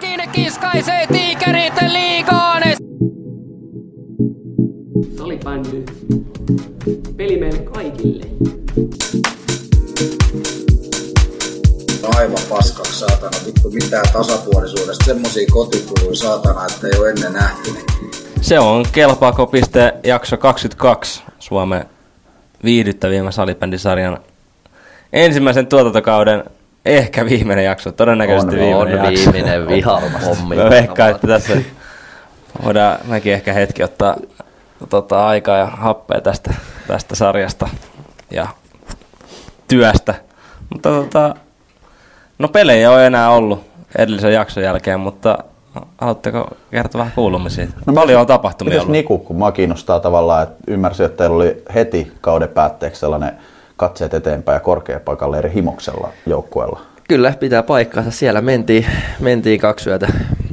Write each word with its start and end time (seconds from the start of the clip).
Todellakin 0.00 0.32
kiskaisee 0.32 1.06
tiikerit 1.06 1.74
liigaan. 1.88 2.62
Salibändy. 5.16 5.84
Peli 7.16 7.36
meille 7.36 7.58
kaikille. 7.58 8.24
aivan 12.16 12.38
paskaksi 12.48 12.98
saatana, 12.98 13.36
vittu 13.46 13.70
mitään 13.70 14.04
tasapuolisuudesta, 14.12 15.04
semmosia 15.04 15.46
kotikuluja 15.52 16.16
saatana, 16.16 16.66
että 16.66 16.86
ei 16.86 16.98
ole 16.98 17.10
ennen 17.10 17.32
nähty. 17.32 17.70
Se 18.40 18.58
on 18.58 18.84
Kelpaako.piste 18.92 19.94
jakso 20.04 20.36
22 20.36 21.22
Suomen 21.38 21.84
viihdyttävimmän 22.64 23.32
salibändisarjan 23.32 24.18
ensimmäisen 25.12 25.66
tuotantokauden 25.66 26.44
ehkä 26.86 27.24
viimeinen 27.24 27.64
jakso, 27.64 27.92
todennäköisesti 27.92 28.54
on, 28.54 28.60
viimeinen 28.60 29.00
on 29.00 29.12
jakso. 29.12 29.32
viimeinen 29.32 29.68
viharma 29.76 30.18
hommi. 30.18 30.56
Mä 30.56 30.70
veikkaan, 30.70 31.10
että 31.10 31.26
tässä 31.26 31.56
voidaan 32.64 32.98
mäkin 33.04 33.32
ehkä 33.32 33.52
hetki 33.52 33.82
ottaa 33.82 34.16
tota, 34.88 35.26
aikaa 35.26 35.58
ja 35.58 35.66
happea 35.66 36.20
tästä, 36.20 36.54
tästä 36.86 37.14
sarjasta 37.14 37.68
ja 38.30 38.46
työstä. 39.68 40.14
Mutta 40.70 40.88
tota, 40.88 41.34
no 42.38 42.48
pelejä 42.48 42.90
on 42.90 43.00
enää 43.00 43.30
ollut 43.30 43.64
edellisen 43.98 44.32
jakson 44.32 44.62
jälkeen, 44.62 45.00
mutta 45.00 45.38
haluatteko 45.98 46.48
kertoa 46.70 46.98
vähän 46.98 47.12
kuulumisia? 47.14 47.66
No, 47.86 47.92
Paljon 47.92 48.20
on 48.20 48.26
tapahtumia 48.26 48.80
ollut. 48.80 48.92
Niku, 48.92 49.18
kun 49.18 49.38
mä 49.38 49.52
kiinnostaa 49.52 50.00
tavallaan, 50.00 50.42
että 50.42 50.64
ymmärsin, 50.68 51.06
että 51.06 51.16
teillä 51.16 51.36
oli 51.36 51.62
heti 51.74 52.12
kauden 52.20 52.48
päätteeksi 52.48 53.00
sellainen 53.00 53.32
katseet 53.76 54.14
eteenpäin 54.14 54.56
ja 54.56 54.60
korkeapaikalle 54.60 55.38
eri 55.38 55.52
himoksella 55.54 56.08
joukkueella. 56.26 56.80
Kyllä, 57.08 57.32
pitää 57.40 57.62
paikkaansa. 57.62 58.10
Siellä 58.10 58.40
mentiin, 58.40 58.86
mentiin 59.20 59.60
kaksi 59.60 59.90
yötä. 59.90 60.08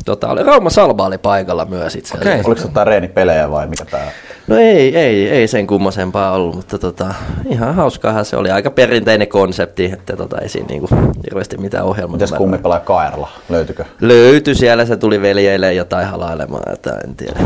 Tota, 0.05 0.29
oli 0.29 0.43
Rauma 0.43 0.69
Salba 0.69 1.05
oli 1.05 1.17
paikalla 1.17 1.65
myös 1.65 1.95
itse 1.95 2.13
asiassa. 2.13 2.29
Okei. 2.29 2.41
Oliko 2.45 2.61
se 2.61 2.67
jotain 2.67 2.87
reenipelejä 2.87 3.51
vai 3.51 3.67
mikä 3.67 3.85
tää? 3.85 4.11
No 4.47 4.57
ei, 4.57 4.97
ei, 4.97 5.29
ei 5.29 5.47
sen 5.47 5.67
kummosempaa 5.67 6.31
ollut, 6.31 6.55
mutta 6.55 6.79
tota, 6.79 7.13
ihan 7.45 7.75
hauskaahan 7.75 8.25
se 8.25 8.37
oli. 8.37 8.51
Aika 8.51 8.71
perinteinen 8.71 9.27
konsepti, 9.27 9.85
että 9.85 10.15
tota, 10.15 10.41
ei 10.41 10.49
siinä 10.49 10.67
niinku 10.67 10.87
hirveästi 11.25 11.57
mitään 11.57 11.85
ohjelmaa. 11.85 12.15
Mites 12.17 12.31
kummi 12.31 12.57
pelaa 12.57 12.79
Kaerla? 12.79 13.29
Löytykö? 13.49 13.85
Löytyi 14.01 14.55
siellä, 14.55 14.85
se 14.85 14.97
tuli 14.97 15.21
veljeille 15.21 15.73
jotain 15.73 16.07
halailemaan, 16.07 16.73
että 16.73 16.99
en 17.03 17.15
tiedä. 17.15 17.39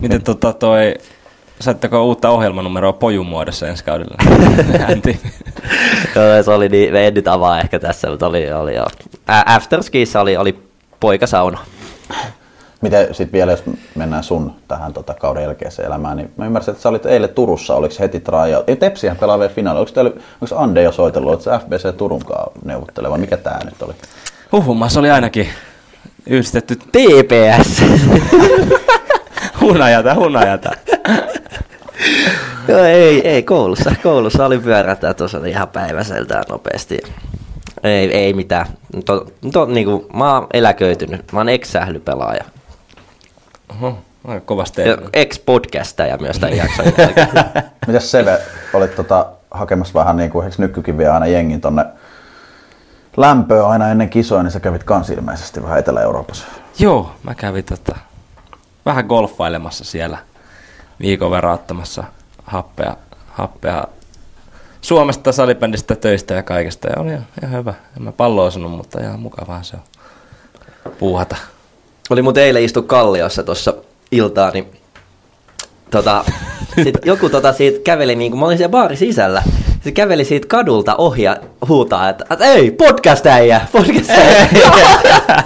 Miten 0.00 0.22
tota 0.22 0.52
toi, 0.52 0.94
saitteko 1.60 2.04
uutta 2.04 2.30
ohjelmanumeroa 2.30 2.92
pojun 2.92 3.26
muodossa 3.26 3.68
ensi 3.68 3.84
kaudella? 3.84 4.14
Joo, 6.14 6.42
se 6.42 6.50
oli 6.50 6.68
niin, 6.68 6.92
me 6.92 7.06
en 7.06 7.14
nyt 7.14 7.28
avaa 7.28 7.60
ehkä 7.60 7.78
tässä, 7.78 8.10
mutta 8.10 8.26
oli, 8.26 8.52
oli 8.52 8.74
jo. 8.74 8.86
Ä- 9.30 9.44
Afterskiissa 9.46 10.20
oli, 10.20 10.36
oli 10.36 10.58
poikasauna. 11.00 11.58
Miten 12.80 13.14
sitten 13.14 13.32
vielä, 13.32 13.52
jos 13.52 13.62
mennään 13.94 14.24
sun 14.24 14.54
tähän 14.68 14.92
tota, 14.92 15.14
kauden 15.14 15.42
jälkeiseen 15.42 15.86
elämään, 15.86 16.16
niin 16.16 16.32
mä 16.36 16.46
ymmärsin, 16.46 16.72
että 16.72 16.82
sä 16.82 16.88
olit 16.88 17.06
eilen 17.06 17.28
Turussa, 17.28 17.74
oliko 17.74 17.94
se 17.94 18.00
heti 18.00 18.20
tryout? 18.20 18.68
Ei, 18.68 18.76
Tepsihän 18.76 19.16
pelaa 19.16 19.38
vielä 19.38 19.52
finaali. 19.52 19.78
Onko, 19.80 19.90
teillä, 19.92 20.10
onko 20.40 20.56
Ande 20.56 20.82
jo 20.82 20.92
soitellut, 20.92 21.30
oletko 21.48 21.66
FBC 21.66 21.96
Turunkaan 21.96 22.52
neuvotteleva? 22.64 23.18
Mikä 23.18 23.36
tää 23.36 23.60
nyt 23.64 23.82
oli? 23.82 23.94
Huhumassa 24.52 25.00
oli 25.00 25.10
ainakin 25.10 25.48
yhdistetty 26.26 26.76
TPS. 26.76 27.82
hunajata, 29.64 30.14
hunajata. 30.14 30.70
Joo, 32.68 32.84
ei, 32.84 33.28
ei 33.28 33.42
koulussa. 33.42 33.94
Koulussa 34.02 34.46
oli 34.46 34.58
pyörätä 34.58 35.14
tuossa 35.14 35.46
ihan 35.46 35.68
päiväseltään 35.68 36.44
nopeasti. 36.48 36.98
Ei, 37.82 38.16
ei 38.16 38.32
mitään. 38.32 38.66
To, 39.04 39.26
to, 39.52 39.64
niinku, 39.64 40.06
mä 40.12 40.34
oon 40.34 40.46
eläköitynyt. 40.52 41.32
Mä 41.32 41.40
oon 41.40 41.48
ex-sählypelaaja. 41.48 42.44
Oho, 43.68 43.98
aika 44.24 44.40
kovasti. 44.40 44.82
Ja 44.82 44.98
Ex-podcastaja 45.12 46.18
myös 46.20 46.38
tämän 46.38 46.56
jakson. 46.56 46.86
Mitäs 47.86 48.10
Seve, 48.10 48.38
olit 48.72 48.96
tota, 48.96 49.26
hakemassa 49.50 49.94
vähän 49.94 50.16
niin 50.16 50.30
kuin, 50.30 50.44
eikö 50.44 50.56
nykykin 50.58 50.98
vie 50.98 51.08
aina 51.08 51.26
jengin 51.26 51.60
tonne 51.60 51.84
lämpöä 53.16 53.66
aina 53.66 53.88
ennen 53.88 54.10
kisoja, 54.10 54.42
niin 54.42 54.50
sä 54.50 54.60
kävit 54.60 54.84
kans 54.84 55.10
ilmeisesti 55.10 55.62
vähän 55.62 55.78
Etelä-Euroopassa. 55.78 56.46
Joo, 56.78 57.10
mä 57.22 57.34
kävin 57.34 57.64
tota, 57.64 57.96
vähän 58.86 59.06
golfailemassa 59.06 59.84
siellä 59.84 60.18
viikon 61.00 61.30
verran 61.30 61.54
ottamassa 61.54 62.04
happea, 62.44 62.96
happea 63.30 63.84
Suomesta, 64.80 65.32
salibändistä, 65.32 65.96
töistä 65.96 66.34
ja 66.34 66.42
kaikesta. 66.42 66.88
Ja 66.88 67.02
oli 67.02 67.10
ihan, 67.10 67.58
hyvä. 67.58 67.74
En 67.96 68.02
mä 68.02 68.12
palloa 68.12 68.44
osunut, 68.46 68.72
mutta 68.72 69.00
ihan 69.00 69.20
mukavaa 69.20 69.62
se 69.62 69.76
on 69.76 69.82
puuhata. 70.98 71.36
Oli 72.10 72.22
mun 72.22 72.38
eilen 72.38 72.64
istu 72.64 72.82
Kalliossa 72.82 73.42
tuossa 73.42 73.74
iltaa, 74.10 74.50
niin 74.50 74.80
tota, 75.90 76.24
sit 76.82 76.94
joku 77.04 77.28
tota 77.28 77.52
siitä 77.52 77.78
käveli, 77.84 78.16
niin 78.16 78.30
kuin 78.32 78.40
mä 78.40 78.46
olin 78.46 78.58
siellä 78.58 78.70
baari 78.72 78.96
sisällä, 78.96 79.42
se 79.84 79.92
käveli 79.92 80.24
siitä 80.24 80.46
kadulta 80.48 80.96
ohi 80.96 81.22
ja 81.22 81.36
huutaa, 81.68 82.08
että, 82.08 82.24
että 82.30 82.44
ei, 82.44 82.70
podcast 82.70 83.26
äijä, 83.26 83.60
podcast 83.72 84.10
äijä. 84.10 84.48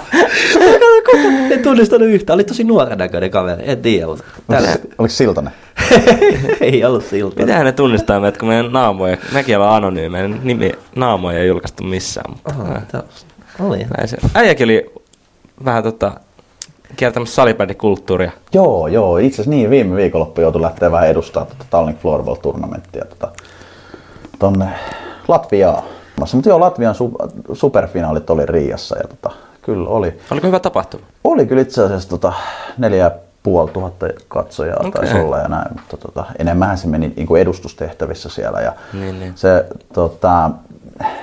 en 1.51 1.63
tunnistanut 1.63 2.07
yhtään, 2.07 2.35
oli 2.35 2.43
tosi 2.43 2.63
nuoren 2.63 2.97
näköinen 2.97 3.31
kaveri, 3.31 3.63
en 3.65 3.81
tiedä, 3.81 4.07
mutta 4.07 4.23
tällä, 4.47 4.69
Oliko, 4.69 4.87
oliko 4.97 5.13
Siltanen? 5.13 5.53
ei 6.61 6.85
ollut 6.85 7.05
siltä. 7.05 7.41
Mitähän 7.41 7.65
ne 7.65 7.71
tunnistaa 7.71 8.19
meidät, 8.19 8.37
kun 8.37 8.47
meidän 8.47 8.71
naamoja, 8.71 9.17
mekin 9.33 9.57
ollaan 9.57 9.75
anonyymejä, 9.75 10.27
nimi, 10.27 10.71
naamoja 10.95 11.39
ei 11.39 11.47
julkaistu 11.47 11.83
missään. 11.83 12.31
Mutta, 12.31 12.53
Aha, 12.61 12.81
tää- 12.91 13.03
oli. 13.59 13.87
Äijäkin 14.33 14.65
oli 14.65 14.85
vähän 15.65 15.83
tota, 15.83 16.11
kiertämässä 16.95 17.35
salibändikulttuuria. 17.35 18.31
Joo, 18.53 18.87
joo. 18.87 19.17
Itse 19.17 19.35
asiassa 19.35 19.49
niin, 19.49 19.69
viime 19.69 19.95
viikonloppu 19.95 20.41
joutui 20.41 20.61
lähteä 20.61 20.91
vähän 20.91 21.09
edustaa 21.09 21.45
tuota 21.45 21.65
Tallink 21.69 21.99
Floorball-turnamenttia 21.99 23.05
tota, 23.05 23.31
tonne 24.39 24.69
Latviaan. 25.27 25.83
Mutta 26.33 26.49
joo, 26.49 26.59
Latvian 26.59 26.95
su- 26.95 27.29
superfinaalit 27.53 28.29
oli 28.29 28.45
Riassa 28.45 28.97
ja 28.97 29.07
tota, 29.07 29.35
kyllä 29.61 29.89
oli. 29.89 30.19
Oliko 30.31 30.47
hyvä 30.47 30.59
tapahtuma? 30.59 31.05
Oli 31.23 31.45
kyllä 31.45 31.61
itse 31.61 31.83
asiassa 31.83 32.09
tota, 32.09 32.33
neljä 32.77 33.11
puoli 33.43 33.71
tuhatta 33.71 34.07
katsojaa 34.27 34.77
okay. 34.79 34.91
taisi 34.91 35.17
olla 35.17 35.37
ja 35.37 35.47
näin, 35.47 35.67
mutta 35.73 35.97
tota, 35.97 36.25
enemmän 36.39 36.77
se 36.77 36.87
meni 36.87 37.13
niin 37.15 37.27
kuin 37.27 37.41
edustustehtävissä 37.41 38.29
siellä. 38.29 38.61
Ja 38.61 38.73
Niin, 38.93 39.19
niin. 39.19 39.33
Se 39.35 39.65
tota, 39.93 40.51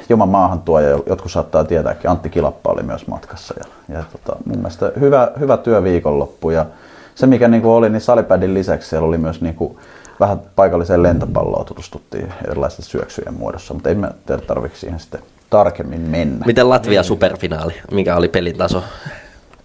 Juman 0.08 0.28
maahantuoja, 0.28 0.98
jotkut 1.06 1.32
saattaa 1.32 1.64
tietääkin, 1.64 2.10
Antti 2.10 2.30
Kilappa 2.30 2.72
oli 2.72 2.82
myös 2.82 3.06
matkassa. 3.06 3.54
Ja, 3.58 3.96
ja 3.96 4.04
tota, 4.12 4.38
mun 4.44 4.56
mielestä 4.56 4.92
hyvä, 5.00 5.30
hyvä 5.40 5.56
työ 5.56 5.82
viikonloppu. 5.82 6.50
Ja 6.50 6.66
se 7.14 7.26
mikä 7.26 7.48
niin 7.48 7.62
kuin 7.62 7.72
oli, 7.72 7.90
niin 7.90 8.00
salipädin 8.00 8.54
lisäksi 8.54 8.88
siellä 8.88 9.08
oli 9.08 9.18
myös 9.18 9.40
niin 9.40 9.54
kuin, 9.54 9.78
vähän 10.20 10.40
paikalliseen 10.56 11.02
lentopalloon 11.02 11.66
tutustuttiin 11.66 12.32
erilaisten 12.48 12.84
syöksyjen 12.84 13.34
muodossa, 13.34 13.74
mutta 13.74 13.88
ei 13.88 13.94
me 13.94 14.10
tiedä 14.26 14.42
tarvitse 14.42 14.78
siihen 14.78 15.00
sitten 15.00 15.20
tarkemmin 15.50 16.00
mennä. 16.00 16.46
Miten 16.46 16.68
Latvia 16.68 17.02
superfinaali, 17.02 17.74
mikä 17.90 18.16
oli 18.16 18.28
pelin 18.28 18.58
taso? 18.58 18.82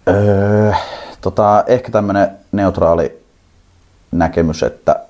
Öö, 0.08 0.72
tota, 1.20 1.64
ehkä 1.66 1.90
tämmöinen 1.90 2.30
neutraali 2.52 3.22
näkemys, 4.12 4.62
että 4.62 5.00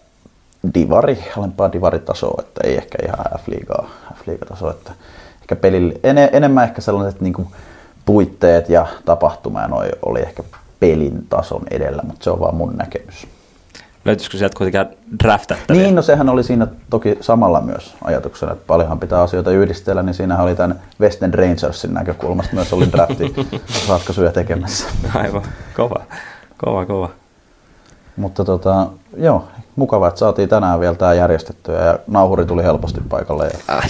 divari, 0.74 1.18
alempaa 1.38 1.72
divaritasoa, 1.72 2.42
että 2.46 2.60
ei 2.64 2.76
ehkä 2.76 2.98
ihan 3.04 3.26
F-liigaa, 3.38 3.90
F-liigatasoa, 4.24 4.70
että 4.70 4.92
ehkä 5.40 5.56
pelille, 5.56 5.94
en, 6.02 6.18
enemmän 6.18 6.64
ehkä 6.64 6.80
sellaiset 6.80 7.20
niin 7.20 7.46
puitteet 8.04 8.68
ja 8.68 8.86
tapahtuma 9.04 9.60
ja 9.60 9.68
noi 9.68 9.90
oli 10.06 10.20
ehkä 10.20 10.42
pelin 10.80 11.26
tason 11.28 11.62
edellä, 11.70 12.02
mutta 12.06 12.24
se 12.24 12.30
on 12.30 12.40
vaan 12.40 12.54
mun 12.54 12.76
näkemys. 12.76 13.26
Löytyisikö 14.04 14.38
sieltä 14.38 14.58
kuitenkaan 14.58 14.86
draftattavia? 15.24 15.82
Niin, 15.82 15.94
no 15.94 16.02
sehän 16.02 16.28
oli 16.28 16.44
siinä 16.44 16.66
toki 16.90 17.18
samalla 17.20 17.60
myös 17.60 17.94
ajatuksena, 18.04 18.52
että 18.52 18.64
paljonhan 18.66 19.00
pitää 19.00 19.22
asioita 19.22 19.50
yhdistellä, 19.50 20.02
niin 20.02 20.14
siinähän 20.14 20.44
oli 20.44 20.56
tämän 20.56 20.80
West 21.00 21.22
End 21.22 21.34
Rangersin 21.34 21.94
näkökulmasta 21.94 22.54
myös 22.54 22.72
oli 22.72 22.92
drafti 22.92 23.34
ratkaisuja 23.88 24.32
tekemässä. 24.32 24.88
Aivan, 25.14 25.42
kova, 25.76 26.00
kova, 26.58 26.86
kova. 26.86 27.21
Mutta 28.16 28.44
tota, 28.44 28.86
joo, 29.16 29.48
mukava, 29.76 30.08
että 30.08 30.18
saatiin 30.18 30.48
tänään 30.48 30.80
vielä 30.80 30.94
tämä 30.94 31.14
järjestettyä 31.14 31.84
ja 31.84 31.98
nauhuri 32.06 32.44
tuli 32.44 32.62
helposti 32.62 33.00
paikalle. 33.08 33.44
Ja... 33.44 33.82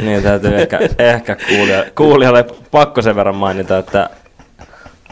Niin, 0.00 0.22
täytyy 0.22 0.56
ehkä, 0.56 0.78
ehkä 0.98 1.36
kuulijalle, 1.48 1.92
kuulijalle 1.94 2.44
pakko 2.70 3.02
sen 3.02 3.16
verran 3.16 3.36
mainita, 3.36 3.78
että 3.78 4.10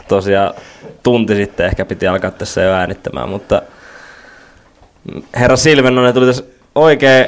tosiaan 0.07 0.53
tunti 1.03 1.35
sitten 1.35 1.65
ehkä 1.65 1.85
piti 1.85 2.07
alkaa 2.07 2.31
tässä 2.31 2.61
jo 2.61 2.71
äänittämään, 2.71 3.29
mutta 3.29 3.61
herra 5.35 5.57
Silvenonen 5.57 6.13
tuli 6.13 6.25
tässä 6.25 6.43
oikein 6.75 7.25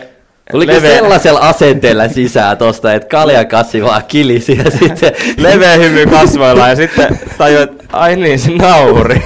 Oliko 0.54 0.80
sellaisella 0.80 1.40
asenteella 1.40 2.08
sisään 2.08 2.58
tosta, 2.58 2.94
että 2.94 3.10
kaljakassi 3.10 3.84
vaan 3.84 4.04
kilisi 4.08 4.58
ja 4.58 4.72
sitten... 4.72 5.12
leveä 5.38 5.76
hymy 5.76 6.06
kasvoilla 6.06 6.68
ja 6.68 6.76
sitten 6.76 7.20
tajuin, 7.38 7.64
että 7.64 7.84
ai 7.94 8.16
niin, 8.16 8.40
se 8.40 8.52
nauri. 8.52 9.22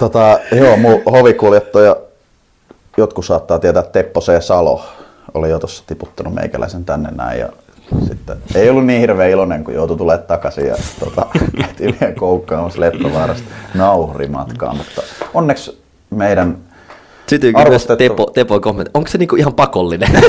Tota, 0.00 0.38
joo, 0.52 0.76
mun 0.76 1.02
hovikuljettaja, 1.10 1.96
jotkut 2.96 3.26
saattaa 3.26 3.58
tietää, 3.58 3.80
että 3.80 3.92
Teppo 3.92 4.20
C. 4.20 4.42
Salo 4.42 4.84
oli 5.34 5.50
jo 5.50 5.58
tuossa 5.58 5.84
tiputtanut 5.86 6.34
meikäläisen 6.34 6.84
tänne 6.84 7.10
näin 7.10 7.40
ja 7.40 7.48
sitten 8.08 8.36
ei 8.54 8.70
ollut 8.70 8.86
niin 8.86 9.00
hirveän 9.00 9.30
iloinen, 9.30 9.64
kun 9.64 9.74
joutui 9.74 9.96
tulemaan 9.96 10.26
takaisin 10.26 10.66
ja 10.66 10.76
tota, 11.00 11.26
käytiin 11.60 11.96
vielä 12.00 12.14
koukkaamassa 12.14 12.80
Leppävaarasta 12.80 13.48
nauhurimatkaa, 13.74 14.74
mutta 14.74 15.02
onneksi 15.34 15.82
meidän 16.10 16.58
myös 17.30 17.54
Arvostettu. 17.54 17.96
Tepo, 17.96 18.30
Tepo 18.34 18.60
kommentti. 18.60 18.90
Onko 18.94 19.10
se 19.10 19.18
niinku 19.18 19.36
ihan 19.36 19.54
pakollinen? 19.54 20.10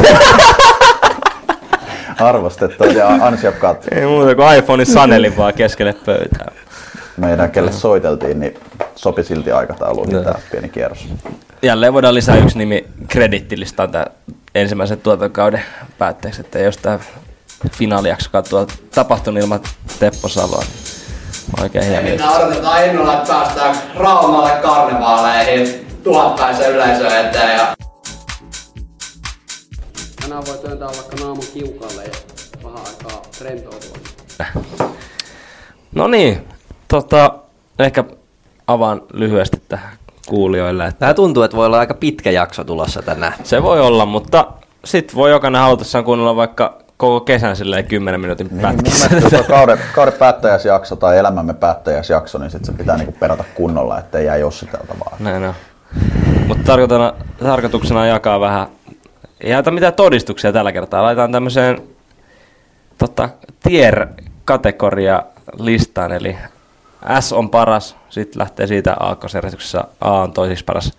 arvostettu 2.19 2.83
ja 2.83 3.07
ansiokkaat 3.07 3.87
Ei 3.91 4.05
muuta 4.05 4.35
kuin 4.35 4.57
iPhone 4.57 4.85
sanelin 4.85 5.37
vaan 5.37 5.53
keskelle 5.53 5.95
pöytää. 6.05 6.51
meidän, 7.17 7.51
kelle 7.51 7.71
soiteltiin, 7.71 8.39
niin 8.39 8.57
sopi 8.95 9.23
silti 9.23 9.51
aikatauluihin 9.51 10.13
Joo. 10.13 10.23
tämä 10.23 10.39
pieni 10.51 10.69
kierros. 10.69 11.07
Jälleen 11.61 11.93
voidaan 11.93 12.13
lisää 12.15 12.35
yksi 12.35 12.57
nimi 12.57 12.85
kredittilistaan 13.07 13.91
tämän 13.91 14.07
ensimmäisen 14.55 15.01
tuotantokauden 15.01 15.63
päätteeksi, 15.97 16.41
että 16.41 16.59
jos 16.59 16.77
tämä 16.77 16.99
finaalijaksokaan 17.71 18.43
tuolla 18.49 18.67
tapahtunut 18.95 19.43
ilman 19.43 19.59
Teppo 19.99 20.27
Saloa, 20.27 20.63
niin 20.63 21.63
oikein 21.63 21.85
hieno. 21.85 22.09
Minä 22.09 22.31
odotetaan 22.31 22.85
innolla, 22.85 23.13
että 23.13 23.33
päästään 23.33 23.75
Raumalle 23.95 24.51
karnevaaleihin 24.61 25.87
tuhatpäisen 26.03 26.71
yleisön 26.71 27.25
eteen. 27.25 27.57
Ja... 27.57 27.75
Tänään 30.21 30.45
voi 30.45 30.57
työntää 30.57 30.87
vaikka 30.87 31.15
naamun 31.19 31.45
kiukalle 31.53 32.03
ja 32.03 32.11
vähän 32.63 32.79
aikaa 32.79 33.21
rentoutua. 33.41 33.97
No 35.95 36.07
niin, 36.07 36.47
tota, 36.87 37.33
ehkä 37.79 38.03
avaan 38.71 39.01
lyhyesti 39.13 39.61
tähän 39.69 39.89
kuulijoille, 40.27 40.85
että 40.85 40.99
Tämä 40.99 41.13
tuntuu, 41.13 41.43
että 41.43 41.57
voi 41.57 41.65
olla 41.65 41.79
aika 41.79 41.93
pitkä 41.93 42.31
jakso 42.31 42.63
tulossa 42.63 43.01
tänään. 43.01 43.33
se 43.43 43.63
voi 43.63 43.81
olla, 43.81 44.05
mutta 44.05 44.47
sit 44.85 45.15
voi 45.15 45.31
jokainen 45.31 45.61
halutessaan 45.61 46.03
kuunnella 46.05 46.35
vaikka 46.35 46.77
koko 46.97 47.19
kesän 47.19 47.55
silleen 47.55 47.85
10 47.85 48.21
minuutin 48.21 48.47
Niin, 48.51 48.61
pätkissä. 48.61 49.09
mielestä 49.09 49.37
tuo 49.37 49.47
kauden, 49.57 49.77
kauden 49.95 50.13
päättäjäisjakso 50.13 50.95
tai 50.95 51.17
elämämme 51.17 51.53
päättäjäisjakso, 51.53 52.37
niin 52.37 52.51
sit 52.51 52.65
se 52.65 52.71
pitää 52.71 52.97
niinku 52.97 53.15
perata 53.19 53.43
kunnolla, 53.55 53.99
ettei 53.99 54.25
jää 54.25 54.37
jossitelta 54.37 54.93
vaan. 55.05 55.17
Näin 55.19 55.43
on. 55.43 55.53
Mutta 56.47 56.77
tarkoituksena 57.43 57.99
on 58.01 58.07
jakaa 58.07 58.39
vähän, 58.39 58.67
ei 59.41 59.51
jaeta 59.51 59.71
mitään 59.71 59.93
todistuksia 59.93 60.53
tällä 60.53 60.71
kertaa, 60.71 61.03
laitetaan 61.03 61.31
tämmöiseen 61.31 61.81
tota, 62.97 63.29
tier-kategoria 63.63 65.23
listaan, 65.59 66.11
eli 66.11 66.37
S 67.19 67.33
on 67.33 67.49
paras, 67.49 67.95
sitten 68.09 68.39
lähtee 68.39 68.67
siitä 68.67 68.95
aakkosjärjestyksessä 68.99 69.83
A 70.01 70.11
on 70.21 70.33
toiseksi 70.33 70.65
paras, 70.65 70.91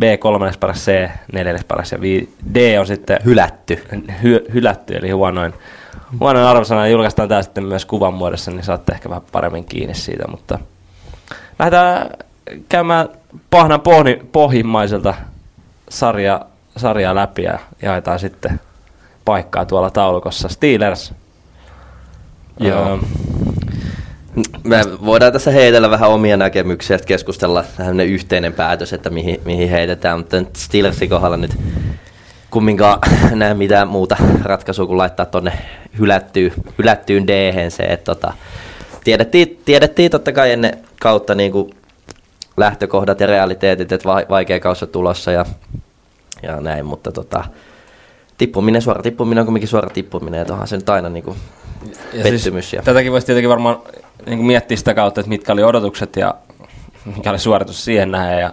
B 0.00 0.02
kolmanneksi 0.18 0.58
paras, 0.58 0.78
C 0.84 1.08
neljänneksi 1.32 1.66
paras 1.66 1.92
ja 1.92 2.00
vi- 2.00 2.34
D 2.54 2.78
on 2.80 2.86
sitten 2.86 3.18
Hylätty. 3.24 3.84
hy- 3.92 4.52
hylätty, 4.54 4.96
eli 4.96 5.10
huonoin, 5.10 5.54
huonoin 6.20 6.46
arvosana. 6.46 6.88
Julkaistaan 6.88 7.28
tämä 7.28 7.42
sitten 7.42 7.64
myös 7.64 7.84
kuvan 7.86 8.14
muodossa, 8.14 8.50
niin 8.50 8.64
saatte 8.64 8.92
ehkä 8.92 9.08
vähän 9.08 9.22
paremmin 9.32 9.64
kiinni 9.64 9.94
siitä, 9.94 10.24
mutta 10.28 10.58
lähdetään 11.58 12.10
käymään 12.68 13.08
pahnan 13.50 13.80
pohni, 13.80 14.22
pohjimmaiselta 14.32 15.14
sarja, 15.88 16.40
sarjaa 16.76 17.14
läpi 17.14 17.42
ja 17.42 17.58
jaetaan 17.82 18.18
sitten 18.18 18.60
paikkaa 19.24 19.64
tuolla 19.64 19.90
taulukossa. 19.90 20.48
Steelers. 20.48 21.14
Joo. 22.60 22.88
Öö, 22.88 22.96
Me 24.64 24.84
voidaan 25.04 25.32
tässä 25.32 25.50
heitellä 25.50 25.90
vähän 25.90 26.10
omia 26.10 26.36
näkemyksiä, 26.36 26.96
että 26.96 27.06
keskustella 27.06 27.64
tämmöinen 27.76 28.06
yhteinen 28.06 28.52
päätös, 28.52 28.92
että 28.92 29.10
mihin, 29.10 29.40
mihin 29.44 29.70
heitetään, 29.70 30.18
mutta 30.18 30.40
nyt 30.40 30.56
Steelersin 30.56 31.08
kohdalla 31.08 31.36
nyt 31.36 31.56
kumminkaan 32.50 32.98
näe 33.34 33.54
mitään 33.54 33.88
muuta 33.88 34.16
ratkaisua 34.42 34.86
kuin 34.86 34.98
laittaa 34.98 35.26
tonne 35.26 35.52
hylättyyn, 35.98 36.52
hylättyyn 36.78 37.26
d 37.26 37.70
se, 37.70 37.82
että 37.82 38.14
tota, 38.14 38.32
tiedettiin, 39.04 39.60
tiedettiin 39.64 40.10
totta 40.10 40.32
kai 40.32 40.52
ennen 40.52 40.78
kautta 41.00 41.34
niin 41.34 41.52
kuin 41.52 41.70
lähtökohdat 42.56 43.20
ja 43.20 43.26
realiteetit, 43.26 43.92
että 43.92 44.08
va- 44.08 44.26
vaikea 44.30 44.60
kausi 44.60 44.86
tulossa 44.86 45.32
ja, 45.32 45.46
ja 46.42 46.60
näin, 46.60 46.86
mutta 46.86 47.12
tota, 47.12 47.44
tippuminen, 48.38 48.82
suora 48.82 49.02
tippuminen 49.02 49.42
on 49.42 49.46
kuitenkin 49.46 49.68
suora 49.68 49.90
tippuminen, 49.90 50.40
että 50.40 50.52
onhan 50.52 50.68
se 50.68 50.76
nyt 50.76 50.88
aina 50.88 51.08
niin 51.08 51.24
kuin 51.24 51.36
Ja 52.12 52.22
pettymys. 52.22 52.42
Siis, 52.42 52.72
ja, 52.72 52.82
tätäkin 52.82 53.12
voisi 53.12 53.26
tietenkin 53.26 53.50
varmaan 53.50 53.78
niin 54.26 54.38
kuin 54.38 54.46
miettiä 54.46 54.76
sitä 54.76 54.94
kautta, 54.94 55.20
että 55.20 55.28
mitkä 55.28 55.52
oli 55.52 55.64
odotukset 55.64 56.16
ja 56.16 56.34
mikä 57.16 57.30
oli 57.30 57.38
suoritus 57.38 57.84
siihen 57.84 58.10
nähden. 58.10 58.40
Ja 58.40 58.52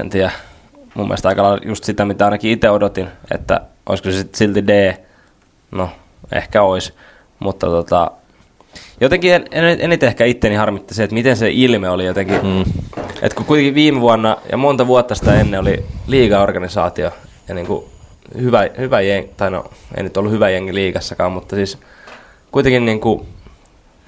en 0.00 0.10
tiedä, 0.10 0.32
mun 0.94 1.06
mielestä 1.06 1.28
aika 1.28 1.42
lailla 1.42 1.60
just 1.64 1.84
sitä, 1.84 2.04
mitä 2.04 2.24
ainakin 2.24 2.50
itse 2.50 2.70
odotin, 2.70 3.08
että 3.34 3.60
olisiko 3.86 4.10
se 4.10 4.18
sitten 4.18 4.38
silti 4.38 4.66
D. 4.66 4.94
No, 5.70 5.90
ehkä 6.32 6.62
olisi. 6.62 6.94
Mutta 7.38 7.66
tota, 7.66 8.10
jotenkin 9.00 9.34
en, 9.34 9.44
en, 9.50 9.78
eniten 9.80 10.06
ehkä 10.06 10.24
itteni 10.24 10.54
harmitti 10.54 10.94
se, 10.94 11.04
että 11.04 11.14
miten 11.14 11.36
se 11.36 11.50
ilme 11.50 11.90
oli 11.90 12.06
jotenkin. 12.06 12.46
Mm. 12.46 12.64
Että 13.22 13.36
kun 13.36 13.46
kuitenkin 13.46 13.74
viime 13.74 14.00
vuonna 14.00 14.36
ja 14.50 14.56
monta 14.56 14.86
vuotta 14.86 15.14
sitä 15.14 15.40
ennen 15.40 15.60
oli 15.60 15.84
liigaorganisaatio 16.06 17.10
ja 17.48 17.54
niin 17.54 17.66
kuin 17.66 17.84
hyvä, 18.40 18.68
hyvä 18.78 19.00
jengi, 19.00 19.30
tai 19.36 19.50
no 19.50 19.64
ei 19.96 20.02
nyt 20.02 20.16
ollut 20.16 20.32
hyvä 20.32 20.50
jengi 20.50 20.74
liigassakaan, 20.74 21.32
mutta 21.32 21.56
siis 21.56 21.78
kuitenkin 22.52 22.84
niin 22.84 23.00
kuin 23.00 23.26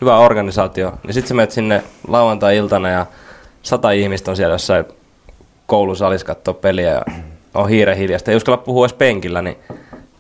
hyvä 0.01 0.19
organisaatio. 0.19 0.93
Niin 1.03 1.15
sitten 1.15 1.29
sä 1.29 1.35
menet 1.35 1.51
sinne 1.51 1.83
lauantai-iltana 2.09 2.91
ja 2.91 3.07
sata 3.63 3.91
ihmistä 3.91 4.31
on 4.31 4.37
siellä 4.37 4.55
jossain 4.55 4.85
koulusalissa 5.67 6.27
katsoo 6.27 6.55
peliä 6.55 6.93
ja 6.93 7.03
on 7.55 7.69
hiiren 7.69 7.97
hiljasta. 7.97 8.31
Ei 8.31 8.37
uskalla 8.37 8.57
puhua 8.57 8.87
edes 8.87 8.97
penkillä, 8.97 9.43
niin 9.43 9.57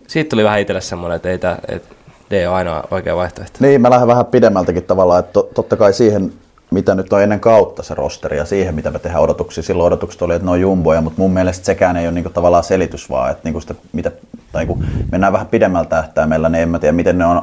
siitä 0.07 0.31
tuli 0.31 0.45
vähän 0.45 0.61
itselle 0.61 0.81
semmoinen, 0.81 1.17
että 1.17 1.29
ei 1.29 1.39
tää, 1.39 1.59
että 1.69 1.95
D 2.31 2.47
on 2.49 2.55
ainoa 2.55 2.85
oikea 2.91 3.17
vaihtoehto. 3.17 3.59
Niin, 3.61 3.81
mä 3.81 3.91
lähden 3.91 4.09
vähän 4.09 4.27
pidemmältäkin 4.27 4.83
tavallaan, 4.83 5.21
että 5.21 5.33
to, 5.33 5.51
totta 5.55 5.77
kai 5.77 5.93
siihen, 5.93 6.33
mitä 6.71 6.95
nyt 6.95 7.13
on 7.13 7.23
ennen 7.23 7.41
kautta 7.41 7.83
se 7.83 7.95
rosteri 7.95 8.37
ja 8.37 8.45
siihen, 8.45 8.75
mitä 8.75 8.91
me 8.91 8.99
tehdään 8.99 9.23
odotuksia. 9.23 9.63
Silloin 9.63 9.87
odotukset 9.87 10.23
oli, 10.23 10.35
että 10.35 10.45
ne 10.45 10.51
on 10.51 10.61
jumboja, 10.61 11.01
mutta 11.01 11.21
mun 11.21 11.31
mielestä 11.31 11.67
sekään 11.67 11.97
ei 11.97 12.07
ole 12.07 12.15
niinku 12.15 12.31
tavallaan 12.31 12.65
selitys 12.65 13.11
vaan, 13.11 13.31
että 13.31 13.41
niinku 13.45 13.61
sitä, 13.61 13.75
mitä, 13.93 14.11
tai 14.53 14.65
niinku, 14.65 14.85
mennään 15.13 15.33
vähän 15.33 15.47
pidemmältä 15.47 15.91
tähtäimellä, 15.91 16.49
niin 16.49 16.63
en 16.63 16.69
mä 16.69 16.79
tiedä, 16.79 16.93
miten 16.93 17.19
ne 17.19 17.27
on 17.27 17.43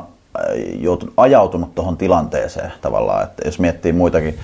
joutunut, 0.80 1.14
ajautunut 1.18 1.76
tuohon 1.76 1.98
tilanteeseen 1.98 2.72
tavallaan, 2.82 3.24
että 3.24 3.42
jos 3.46 3.60
miettii 3.60 3.94
muitakin, 3.94 4.40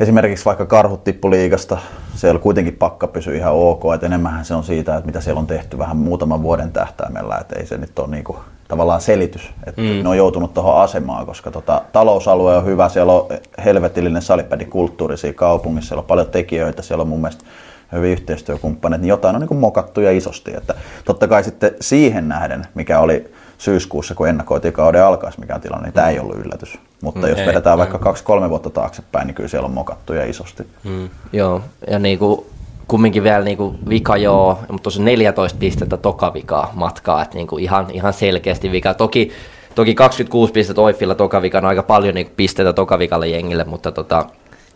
esimerkiksi 0.00 0.44
vaikka 0.44 0.66
karhut 0.66 1.04
tippu 1.04 1.30
liigasta, 1.30 1.78
siellä 2.14 2.40
kuitenkin 2.40 2.76
pakka 2.76 3.06
pysyy 3.06 3.36
ihan 3.36 3.52
ok, 3.52 3.82
että 3.94 4.06
enemmänhän 4.06 4.44
se 4.44 4.54
on 4.54 4.64
siitä, 4.64 4.94
että 4.94 5.06
mitä 5.06 5.20
siellä 5.20 5.38
on 5.38 5.46
tehty 5.46 5.78
vähän 5.78 5.96
muutaman 5.96 6.42
vuoden 6.42 6.72
tähtäimellä, 6.72 7.38
että 7.40 7.56
ei 7.58 7.66
se 7.66 7.78
nyt 7.78 7.98
ole 7.98 8.08
niinku, 8.08 8.36
tavallaan 8.68 9.00
selitys, 9.00 9.50
että 9.66 9.80
mm. 9.80 10.02
ne 10.02 10.08
on 10.08 10.16
joutunut 10.16 10.54
tuohon 10.54 10.82
asemaan, 10.82 11.26
koska 11.26 11.50
tota, 11.50 11.82
talousalue 11.92 12.56
on 12.56 12.64
hyvä, 12.64 12.88
siellä 12.88 13.12
on 13.12 13.26
helvetillinen 13.64 14.22
salipädikulttuuri 14.22 15.16
siinä 15.16 15.34
kaupungissa, 15.34 15.88
siellä 15.88 16.00
on 16.00 16.06
paljon 16.06 16.26
tekijöitä, 16.26 16.82
siellä 16.82 17.02
on 17.02 17.08
mun 17.08 17.20
mielestä 17.20 17.44
hyviä 17.92 18.12
yhteistyökumppaneita, 18.12 19.00
niin 19.00 19.08
jotain 19.08 19.34
on 19.34 19.40
niin 19.40 19.48
kuin 19.48 19.60
mokattu 19.60 20.00
ja 20.00 20.12
isosti. 20.12 20.56
Että 20.56 20.74
totta 21.04 21.28
kai 21.28 21.44
sitten 21.44 21.70
siihen 21.80 22.28
nähden, 22.28 22.66
mikä 22.74 23.00
oli 23.00 23.32
syyskuussa, 23.58 24.14
kun 24.14 24.28
ennakoitiin 24.28 24.74
kauden 24.74 25.04
alkaisi 25.04 25.40
mikä 25.40 25.58
tilanne, 25.58 25.86
niin 25.86 25.94
tämä 25.94 26.08
ei 26.08 26.18
ollut 26.18 26.36
yllätys. 26.36 26.78
Mutta 27.02 27.20
Mm, 27.20 27.28
jos 27.28 27.38
ei, 27.38 27.46
vedetään 27.46 27.78
vaikka 27.78 27.98
kaksi-kolme 27.98 28.50
vuotta 28.50 28.70
taaksepäin, 28.70 29.26
niin 29.26 29.34
kyllä 29.34 29.48
siellä 29.48 29.66
on 29.66 29.74
mokattu 29.74 30.12
ja 30.12 30.24
isosti. 30.24 30.66
Mm. 30.84 31.08
Joo, 31.32 31.62
ja 31.90 31.98
niinku, 31.98 32.46
kumminkin 32.88 33.22
vielä 33.22 33.44
niinku 33.44 33.74
vika 33.88 34.16
joo, 34.16 34.58
mutta 34.68 34.82
tuossa 34.82 35.02
14 35.02 35.58
pistettä 35.58 35.96
toka 35.96 36.34
vikaa 36.34 36.72
matkaa, 36.74 37.22
että 37.22 37.34
niinku 37.34 37.58
ihan, 37.58 37.86
ihan 37.92 38.12
selkeästi 38.12 38.72
vika. 38.72 38.94
Toki, 38.94 39.32
toki 39.74 39.94
26 39.94 40.52
pistettä 40.52 40.80
Oiffilla 40.80 41.14
toka 41.14 41.42
vikana 41.42 41.66
on 41.66 41.68
aika 41.68 41.82
paljon 41.82 42.14
niinku 42.14 42.32
pisteitä 42.36 42.72
toka 42.72 42.98
vikalle 42.98 43.28
jengille, 43.28 43.64
mutta 43.64 43.92
tota, 43.92 44.26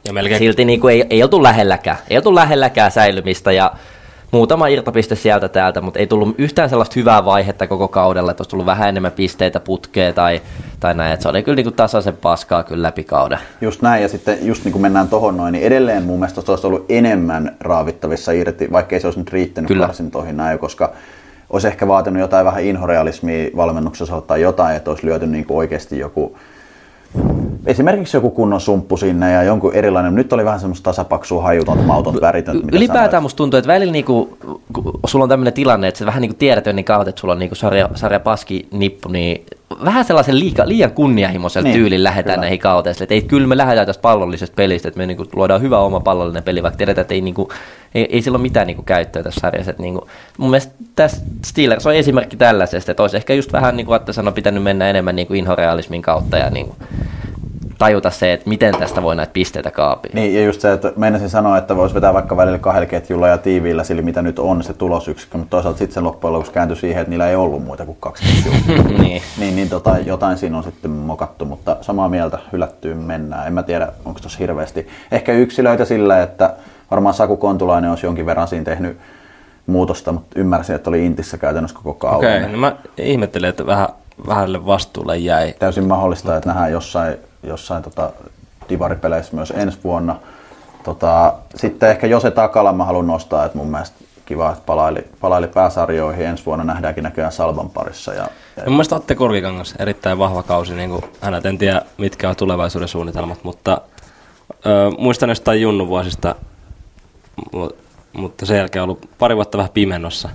Ja 0.04 0.12
melkein 0.12 0.38
silti 0.38 0.64
niinku 0.64 0.88
ei, 0.88 1.04
ei 1.10 1.22
oltu 1.22 1.42
lähelläkään, 1.42 1.98
ei 2.10 2.16
oltu 2.16 2.34
lähelläkään 2.34 2.90
säilymistä 2.90 3.52
ja 3.52 3.72
muutama 4.32 4.66
irtopiste 4.66 5.14
sieltä 5.14 5.48
täältä, 5.48 5.80
mutta 5.80 5.98
ei 5.98 6.06
tullut 6.06 6.34
yhtään 6.38 6.68
sellaista 6.68 6.94
hyvää 6.96 7.24
vaihetta 7.24 7.66
koko 7.66 7.88
kaudella, 7.88 8.30
että 8.30 8.40
olisi 8.40 8.50
tullut 8.50 8.66
vähän 8.66 8.88
enemmän 8.88 9.12
pisteitä 9.12 9.60
putkeen 9.60 10.14
tai, 10.14 10.40
tai 10.80 10.94
näin, 10.94 11.12
että 11.12 11.22
se 11.22 11.28
oli 11.28 11.42
kyllä 11.42 11.56
niinku 11.56 11.70
tasaisen 11.70 12.16
paskaa 12.16 12.62
kyllä 12.62 12.82
läpi 12.82 13.04
kauden. 13.04 13.38
Just 13.60 13.82
näin, 13.82 14.02
ja 14.02 14.08
sitten 14.08 14.46
just 14.46 14.64
niin 14.64 14.72
kuin 14.72 14.82
mennään 14.82 15.08
tohon 15.08 15.36
noin, 15.36 15.52
niin 15.52 15.64
edelleen 15.64 16.02
mun 16.02 16.18
mielestä 16.18 16.42
olisi 16.48 16.66
ollut 16.66 16.86
enemmän 16.88 17.56
raavittavissa 17.60 18.32
irti, 18.32 18.72
vaikkei 18.72 19.00
se 19.00 19.06
olisi 19.06 19.18
nyt 19.18 19.32
riittänyt 19.32 19.68
Kyllä. 19.68 19.86
karsintoihin 19.86 20.36
näin, 20.36 20.58
koska 20.58 20.92
olisi 21.50 21.68
ehkä 21.68 21.88
vaatinut 21.88 22.20
jotain 22.20 22.46
vähän 22.46 22.64
inhorealismia 22.64 23.50
valmennuksessa 23.56 24.20
tai 24.20 24.40
jotain, 24.40 24.76
että 24.76 24.90
olisi 24.90 25.06
lyöty 25.06 25.26
niin 25.26 25.44
kuin 25.44 25.58
oikeasti 25.58 25.98
joku 25.98 26.36
Esimerkiksi 27.66 28.16
joku 28.16 28.30
kunnon 28.30 28.60
sumppu 28.60 28.96
sinne 28.96 29.32
ja 29.32 29.42
jonkun 29.42 29.74
erilainen. 29.74 30.14
Nyt 30.14 30.32
oli 30.32 30.44
vähän 30.44 30.60
semmoista 30.60 30.84
tasapaksua, 30.84 31.42
hajutonta, 31.42 31.84
mautonta, 31.84 32.20
väritöntä. 32.20 32.66
mitä 32.66 32.76
Ylipäätään 32.76 33.10
sanoit. 33.10 33.22
musta 33.22 33.36
tuntuu, 33.36 33.58
että 33.58 33.68
välillä 33.68 33.92
niinku, 33.92 34.38
sulla 35.06 35.22
on 35.22 35.28
tämmöinen 35.28 35.52
tilanne, 35.52 35.88
että 35.88 35.98
sä 35.98 36.06
vähän 36.06 36.20
niinku 36.20 36.36
tiedät 36.38 36.66
jo 36.66 36.72
niin 36.72 36.84
kautta, 36.84 37.10
että 37.10 37.20
sulla 37.20 37.32
on 37.32 37.38
niinku 37.38 37.54
sarja, 37.54 37.88
sarja 37.94 38.20
paski 38.20 38.68
nippu, 38.70 39.08
niin 39.08 39.46
vähän 39.84 40.04
sellaisen 40.04 40.38
liika, 40.38 40.68
liian 40.68 40.90
kunnianhimoisella 40.90 41.68
Niin, 41.68 41.76
tyylin 41.76 42.04
lähdetään 42.04 42.34
kyllä. 42.34 42.44
näihin 42.44 42.58
kauteen. 42.58 42.96
Että 43.00 43.14
ei, 43.14 43.22
kyllä 43.22 43.46
me 43.46 43.56
lähdetään 43.56 43.86
tästä 43.86 44.02
pallollisesta 44.02 44.54
pelistä, 44.54 44.88
että 44.88 44.98
me 44.98 45.06
niinku 45.06 45.24
luodaan 45.32 45.62
hyvä 45.62 45.78
oma 45.78 46.00
pallollinen 46.00 46.42
peli, 46.42 46.62
vaikka 46.62 46.76
tiedetään, 46.76 47.02
että 47.02 47.14
ei, 47.14 47.20
niinku, 47.20 47.52
ei, 47.94 48.06
ei 48.10 48.22
sillä 48.22 48.36
ole 48.36 48.42
mitään 48.42 48.66
niinku 48.66 48.82
käyttöä 48.82 49.22
tässä 49.22 49.40
sarjassa. 49.40 49.74
Niinku, 49.78 50.08
mun 50.38 50.50
mielestä 50.50 50.72
tässä 50.96 51.22
Steelers 51.44 51.86
on 51.86 51.94
esimerkki 51.94 52.36
tällaisesta, 52.36 52.90
että 52.90 53.02
olisi 53.02 53.16
ehkä 53.16 53.34
just 53.34 53.52
vähän 53.52 53.76
niin 53.76 53.86
kuin 53.86 53.96
Atte 53.96 54.12
sanoi, 54.12 54.32
pitänyt 54.32 54.62
mennä 54.62 54.90
enemmän 54.90 55.16
niinku 55.16 55.34
inhorealismin 55.34 56.02
kautta 56.02 56.38
ja 56.38 56.50
niinku, 56.50 56.76
tajuta 57.82 58.10
se, 58.10 58.32
että 58.32 58.48
miten 58.48 58.76
tästä 58.76 59.02
voi 59.02 59.16
näitä 59.16 59.32
pisteitä 59.32 59.70
kaapia. 59.70 60.12
Niin, 60.14 60.34
ja 60.34 60.44
just 60.44 60.60
se, 60.60 60.72
että 60.72 60.92
meinasin 60.96 61.30
sanoa, 61.30 61.58
että 61.58 61.76
voisi 61.76 61.94
vetää 61.94 62.14
vaikka 62.14 62.36
välillä 62.36 62.58
kahdella 62.58 62.86
ketjulla 62.86 63.28
ja 63.28 63.38
tiiviillä 63.38 63.84
sillä, 63.84 64.02
mitä 64.02 64.22
nyt 64.22 64.38
on 64.38 64.62
se 64.62 64.72
tulosyksikkö, 64.72 65.38
mutta 65.38 65.50
toisaalta 65.50 65.78
sitten 65.78 65.94
se 65.94 66.00
loppujen 66.00 66.32
lopuksi 66.32 66.52
kääntyi 66.52 66.76
siihen, 66.76 67.00
että 67.00 67.10
niillä 67.10 67.28
ei 67.28 67.36
ollut 67.36 67.64
muita 67.64 67.86
kuin 67.86 67.96
kaksi 68.00 68.24
ketjua. 68.24 68.84
niin. 69.02 69.22
niin, 69.38 69.56
niin 69.56 69.68
tota, 69.68 69.98
jotain 69.98 70.38
siinä 70.38 70.56
on 70.56 70.64
sitten 70.64 70.90
mokattu, 70.90 71.44
mutta 71.44 71.76
samaa 71.80 72.08
mieltä 72.08 72.38
hylättyyn 72.52 72.98
mennään. 72.98 73.46
En 73.46 73.52
mä 73.52 73.62
tiedä, 73.62 73.88
onko 74.04 74.20
tuossa 74.20 74.38
hirveästi. 74.38 74.88
Ehkä 75.12 75.32
yksilöitä 75.32 75.84
sillä, 75.84 76.22
että 76.22 76.54
varmaan 76.90 77.14
Saku 77.14 77.36
Kontulainen 77.36 77.90
olisi 77.90 78.06
jonkin 78.06 78.26
verran 78.26 78.48
siinä 78.48 78.64
tehnyt 78.64 78.98
muutosta, 79.66 80.12
mutta 80.12 80.40
ymmärsin, 80.40 80.76
että 80.76 80.90
oli 80.90 81.06
Intissä 81.06 81.38
käytännössä 81.38 81.76
koko 81.76 81.94
kauden. 81.94 82.30
Okei, 82.30 82.38
okay, 82.38 82.52
no 82.52 82.58
mä 82.58 82.76
ihmettelen, 82.96 83.50
että 83.50 83.66
vähän, 83.66 83.88
vähälle 84.26 84.66
vastuulle 84.66 85.18
jäi. 85.18 85.54
Täysin 85.58 85.84
mahdollista, 85.84 86.36
että 86.36 86.48
nähdään 86.48 86.72
jossain, 86.72 87.16
jossain 87.42 87.82
tota 87.82 88.10
divaripeleissä 88.68 89.36
myös 89.36 89.52
ensi 89.56 89.78
vuonna. 89.84 90.16
Tota, 90.84 91.34
sitten 91.54 91.90
ehkä 91.90 92.06
Jose 92.06 92.30
Takala 92.30 92.72
mä 92.72 92.84
haluan 92.84 93.06
nostaa, 93.06 93.44
että 93.44 93.58
mun 93.58 93.70
mielestä 93.70 93.96
kiva, 94.24 94.50
että 94.50 94.62
palaili, 94.66 95.04
palaili 95.20 95.48
pääsarjoihin. 95.48 96.26
Ensi 96.26 96.46
vuonna 96.46 96.64
nähdäänkin 96.64 97.04
näköjään 97.04 97.32
Salvan 97.32 97.70
parissa. 97.70 98.14
Ja, 98.14 98.28
ja 98.56 98.62
Mun 98.64 98.72
mielestä 98.72 98.96
Atte 98.96 99.14
Korkikangas 99.14 99.74
erittäin 99.78 100.18
vahva 100.18 100.42
kausi, 100.42 100.74
niin 100.74 100.90
kuin 100.90 101.04
en 101.44 101.58
tiedä 101.58 101.82
mitkä 101.98 102.28
on 102.28 102.36
tulevaisuuden 102.36 102.88
suunnitelmat, 102.88 103.44
mutta 103.44 103.80
ö, 104.66 104.90
muistan 104.98 105.28
jostain 105.28 105.60
Junnu 105.62 105.88
vuosista, 105.88 106.34
mu- 107.56 107.74
mutta 108.12 108.46
sen 108.46 108.56
jälkeen 108.56 108.82
ollut 108.82 109.08
pari 109.18 109.36
vuotta 109.36 109.58
vähän 109.58 109.70
pimennossa. 109.74 110.28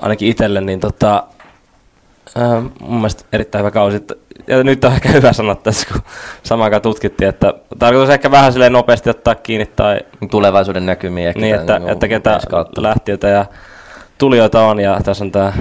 Ainakin 0.00 0.28
itselle, 0.28 0.60
niin 0.60 0.80
tota, 0.80 1.24
ö, 2.36 2.60
mun 2.80 2.96
mielestä 2.96 3.24
erittäin 3.32 3.60
hyvä 3.60 3.70
kausi. 3.70 4.06
Ja 4.46 4.64
nyt 4.64 4.84
on 4.84 4.92
ehkä 4.92 5.08
hyvä 5.08 5.32
sanoa 5.32 5.54
tässä, 5.54 5.88
kun 5.92 6.02
samaan 6.42 6.82
tutkittiin, 6.82 7.28
että 7.28 7.54
tarkoitus 7.78 8.10
ehkä 8.10 8.30
vähän 8.30 8.52
silleen 8.52 8.72
nopeasti 8.72 9.10
ottaa 9.10 9.34
kiinni 9.34 9.66
tai 9.66 10.00
Tulevaisuuden 10.30 10.86
näkymiä. 10.86 11.28
ehkä 11.28 11.40
niin, 11.40 11.54
että, 11.54 11.72
niinku 11.72 11.92
että 11.92 12.08
ketä 12.08 12.40
lähtiöitä 12.76 13.28
ja 13.28 13.44
tulijoita 14.18 14.66
on 14.66 14.80
ja 14.80 15.00
tässä 15.04 15.24
on 15.24 15.32
tämä 15.32 15.52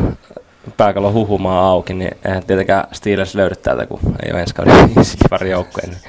pääkallon 0.78 1.14
huhumaa 1.14 1.70
auki, 1.70 1.94
niin 1.94 2.18
eihän 2.26 2.44
tietenkään 2.44 2.84
Steelers 2.92 3.36
löydy 3.36 3.56
täältä, 3.56 3.86
kun 3.86 4.00
ei 4.26 4.32
ole 4.32 4.42
ensi 4.42 4.56
kauden 4.56 4.90
Sivarin 5.02 5.52
joukkoja. 5.52 5.88
Niin, 5.88 6.00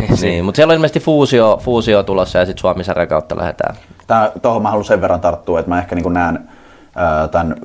niin, 0.00 0.20
Niin, 0.20 0.44
mutta 0.44 0.56
siellä 0.56 0.70
on 0.70 0.74
ilmeisesti 0.74 1.00
fuusio, 1.00 1.60
fuusio 1.62 2.02
tulossa 2.02 2.38
ja 2.38 2.46
sitten 2.46 2.60
Suomi-sarjan 2.60 3.08
kautta 3.08 3.36
lähdetään. 3.36 3.76
Tää, 4.06 4.32
tohon 4.42 4.62
mä 4.62 4.68
haluan 4.70 4.84
sen 4.84 5.00
verran 5.00 5.20
tarttua, 5.20 5.60
että 5.60 5.70
mä 5.70 5.78
ehkä 5.78 5.94
niin 5.94 6.12
näen 6.12 6.48
tämän, 7.30 7.56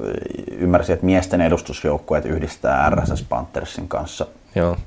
ymmärsin, 0.57 0.93
että 0.93 1.05
miesten 1.05 1.41
edustusjoukkueet 1.41 2.25
yhdistää 2.25 2.89
RSS 2.89 3.25
Panthersin 3.29 3.87
kanssa 3.87 4.25
Joo. 4.55 4.77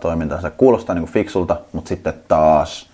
toimintansa. 0.00 0.50
Kuulostaa 0.50 0.94
niin 0.94 1.06
fiksulta, 1.06 1.56
mutta 1.72 1.88
sitten 1.88 2.14
taas 2.28 2.90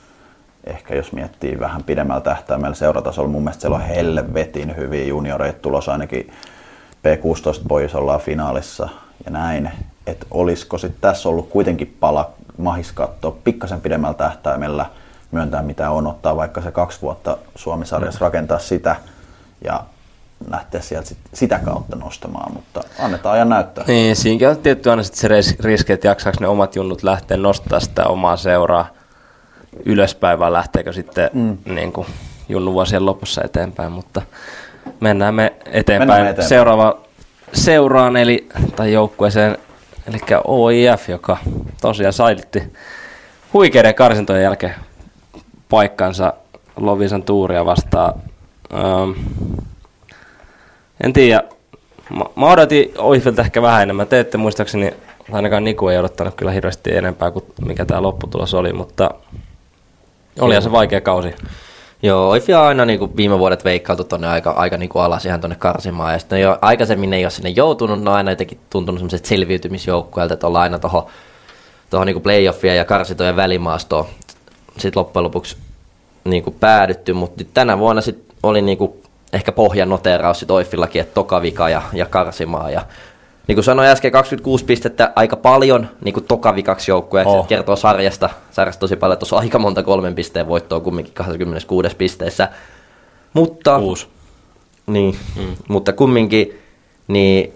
ehkä 0.65 0.95
jos 0.95 1.13
miettii 1.13 1.61
vähän 1.61 1.85
pidemmällä 1.85 2.21
tähtäimellä 2.21 2.75
seuratasolla, 2.75 3.29
mun 3.29 3.43
mielestä 3.43 3.61
siellä 3.61 3.77
on 3.77 3.83
helvetin 3.83 4.77
hyviä 4.77 5.05
junioreita 5.05 5.59
tulossa 5.59 5.93
ainakin 5.93 6.33
P16 7.05 7.69
Boys 7.69 7.95
ollaan 7.95 8.21
finaalissa 8.21 8.89
ja 9.25 9.31
näin. 9.31 9.71
Että 10.07 10.27
olisiko 10.31 10.79
sitten 10.79 11.01
tässä 11.01 11.29
ollut 11.29 11.49
kuitenkin 11.49 11.97
pala 12.01 12.31
mahis 12.59 12.93
katsoa 12.93 13.37
pikkasen 13.45 13.81
pidemmällä 13.81 14.15
tähtäimellä 14.15 14.87
myöntää 15.33 15.63
mitä 15.63 15.91
on, 15.91 16.07
ottaa 16.07 16.37
vaikka 16.37 16.61
se 16.61 16.71
kaksi 16.71 17.03
vuotta 17.03 17.39
Suomi-sarjassa 17.55 18.25
rakentaa 18.25 18.59
sitä 18.59 18.97
ja 19.65 19.85
lähteä 20.49 20.81
sieltä 20.81 21.09
sit, 21.09 21.19
sitä 21.35 21.59
kautta 21.59 21.97
nostamaan, 21.97 22.53
mutta 22.53 22.85
annetaan 22.99 23.35
ajan 23.35 23.49
näyttää. 23.49 23.85
niin 23.87 24.17
siinäkin 24.17 24.49
on 24.49 24.57
tietty 24.57 24.91
aina 24.91 25.03
sit 25.03 25.15
se 25.15 25.29
ris- 25.29 25.65
riski, 25.65 25.93
että 25.93 26.07
jaksaako 26.07 26.39
ne 26.41 26.49
omat 26.49 26.77
junnut 26.77 27.03
lähteä 27.03 27.37
nostaa 27.37 27.81
sitä 27.81 28.07
omaa 28.07 28.37
seuraa 28.37 28.89
ylöspäin, 29.85 30.39
vai 30.39 30.53
lähteekö 30.53 30.93
sitten 30.93 31.31
mm. 31.33 31.59
niin 31.75 31.93
kuin 31.93 32.07
junnuvuosien 32.49 33.07
lopussa 33.07 33.43
eteenpäin, 33.45 33.93
mutta 33.93 34.23
mennään 35.01 35.35
me 35.35 35.53
eteenpäin, 35.67 36.09
Mennään 36.09 36.27
eteenpäin. 36.27 36.49
seuraava 36.49 36.99
seuraan, 37.53 38.17
eli, 38.17 38.49
tai 38.77 38.93
joukkueeseen, 38.93 39.59
eli 40.07 40.19
OIF, 40.45 41.09
joka 41.09 41.37
tosiaan 41.81 42.13
säilytti 42.13 42.73
huikeiden 43.53 43.95
karsintojen 43.95 44.43
jälkeen 44.43 44.75
paikkansa 45.69 46.33
Lovisan 46.77 47.23
tuuria 47.23 47.65
vastaan. 47.65 48.15
Ähm, 48.75 49.11
en 51.05 51.13
tiedä. 51.13 51.43
Mä, 52.11 52.25
mä 52.37 52.51
odotin 52.51 52.93
Oifilta 52.99 53.43
ehkä 53.43 53.63
vähän 53.63 53.83
enemmän. 53.83 54.07
Te 54.07 54.21
ette 54.21 54.39
muistaakseni, 54.39 54.95
ainakaan 55.33 55.65
Niku 55.65 55.89
ei 55.89 55.99
odottanut 55.99 56.35
kyllä 56.35 56.53
hirveästi 56.53 56.97
enempää 56.97 57.31
kuin 57.31 57.45
mikä 57.67 57.85
tämä 57.85 58.03
lopputulos 58.03 58.55
oli, 58.55 58.73
mutta 58.73 59.11
olihan 60.41 60.63
se 60.63 60.73
vaikea 60.73 61.01
kausi. 61.01 61.35
Joo, 62.03 62.29
Oifi 62.29 62.55
on 62.55 62.63
aina 62.63 62.85
niin 62.85 62.99
kuin 62.99 63.17
viime 63.17 63.39
vuodet 63.39 63.65
veikkautu 63.65 64.05
tuonne 64.05 64.29
aika, 64.29 64.51
aika 64.51 64.77
niin 64.77 64.89
kuin 64.89 65.03
alas 65.03 65.27
ihan 65.27 65.41
tuonne 65.41 65.57
karsimaan. 65.57 66.13
Ja 66.13 66.19
sitten 66.19 66.41
jo, 66.41 66.59
aikaisemmin 66.61 67.11
ne 67.11 67.17
ei 67.17 67.25
ole 67.25 67.31
sinne 67.31 67.51
joutunut, 67.51 68.03
ne 68.03 68.11
on 68.11 68.17
aina 68.17 68.33
jotenkin 68.33 68.59
tuntunut 68.71 68.99
semmoiset 68.99 69.25
selviytymisjoukkueelta, 69.25 70.35
että 70.35 70.47
ollaan 70.47 70.63
aina 70.63 70.79
tuohon 70.79 71.07
toho 71.91 72.05
niin 72.05 72.23
playoffia 72.23 72.75
ja 72.75 72.85
karsitojen 72.85 73.37
välimaastoon 73.37 74.07
sitten 74.79 75.01
loppujen 75.01 75.25
lopuksi 75.25 75.57
niin 76.25 76.43
kuin 76.43 76.57
päädytty. 76.61 77.13
Mutta 77.13 77.45
tänä 77.55 77.79
vuonna 77.79 78.03
sit 78.03 78.25
oli 78.43 78.63
niin 78.63 78.79
kuin 78.79 78.93
ehkä 79.35 79.53
pohjan 79.53 79.89
noteraus 79.89 80.41
sit 80.41 80.51
Oifillakin, 80.51 81.01
että 81.01 81.15
tokavika 81.15 81.69
ja, 81.69 81.83
ja 81.93 82.07
karsimaa. 82.07 82.71
Ja 82.71 82.83
niin 83.47 83.57
kuin 83.57 83.65
sanoin 83.65 83.89
äsken, 83.89 84.13
26 84.13 84.65
pistettä 84.65 85.13
aika 85.17 85.37
paljon 85.37 85.89
niin 86.05 86.15
kuin 86.15 86.25
tokavikaksi 86.25 86.91
joukkueeksi. 86.91 87.35
Oh. 87.35 87.47
Kertoo 87.47 87.77
sarjasta, 87.77 88.31
sarjasta 88.51 88.81
tosi 88.81 88.97
paljon. 88.97 89.19
Tuossa 89.19 89.37
aika 89.37 89.59
monta 89.59 89.83
kolmen 89.83 90.15
pisteen 90.15 90.49
voittoa 90.49 90.81
kumminkin 90.81 91.15
26 91.15 91.97
pisteessä. 91.97 92.49
Mutta, 93.33 93.81
niin, 94.87 95.17
mm. 95.37 95.57
mutta 95.69 95.93
kumminkin, 95.93 96.61
niin, 97.09 97.53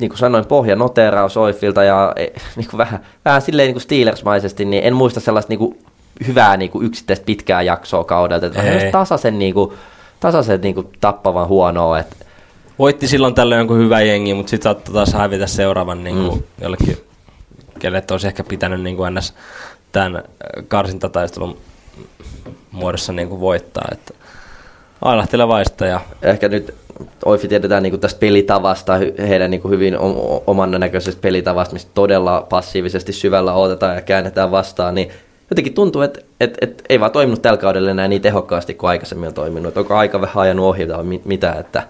niin 0.00 0.08
kuin 0.08 0.18
sanoin, 0.18 0.46
pohja 0.46 0.76
noteraus 0.76 1.36
Oifilta 1.36 1.84
ja 1.84 2.12
eh, 2.16 2.32
niin 2.56 2.68
kuin 2.70 2.78
vähän, 2.78 3.00
vähän 3.24 3.42
silleen 3.42 3.66
niin 3.66 3.74
kuin 3.74 3.82
Steelers-maisesti, 3.82 4.64
niin 4.64 4.84
en 4.84 4.94
muista 4.94 5.20
sellaista 5.20 5.50
niin 5.50 5.58
kuin 5.58 5.78
hyvää 6.26 6.56
niin 6.56 6.70
kuin 6.70 6.86
yksittäistä 6.86 7.26
pitkää 7.26 7.62
jaksoa 7.62 8.04
kaudelta. 8.04 8.46
Että 8.46 8.62
tasaisen, 8.92 9.38
niin 9.38 9.54
kuin, 9.54 9.72
tasaisen 10.20 10.60
niin 10.60 10.74
kuin 10.74 10.88
tappavan 11.00 11.48
huonoa. 11.48 11.98
Että 11.98 12.26
Voitti 12.78 13.08
silloin 13.08 13.34
tällöin 13.34 13.58
jonkun 13.58 13.78
hyvä 13.78 14.00
jengi, 14.00 14.34
mutta 14.34 14.50
sitten 14.50 14.70
saattoi 14.70 14.94
taas 14.94 15.12
hävitä 15.12 15.46
seuraavan 15.46 16.04
niin 16.04 16.16
kuin, 16.16 16.38
mm. 16.38 16.42
jollekin, 16.60 16.96
kelle 17.78 18.02
olisi 18.10 18.26
ehkä 18.26 18.44
pitänyt 18.44 18.80
niin 18.80 18.96
kuin 18.96 19.14
ns. 19.14 19.34
tämän 19.92 20.16
äh, 20.16 20.24
karsintataistelun 20.68 21.56
muodossa 22.70 23.12
niin 23.12 23.28
kuin 23.28 23.40
voittaa. 23.40 23.88
Että 23.92 24.14
ailahtelevaista 25.02 25.86
ja 25.86 26.00
ehkä 26.22 26.48
nyt 26.48 26.74
Oifi 27.24 27.48
tiedetään 27.48 27.82
niin 27.82 28.00
tästä 28.00 28.20
pelitavasta, 28.20 28.92
heidän 29.18 29.50
niin 29.50 29.70
hyvin 29.70 29.96
oman 30.46 30.70
näköisestä 30.70 31.20
pelitavasta, 31.20 31.72
mistä 31.72 31.90
todella 31.94 32.46
passiivisesti 32.50 33.12
syvällä 33.12 33.52
otetaan 33.52 33.94
ja 33.94 34.02
käännetään 34.02 34.50
vastaan, 34.50 34.94
niin 34.94 35.10
jotenkin 35.50 35.74
tuntuu, 35.74 36.02
että 36.02 36.20
et, 36.40 36.58
et 36.60 36.82
ei 36.88 37.00
vaan 37.00 37.12
toiminut 37.12 37.42
tällä 37.42 37.58
kaudella 37.58 37.90
enää 37.90 38.08
niin 38.08 38.22
tehokkaasti 38.22 38.74
kuin 38.74 38.90
aikaisemmin 38.90 39.28
on 39.28 39.34
toiminut. 39.34 39.68
Että 39.68 39.80
onko 39.80 39.96
aika 39.96 40.20
vähän 40.20 40.42
ajanut 40.42 40.66
ohi 40.66 40.86
tai 40.86 41.04
mit- 41.04 41.24
mitä, 41.24 41.52
että 41.52 41.82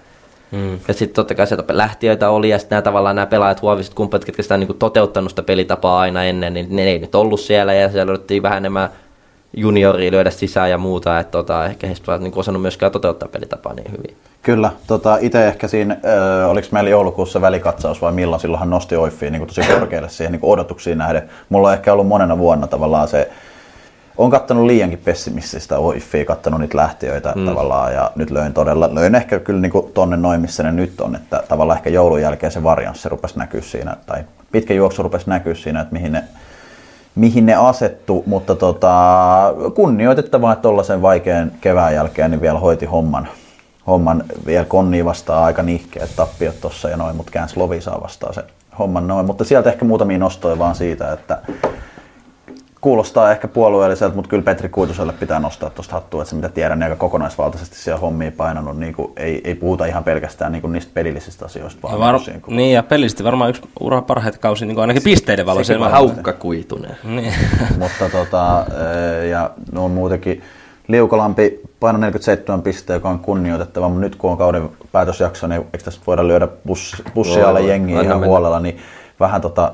mm. 0.51 0.79
ja 0.89 0.95
sitten 0.95 1.15
totta 1.15 1.35
kai 1.35 1.47
sieltä 1.47 1.77
lähtiöitä 1.77 2.31
oli, 2.31 2.49
ja 2.49 2.59
sitten 2.59 2.77
nämä 2.77 2.83
tavallaan 2.83 3.17
nämä 3.17 3.27
pelaajat, 3.27 3.63
huoviset 3.63 3.95
kumppanit, 3.95 4.25
ketkä 4.25 4.43
sitä 4.43 4.55
on 4.55 4.61
niin 4.61 4.79
toteuttanut 4.79 5.31
sitä 5.31 5.43
pelitapaa 5.43 6.01
aina 6.01 6.25
ennen, 6.25 6.55
niin 6.55 6.67
ne 6.71 6.83
ei 6.83 6.99
nyt 6.99 7.15
ollut 7.15 7.41
siellä, 7.41 7.75
ja 7.75 7.89
siellä 7.91 8.11
odotettiin 8.11 8.43
vähän 8.43 8.59
enemmän 8.59 8.89
junioria 9.57 10.11
lyödä 10.11 10.31
sisään 10.31 10.71
ja 10.71 10.79
muuta, 10.79 11.19
että 11.19 11.31
tota, 11.31 11.67
ehkä 11.67 11.87
heistä 11.87 12.15
on 12.15 12.23
niin 12.23 12.33
osannut 12.37 12.63
myöskään 12.63 12.93
toteuttaa 12.93 13.29
pelitapaa 13.29 13.75
niin 13.75 13.93
hyvin. 13.93 14.17
Kyllä, 14.43 14.71
tota, 14.87 15.19
itse 15.21 15.49
ehkä 15.49 15.69
siinä, 15.69 15.97
ö, 16.05 16.47
oliko 16.47 16.69
meillä 16.71 16.91
joulukuussa 16.91 17.41
välikatsaus 17.41 18.03
vai 18.03 18.13
milloin, 18.13 18.41
silloinhan 18.41 18.71
nosti 18.71 18.97
Oiffiin 18.97 19.33
niin 19.33 19.47
tosi 19.47 19.61
korkealle 19.61 20.09
siihen 20.09 20.33
niin 20.33 20.41
odotuksiin 20.43 20.99
nähden. 20.99 21.23
Mulla 21.49 21.69
on 21.69 21.75
ehkä 21.75 21.93
ollut 21.93 22.07
monena 22.09 22.39
vuonna 22.39 22.67
tavallaan 22.67 23.09
se, 23.09 23.31
on 24.19 24.31
kattanut 24.31 24.67
liiankin 24.67 24.99
pessimististä 24.99 25.79
Oiffia, 25.79 26.25
kattanut 26.25 26.61
niitä 26.61 26.77
lähtiöitä 26.77 27.33
mm. 27.37 27.45
tavallaan 27.45 27.95
ja 27.95 28.11
nyt 28.15 28.31
löin 28.31 28.53
todella, 28.53 28.95
löin 28.95 29.15
ehkä 29.15 29.39
kyllä 29.39 29.61
niin 29.61 29.93
tonne 29.95 30.17
noin 30.17 30.41
missä 30.41 30.63
ne 30.63 30.73
nyt 30.73 31.01
on, 31.01 31.17
että 31.17 31.43
tavallaan 31.49 31.79
ehkä 31.79 31.91
joulun 31.91 32.23
jälkeen 32.23 32.53
se 32.53 32.63
varianssi 32.63 33.09
rupesi 33.09 33.39
näkyä 33.39 33.61
siinä, 33.61 33.97
tai 34.07 34.25
pitkä 34.53 34.75
juoksu 34.75 35.03
rupesi 35.03 35.31
näkyä 35.31 35.55
siinä, 35.55 35.81
että 35.81 35.93
mihin 35.93 36.13
ne, 36.13 36.25
mihin 37.17 37.47
ne 37.47 37.55
asettu, 37.55 38.23
mutta 38.27 38.55
tota, 38.55 38.95
kunnioitettavaa, 39.75 40.53
että 40.53 40.63
tuollaisen 40.63 41.03
vaikean 41.03 41.53
kevään 41.61 41.95
jälkeen 41.95 42.31
niin 42.31 42.41
vielä 42.41 42.59
hoiti 42.59 42.87
homman, 42.87 43.29
homman 43.87 44.25
vielä 44.47 44.65
Konni 44.65 45.05
vastaan 45.05 45.45
aika 45.45 45.63
nihkeät 45.63 46.11
tappiot 46.17 46.61
tuossa 46.61 46.89
ja 46.89 46.97
noin, 46.97 47.17
mutta 47.17 47.33
käänsi 47.33 47.57
Lovisaa 47.57 48.03
vastaan 48.03 48.35
se 48.35 48.45
homman 48.79 49.09
noin. 49.09 49.27
Mutta 49.27 49.45
sieltä 49.45 49.71
ehkä 49.71 49.85
muutamia 49.85 50.19
nostoja 50.19 50.59
vaan 50.59 50.75
siitä, 50.75 51.13
että 51.13 51.39
kuulostaa 52.87 53.31
ehkä 53.31 53.49
puolueelliselta, 53.49 54.17
mutta 54.17 54.29
kyllä 54.29 54.43
Petri 54.43 54.69
Kuituselle 54.69 55.13
pitää 55.13 55.41
nostaa 55.41 55.71
tuosta 55.71 55.95
hattua, 55.95 56.23
että 56.23 56.31
se 56.31 56.37
mitä 56.37 56.49
tiedän, 56.49 56.79
niin 56.79 56.85
aika 56.85 56.97
kokonaisvaltaisesti 56.97 57.77
siellä 57.77 58.01
hommia 58.01 58.33
painanut, 58.37 58.79
niin 58.79 58.95
kuin, 58.95 59.13
ei, 59.17 59.41
ei, 59.45 59.55
puhuta 59.55 59.87
ihan 59.87 60.05
pelkästään 60.05 60.53
niin 60.53 60.63
kuin 60.63 60.73
niistä 60.73 60.91
pelillisistä 60.95 61.45
asioista, 61.45 61.83
vaan 61.83 61.95
Ja 61.95 62.01
var, 62.01 62.15
myös 62.15 62.27
niin 62.27 62.41
kuin- 62.41 62.57
niin, 62.57 62.73
ja 62.73 62.83
pelillisesti 62.83 63.25
varmaan 63.25 63.51
yksi 63.51 63.63
uran 63.81 64.05
parhaita 64.05 64.39
kausi, 64.39 64.67
niin 64.67 64.75
kuin 64.75 64.83
ainakin 64.83 65.03
pisteiden 65.03 65.47
valossa. 65.47 65.73
Sekin 65.73 65.91
haukka 65.91 66.33
kuitunen. 66.33 66.97
Niin. 67.05 67.33
mutta 67.79 68.09
tota, 68.13 68.65
eh, 69.21 69.29
ja 69.29 69.51
no 69.73 69.89
muutenkin 69.89 70.43
Liukalampi 70.89 71.61
paino 71.81 71.99
47 71.99 72.63
pistettä, 72.63 72.93
joka 72.93 73.09
on 73.09 73.19
kunnioitettava, 73.19 73.89
mutta 73.89 74.01
nyt 74.01 74.17
kun 74.17 74.31
on 74.31 74.39
kauden 74.39 74.71
päätösjakso, 74.93 75.47
niin 75.47 75.61
eikö 75.61 75.85
tässä 75.85 76.01
voida 76.07 76.29
lyödä 76.29 76.49
bussi, 76.67 77.03
bussia 77.15 77.49
alle 77.49 77.63
jengiä 77.63 78.03
ihan 78.03 78.17
mennä. 78.17 78.27
huolella, 78.27 78.61
niin 78.61 78.79
vähän 79.21 79.41
tota, 79.41 79.73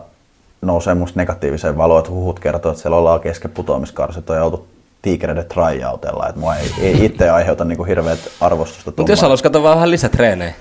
nousee 0.62 0.95
musta 0.95 1.21
negatiiviseen 1.21 1.76
valoon, 1.76 1.99
että 1.99 2.11
huhut 2.11 2.40
kertoo, 2.40 2.71
että 2.73 2.83
siellä 2.83 2.97
ollaan 2.97 3.21
kesken 3.21 3.50
putoamiskarsit 3.50 4.28
ja 4.28 4.45
oltu 4.45 4.66
tiikereiden 5.02 5.45
tryoutella, 5.45 6.28
että 6.28 6.40
mua 6.40 6.57
ei, 6.57 6.71
ei 6.81 7.04
itse 7.04 7.31
aiheuta 7.31 7.64
niinku 7.64 7.85
hirveät 7.85 8.19
arvostusta. 8.40 8.92
Mutta 8.97 9.12
jos 9.12 9.23
haluaisi 9.23 9.45
katsoa 9.45 9.62
vähän 9.62 9.90
lisätreenejä. 9.90 10.54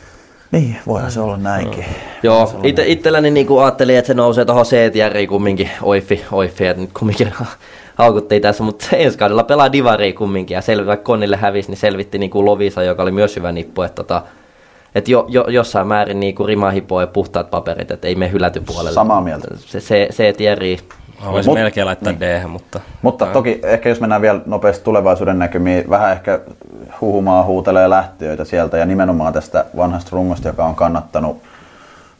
Niin, 0.51 0.77
voihan 0.87 1.11
se 1.11 1.19
olla 1.19 1.37
näinkin. 1.37 1.85
Joo, 2.23 2.59
ite, 2.63 2.83
itselläni 2.87 3.31
niinku 3.31 3.59
ajattelin, 3.59 3.97
että 3.97 4.07
se 4.07 4.13
nousee 4.13 4.45
tuohon 4.45 4.65
CTRiin 4.65 5.29
kumminkin, 5.29 5.69
oifi, 5.81 6.25
oifi, 6.31 6.67
että 6.67 6.81
nyt 6.81 6.89
kumminkin 6.99 7.33
haukuttiin 7.95 8.41
tässä, 8.41 8.63
mutta 8.63 8.85
ensi 8.95 9.17
kaudella 9.17 9.43
pelaa 9.43 9.71
Divari 9.71 10.13
kumminkin, 10.13 10.55
ja 10.55 10.61
selvi, 10.61 10.87
vaikka 10.87 11.03
Konnille 11.03 11.37
hävisi, 11.37 11.69
niin 11.69 11.77
selvitti 11.77 12.17
niinku 12.17 12.45
Lovisa, 12.45 12.83
joka 12.83 13.03
oli 13.03 13.11
myös 13.11 13.35
hyvä 13.35 13.51
nippu, 13.51 13.81
että 13.81 13.95
tota, 13.95 14.23
et 14.95 15.07
jo, 15.07 15.25
jo, 15.29 15.45
jossain 15.47 15.87
määrin 15.87 16.19
niinku 16.19 16.47
rima 16.47 16.71
hipoo 16.71 17.01
ja 17.01 17.07
puhtaat 17.07 17.49
paperit, 17.49 17.91
että 17.91 18.07
ei 18.07 18.15
me 18.15 18.31
hyläty 18.31 18.61
puolelle. 18.65 18.91
Samaa 18.91 19.21
mieltä. 19.21 19.47
Se, 19.55 19.79
se, 19.79 20.07
se 20.11 20.33
Thierry, 20.33 20.77
Haluaisin 21.21 21.51
Mut- 21.51 21.53
melkein 21.53 21.85
laittaa 21.85 22.13
D, 22.19 22.47
mutta... 22.47 22.79
Mutta 23.01 23.25
toki 23.25 23.59
ehkä 23.63 23.89
jos 23.89 23.99
mennään 23.99 24.21
vielä 24.21 24.41
nopeasti 24.45 24.83
tulevaisuuden 24.83 25.39
näkymiin, 25.39 25.89
vähän 25.89 26.11
ehkä 26.11 26.39
huhumaa 27.01 27.43
huutelee 27.43 27.89
lähtiöitä 27.89 28.45
sieltä 28.45 28.77
ja 28.77 28.85
nimenomaan 28.85 29.33
tästä 29.33 29.65
vanhasta 29.77 30.09
rungosta, 30.11 30.47
joka 30.47 30.65
on 30.65 30.75
kannattanut 30.75 31.41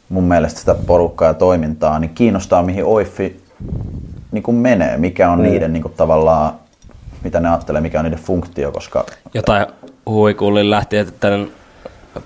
mun 0.08 0.24
mielestä 0.24 0.60
sitä 0.60 0.74
porukkaa 0.86 1.28
ja 1.28 1.34
toimintaa, 1.34 1.98
niin 1.98 2.14
kiinnostaa 2.14 2.62
mihin 2.62 2.84
Oiffi 2.84 3.40
niin 4.32 4.42
kuin 4.42 4.56
menee, 4.56 4.96
mikä 4.96 5.30
on 5.30 5.42
niiden 5.42 5.72
niin 5.72 5.82
kuin 5.82 5.94
tavallaan, 5.96 6.52
mitä 7.24 7.40
ne 7.40 7.48
ajattelee, 7.48 7.80
mikä 7.80 7.98
on 7.98 8.04
niiden 8.04 8.24
funktio, 8.24 8.72
koska 8.72 9.04
Jotain 9.34 9.66
huikullin 10.06 10.70
lähti, 10.70 10.96
että 10.96 11.12
tämän 11.20 11.48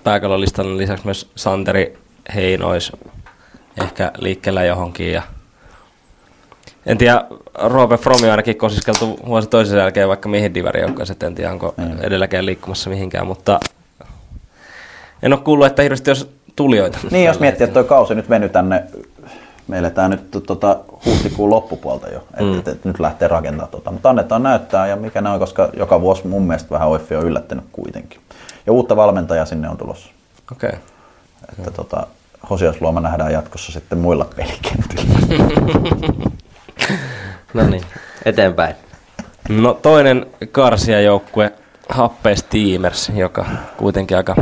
pääkallolistan 0.04 0.78
lisäksi 0.78 1.04
myös 1.04 1.30
Santeri 1.36 1.98
Heinois 2.34 2.92
ehkä 3.82 4.12
liikkeellä 4.18 4.64
johonkin. 4.64 5.12
Ja 5.12 5.22
en 6.86 6.98
tiedä, 6.98 7.24
Roope 7.54 7.96
Fromi 7.96 8.24
on 8.24 8.30
ainakin 8.30 8.56
kosiskeltu 8.56 9.18
vuosi 9.26 9.48
toisen 9.48 9.78
jälkeen 9.78 10.08
vaikka 10.08 10.28
mihin 10.28 10.54
divarijoukkoon, 10.54 11.06
en 11.26 11.34
tiedä 11.34 11.50
onko 11.52 11.74
edelläkään 12.00 12.46
liikkumassa 12.46 12.90
mihinkään, 12.90 13.26
mutta 13.26 13.60
en 15.22 15.32
ole 15.32 15.40
kuullut, 15.40 15.66
että 15.66 15.82
hirveästi 15.82 16.10
jos 16.10 16.30
tulijoita. 16.56 16.98
Niin, 17.10 17.24
jos 17.26 17.40
miettii, 17.40 17.64
että 17.64 17.74
tuo 17.74 17.84
kausi 17.84 18.14
nyt 18.14 18.30
veny 18.30 18.48
tänne, 18.48 18.84
me 19.68 19.78
eletään 19.78 20.10
nyt 20.10 20.30
tota, 20.46 20.78
huhtikuun 21.06 21.50
loppupuolta 21.50 22.08
jo, 22.08 22.18
että 22.18 22.42
Mm. 22.42 22.58
et, 22.58 22.68
et 22.68 22.84
nyt 22.84 23.00
lähtee 23.00 23.28
rakentamaan 23.28 23.70
tota. 23.70 23.90
Mutta 23.90 24.10
annetaan 24.10 24.42
näyttää 24.42 24.86
ja 24.86 24.96
mikä 24.96 25.20
ne 25.20 25.30
on, 25.30 25.38
koska 25.38 25.68
joka 25.76 26.00
vuosi 26.00 26.26
mun 26.26 26.42
mielestä 26.46 26.70
vähän 26.70 26.88
Oiffi 26.88 27.16
on 27.16 27.26
yllättänyt 27.26 27.64
kuitenkin. 27.72 28.20
Ja 28.66 28.72
uutta 28.72 28.96
valmentajaa 28.96 29.46
sinne 29.46 29.68
on 29.68 29.76
tulossa. 29.76 30.10
Okei. 30.52 30.68
Okay. 30.68 30.80
Että 31.58 31.70
tota, 31.70 32.06
Hosiasluoma 32.50 33.00
nähdään 33.00 33.32
jatkossa 33.32 33.72
sitten 33.72 33.98
muilla 33.98 34.26
pelikentillä. 34.36 35.18
no 37.54 37.66
niin, 37.66 37.82
eteenpäin. 38.24 38.74
No 39.48 39.74
toinen 39.74 40.26
karsijajoukkue, 40.52 41.52
Happe 41.88 42.36
Steamers, 42.36 43.12
joka 43.14 43.46
kuitenkin 43.76 44.16
aika, 44.16 44.36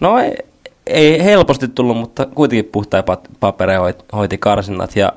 no 0.00 0.18
ei, 0.18 0.36
ei 0.86 1.24
helposti 1.24 1.68
tullut, 1.68 1.96
mutta 1.96 2.26
kuitenkin 2.26 2.70
puhtain 2.72 3.04
papereja 3.40 3.80
hoiti, 4.12 4.38
karsinnat 4.38 4.96
ja 4.96 5.12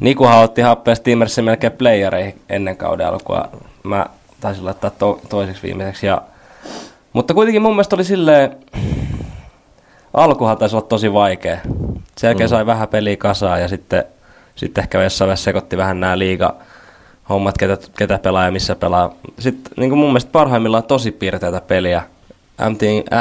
Nikuhan 0.00 0.44
otti 0.44 0.60
Happe 0.60 0.94
Steamersin 0.94 1.44
melkein 1.44 1.72
playereihin 1.72 2.40
ennen 2.48 2.76
kauden 2.76 3.06
alkua. 3.06 3.48
Mä 3.82 4.06
taisin 4.40 4.64
laittaa 4.64 4.90
to, 4.90 5.20
toiseksi 5.28 5.62
viimeiseksi 5.62 6.06
ja 6.06 6.22
mutta 7.14 7.34
kuitenkin 7.34 7.62
mun 7.62 7.72
mielestä 7.72 7.96
oli 7.96 8.04
silleen, 8.04 8.56
alkuhan 10.14 10.58
taisi 10.58 10.76
olla 10.76 10.86
tosi 10.86 11.12
vaikea. 11.12 11.58
Sen 12.18 12.28
jälkeen 12.28 12.48
sai 12.48 12.66
vähän 12.66 12.88
peliä 12.88 13.16
kasaan 13.16 13.60
ja 13.60 13.68
sitten, 13.68 14.04
sitten 14.54 14.82
ehkä 14.82 15.02
jossain 15.02 15.26
vaiheessa 15.26 15.44
sekoitti 15.44 15.76
vähän 15.76 16.00
nämä 16.00 16.18
liiga 16.18 16.56
hommat, 17.28 17.58
ketä, 17.58 17.78
ketä 17.98 18.18
pelaa 18.18 18.44
ja 18.44 18.52
missä 18.52 18.74
pelaa. 18.74 19.14
Sitten 19.38 19.72
niin 19.76 19.90
kuin 19.90 19.98
mun 19.98 20.08
mielestä 20.08 20.32
parhaimmillaan 20.32 20.84
tosi 20.84 21.12
piirteitä 21.12 21.60
peliä. 21.60 22.02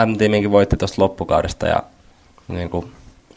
M-Teaminkin 0.05 0.51
voitti 0.51 0.77
tuosta 0.77 1.01
loppukaudesta 1.01 1.67
ja 1.67 1.83
niin 2.47 2.69
kuin, 2.69 2.91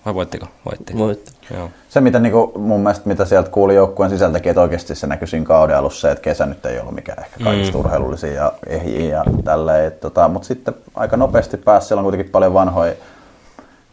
vai 0.06 0.14
voittiko? 0.14 0.46
Voitti. 0.64 0.98
Voitti. 0.98 1.32
Joo. 1.54 1.70
Se, 1.88 2.00
mitä 2.00 2.18
niinku, 2.18 2.52
mun 2.58 2.80
mielestä, 2.80 3.08
mitä 3.08 3.24
sieltä 3.24 3.50
kuuli 3.50 3.74
joukkueen 3.74 4.10
sisältäkin, 4.10 4.50
että 4.50 4.60
oikeasti 4.60 4.94
se 4.94 5.06
näkyi 5.06 5.28
siinä 5.28 5.46
kauden 5.46 5.76
alussa 5.76 6.00
se, 6.00 6.10
että 6.10 6.22
kesä 6.22 6.46
nyt 6.46 6.66
ei 6.66 6.80
ollut 6.80 6.94
mikään 6.94 7.18
ehkä 7.18 7.44
kaikista 7.44 7.78
mm. 7.78 7.80
urheilullisia 7.80 8.32
ja 8.32 8.52
ehjiä 8.66 9.16
ja 9.16 9.24
tälleen. 9.44 9.92
Tota, 9.92 10.28
Mutta 10.28 10.48
sitten 10.48 10.74
aika 10.94 11.16
nopeasti 11.16 11.56
pääsi, 11.56 11.86
siellä 11.86 12.00
on 12.00 12.04
kuitenkin 12.04 12.32
paljon 12.32 12.54
vanhoja, 12.54 12.94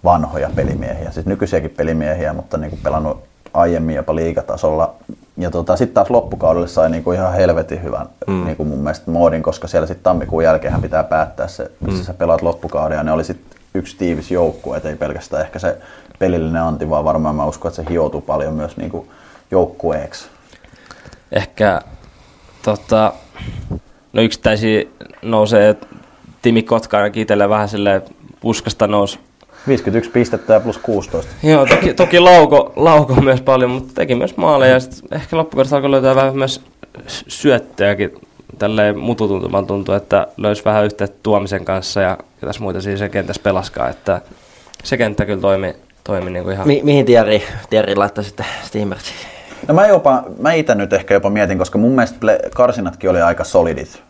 vanhoja 0.04 0.50
pelimiehiä, 0.56 1.12
siis 1.12 1.26
nykyisiäkin 1.26 1.74
pelimiehiä, 1.78 2.34
mutta 2.34 2.58
niinku 2.58 2.78
pelannut 2.84 3.24
aiemmin 3.54 3.96
jopa 3.96 4.16
liigatasolla. 4.16 4.94
Ja 5.38 5.52
tota, 5.52 5.76
sitten 5.76 5.94
taas 5.94 6.10
loppukaudelle 6.10 6.68
sai 6.68 6.90
niinku 6.90 7.12
ihan 7.12 7.34
helvetin 7.34 7.84
hyvän 7.84 8.10
mm. 8.28 8.46
niinku 8.46 8.66
mun 8.66 8.80
mielestä 8.80 9.12
moodin, 9.12 9.44
koska 9.44 9.68
siellä 9.68 9.88
sitten 9.88 10.04
tammikuun 10.04 10.44
jälkeen 10.44 10.82
pitää 10.82 11.04
päättää 11.04 11.48
se, 11.48 11.72
missä 11.80 12.00
mm. 12.00 12.06
sä 12.06 12.14
pelaat 12.14 12.42
loppukauden. 12.42 12.96
Ja 12.96 13.04
ne 13.04 13.12
oli 13.12 13.24
sitten 13.24 13.60
yksi 13.74 13.98
tiivis 13.98 14.32
joukkue, 14.32 14.78
et 14.78 14.86
ei 14.86 14.96
pelkästään 14.96 15.46
ehkä 15.46 15.60
se 15.60 15.78
pelillinen 16.20 16.62
anti, 16.62 16.90
vaan 16.90 17.06
varmaan 17.06 17.36
mä 17.36 17.46
uskon, 17.46 17.70
että 17.70 17.84
se 17.84 17.90
hioutuu 17.90 18.22
paljon 18.22 18.54
myös 18.54 18.78
niinku 18.78 19.08
joukkueeksi. 19.52 20.28
Ehkä 21.32 21.82
tota, 22.64 23.14
no 24.14 24.22
yksittäisiä 24.22 24.84
nousee 25.22 25.76
Timi 26.42 26.64
Kotka 26.64 26.98
ainakin 26.98 27.22
itselleen 27.22 27.50
vähän 27.50 27.70
silleen 27.70 28.02
puskasta 28.42 28.88
nousi 28.88 29.20
51 29.68 30.12
pistettä 30.12 30.54
ja 30.54 30.60
plus 30.60 30.78
16. 30.78 31.32
Joo, 31.44 31.66
toki, 31.66 31.94
toki 31.94 32.20
lauko, 32.20 32.74
lauko 32.76 33.22
myös 33.22 33.42
paljon, 33.42 33.72
mutta 33.72 33.94
teki 33.94 34.16
myös 34.16 34.38
maaleja. 34.38 34.74
Ja 34.74 34.80
sit 34.80 35.04
ehkä 35.12 35.38
loppukaudesta 35.38 35.76
alkoi 35.76 35.92
löytää 35.92 36.16
vähän 36.16 36.38
myös 36.38 36.62
sy- 37.08 37.26
syöttöjäkin. 37.28 38.14
Tälleen 38.60 39.00
mututuntumaan 39.00 39.68
tuntuu, 39.68 39.96
että 39.96 40.28
löysi 40.38 40.66
vähän 40.66 40.86
yhteyttä 40.86 41.18
tuomisen 41.24 41.66
kanssa 41.66 42.02
ja 42.02 42.18
ketäs 42.42 42.60
muita 42.60 42.82
siis 42.82 43.00
se 43.00 43.10
kentässä 43.10 43.42
pelaskaa. 43.42 43.90
Että 43.90 44.22
se 44.84 44.98
kenttä 44.98 45.26
kyllä 45.26 45.42
toimi, 45.42 45.76
toimi 46.04 46.32
niin 46.32 46.44
kuin 46.44 46.54
ihan... 46.54 46.68
Mi- 46.68 46.82
mihin 46.84 47.06
Thierry, 47.06 47.40
Thierry 47.70 47.96
laittoi 47.96 48.24
sitten 48.24 48.46
Steamersiin? 48.64 49.18
No 49.68 49.74
mä, 49.74 49.88
jopa, 49.88 50.24
mä 50.40 50.54
itse 50.54 50.76
nyt 50.76 50.94
ehkä 50.94 51.14
jopa 51.14 51.30
mietin, 51.30 51.58
koska 51.58 51.78
mun 51.78 51.92
mielestä 51.92 52.18
karsinatkin 52.56 53.10
oli 53.10 53.22
aika 53.22 53.44
solidit. 53.44 54.02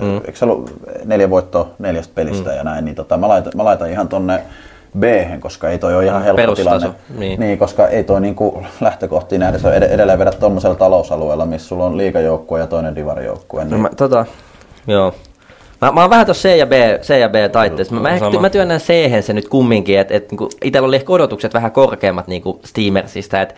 Mm. 0.00 0.16
Eikö 0.16 0.36
se 0.36 0.44
ollut 0.44 0.72
neljä 1.04 1.30
voittoa 1.30 1.70
neljästä 1.78 2.14
pelistä 2.14 2.50
mm. 2.50 2.56
ja 2.56 2.64
näin, 2.64 2.84
niin 2.84 2.94
tota, 2.94 3.16
mä, 3.16 3.28
laitan, 3.28 3.52
mä 3.56 3.64
laitan 3.64 3.90
ihan 3.90 4.08
tonne 4.08 4.42
b 4.98 5.02
koska 5.40 5.68
ei 5.68 5.78
toi 5.78 5.94
ole 5.96 6.04
ihan 6.04 6.22
helppo 6.22 6.42
Perustaso, 6.42 6.78
tilanne. 6.78 6.98
niin. 7.18 7.40
niin. 7.40 7.58
koska 7.58 7.88
ei 7.88 8.04
toi 8.04 8.20
niinku 8.20 8.62
lähtökohtiin 8.80 9.40
nähdä, 9.40 9.58
se 9.58 9.66
on 9.68 9.74
ed- 9.74 9.82
edelleen 9.94 10.18
vedä 10.18 10.30
tuommoisella 10.32 10.74
talousalueella, 10.76 11.46
missä 11.46 11.68
sulla 11.68 11.84
on 11.84 11.96
liikajoukkue 11.96 12.60
ja 12.60 12.66
toinen 12.66 12.94
divarijoukkue. 12.94 13.64
No, 13.64 13.70
Niin. 13.70 13.80
mä, 13.80 13.88
tota, 13.96 14.26
joo. 14.86 15.14
Mä, 15.84 15.92
mä 15.92 16.00
oon 16.00 16.10
vähän 16.10 16.26
tuossa 16.26 16.48
C 16.48 16.56
ja 16.56 16.66
B, 16.66 16.72
C 17.00 17.18
ja 17.20 17.28
B 17.28 17.34
taitteessa. 17.52 17.94
Mä, 17.94 18.00
mä, 18.00 18.18
Sama. 18.18 18.26
ehkä, 18.26 18.40
mä 18.40 18.50
työnnän 18.50 18.80
c 18.80 18.92
se 19.20 19.32
nyt 19.32 19.48
kumminkin, 19.48 19.98
että 19.98 20.14
et, 20.14 20.30
niinku, 20.30 20.48
itsellä 20.64 20.88
oli 20.88 20.96
ehkä 20.96 21.12
odotukset 21.12 21.54
vähän 21.54 21.72
korkeammat 21.72 22.28
niinku 22.28 22.60
Steamersista, 22.64 23.40
että 23.40 23.54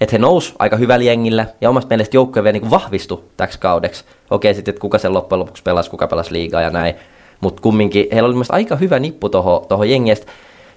et 0.00 0.12
he 0.12 0.18
nous 0.18 0.54
aika 0.58 0.76
hyvällä 0.76 1.04
jengillä 1.04 1.46
ja 1.60 1.70
omasta 1.70 1.88
mielestä 1.88 2.16
joukkue 2.16 2.44
vielä 2.44 2.52
niinku 2.52 2.70
vahvistui 2.70 3.22
täksi 3.36 3.58
kaudeksi. 3.58 4.04
Okei 4.30 4.54
sitten, 4.54 4.72
että 4.72 4.80
kuka 4.80 4.98
sen 4.98 5.14
loppujen 5.14 5.40
lopuksi 5.40 5.62
pelasi, 5.62 5.90
kuka 5.90 6.06
pelasi 6.06 6.32
liigaa 6.32 6.62
ja 6.62 6.70
näin. 6.70 6.94
Mutta 7.40 7.62
kumminkin 7.62 8.06
heillä 8.12 8.26
oli 8.26 8.34
mielestäni 8.34 8.56
aika 8.56 8.76
hyvä 8.76 8.98
nippu 8.98 9.28
tuohon 9.28 9.66
toho 9.68 9.84
jengiä. 9.84 10.14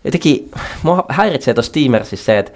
Jotenkin 0.04 0.52
mua 0.84 1.06
häiritsee 1.10 1.54
tuossa 1.54 1.70
Steamersissa 1.70 2.26
se, 2.26 2.40
että 2.40 2.52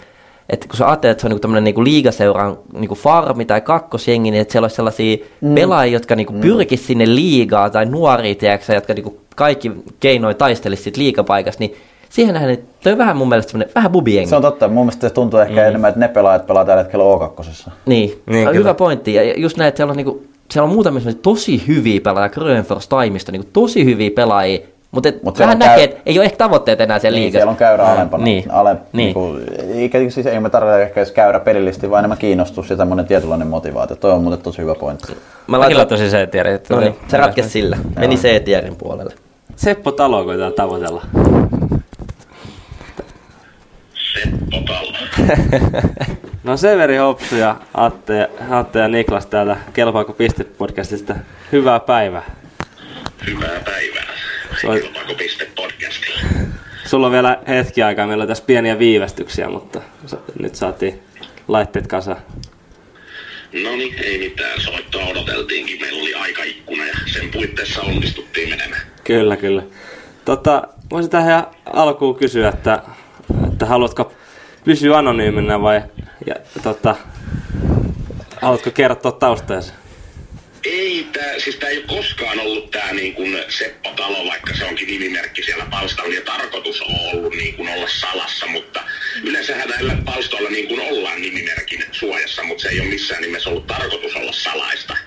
että 0.50 0.68
kun 0.68 0.78
sä 0.78 0.88
ajattelet, 0.88 1.12
että 1.12 1.22
se 1.22 1.28
on 1.28 1.30
niinku 1.30 1.42
tämmöinen 1.42 1.64
niinku 1.64 1.84
liigaseuran 1.84 2.58
niinku 2.74 2.96
farmi 2.96 3.46
tai 3.46 3.62
kakkosjengi, 3.62 4.32
niin 4.32 4.42
että 4.42 4.52
siellä 4.52 4.66
olisi 4.66 4.76
sellaisia 4.76 5.18
mm. 5.42 5.56
pelaajia, 5.56 5.94
jotka 5.94 6.16
niinku 6.16 6.34
mm. 6.34 6.42
pyrkisivät 6.42 6.88
sinne 6.88 7.16
liigaa 7.16 7.70
tai 7.70 7.86
nuoria, 7.86 8.36
tiedätkö, 8.36 8.74
jotka 8.74 8.94
niinku 8.94 9.18
kaikki 9.36 9.72
keinoin 10.00 10.36
taistelisivat 10.36 10.84
siitä 10.84 11.00
liigapaikasta, 11.00 11.64
niin 11.64 11.76
siihen 12.10 12.34
nähden, 12.34 12.54
että 12.54 12.76
toi 12.84 12.92
on 12.92 12.98
vähän 12.98 13.18
mun 13.18 13.30
mielestä 13.30 13.52
semmoinen 13.52 13.76
vähän 13.76 13.92
bubijengi. 13.92 14.30
Se 14.30 14.36
on 14.36 14.42
totta, 14.42 14.68
mun 14.68 14.86
mielestä 14.86 15.08
se 15.08 15.14
tuntuu 15.14 15.40
ehkä 15.40 15.62
mm. 15.62 15.68
enemmän, 15.68 15.90
että 15.90 16.00
ne 16.00 16.08
pelaajat 16.08 16.48
pelaa 16.48 16.66
tällä 16.66 16.84
hetkellä 16.84 17.06
O2. 17.06 17.44
Niin, 17.46 17.72
Niin, 17.86 18.20
niin 18.26 18.48
kyllä. 18.48 18.60
hyvä 18.60 18.74
pointti. 18.74 19.14
Ja 19.14 19.40
just 19.40 19.58
näin, 19.58 19.68
että 19.68 19.78
siellä 19.78 19.92
on, 19.92 19.98
niinku, 19.98 20.24
siellä 20.52 20.68
on 20.68 20.74
muutamia 20.74 21.02
tosi 21.22 21.68
hyviä 21.68 22.02
pelaajia, 22.02 22.30
Grönfors 22.30 22.88
Taimista, 22.88 23.32
niinku, 23.32 23.50
tosi 23.54 23.86
hyviä 23.86 24.12
pelaajia, 24.12 24.60
Mutta 24.92 25.10
Mut 25.24 25.40
vähän 25.40 25.60
näkee, 25.60 25.76
käy- 25.76 25.84
että 25.84 26.02
ei 26.06 26.18
ole 26.20 26.26
ehkä 26.26 26.38
tavoitteet 26.38 26.82
enää 26.82 27.00
siellä 27.00 27.16
Niin, 27.16 27.22
liigassa. 27.24 27.38
siellä 27.40 27.52
on 27.52 27.58
käyrä 27.58 27.84
alempana. 27.86 28.24
Niin. 28.24 28.52
Ale, 28.52 28.74
niin. 28.74 28.82
niin. 28.94 29.14
Kuin, 29.14 29.44
eikä, 29.76 30.00
siis 30.10 30.26
ei 30.26 30.40
me 30.40 30.50
tarvitse 30.50 30.82
ehkä 30.84 31.00
edes 31.00 31.12
käyrä 31.12 31.40
pelillisesti, 31.40 31.90
vaan 31.90 32.00
enemmän 32.00 32.18
kiinnostus 32.18 32.70
ja 32.70 32.78
tämmöinen 32.78 33.06
tietynlainen 33.06 33.48
motivaatio. 33.48 33.96
Toi 33.96 34.12
on 34.12 34.22
muuten 34.22 34.42
tosi 34.42 34.58
hyvä 34.62 34.76
pointti. 34.76 35.18
Mä 35.48 35.60
laitan, 35.60 35.78
laittaisin 35.78 36.10
se 36.12 36.28
tiedä. 36.28 36.50
että- 36.54 36.74
no 36.74 36.80
niin, 36.82 36.96
se 37.08 37.18
ratkesi 37.18 37.50
sillä. 37.50 37.78
Meni 38.00 38.16
C-tierin 38.18 38.76
puolelle. 38.76 39.14
Seppo 39.56 39.92
Talo 39.92 40.24
koitetaan 40.24 40.54
tavoitella. 40.54 41.02
No 46.44 46.58
Severi 46.58 46.98
Hopsu 46.98 47.36
ja 47.36 47.56
Atte, 47.74 48.30
Atte 48.50 48.80
ja 48.80 48.88
Niklas 48.88 49.26
täältä 49.26 49.58
Kelpaako 49.74 50.14
Piste-podcastista. 50.14 51.16
Hyvää 51.52 51.80
päivää. 51.80 52.24
Hyvää 53.28 53.60
päivää. 53.66 54.19
Podcastilla? 55.56 56.20
Sulla 56.86 57.06
on 57.06 57.12
vielä 57.12 57.40
hetki 57.48 57.84
aikaa, 57.84 58.08
meillä 58.08 58.22
on 58.22 58.28
tässä 58.28 58.44
pieniä 58.48 58.80
viivästyksiä, 58.80 59.50
mutta 59.50 59.82
nyt 60.40 60.56
saatiin 60.56 61.00
laitteet 61.48 61.88
kasaan. 61.88 62.22
No 63.64 63.70
niin, 63.76 63.96
ei 64.04 64.18
mitään. 64.20 64.62
Soittoa 64.62 65.06
odoteltiinkin. 65.06 65.82
Meillä 65.82 66.02
oli 66.02 66.14
aikaikkuna 66.14 66.86
ja 66.86 66.94
sen 67.14 67.30
puitteissa 67.32 67.82
onnistuttiin 67.82 68.50
menemään. 68.50 68.82
Kyllä, 69.04 69.38
kyllä. 69.38 69.64
Tota, 70.26 70.64
voisin 70.92 71.12
tähän 71.12 71.44
alkuun 71.66 72.16
kysyä, 72.16 72.50
että, 72.50 72.84
että 73.52 73.66
haluatko 73.66 74.14
pysyä 74.64 74.98
anonyyminä 74.98 75.62
vai 75.62 75.82
ja, 76.26 76.36
tota, 76.64 76.96
haluatko 78.42 78.72
kertoa 78.72 79.12
taustajasi? 79.12 79.74
Ei, 80.64 81.08
tää, 81.14 81.40
siis 81.40 81.56
tää 81.56 81.70
ei 81.70 81.78
ole 81.78 81.86
koskaan 81.88 82.40
ollut 82.40 82.72
tää 82.72 82.94
niin 82.94 83.14
kuin 83.14 83.44
Seppo 83.50 83.94
Talo, 83.96 84.26
vaikka 84.26 84.56
se 84.56 84.66
onkin 84.66 84.88
nimimerkki 84.88 85.44
siellä 85.44 85.66
palstalla, 85.72 86.14
ja 86.14 86.22
tarkoitus 86.22 86.82
on 86.82 86.96
ollut 87.14 87.36
niin 87.36 87.56
kuin 87.56 87.70
olla 87.70 87.88
salassa, 87.88 88.48
mutta 88.48 88.84
yleensähän 89.24 89.70
näillä 89.70 89.98
palstoilla 90.06 90.50
niin 90.50 90.68
kuin 90.68 90.80
ollaan 90.80 91.22
nimimerkin 91.22 91.86
suojassa, 91.92 92.44
mutta 92.44 92.62
se 92.62 92.70
ei 92.70 92.80
ole 92.80 92.90
missään 92.90 93.22
nimessä 93.22 93.50
ollut 93.50 93.68
tarkoitus 93.68 94.16
olla 94.16 94.34
salaista. 94.34 94.98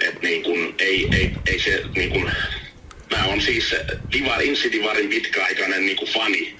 Et 0.00 0.22
niin 0.22 0.42
kuin, 0.42 0.74
ei, 0.78 1.08
ei, 1.12 1.30
ei 1.46 1.58
se 1.58 1.82
niin 1.94 2.10
kuin, 2.10 2.32
mä 3.10 3.24
oon 3.24 3.40
siis 3.40 3.74
Divar, 4.12 4.42
Insidivarin 4.42 5.08
pitkäaikainen 5.08 5.86
niin 5.86 5.96
kuin 5.96 6.10
fani, 6.10 6.56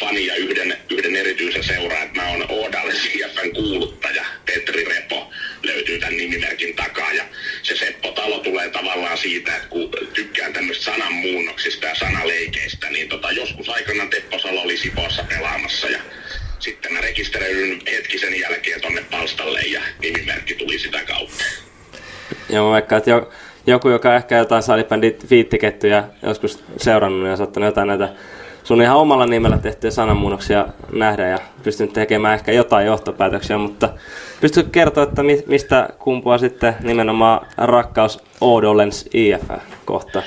fani 0.00 0.26
ja 0.26 0.34
yhden, 0.34 0.78
yhden 0.90 1.16
erityisen 1.16 1.64
seuraaja. 1.64 2.08
Mä 2.14 2.28
oon 2.28 2.46
Oodalle 2.48 2.92
CFN 2.92 3.52
kuuluttaja. 3.54 4.24
Petri 4.46 4.84
Repo 4.84 5.32
löytyy 5.64 5.98
tämän 5.98 6.16
nimimerkin 6.16 6.76
takaa. 6.76 7.12
Ja 7.12 7.24
se 7.62 7.76
Seppo 7.76 8.12
Talo 8.12 8.38
tulee 8.38 8.68
tavallaan 8.68 9.18
siitä, 9.18 9.56
että 9.56 9.68
kun 9.68 9.90
tykkään 10.14 10.52
tämmöistä 10.52 10.84
sananmuunnoksista 10.84 11.86
ja 11.86 11.94
sanaleikeistä, 11.94 12.90
niin 12.90 13.08
tota, 13.08 13.30
joskus 13.30 13.68
aikanaan 13.68 14.10
Teppo 14.10 14.38
Salo 14.38 14.60
oli 14.60 14.76
Sipoossa 14.76 15.24
pelaamassa 15.28 15.88
ja 15.88 16.00
sitten 16.58 16.92
mä 16.92 17.00
rekisteröidyn 17.00 17.80
hetkisen 17.92 18.40
jälkeen 18.40 18.80
tonne 18.80 19.04
palstalle 19.10 19.60
ja 19.60 19.80
nimimerkki 20.02 20.54
tuli 20.54 20.78
sitä 20.78 21.04
kautta. 21.04 21.44
Ja 22.48 22.62
mä 22.62 22.70
vaikka, 22.70 22.96
että 22.96 23.10
jo, 23.10 23.30
joku, 23.66 23.88
joka 23.88 24.16
ehkä 24.16 24.38
jotain 24.38 24.62
salibändin 24.62 25.18
viittikettyjä 25.30 26.04
joskus 26.22 26.64
seurannut, 26.76 27.22
niin 27.22 27.30
on 27.30 27.36
saattanut 27.36 27.66
jotain 27.66 27.88
näitä 27.88 28.08
sun 28.64 28.82
ihan 28.82 28.96
omalla 28.96 29.26
nimellä 29.26 29.58
tehtyjä 29.58 29.90
sananmuunnoksia 29.90 30.66
nähdä 30.92 31.28
ja 31.28 31.38
pystynyt 31.62 31.92
tekemään 31.92 32.34
ehkä 32.34 32.52
jotain 32.52 32.86
johtopäätöksiä, 32.86 33.58
mutta 33.58 33.88
pystytkö 34.40 34.70
kertoa, 34.72 35.02
että 35.02 35.22
mi- 35.22 35.44
mistä 35.46 35.88
kumpuaa 35.98 36.38
sitten 36.38 36.74
nimenomaan 36.82 37.46
rakkaus 37.56 38.18
Odolens 38.40 39.08
IF 39.14 39.42
kohta? 39.84 40.22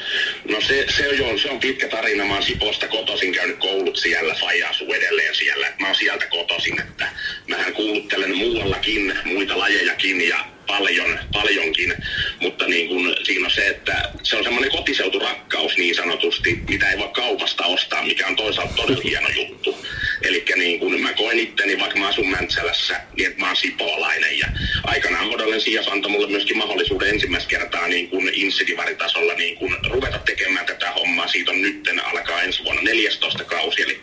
No 0.52 0.62
se, 0.62 0.86
se, 0.90 1.26
on, 1.32 1.40
se 1.40 1.52
on 1.52 1.60
pitkä 1.60 1.88
tarina. 1.88 2.26
Mä 2.26 2.34
oon 2.34 2.44
Siposta 2.44 2.88
kotoisin 2.88 3.34
käynyt 3.34 3.58
koulut 3.58 3.96
siellä, 3.96 4.34
Faija 4.34 4.70
asuu 4.70 4.94
edelleen 4.94 5.36
siellä. 5.36 5.68
Mä 5.80 5.88
oon 5.88 5.96
sieltä 5.96 6.26
kotoisin, 6.30 6.82
että 6.82 7.08
mähän 7.48 7.74
kuuluttelen 7.74 8.38
muuallakin, 8.38 9.14
muita 9.26 9.60
lajejakin 9.60 10.28
ja 10.28 10.55
paljon, 10.68 11.20
paljonkin, 11.34 11.94
mutta 12.40 12.68
niin 12.68 12.88
kun, 12.88 13.16
siinä 13.24 13.46
on 13.46 13.52
se, 13.52 13.68
että 13.68 14.12
se 14.24 14.36
on 14.36 14.44
semmoinen 14.44 14.72
kotiseuturakkaus 14.72 15.78
niin 15.78 15.96
sanotusti, 15.96 16.60
mitä 16.70 16.92
ei 16.92 16.98
voi 16.98 17.10
kaupasta 17.14 17.66
ostaa, 17.66 18.06
mikä 18.06 18.28
on 18.28 18.36
toisaalta 18.36 18.74
todella 18.74 19.02
hieno 19.04 19.30
juttu. 19.30 19.86
Eli 20.22 20.46
niin 20.56 20.80
kun 20.80 21.02
mä 21.02 21.14
koen 21.14 21.40
itteni, 21.40 21.80
vaikka 21.80 22.00
mä 22.00 22.08
asun 22.08 22.30
Mäntsälässä, 22.30 23.02
niin 23.18 23.28
että 23.28 23.40
mä 23.40 23.48
oon 23.48 23.56
sipoolainen 23.56 24.40
ja 24.40 24.48
aikanaan 24.84 25.28
Hodollen 25.28 25.62
Sijas 25.62 25.88
antoi 25.88 26.12
mulle 26.12 26.28
myöskin 26.28 26.58
mahdollisuuden 26.58 27.10
ensimmäistä 27.10 27.50
kertaa 27.50 27.88
niin 27.88 28.10
kun 28.10 28.30
insidivaritasolla 28.34 29.34
niin 29.34 29.56
kun 29.56 29.78
ruveta 29.90 30.20
tekemään 30.20 30.66
tätä 30.66 30.92
hommaa. 30.92 31.28
Siitä 31.28 31.52
on 31.52 31.62
nytten 31.62 32.06
alkaa 32.06 32.42
ensi 32.42 32.64
vuonna 32.64 32.82
14 32.82 33.44
kausi, 33.44 33.82
eli 33.82 34.02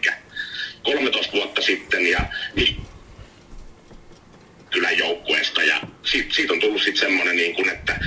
13 0.82 1.32
vuotta 1.32 1.62
sitten 1.62 2.06
ja 2.06 2.20
niin 2.56 2.76
kylän 4.70 4.98
joukkueesta 4.98 5.62
ja 5.62 5.71
siitä, 6.12 6.34
siitä 6.34 6.52
on 6.52 6.60
tullut 6.60 6.82
sitten 6.82 7.08
semmoinen, 7.08 7.36
niin 7.36 7.54
kuin, 7.54 7.68
että 7.68 8.00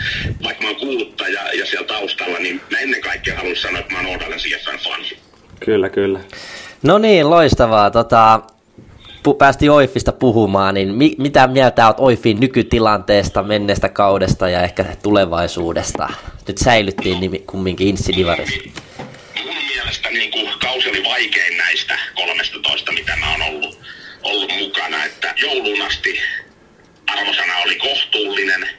vaikka 0.43 0.63
mä 0.63 0.69
oon 0.69 0.79
kuuluttaja 0.79 1.53
ja 1.53 1.65
siellä 1.65 1.87
taustalla, 1.87 2.39
niin 2.39 2.61
mä 2.71 2.77
ennen 2.77 3.01
kaikkea 3.01 3.35
haluaisin 3.35 3.61
sanoa, 3.61 3.79
että 3.79 3.93
mä 3.93 3.99
oon 3.99 4.07
Oodalen 4.07 4.39
CFN 4.39 4.77
fani. 4.83 5.17
Kyllä, 5.59 5.89
kyllä. 5.89 6.19
No 6.83 6.97
niin, 6.97 7.29
loistavaa. 7.29 7.91
Tota, 7.91 8.41
pu- 9.27 9.37
päästiin 9.37 9.71
Oifista 9.71 10.11
puhumaan, 10.11 10.73
niin 10.73 10.95
mi- 10.95 11.15
mitä 11.17 11.47
mieltä 11.47 11.85
olet 11.87 11.99
Oifin 11.99 12.39
nykytilanteesta, 12.39 13.43
menneestä 13.43 13.89
kaudesta 13.89 14.49
ja 14.49 14.61
ehkä 14.63 14.85
tulevaisuudesta? 15.03 16.09
Nyt 16.47 16.57
säilyttiin 16.57 17.19
nimi 17.19 17.39
kumminkin 17.39 17.87
Insidivarissa. 17.87 18.61
Mun 19.45 19.55
mielestä 19.75 20.09
niin 20.09 20.31
kuin, 20.31 20.49
kausi 20.61 20.89
oli 20.89 21.03
vaikein 21.03 21.57
näistä 21.57 21.99
13, 22.15 22.91
mitä 22.91 23.15
mä 23.15 23.31
oon 23.31 23.41
ollut, 23.41 23.79
ollut 24.23 24.51
mukana, 24.59 25.05
että 25.05 25.33
jouluun 25.37 25.81
asti 25.81 26.19
arvosana 27.19 27.57
oli 27.65 27.75
kohtuullinen. 27.75 28.69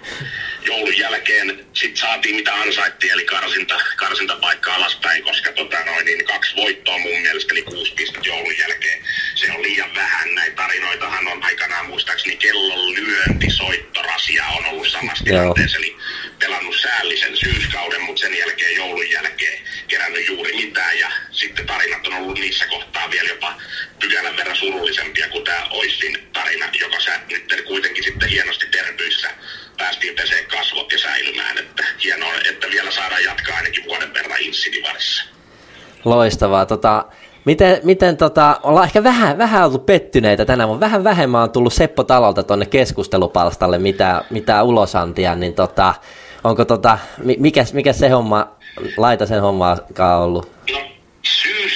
Joulun 0.67 0.99
jälkeen 0.99 1.67
sitten 1.73 1.97
saatiin 1.97 2.37
mitä 2.37 2.55
ansaittiin, 2.55 3.13
eli 3.13 3.25
karsinta, 3.25 3.81
karsintapaikka 3.97 4.75
alaspäin, 4.75 5.23
koska 5.23 5.53
tota 5.53 5.85
noin, 5.85 6.07
niin 6.07 6.25
kaksi 6.25 6.57
voittoa 6.57 6.99
mun 6.99 7.21
mielestä, 7.23 7.53
eli 7.53 7.63
kuusi 7.63 7.95
pistettä 7.95 8.29
joulun 8.29 8.59
jälkeen. 8.59 9.03
Se 9.35 9.53
on 9.53 9.63
liian 9.63 9.95
vähän. 9.95 10.35
Näitä 10.35 10.57
tarinoitahan 10.57 11.29
on 11.29 11.45
aikanaan 11.45 11.87
muistaakseni 11.87 12.37
kellon 12.37 12.95
lyönti, 12.95 13.51
soittorasia 13.51 14.47
on 14.47 14.65
ollut 14.65 14.89
samassa 14.89 15.25
tilanteessa, 15.25 15.79
eli 15.79 15.97
pelannut 16.39 16.77
säällisen 16.81 17.37
syyskauden, 17.37 18.03
mutta 18.03 18.21
sen 18.21 18.39
jälkeen 18.39 18.77
joulun 18.77 19.11
jälkeen 19.11 19.63
kerännyt 19.89 20.29
juuri 20.29 20.53
mitään. 20.53 20.99
Ja 20.99 21.11
sitten 21.31 21.67
tarinat 21.67 22.07
on 22.07 22.15
ollut 22.15 22.39
niissä 22.39 22.67
kohtaa 22.67 23.11
vielä 23.11 23.29
jopa 23.29 23.61
pykälän 24.01 24.37
verran 24.37 24.57
surullisempia 24.57 25.29
kuin 25.29 25.45
tämä 25.45 25.67
Oissin 25.71 26.29
tarina, 26.33 26.69
joka 26.81 27.01
sä 27.01 27.21
nyt 27.31 27.63
kuitenkin 27.67 28.05
sitten 28.05 28.29
hienosti 28.29 28.67
tervyissä 28.67 29.31
päästiin 29.79 30.15
pesee 30.15 30.45
kasvot 30.45 30.93
ja 30.93 30.99
säilymään. 30.99 31.59
Että 31.59 31.85
hienoa, 32.05 32.33
että 32.51 32.67
vielä 32.71 32.91
saadaan 32.91 33.25
jatkaa 33.25 33.57
ainakin 33.57 33.85
vuoden 33.87 34.15
verran 34.15 34.41
Insidivarissa. 34.41 35.25
Loistavaa. 36.05 36.67
Tota, 36.67 37.05
miten, 37.45 37.81
miten 37.83 38.17
tota, 38.17 38.61
ollaan 38.63 38.87
ehkä 38.87 39.05
vähän, 39.05 39.39
vähän 39.39 39.67
ollut 39.67 39.87
pettyneitä 39.87 40.45
tänään, 40.45 40.69
mutta 40.69 40.85
vähän 40.85 41.05
vähemmän 41.05 41.43
on 41.43 41.51
tullut 41.51 41.73
Seppo 41.73 42.05
Talolta 42.05 42.43
tuonne 42.43 42.67
keskustelupalstalle 42.67 43.79
mitä, 43.79 44.25
mitä 44.31 44.63
ulosantia, 44.63 45.35
niin 45.35 45.55
tota, 45.55 45.95
onko 46.45 46.65
tota, 46.65 46.99
mi- 47.19 47.37
mikä, 47.39 47.65
mikä 47.73 47.93
se 47.93 48.09
homma, 48.09 48.57
laita 48.97 49.27
sen 49.27 49.41
hommaa 49.41 49.77
ollut? 50.23 50.51
No, 50.73 50.79
vielä 51.23 51.76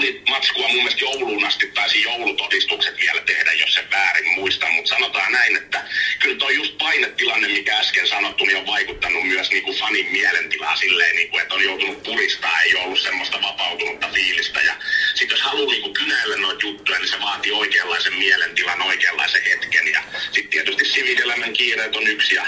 tuli 0.00 0.22
matskua 0.30 0.68
mun 0.68 0.76
mielestä 0.76 1.00
jouluun 1.00 1.44
asti, 1.44 1.66
taisi 1.66 2.02
joulutodistukset 2.02 3.00
vielä 3.00 3.20
tehdä, 3.20 3.52
jos 3.52 3.74
se 3.74 3.84
väärin 3.90 4.34
muistan, 4.34 4.72
mutta 4.72 4.94
sanotaan 4.94 5.32
näin, 5.32 5.56
että 5.56 5.84
kyllä 6.18 6.36
toi 6.36 6.54
just 6.54 6.78
painetilanne, 6.78 7.48
mikä 7.48 7.78
äsken 7.78 8.06
sanottu, 8.06 8.44
niin 8.44 8.56
on 8.56 8.66
vaikuttanut 8.66 9.28
myös 9.28 9.50
niin 9.50 9.62
kuin 9.62 9.78
fanin 9.78 10.12
mielentilaa 10.12 10.76
silleen, 10.76 11.16
niin 11.16 11.30
kuin, 11.30 11.42
että 11.42 11.54
on 11.54 11.64
joutunut 11.64 12.02
puristaa, 12.02 12.60
ei 12.60 12.74
ole 12.74 12.84
ollut 12.84 13.00
semmoista 13.00 13.42
vapautunutta 13.42 14.08
fiilistä. 14.14 14.60
Ja 14.62 14.74
sitten 15.14 15.36
jos 15.36 15.42
haluaa 15.42 15.70
niin 15.70 15.82
kuin 15.82 15.94
kynäillä 15.94 16.36
noita 16.36 16.66
juttuja, 16.66 16.98
niin 16.98 17.08
se 17.08 17.20
vaatii 17.20 17.52
oikeanlaisen 17.52 18.14
mielentilan, 18.14 18.82
oikeanlaisen 18.82 19.42
hetken. 19.42 19.92
Ja 19.92 20.02
sitten 20.32 20.50
tietysti 20.50 20.84
siviilielämän 20.84 21.52
kiireet 21.52 21.96
on 21.96 22.06
yksi 22.06 22.34
ja, 22.34 22.46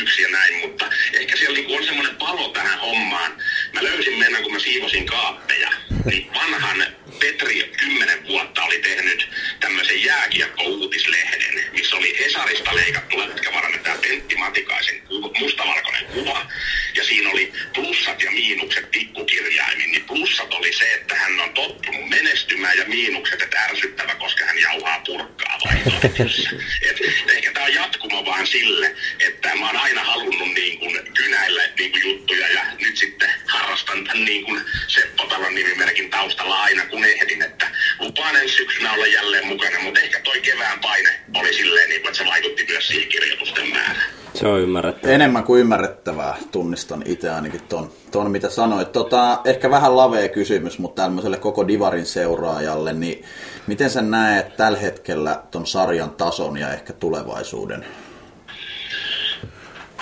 yksi 0.00 0.22
ja 0.22 0.28
näin, 0.28 0.54
mutta 0.56 0.90
ehkä 1.12 1.36
siellä 1.36 1.54
niin 1.54 1.66
kuin 1.66 1.78
on 1.78 1.84
semmoinen 1.84 2.16
palo 2.16 2.48
tähän 2.48 2.78
hommaan. 2.78 3.32
Mä 3.72 3.82
löysin 3.82 4.18
mennä, 4.18 4.40
kun 4.42 4.52
mä 4.52 4.58
siivosin 4.58 5.06
kaappeja, 5.06 5.70
niin 6.04 6.30
vanhan 6.34 6.86
Petri 7.20 7.72
10 7.76 8.26
vuotta 8.28 8.64
oli 8.64 8.78
tehnyt 8.78 9.28
tämmöisen 9.60 10.04
jääkiekko-uutislehden, 10.04 11.64
missä 11.72 11.96
oli 11.96 12.18
Hesarista 12.18 12.74
leikattu 12.74 13.18
lätkävarana 13.18 13.78
tämä 13.78 13.96
Pentti 13.96 14.36
Matikaisen 14.36 15.02
mustavalkoinen 15.40 16.04
kuva. 16.06 16.46
Ja 16.94 17.04
siinä 17.04 17.30
oli 17.30 17.52
plussat 17.74 18.22
ja 18.22 18.30
miinukset 18.30 18.90
pikkukirjaimin. 18.90 19.90
Niin 19.90 20.04
plussat 20.04 20.52
oli 20.52 20.72
se, 20.72 20.94
että 20.94 21.14
hän 21.14 21.40
on 21.40 21.54
tottunut 21.54 22.08
menestymään 22.08 22.78
ja 22.78 22.84
miinukset, 22.84 23.42
että 23.42 23.60
ärsyttävä, 23.60 24.14
koska 24.14 24.44
hän 24.44 24.58
jauhaa 24.58 25.02
purkkaa 25.06 25.58
vaihtoehdossa. 25.64 26.50
Ehkä 27.36 27.52
tämä 27.52 27.66
on 27.66 27.74
jatkuma 27.74 28.24
vaan 28.24 28.46
sille, 28.46 28.94
että 29.20 29.54
mä 29.54 29.66
oon 29.66 29.76
aina 29.76 30.04
halunnut 30.04 30.54
niin 30.54 30.78
kuin 30.78 31.00
kynäillä 31.14 31.62
niin 31.78 31.92
kuin 31.92 32.02
juttuja 32.02 32.48
ja 32.48 32.64
nyt 32.80 32.96
sitten 32.96 33.30
harrastan, 33.46 34.04
tämän 34.04 34.24
niin 34.24 34.44
kuin 34.44 34.64
Seppo-talon 34.88 35.54
nimimerkin 35.54 36.10
taustalla 36.10 36.62
aina 36.62 36.86
kun 36.86 37.04
ehdin, 37.12 37.42
että 37.42 37.66
lupaan 38.00 38.36
ensi 38.36 38.54
syksynä 38.54 38.92
olla 38.92 39.06
jälleen 39.06 39.46
mukana, 39.46 39.80
mutta 39.82 40.00
ehkä 40.00 40.20
toi 40.20 40.40
kevään 40.40 40.80
paine 40.80 41.20
oli 41.34 41.54
silleen, 41.54 41.88
niin 41.88 42.06
että 42.06 42.14
se 42.14 42.26
vaikutti 42.26 42.66
myös 42.68 42.88
siihen 42.88 43.08
kirjoitusten 43.08 43.68
määrään. 43.68 44.22
Se 44.34 44.46
on 44.46 44.60
ymmärrettävää. 44.60 45.14
Enemmän 45.14 45.44
kuin 45.44 45.60
ymmärrettävää, 45.60 46.36
tunnistan 46.52 47.02
itse 47.06 47.30
ainakin 47.30 47.62
ton, 47.62 47.92
ton 48.10 48.30
mitä 48.30 48.50
sanoit. 48.50 48.92
Tota, 48.92 49.40
ehkä 49.44 49.70
vähän 49.70 49.96
lavea 49.96 50.28
kysymys, 50.28 50.78
mutta 50.78 51.02
tämmöiselle 51.02 51.36
koko 51.36 51.68
Divarin 51.68 52.06
seuraajalle, 52.06 52.92
niin 52.92 53.24
miten 53.66 53.90
sä 53.90 54.02
näet 54.02 54.56
tällä 54.56 54.78
hetkellä 54.78 55.42
ton 55.50 55.66
sarjan 55.66 56.10
tason 56.10 56.56
ja 56.56 56.72
ehkä 56.72 56.92
tulevaisuuden? 56.92 57.84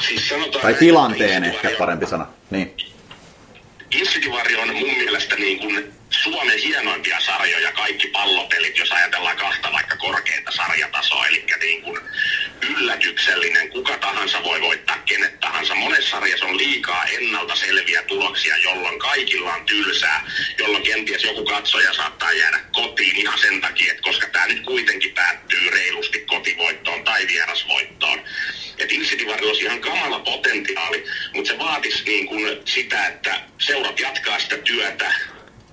Siis 0.08 0.28
sanotaan 0.28 0.62
Tai 0.62 0.74
tilanteen 0.74 1.44
ehkä 1.44 1.70
parempi 1.78 2.06
sana. 2.06 2.26
Niin. 2.50 2.76
Instikivari 4.00 4.56
on 4.56 4.76
mun 4.76 4.96
mielestä 4.98 5.36
niin 5.36 5.58
kuin 5.58 5.92
Suomen 6.10 6.58
hienoimpia 6.58 7.20
sarjoja, 7.20 7.72
kaikki 7.72 8.08
pallopelit, 8.08 8.78
jos 8.78 8.92
ajatellaan 8.92 9.36
kahta 9.36 9.72
vaikka 9.72 9.96
korkeinta 9.96 10.50
sarjatasoa, 10.50 11.26
eli 11.26 11.44
niin 11.60 11.82
kuin 11.82 12.00
yllätyksellinen, 12.68 13.70
kuka 13.70 13.98
tahansa 13.98 14.44
voi 14.44 14.60
voittaa 14.60 14.98
kenet 14.98 15.40
tahansa. 15.40 15.74
Monessa 15.74 16.10
sarjassa 16.10 16.46
on 16.46 16.56
liikaa 16.56 17.04
ennalta 17.04 17.56
selviä 17.56 18.02
tuloksia, 18.02 18.56
jolloin 18.56 18.98
kaikilla 18.98 19.54
on 19.54 19.66
tylsää, 19.66 20.30
jolloin 20.58 20.82
kenties 20.82 21.24
joku 21.24 21.44
katsoja 21.44 21.92
saattaa 21.92 22.32
jäädä 22.32 22.60
kotiin 22.72 23.16
ihan 23.16 23.38
sen 23.38 23.60
takia, 23.60 23.90
että 23.90 24.02
koska 24.02 24.26
tämä 24.26 24.46
nyt 24.46 24.60
kuitenkin 24.60 25.14
päättyy 25.14 25.70
reilusti 25.70 26.20
kotivoittoon 26.20 27.04
tai 27.04 27.26
vierasvoittoon. 27.26 28.22
Että 28.78 28.94
Insidivarilla 28.94 29.50
olisi 29.50 29.64
ihan 29.64 29.80
kamala 29.80 30.18
potentiaali, 30.18 31.04
mutta 31.34 31.52
se 31.52 31.58
vaatisi 31.58 32.04
niin 32.04 32.26
kuin 32.26 32.60
sitä, 32.64 33.06
että 33.06 33.40
seurat 33.58 34.00
jatkaa 34.00 34.38
sitä 34.38 34.56
työtä, 34.58 35.14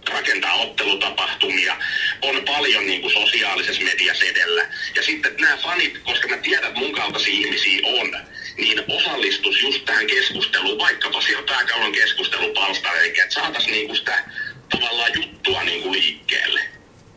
rakentaa 0.09 0.53
ottelutapahtumia, 0.53 1.77
on 2.21 2.43
paljon 2.45 2.87
niin 2.87 3.01
kuin 3.01 3.13
sosiaalisessa 3.13 3.83
mediassa 3.83 4.25
edellä. 4.25 4.67
Ja 4.95 5.03
sitten 5.03 5.35
nämä 5.39 5.57
fanit, 5.57 5.97
koska 5.97 6.27
mä 6.27 6.37
tiedän, 6.37 6.67
että 6.67 6.79
mun 6.79 6.91
kaltaisia 6.91 7.33
ihmisiä 7.33 7.79
on, 7.83 8.17
niin 8.57 8.83
osallistus 8.87 9.61
just 9.61 9.85
tähän 9.85 10.07
keskusteluun, 10.07 10.77
vaikka 10.79 11.09
tosiaan 11.09 11.43
pääkallon 11.43 11.91
keskustelupalstalle, 11.91 12.99
eli 12.99 13.19
että 13.19 13.33
saataisiin 13.33 13.71
niin 13.71 13.87
kuin 13.87 13.97
sitä 13.97 14.23
tavallaan 14.69 15.11
juttua 15.15 15.63
niin 15.63 15.81
kuin 15.81 15.91
liikkeelle. 15.91 16.61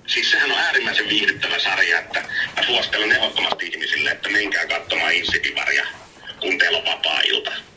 Siis 0.07 0.31
sehän 0.31 0.53
on 0.53 0.59
äärimmäisen 0.59 1.09
viihdyttävä 1.09 1.59
sarja, 1.59 1.98
että 1.98 2.24
mä 2.57 2.62
suosittelen 2.66 3.12
ehdottomasti 3.12 3.66
ihmisille, 3.66 4.11
että 4.11 4.29
menkää 4.29 4.66
katsomaan 4.66 5.12
Insidivaria, 5.12 5.87
kun 6.40 6.59
teillä 6.59 6.79
on 6.79 6.85
vapaa-ilta. 6.85 7.69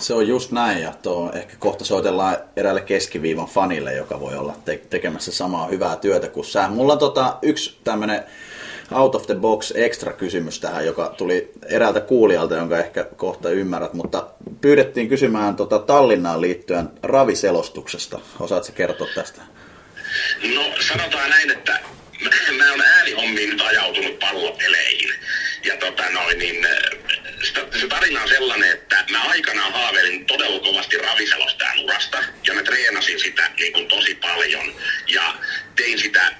Se 0.00 0.14
on 0.14 0.28
just 0.28 0.50
näin 0.50 0.82
ja 0.82 0.92
tuo 1.02 1.32
ehkä 1.34 1.56
kohta 1.58 1.84
soitellaan 1.84 2.36
eräälle 2.56 2.80
keskiviivan 2.80 3.46
fanille, 3.46 3.94
joka 3.94 4.20
voi 4.20 4.36
olla 4.36 4.56
te- 4.64 4.82
tekemässä 4.90 5.32
samaa 5.32 5.66
hyvää 5.66 5.96
työtä 5.96 6.28
kuin 6.28 6.44
sä. 6.44 6.68
Mulla 6.68 6.92
on 6.92 6.98
tota, 6.98 7.38
yksi 7.42 7.78
tämmönen 7.84 8.24
out 8.92 9.14
of 9.14 9.26
the 9.26 9.34
box 9.34 9.72
extra 9.74 10.12
kysymys 10.12 10.60
tähän, 10.60 10.86
joka 10.86 11.14
tuli 11.18 11.52
eräältä 11.66 12.00
kuulijalta, 12.00 12.54
jonka 12.54 12.78
ehkä 12.78 13.04
kohta 13.16 13.50
ymmärrät, 13.50 13.92
mutta 13.92 14.26
pyydettiin 14.60 15.08
kysymään 15.08 15.56
tota 15.56 15.78
Tallinnaan 15.78 16.40
liittyen 16.40 16.88
raviselostuksesta. 17.02 18.20
Osaatko 18.40 18.72
kertoa 18.74 19.08
tästä? 19.14 19.42
No 20.54 20.62
sanotaan 20.88 21.30
näin, 21.30 21.50
että 21.50 21.72
mä, 22.24 22.30
mä 22.58 22.70
oon 22.70 22.80
äänihommiin 22.80 23.50
nyt 23.50 23.60
ajautunut 23.60 24.18
pallopeleihin. 24.18 25.10
Ja 25.64 25.76
tota 25.76 26.10
noin, 26.10 26.38
niin 26.38 26.66
se 27.80 27.86
tarina 27.88 28.22
on 28.22 28.28
sellainen, 28.28 28.72
että 28.72 29.04
mä 29.10 29.22
aikanaan 29.22 29.72
haaveilin 29.72 30.26
todella 30.26 30.60
kovasti 30.60 30.98
raviselostajan 30.98 31.78
urasta. 31.78 32.18
Ja 32.46 32.54
mä 32.54 32.62
treenasin 32.62 33.20
sitä 33.20 33.50
niin 33.56 33.72
kuin 33.72 33.88
tosi 33.88 34.14
paljon. 34.14 34.74
Ja 35.06 35.34
tein 35.76 35.98
sitä 35.98 36.34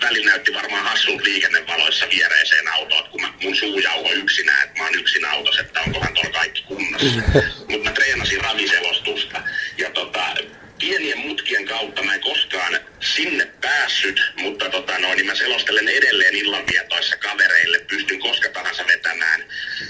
välillä 0.00 0.30
näytti 0.30 0.54
varmaan 0.54 0.84
hassulta 0.84 1.24
liikennevaloissa 1.24 2.06
viereiseen 2.10 2.68
autoon, 2.68 3.08
kun 3.10 3.20
mä, 3.20 3.32
mun 3.42 3.56
suu 3.56 3.78
jauho 3.78 4.12
yksinään, 4.12 4.64
että 4.64 4.78
mä 4.78 4.84
oon 4.84 4.98
yksin 4.98 5.24
autossa, 5.24 5.60
että 5.60 5.80
onkohan 5.80 6.14
tuolla 6.14 6.30
kaikki 6.30 6.62
kunnossa. 6.62 7.22
Mutta 7.68 7.84
mä 7.84 7.92
treenasin 7.92 8.40
raviselostusta. 8.40 9.42
Ja 9.78 9.90
tota, 9.90 10.34
pienien 10.78 11.18
mutkien 11.18 11.64
kautta 11.64 12.02
mä 12.02 12.14
en 12.14 12.20
koskaan 12.20 12.78
sinne 13.00 13.46
päässyt, 13.60 14.20
mutta 14.36 14.70
tota 14.70 14.98
noin, 14.98 15.16
niin 15.16 15.26
mä 15.26 15.34
selostelen 15.34 15.88
edelleen 15.88 16.36
illanvietoissa 16.36 17.16
kavereille, 17.16 17.78
pystyn 17.78 18.20
koska 18.20 18.48
tahansa 18.48 18.86
vetämään 18.86 19.44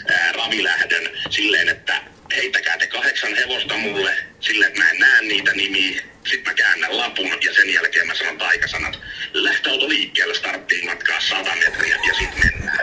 ää, 0.08 0.32
ravilähdön 0.32 1.10
silleen, 1.30 1.68
että 1.68 2.00
heittäkää 2.36 2.78
te 2.78 2.86
kahdeksan 2.86 3.34
hevosta 3.34 3.76
mulle, 3.76 4.16
silleen, 4.40 4.68
että 4.68 4.82
mä 4.82 4.90
en 4.90 4.98
näe 4.98 5.22
niitä 5.22 5.52
nimiä, 5.52 6.02
sitten 6.24 6.52
mä 6.52 6.54
käännän 6.54 6.96
lapun 6.96 7.38
ja 7.44 7.54
sen 7.54 7.74
jälkeen 7.74 8.06
mä 8.06 8.14
sanon 8.14 8.38
taikasanat. 8.38 8.98
Lähtöauto 9.32 9.88
liikkeelle 9.88 10.34
starttiin 10.34 10.86
matkaa 10.86 11.20
100 11.20 11.54
metriä 11.54 11.98
ja 12.06 12.14
sitten 12.14 12.40
mennään. 12.44 12.78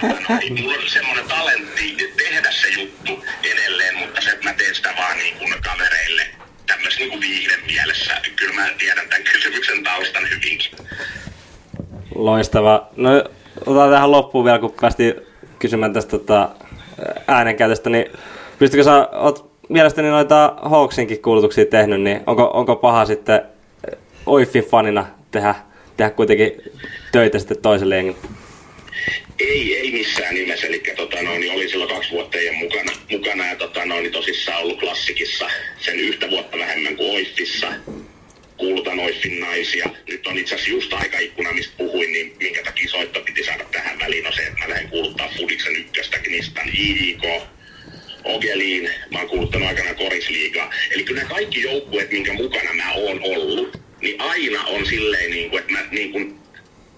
Tota 0.00 0.20
noin, 0.28 0.54
niin 0.54 0.60
mulla 0.60 0.78
on 0.78 0.90
semmoinen 0.90 1.28
talentti 1.28 1.96
tehdä 2.16 2.52
se 2.52 2.68
juttu 2.68 3.24
edelleen, 3.42 3.96
mutta 3.96 4.20
se, 4.20 4.30
että 4.30 4.44
mä 4.44 4.54
teen 4.54 4.74
sitä 4.74 4.94
vaan 4.96 5.18
niin 5.18 5.36
kuin 5.36 5.62
kavereille 5.62 6.41
tämmöisen 6.66 6.98
niin 6.98 7.10
kuin 7.10 7.20
viihden 7.20 7.60
mielessä. 7.66 8.12
Kyllä 8.36 8.54
mä 8.54 8.68
tiedän 8.78 9.08
tämän 9.08 9.24
kysymyksen 9.24 9.84
taustan 9.84 10.22
hyvinkin. 10.30 10.70
Loistava. 12.14 12.88
No 12.96 13.10
otetaan 13.66 13.90
tähän 13.90 14.10
loppuun 14.10 14.44
vielä, 14.44 14.58
kun 14.58 14.74
päästiin 14.80 15.14
kysymään 15.58 15.92
tästä 15.92 16.10
tota, 16.10 16.48
äänenkäytöstä, 17.28 17.90
niin 17.90 18.06
pystykö 18.58 18.84
sä, 18.84 19.08
oot 19.12 19.52
mielestäni 19.68 20.08
noita 20.08 20.54
Hawksinkin 20.62 21.22
kuulutuksia 21.22 21.66
tehnyt, 21.66 22.00
niin 22.00 22.20
onko, 22.26 22.50
onko 22.54 22.76
paha 22.76 23.06
sitten 23.06 23.42
Oiffin 24.26 24.64
fanina 24.64 25.06
tehdä, 25.30 25.54
tehdä 25.96 26.10
kuitenkin 26.10 26.52
töitä 27.12 27.38
sitten 27.38 27.62
toiselle 27.62 27.96
jengille? 27.96 28.18
Ei, 29.38 29.76
ei 29.76 29.90
missään 29.90 30.34
nimessä. 30.34 30.66
Eli 30.66 30.82
tota, 30.96 31.22
noin, 31.22 31.40
niin 31.40 31.52
olin 31.52 31.68
silloin 31.68 31.94
kaksi 31.94 32.10
vuotta 32.10 32.38
teidän 32.38 32.54
mukana, 32.54 32.92
mukana 33.10 33.46
ja 33.46 33.56
tota, 33.56 33.84
noin, 33.84 34.02
niin 34.02 34.12
tosissaan 34.12 34.62
ollut 34.62 34.80
klassikissa 34.80 35.50
sen 35.78 36.00
yhtä 36.00 36.30
vuotta 36.30 36.58
vähemmän 36.58 36.96
kuin 36.96 37.10
Oiffissa. 37.10 37.72
Kuulutan 38.56 38.98
Oiffin 38.98 39.40
naisia. 39.40 39.90
Nyt 40.08 40.26
on 40.26 40.38
itse 40.38 40.54
asiassa 40.54 40.70
just 40.72 40.92
aikaikkuna, 40.92 41.52
mistä 41.52 41.74
puhuin, 41.76 42.12
niin 42.12 42.36
minkä 42.38 42.62
takia 42.62 42.88
soitto 42.88 43.20
piti 43.20 43.44
saada 43.44 43.64
tähän 43.72 43.98
väliin 43.98 44.26
on 44.26 44.32
se, 44.32 44.42
että 44.42 44.58
mä 44.58 44.68
lähden 44.68 44.88
kuuluttaa 44.88 45.32
Fudiksen 45.36 45.76
ykköstä 45.76 46.18
Knistan 46.18 46.68
IJK, 46.78 47.22
Ogeliin, 48.24 48.90
mä 49.10 49.18
oon 49.18 49.28
kuuluttanut 49.28 49.68
aikana 49.68 49.94
korisliigaa. 49.94 50.70
Eli 50.90 51.04
kyllä 51.04 51.22
nämä 51.22 51.34
kaikki 51.34 51.62
joukkueet, 51.62 52.10
minkä 52.10 52.32
mukana 52.32 52.74
mä 52.74 52.92
oon 52.92 53.20
ollut, 53.22 53.80
niin 54.00 54.20
aina 54.20 54.64
on 54.64 54.86
silleen, 54.86 55.30
niin 55.30 55.50
kuin, 55.50 55.60
että 55.60 55.72
mä 55.72 55.84
niin 55.90 56.12
kuin, 56.12 56.41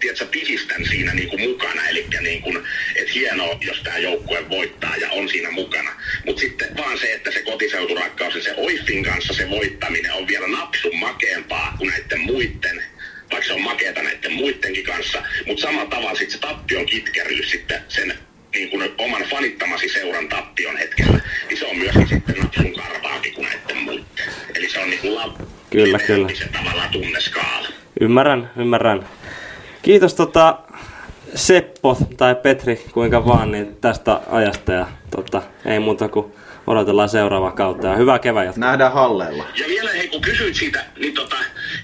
tiedätkö, 0.04 0.26
pisistän 0.26 0.86
siinä 0.86 1.14
niin 1.14 1.28
kuin 1.28 1.40
mukana. 1.40 1.88
Eli 1.88 2.06
niin 2.20 2.42
kuin, 2.42 2.56
että 2.96 3.12
hienoa, 3.14 3.58
jos 3.60 3.80
tämä 3.82 3.98
joukkue 3.98 4.48
voittaa 4.48 4.96
ja 4.96 5.10
on 5.10 5.28
siinä 5.28 5.50
mukana. 5.50 5.90
Mutta 6.26 6.40
sitten 6.40 6.76
vaan 6.76 6.98
se, 6.98 7.12
että 7.12 7.30
se 7.30 7.42
kotiseuturakkaus 7.42 8.34
ja 8.34 8.42
se 8.42 8.54
Oiffin 8.56 9.04
kanssa 9.04 9.34
se 9.34 9.50
voittaminen 9.50 10.12
on 10.12 10.28
vielä 10.28 10.48
napsun 10.48 10.96
makeampaa 10.98 11.74
kuin 11.78 11.90
näiden 11.90 12.20
muiden 12.20 12.82
vaikka 13.30 13.46
se 13.46 13.52
on 13.52 13.62
makeata 13.62 14.02
näiden 14.02 14.32
muidenkin 14.32 14.84
kanssa, 14.84 15.22
mutta 15.46 15.62
samalla 15.62 15.90
tavalla 15.90 16.14
sitten 16.14 16.30
se 16.30 16.38
tappion 16.38 16.86
kitkeryys 16.86 17.50
sitten 17.50 17.80
sen 17.88 18.14
niin 18.54 18.70
kuin 18.70 18.90
oman 18.98 19.22
fanittamasi 19.22 19.88
seuran 19.88 20.28
tappion 20.28 20.76
hetkellä, 20.76 21.20
niin 21.48 21.58
se 21.58 21.66
on 21.66 21.76
myöskin 21.78 22.08
sitten 22.08 22.34
napsun 22.38 22.72
karvaakin 22.72 23.34
kuin 23.34 23.46
näiden 23.46 23.76
muiden. 23.84 24.04
Eli 24.54 24.68
se 24.68 24.78
on 24.78 24.90
niin 24.90 25.00
kuin 25.00 25.14
la- 25.14 25.38
Kyllä, 25.70 25.98
kyllä. 25.98 26.28
se 26.34 26.48
tavallaan 26.48 26.90
tunneskaala. 26.90 27.68
Ymmärrän, 28.00 28.50
ymmärrän. 28.56 29.08
Kiitos 29.85 30.14
tota, 30.14 30.59
Seppo 31.35 31.99
tai 32.16 32.35
Petri, 32.35 32.85
kuinka 32.92 33.27
vaan, 33.27 33.51
niin 33.51 33.77
tästä 33.81 34.20
ajasta 34.31 34.73
ja 34.73 34.87
tota, 35.11 35.42
ei 35.64 35.79
muuta 35.79 36.09
kuin 36.09 36.33
odotellaan 36.66 37.09
seuraavaa 37.09 37.51
kautta 37.51 37.87
ja 37.87 37.97
hyvää 37.97 38.18
kevään 38.18 38.47
jatkoa. 38.47 38.66
Nähdään 38.66 38.92
halleilla. 38.92 39.44
Ja 39.61 39.64
vielä 39.68 39.90
hei, 39.90 40.09
kun 40.09 40.20
kysyit 40.20 40.55
siitä, 40.55 40.85
niin 41.01 41.14
tota, 41.14 41.37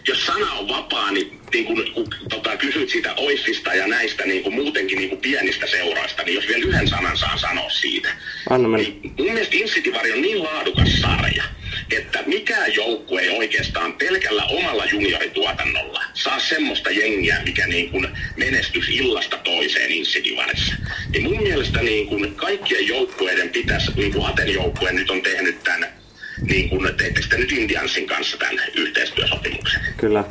jos 0.09 0.27
sana 0.27 0.53
on 0.53 0.69
vapaa, 0.69 1.11
niin, 1.11 1.41
niin 1.53 1.65
kun, 1.65 1.91
kun 1.95 2.15
tota, 2.29 2.57
kysyit 2.57 2.91
siitä 2.91 3.15
Oiffista 3.17 3.75
ja 3.75 3.87
näistä 3.87 4.27
niin 4.27 4.43
kuin 4.43 4.55
muutenkin 4.55 4.99
niin 4.99 5.09
kuin 5.09 5.21
pienistä 5.21 5.67
seuroista, 5.67 6.23
niin 6.23 6.35
jos 6.35 6.49
vielä 6.49 6.65
yhden 6.65 6.89
sanan 6.89 7.19
saan 7.19 7.39
sanoa 7.39 7.71
siitä. 7.71 8.09
Anna 8.51 8.69
mennä. 8.69 8.89
Niin 8.89 9.13
mun 9.19 9.33
mielestä 9.33 9.57
Insitivari 9.57 10.13
on 10.13 10.23
niin 10.23 10.43
laadukas 10.43 11.01
sarja, 11.01 11.45
että 11.91 12.23
mikään 12.27 12.75
joukkue 12.75 13.21
ei 13.21 13.39
oikeastaan 13.39 13.93
pelkällä 13.93 14.45
omalla 14.45 14.85
juniorituotannolla 14.85 16.05
saa 16.15 16.41
semmoista 16.41 16.91
jengiä, 16.91 17.43
mikä 17.45 17.67
niin 17.67 17.91
kuin 17.91 18.09
menestys 18.37 18.89
illasta 18.89 19.37
toiseen 19.37 19.91
Insitivarissa. 19.91 20.75
Niin 21.13 21.25
mun 21.25 21.43
mielestä 21.43 21.83
niin 21.83 22.07
kuin 22.07 22.35
kaikkien 22.35 22.87
joukkueiden 22.87 23.51
pitäisi, 23.51 23.93
niin 23.97 24.13
kuin 24.13 24.27
Aten 24.27 24.55
joukkue 24.55 24.93
nyt 24.93 25.11
on 25.11 25.23
tehnyt 25.23 25.63
tämän 25.63 26.00
niin 26.43 26.69
kuin 26.69 26.97
teettekö 26.97 27.27
te 27.29 27.39
nyt 27.39 27.53
Indiansin 27.53 28.07
kanssa 28.07 28.37
tämän 28.37 28.61
yhteistyösopimuksen? 28.75 29.81
Kyllä. 29.97 30.25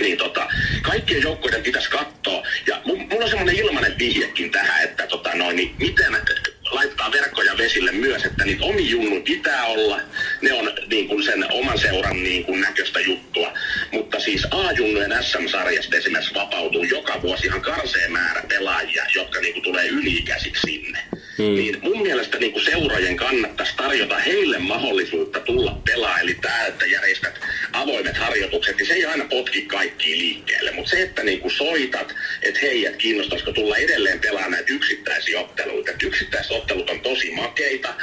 Niin 0.00 0.18
tota, 0.18 0.48
kaikkien 0.82 1.22
joukkoiden 1.22 1.62
pitäisi 1.62 1.90
katsoa, 1.90 2.42
ja 2.66 2.76
mu- 2.76 3.06
mulla 3.10 3.24
on 3.24 3.28
semmoinen 3.28 3.56
ilmainen 3.56 3.98
vihjekin 3.98 4.50
tähän, 4.50 4.84
että 4.84 5.06
tota 5.06 5.34
noin, 5.34 5.56
niin 5.56 5.74
miten 5.78 6.16
laittaa 6.70 7.12
verkkoja 7.12 7.58
vesille 7.58 7.92
myös, 7.92 8.24
että 8.24 8.44
niitä 8.44 8.64
omi 8.64 8.90
junnu 8.90 9.20
pitää 9.20 9.64
olla, 9.64 10.00
ne 10.42 10.52
on 10.52 10.72
niin 10.86 11.08
kuin 11.08 11.22
sen 11.22 11.52
oman 11.52 11.78
seuran 11.78 12.22
niin 12.22 12.44
kuin 12.44 12.60
näköistä 12.60 13.00
juttua. 13.00 13.52
Mutta 13.92 14.20
siis 14.20 14.46
A-junnujen 14.50 15.24
SM-sarjasta 15.24 15.96
esimerkiksi 15.96 16.34
vapautuu 16.34 16.84
joka 16.84 17.22
vuosi 17.22 17.46
ihan 17.46 17.60
karseen 17.60 18.12
määrä 18.12 18.42
pelaajia, 18.48 19.04
jotka 19.14 19.40
niin 19.40 19.52
kuin 19.52 19.62
tulee 19.62 19.86
yli-ikäisiksi 19.86 20.60
sinne. 20.66 20.98
Hmm. 21.38 21.54
Niin 21.54 21.78
mun 21.82 22.02
mielestä 22.02 22.38
niin 22.38 22.52
kuin 22.52 22.64
seurojen 22.64 23.16
kannattaisi 23.16 23.76
tarjota 23.76 24.18
heille 24.18 24.58
mahdollisuutta 24.58 25.40
tulla 25.40 25.80
pelaa. 25.84 26.20
Eli 26.20 26.34
tämä, 26.34 26.66
että 26.66 26.86
järjestät 26.86 27.40
avoimet 27.72 28.16
harjoitukset, 28.16 28.76
niin 28.76 28.86
se 28.86 28.94
ei 28.94 29.06
aina 29.06 29.24
potki 29.24 29.62
kaikki 29.62 30.18
liikkeelle. 30.18 30.70
Mutta 30.70 30.90
se, 30.90 31.02
että 31.02 31.22
niin 31.22 31.40
kuin 31.40 31.52
soitat, 31.52 32.14
että 32.42 32.60
hei, 32.60 32.86
että 32.86 32.98
kiinnostaisiko 32.98 33.52
tulla 33.52 33.76
edelleen 33.76 34.20
pelaamaan 34.20 34.50
näitä 34.50 34.72
yksittäisiä 34.72 35.40
otteluita. 35.40 35.90
Että 35.90 36.06
yksittäiset 36.06 36.52
ottelut 36.52 36.90
on 36.90 37.00
tosi 37.00 37.30
makeita. 37.30 37.94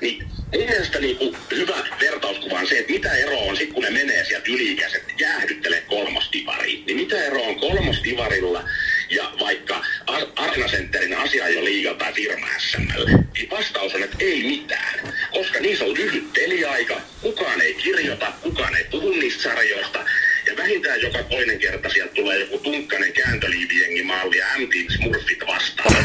Niin 0.00 0.24
mun 0.52 0.64
mielestä 0.64 0.98
niin 0.98 1.16
kuin 1.16 1.36
hyvä 1.50 1.74
vertauskuva 2.00 2.58
on 2.58 2.66
se, 2.66 2.78
että 2.78 2.92
mitä 2.92 3.12
eroa 3.12 3.42
on 3.42 3.56
sitten, 3.56 3.74
kun 3.74 3.82
ne 3.82 3.90
menee 3.90 4.24
sieltä 4.24 4.46
yli-ikäiset 4.48 5.02
jäähdyttelee 5.20 5.80
kolmostivariin. 5.80 6.86
Niin 6.86 6.96
mitä 6.96 7.24
eroa 7.24 7.46
on 7.46 7.60
kolmostivarilla 7.60 8.64
ja 9.10 9.32
vaikka 9.40 9.84
Arena 10.06 10.68
Centerin 10.68 11.16
asia 11.16 11.48
jo 11.48 11.64
liigalta 11.64 11.98
tai 11.98 12.12
firma 12.12 12.46
SML? 12.58 13.06
Niin 13.06 13.50
vastaus 13.50 13.94
on, 13.94 14.02
että 14.02 14.16
ei 14.20 14.42
mitään. 14.42 15.14
Koska 15.30 15.60
niissä 15.60 15.84
on 15.84 15.94
lyhyt 15.94 16.32
peliaika, 16.32 17.00
kukaan 17.22 17.60
ei 17.60 17.74
kirjoita, 17.74 18.32
kukaan 18.42 18.76
ei 18.76 18.84
puhu 18.90 19.10
niistä 19.10 19.42
sarjoista. 19.42 20.04
Ja 20.46 20.56
vähintään 20.56 21.00
joka 21.00 21.22
toinen 21.22 21.58
kerta 21.58 21.88
sieltä 21.88 22.14
tulee 22.14 22.38
joku 22.38 22.58
tunkkainen 22.58 23.12
kääntöliivijengimalli 23.12 24.38
ja 24.38 24.46
MT 24.58 24.72
Smurfit 24.96 25.46
vastaan. 25.46 26.04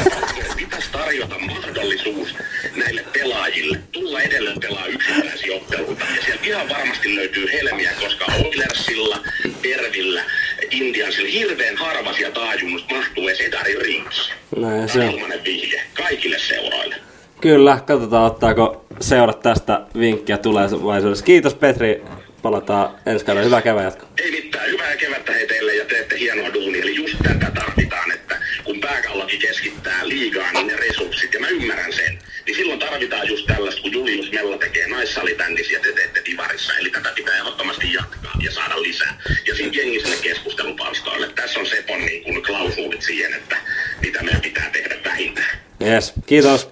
Pitäisi 0.56 0.90
tarjota 0.92 1.38
mahdollisuus 1.38 2.34
näille 2.76 3.04
pelaajille 3.12 3.78
tulla 3.92 4.22
edelleen 4.22 4.60
pelaa 4.60 4.86
yksittäisiä 4.86 5.56
otteluita. 5.56 6.04
Ja 6.16 6.22
sieltä 6.22 6.44
ihan 6.44 6.68
varmasti 6.68 7.14
löytyy 7.14 7.52
helmiä, 7.52 7.92
koska 8.00 8.24
Oilersilla, 8.24 9.22
Pervillä, 9.62 10.24
Indiansilla 10.70 11.30
hirveän 11.30 11.76
harva 11.76 12.12
sieltä 12.12 12.40
aajunnusta 12.40 12.94
mahtuu 12.94 13.28
edes 13.28 13.40
Edarin 13.40 13.80
rinkiin. 13.80 14.34
Näin 14.56 14.88
se 14.88 15.00
on 15.00 15.32
vihje 15.44 15.82
kaikille 15.94 16.38
seuroille. 16.38 16.96
Kyllä, 17.40 17.78
katsotaan 17.86 18.26
ottaako 18.26 18.86
seurat 19.00 19.40
tästä 19.40 19.80
vinkkiä 19.98 20.38
tulevaisuudessa. 20.38 21.24
Kiitos 21.24 21.54
Petri, 21.54 22.02
palataan 22.42 22.90
ensi 23.06 23.24
kaudella. 23.24 23.44
Hyvää 23.44 23.62
kevään 23.62 23.84
jatkoa. 23.84 24.08
Ei 24.22 24.30
mitään, 24.30 24.70
hyvää 24.70 24.96
kevättä 24.96 25.32
hei 25.32 25.46
teille 25.46 25.74
ja 25.74 25.84
teette 25.84 26.18
hienoa 26.18 26.54
duunia. 26.54 26.82
Eli 26.82 26.94
just 26.96 27.16
tätä 27.22 27.50
tarvitaan, 27.54 28.12
että 28.12 28.36
kun 28.64 28.80
pääkallokin 28.80 29.40
keskittää 29.40 30.08
liigaa, 30.08 30.52
niin 30.52 30.66
ne 30.66 30.76
resurssit, 30.76 31.34
ja 31.34 31.40
mä 31.40 31.48
ymmärrän 31.48 31.92
sen, 31.92 32.18
niin 32.46 32.56
silloin 32.56 32.78
tarvitaan 32.78 33.28
just 33.28 33.46
tällaista, 33.46 33.82
kun 33.82 33.92
Julius 33.92 34.32
Mella 34.32 34.58
tekee 34.58 34.86
naissalibändissä 34.88 35.72
ja 35.72 35.80
te 35.80 35.92
teette 35.92 36.22
divarissa. 36.24 36.72
Eli 36.74 36.90
tätä 36.90 37.12
pitää 37.14 37.36
ehdottomasti 37.36 37.92
jatkaa 37.92 38.32
ja 38.40 38.52
saada 38.52 38.82
lisää. 38.82 39.18
Ja 39.46 39.54
siinä 39.54 39.72
jengi 39.72 40.00
sinne 40.00 40.16
keskustelupalstoille. 40.16 41.28
Tässä 41.28 41.60
on 41.60 41.66
Sepon 41.66 42.00
niin 42.00 42.24
kuin 42.24 42.42
klausuulit 42.42 43.02
siihen, 43.02 43.34
että 43.34 43.56
mitä 44.00 44.22
meidän 44.22 44.40
pitää 44.40 44.70
tehdä 44.70 44.96
vähintään. 45.04 45.58
Yes, 45.82 46.12
kiitos. 46.26 46.68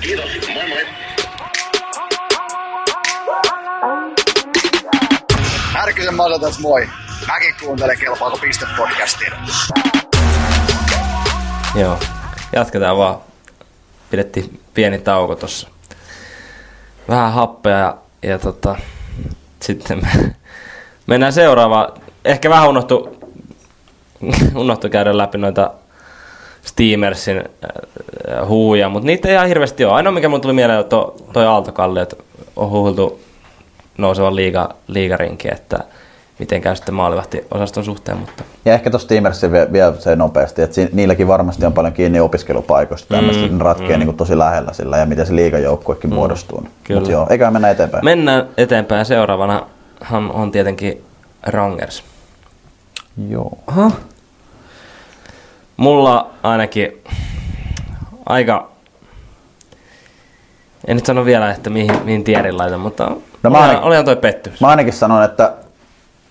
Kiitos, 0.00 0.30
moi 0.54 0.68
moi! 0.68 0.86
Härkysen 5.72 6.14
Masa 6.14 6.38
tässä 6.38 6.60
moi. 6.60 6.88
Mäkin 7.26 7.54
kuuntelen 7.60 7.98
Kelpaako 7.98 8.38
piste 8.38 8.66
podcastia. 8.76 9.32
Joo, 11.74 11.98
jatketaan 12.52 12.96
vaan. 12.96 13.33
Pidettiin 14.14 14.60
pieni 14.74 14.98
tauko 14.98 15.34
tossa. 15.34 15.68
Vähän 17.08 17.32
happea 17.32 17.78
ja, 17.78 17.96
ja 18.22 18.38
tota, 18.38 18.76
sitten 19.60 20.00
me, 20.02 20.34
mennään 21.06 21.32
seuraavaan. 21.32 21.92
Ehkä 22.24 22.50
vähän 22.50 22.68
unohtu, 22.68 23.16
unohtu 24.54 24.88
käydä 24.88 25.18
läpi 25.18 25.38
noita 25.38 25.70
Steamersin 26.62 27.38
äh, 27.38 28.48
huuja, 28.48 28.88
mutta 28.88 29.06
niitä 29.06 29.28
ei 29.28 29.34
ihan 29.34 29.48
hirveästi 29.48 29.84
ole. 29.84 29.92
Ainoa 29.94 30.12
mikä 30.12 30.28
mun 30.28 30.40
tuli 30.40 30.52
mieleen 30.52 30.78
on 30.78 30.84
to, 30.84 31.16
toi 31.32 31.46
Aaltokalli, 31.46 32.00
että 32.00 32.16
on 32.56 32.70
huuhultu 32.70 33.20
nousevan 33.98 34.36
liiga, 34.36 34.74
liigarinki, 34.88 35.48
että 35.52 35.78
miten 36.44 36.60
käy 36.60 36.76
sitten 36.76 36.94
maalivahti 36.94 37.46
osaston 37.50 37.84
suhteen, 37.84 38.18
mutta 38.18 38.42
Ja 38.64 38.74
ehkä 38.74 38.90
tuossa 38.90 39.06
Steamersin 39.06 39.52
vie- 39.52 39.72
vielä 39.72 39.94
se 39.98 40.16
nopeasti, 40.16 40.62
että 40.62 40.74
siinä, 40.74 40.90
niilläkin 40.92 41.28
varmasti 41.28 41.66
on 41.66 41.72
paljon 41.72 41.92
kiinni 41.92 42.20
opiskelupaikoista. 42.20 43.14
Tämmöistä 43.14 43.46
mm, 43.46 43.60
ratkee 43.60 43.96
mm. 43.98 44.04
niin 44.04 44.16
tosi 44.16 44.38
lähellä 44.38 44.72
sillä 44.72 44.96
ja 44.98 45.06
miten 45.06 45.26
se 45.26 45.36
liigajoukkuekin 45.36 46.10
mm, 46.10 46.14
muodostuu. 46.14 46.68
Mutta 46.94 47.10
joo, 47.10 47.26
eikä 47.30 47.50
mennä 47.50 47.70
eteenpäin. 47.70 48.04
Mennään 48.04 48.48
eteenpäin. 48.56 49.04
Seuraavana 49.06 49.66
on, 50.12 50.32
on 50.32 50.50
tietenkin 50.52 51.04
Rangers. 51.42 52.04
Joo. 53.28 53.58
Aha. 53.66 53.90
Mulla 55.76 56.30
ainakin 56.42 57.02
aika... 58.26 58.68
En 60.86 60.96
nyt 60.96 61.06
sano 61.06 61.24
vielä, 61.24 61.50
että 61.50 61.70
mihin, 61.70 61.90
mihin 62.04 62.24
tierin 62.24 62.58
laitan, 62.58 62.80
mutta 62.80 63.10
No 63.42 63.50
mä 63.50 63.58
ainakin- 63.58 63.82
olihan 63.82 64.04
toi 64.04 64.16
pettymys. 64.16 64.60
Mä 64.60 64.68
ainakin 64.68 64.92
sanon, 64.92 65.24
että 65.24 65.52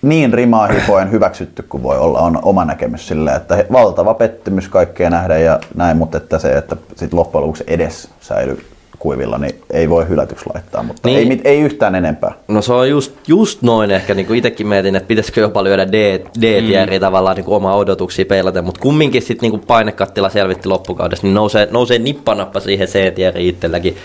niin 0.08 0.32
rimaa 0.34 0.66
hipoen 0.66 1.10
hyväksytty 1.10 1.62
kuin 1.62 1.82
voi 1.82 1.98
olla, 1.98 2.18
on 2.20 2.38
oma 2.42 2.64
näkemys 2.64 3.08
sillä, 3.08 3.34
että 3.34 3.64
valtava 3.72 4.14
pettymys 4.14 4.68
kaikkea 4.68 5.10
nähdä 5.10 5.38
ja 5.38 5.60
näin, 5.74 5.96
mutta 5.96 6.16
että 6.18 6.38
se, 6.38 6.52
että 6.52 6.76
sit 6.96 7.12
loppujen 7.12 7.42
lopuksi 7.42 7.64
edes 7.66 8.08
säilyy 8.20 8.64
kuivilla, 8.98 9.38
niin 9.38 9.60
ei 9.70 9.90
voi 9.90 10.08
hylätyksi 10.08 10.44
laittaa, 10.54 10.82
mutta 10.82 11.08
Niin. 11.08 11.18
ei, 11.18 11.24
mit- 11.26 11.40
ei 11.46 11.60
yhtään 11.60 11.94
enempää. 11.94 12.32
No 12.48 12.62
se 12.62 12.72
on 12.72 12.90
just, 12.90 13.12
just 13.28 13.62
noin 13.62 13.90
ehkä, 13.90 14.14
niin 14.14 14.26
kuin 14.26 14.36
itsekin 14.38 14.66
mietin, 14.66 14.96
että 14.96 15.06
pitäisikö 15.06 15.40
jopa 15.40 15.64
lyödä 15.64 15.92
D, 15.92 16.20
D-tieriä 16.40 16.86
mm. 16.86 17.00
tavallaan 17.00 17.36
niin 17.36 17.44
kuin 17.44 17.56
omaa 17.56 17.76
odotuksia 17.76 18.24
peilaten, 18.24 18.64
mutta 18.64 18.80
kumminkin 18.80 19.22
sitten 19.22 19.50
niin 19.50 19.60
painekattila 19.60 20.28
selvitti 20.28 20.68
loppukaudesta, 20.68 21.26
niin 21.26 21.34
nousee, 21.34 21.68
nousee 21.70 21.98
nippanappa 21.98 22.60
siihen 22.60 22.88
C-tieriin 22.88 23.48
itselläkin. 23.48 23.96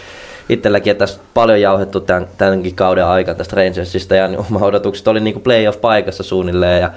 Itselläkin, 0.50 0.92
että 0.92 1.08
tässä 1.08 1.20
paljon 1.34 1.62
jauhettu 1.62 2.00
tämän, 2.00 2.28
tämänkin 2.38 2.76
kauden 2.76 3.06
aikana 3.06 3.38
tästä 3.38 3.56
Rangersista 3.56 4.16
ja 4.16 4.28
niin 4.28 4.40
oma 4.40 4.66
odotukset 4.66 5.08
oli 5.08 5.20
niin 5.20 5.34
kuin 5.34 5.44
playoff-paikassa 5.44 6.24
suunnilleen 6.24 6.82
ja, 6.82 6.92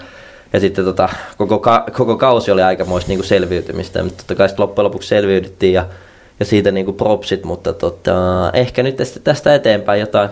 ja 0.53 0.61
sitten 0.61 0.85
tota, 0.85 1.09
koko, 1.39 1.59
ka, 1.59 1.85
koko 1.93 2.17
kausi 2.17 2.51
oli 2.51 2.63
aikamoista 2.63 3.09
niin 3.09 3.19
kuin 3.19 3.27
selviytymistä, 3.27 4.03
mutta 4.03 4.17
totta 4.17 4.35
kai 4.35 4.49
sitten 4.49 4.63
loppujen 4.63 4.85
lopuksi 4.85 5.09
selviydyttiin 5.09 5.73
ja, 5.73 5.87
ja 6.41 6.47
siitä 6.47 6.71
niin 6.71 6.87
kuin 6.87 6.97
propsit, 6.97 7.45
mutta 7.45 7.73
tota, 7.73 8.13
ehkä 8.53 8.83
nyt 8.83 8.97
tästä, 8.97 9.21
tästä 9.21 9.55
eteenpäin 9.55 10.01
jotain 10.01 10.29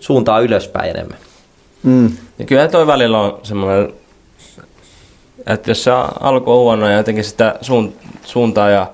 suuntaa 0.00 0.40
ylöspäin 0.40 0.90
enemmän. 0.90 1.18
Mm. 1.82 2.10
Ja 2.38 2.44
kyllä 2.44 2.68
toi 2.68 2.86
välillä 2.86 3.20
on 3.20 3.40
semmoinen, 3.42 3.92
että 5.46 5.70
jos 5.70 5.84
se 5.84 5.90
alku 6.20 6.52
on 6.52 6.58
huono 6.58 6.88
ja 6.88 6.96
jotenkin 6.96 7.24
sitä 7.24 7.54
suun, 7.60 7.92
suuntaa 8.24 8.70
ja 8.70 8.86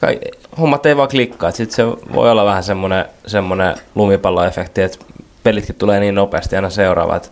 kai, 0.00 0.20
hommat 0.60 0.86
ei 0.86 0.96
vaan 0.96 1.08
klikkaa. 1.08 1.50
Sitten 1.50 1.76
se 1.76 1.86
voi 2.14 2.30
olla 2.30 2.44
vähän 2.44 2.62
semmoinen, 2.62 3.04
semmoinen 3.26 3.74
lumipalloefekti, 3.94 4.82
että 4.82 4.98
pelitkin 5.42 5.74
tulee 5.74 6.00
niin 6.00 6.14
nopeasti 6.14 6.56
aina 6.56 6.70
seuraava, 6.70 7.16
että 7.16 7.28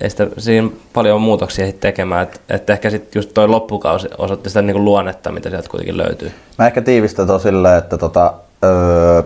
ei 0.00 0.10
sitä, 0.10 0.26
siinä 0.38 0.70
paljon 0.92 1.20
muutoksia 1.20 1.66
sitten 1.66 1.80
tekemään, 1.80 2.22
että, 2.22 2.40
että 2.50 2.72
ehkä 2.72 2.90
sitten 2.90 3.20
just 3.20 3.30
toi 3.34 3.48
loppukausi 3.48 4.08
osoitti 4.18 4.50
sitä 4.50 4.62
niinku 4.62 4.84
luonnetta, 4.84 5.32
mitä 5.32 5.50
sieltä 5.50 5.68
kuitenkin 5.68 5.96
löytyy. 5.96 6.32
Mä 6.58 6.66
ehkä 6.66 6.82
tiivistän 6.82 7.26
tuon 7.26 7.40
silleen, 7.40 7.78
että 7.78 7.98
tota, 7.98 8.34
öö, 8.64 9.22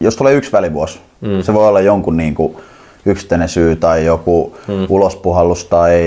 jos 0.00 0.16
tulee 0.16 0.34
yksi 0.34 0.52
välivuosi, 0.52 1.00
mm. 1.20 1.42
se 1.42 1.54
voi 1.54 1.68
olla 1.68 1.80
jonkun 1.80 2.16
niin 2.16 2.34
kuin 2.34 2.56
yksittäinen 3.10 3.48
syy 3.48 3.76
tai 3.76 4.04
joku 4.04 4.56
mm. 4.68 4.86
ulospuhallus 4.88 5.64
tai 5.64 6.02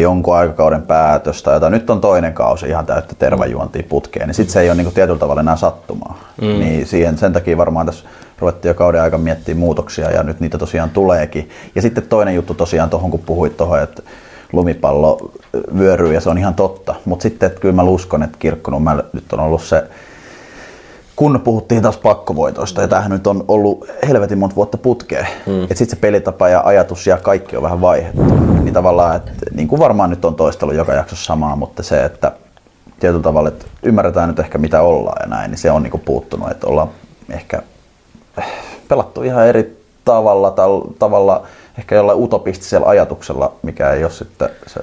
jonkun 0.00 0.36
aikakauden 0.36 0.82
päätös 0.82 1.42
tai 1.42 1.54
jotain. 1.54 1.72
Nyt 1.72 1.90
on 1.90 2.00
toinen 2.00 2.32
kausi 2.32 2.66
ihan 2.66 2.86
täyttä 2.86 3.14
tervajuontia 3.18 3.82
putkeen, 3.88 4.26
niin 4.26 4.34
sitten 4.34 4.52
se 4.52 4.60
ei 4.60 4.68
ole 4.68 4.76
niin 4.76 4.84
kuin 4.84 4.94
tietyllä 4.94 5.18
tavalla 5.18 5.40
enää 5.40 5.56
sattumaa. 5.56 6.20
Mm. 6.40 6.46
Niin 6.46 6.86
siihen, 6.86 7.18
sen 7.18 7.32
takia 7.32 7.56
varmaan 7.56 7.86
tässä 7.86 8.04
ruvettiin 8.38 8.70
jo 8.70 8.74
kauden 8.74 9.02
aika 9.02 9.18
miettimään 9.18 9.60
muutoksia 9.60 10.10
ja 10.10 10.22
nyt 10.22 10.40
niitä 10.40 10.58
tosiaan 10.58 10.90
tuleekin. 10.90 11.50
Ja 11.74 11.82
sitten 11.82 12.06
toinen 12.06 12.34
juttu 12.34 12.54
tosiaan 12.54 12.90
tuohon, 12.90 13.10
kun 13.10 13.20
puhuit 13.26 13.56
tuohon, 13.56 13.82
että 13.82 14.02
lumipallo 14.52 15.30
vyöryy 15.78 16.14
ja 16.14 16.20
se 16.20 16.30
on 16.30 16.38
ihan 16.38 16.54
totta. 16.54 16.94
Mutta 17.04 17.22
sitten 17.22 17.46
että 17.46 17.60
kyllä 17.60 17.74
mä 17.74 17.82
uskon, 17.82 18.22
että 18.22 18.36
Kirkkonummällä 18.38 19.04
nyt 19.12 19.32
on 19.32 19.40
ollut 19.40 19.62
se 19.62 19.84
kun 21.16 21.40
puhuttiin 21.44 21.82
taas 21.82 21.96
pakkovoitoista, 21.96 22.82
ja 22.82 22.88
tämähän 22.88 23.10
nyt 23.10 23.26
on 23.26 23.44
ollut 23.48 23.88
helvetin 24.08 24.38
monta 24.38 24.56
vuotta 24.56 24.78
putkeen, 24.78 25.26
mm. 25.46 25.62
että 25.62 25.74
sitten 25.74 25.96
se 25.96 26.00
pelitapa 26.00 26.48
ja 26.48 26.62
ajatus 26.64 27.06
ja 27.06 27.16
kaikki 27.16 27.56
on 27.56 27.62
vähän 27.62 27.80
vaihdettu. 27.80 28.22
Niin 28.62 28.74
tavallaan, 28.74 29.16
että 29.16 29.32
niin 29.54 29.68
kuin 29.68 29.80
varmaan 29.80 30.10
nyt 30.10 30.24
on 30.24 30.34
toistelu 30.34 30.72
joka 30.72 30.94
jaksossa 30.94 31.24
samaa, 31.24 31.56
mutta 31.56 31.82
se, 31.82 32.04
että 32.04 32.32
tietyllä 33.00 33.22
tavalla, 33.22 33.48
että 33.48 33.66
ymmärretään 33.82 34.28
nyt 34.28 34.38
ehkä 34.38 34.58
mitä 34.58 34.82
ollaan 34.82 35.16
ja 35.22 35.36
näin, 35.36 35.50
niin 35.50 35.58
se 35.58 35.70
on 35.70 35.82
niin 35.82 35.90
kuin 35.90 36.02
puuttunut, 36.04 36.50
että 36.50 36.66
ollaan 36.66 36.88
ehkä 37.30 37.62
pelattu 38.88 39.22
ihan 39.22 39.46
eri 39.46 39.82
tavalla, 40.04 40.50
tal- 40.50 40.92
tavalla 40.98 41.46
ehkä 41.78 41.94
jollain 41.94 42.18
utopistisella 42.18 42.88
ajatuksella, 42.88 43.52
mikä 43.62 43.90
ei 43.90 44.04
ole 44.04 44.12
sitten 44.12 44.48
se 44.66 44.80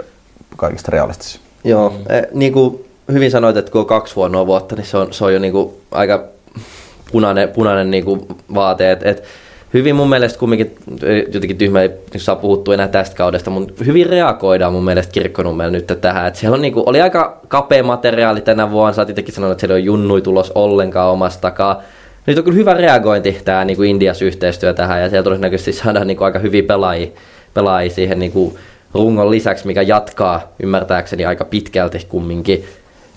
kaikista 0.57 0.91
realistisin. 0.91 1.41
Joo, 1.63 1.89
mm. 1.89 1.97
niin 2.33 2.53
kuin 2.53 2.85
hyvin 3.11 3.31
sanoit, 3.31 3.57
että 3.57 3.71
kun 3.71 3.81
on 3.81 3.87
kaksi 3.87 4.15
huonoa 4.15 4.47
vuotta, 4.47 4.75
niin 4.75 4.85
se 4.85 4.97
on, 4.97 5.13
se 5.13 5.25
on 5.25 5.33
jo 5.33 5.51
kuin 5.51 5.73
aika 5.91 6.23
punainen, 7.11 7.49
punainen 7.49 7.91
niin 7.91 8.05
kuin 8.05 8.21
vaate. 8.53 8.91
Et, 8.91 9.03
et 9.03 9.23
hyvin 9.73 9.95
mun 9.95 10.09
mielestä 10.09 10.39
kumminkin, 10.39 10.75
jotenkin 11.33 11.57
tyhmä 11.57 11.81
ei 11.81 11.89
saa 12.17 12.35
puhuttu 12.35 12.71
enää 12.71 12.87
tästä 12.87 13.15
kaudesta, 13.15 13.49
mutta 13.49 13.83
hyvin 13.83 14.09
reagoidaan 14.09 14.73
mun 14.73 14.85
mielestä 14.85 15.11
Kirkkonummella 15.11 15.71
nyt 15.71 15.97
tähän. 16.01 16.27
Että 16.27 16.39
siellä 16.39 16.55
on 16.55 16.61
niinku, 16.61 16.83
oli 16.85 17.01
aika 17.01 17.41
kapea 17.47 17.83
materiaali 17.83 18.41
tänä 18.41 18.71
vuonna, 18.71 18.93
sä 18.93 19.01
oot 19.01 19.09
itsekin 19.09 19.33
sanonut, 19.33 19.51
että 19.51 19.61
siellä 19.61 19.75
on 19.75 19.83
junnui 19.83 20.21
tulos 20.21 20.51
ollenkaan 20.55 21.11
omasta 21.11 21.41
takaa. 21.41 21.81
Nyt 22.25 22.37
on 22.37 22.43
kyllä 22.43 22.57
hyvä 22.57 22.73
reagointi 22.73 23.41
tämä 23.45 23.65
niinku 23.65 23.83
Indias 23.83 24.21
yhteistyö 24.21 24.73
tähän 24.73 25.01
ja 25.01 25.09
siellä 25.09 25.23
todennäköisesti 25.23 25.73
saadaan 25.73 26.07
niinku 26.07 26.23
aika 26.23 26.39
hyviä 26.39 26.63
pelaajia, 26.63 27.07
pelaajia 27.53 27.89
siihen 27.89 28.19
niinku 28.19 28.57
rungon 28.93 29.31
lisäksi, 29.31 29.67
mikä 29.67 29.81
jatkaa 29.81 30.53
ymmärtääkseni 30.63 31.25
aika 31.25 31.45
pitkälti 31.45 32.05
kumminkin 32.09 32.65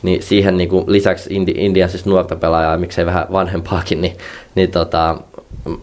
niin 0.06 0.22
siihen 0.22 0.56
niin 0.56 0.68
kuin 0.68 0.84
lisäksi 0.86 1.34
Indi, 1.34 1.52
Indian 1.56 1.88
siis 1.88 2.06
nuorta 2.06 2.36
pelaajaa 2.36 2.72
ja 2.72 2.78
miksei 2.78 3.06
vähän 3.06 3.26
vanhempaakin, 3.32 4.00
niin, 4.00 4.16
niin 4.54 4.70
tota, 4.70 5.16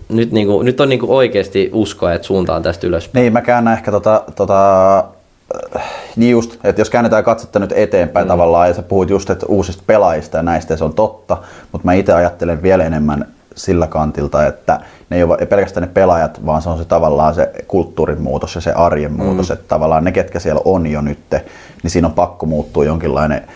nyt, 0.10 0.32
niin 0.32 0.48
kuin, 0.48 0.66
nyt 0.66 0.80
on 0.80 0.90
niin 0.90 1.00
kuin 1.00 1.12
oikeasti 1.12 1.70
usko, 1.74 2.10
että 2.10 2.28
suunta 2.28 2.56
on 2.56 2.64
tästä 2.64 2.88
ylös. 2.88 3.10
Niin, 3.14 3.34
mä 3.34 3.42
käännän 3.42 3.74
ehkä 3.74 3.92
tota, 3.92 4.24
tota 4.36 4.98
äh, 5.76 5.84
niin 6.16 6.32
just, 6.32 6.58
että 6.64 6.82
jos 6.82 6.90
käännetään 6.90 7.24
katsetta 7.24 7.60
nyt 7.60 7.72
eteenpäin 7.76 8.26
mm. 8.26 8.30
tavallaan, 8.30 8.68
ja 8.68 8.74
sä 8.74 8.84
puhut 8.84 9.10
just 9.10 9.30
että 9.30 9.46
uusista 9.46 9.84
pelaajista 9.88 10.38
ja 10.38 10.44
näistä, 10.44 10.74
ja 10.74 10.78
se 10.78 10.84
on 10.84 10.94
totta, 10.94 11.38
mutta 11.72 11.86
mä 11.86 11.94
itse 11.94 12.14
ajattelen 12.14 12.62
vielä 12.62 12.84
enemmän 12.84 13.28
sillä 13.56 13.88
kantilta, 13.88 14.48
että 14.48 14.80
ne 15.10 15.18
ei 15.18 15.24
ole 15.24 15.38
pelkästään 15.38 15.88
ne 15.88 15.94
pelaajat, 15.94 16.46
vaan 16.46 16.62
se 16.62 16.70
on 16.70 16.78
se 16.78 16.86
tavallaan 16.86 17.36
se 17.36 17.52
kulttuurin 17.68 18.22
muutos 18.22 18.56
ja 18.56 18.62
se 18.62 18.72
arjen 18.72 19.14
muutos, 19.14 19.50
mm. 19.50 19.54
että 19.54 19.66
tavallaan 19.68 20.04
ne, 20.04 20.12
ketkä 20.12 20.40
siellä 20.40 20.62
on 20.66 20.88
jo 20.88 21.02
nyt, 21.02 21.20
niin 21.84 21.92
siinä 21.92 22.08
on 22.08 22.14
pakko 22.14 22.46
muuttua 22.46 22.86
jonkinlainen 22.86 23.48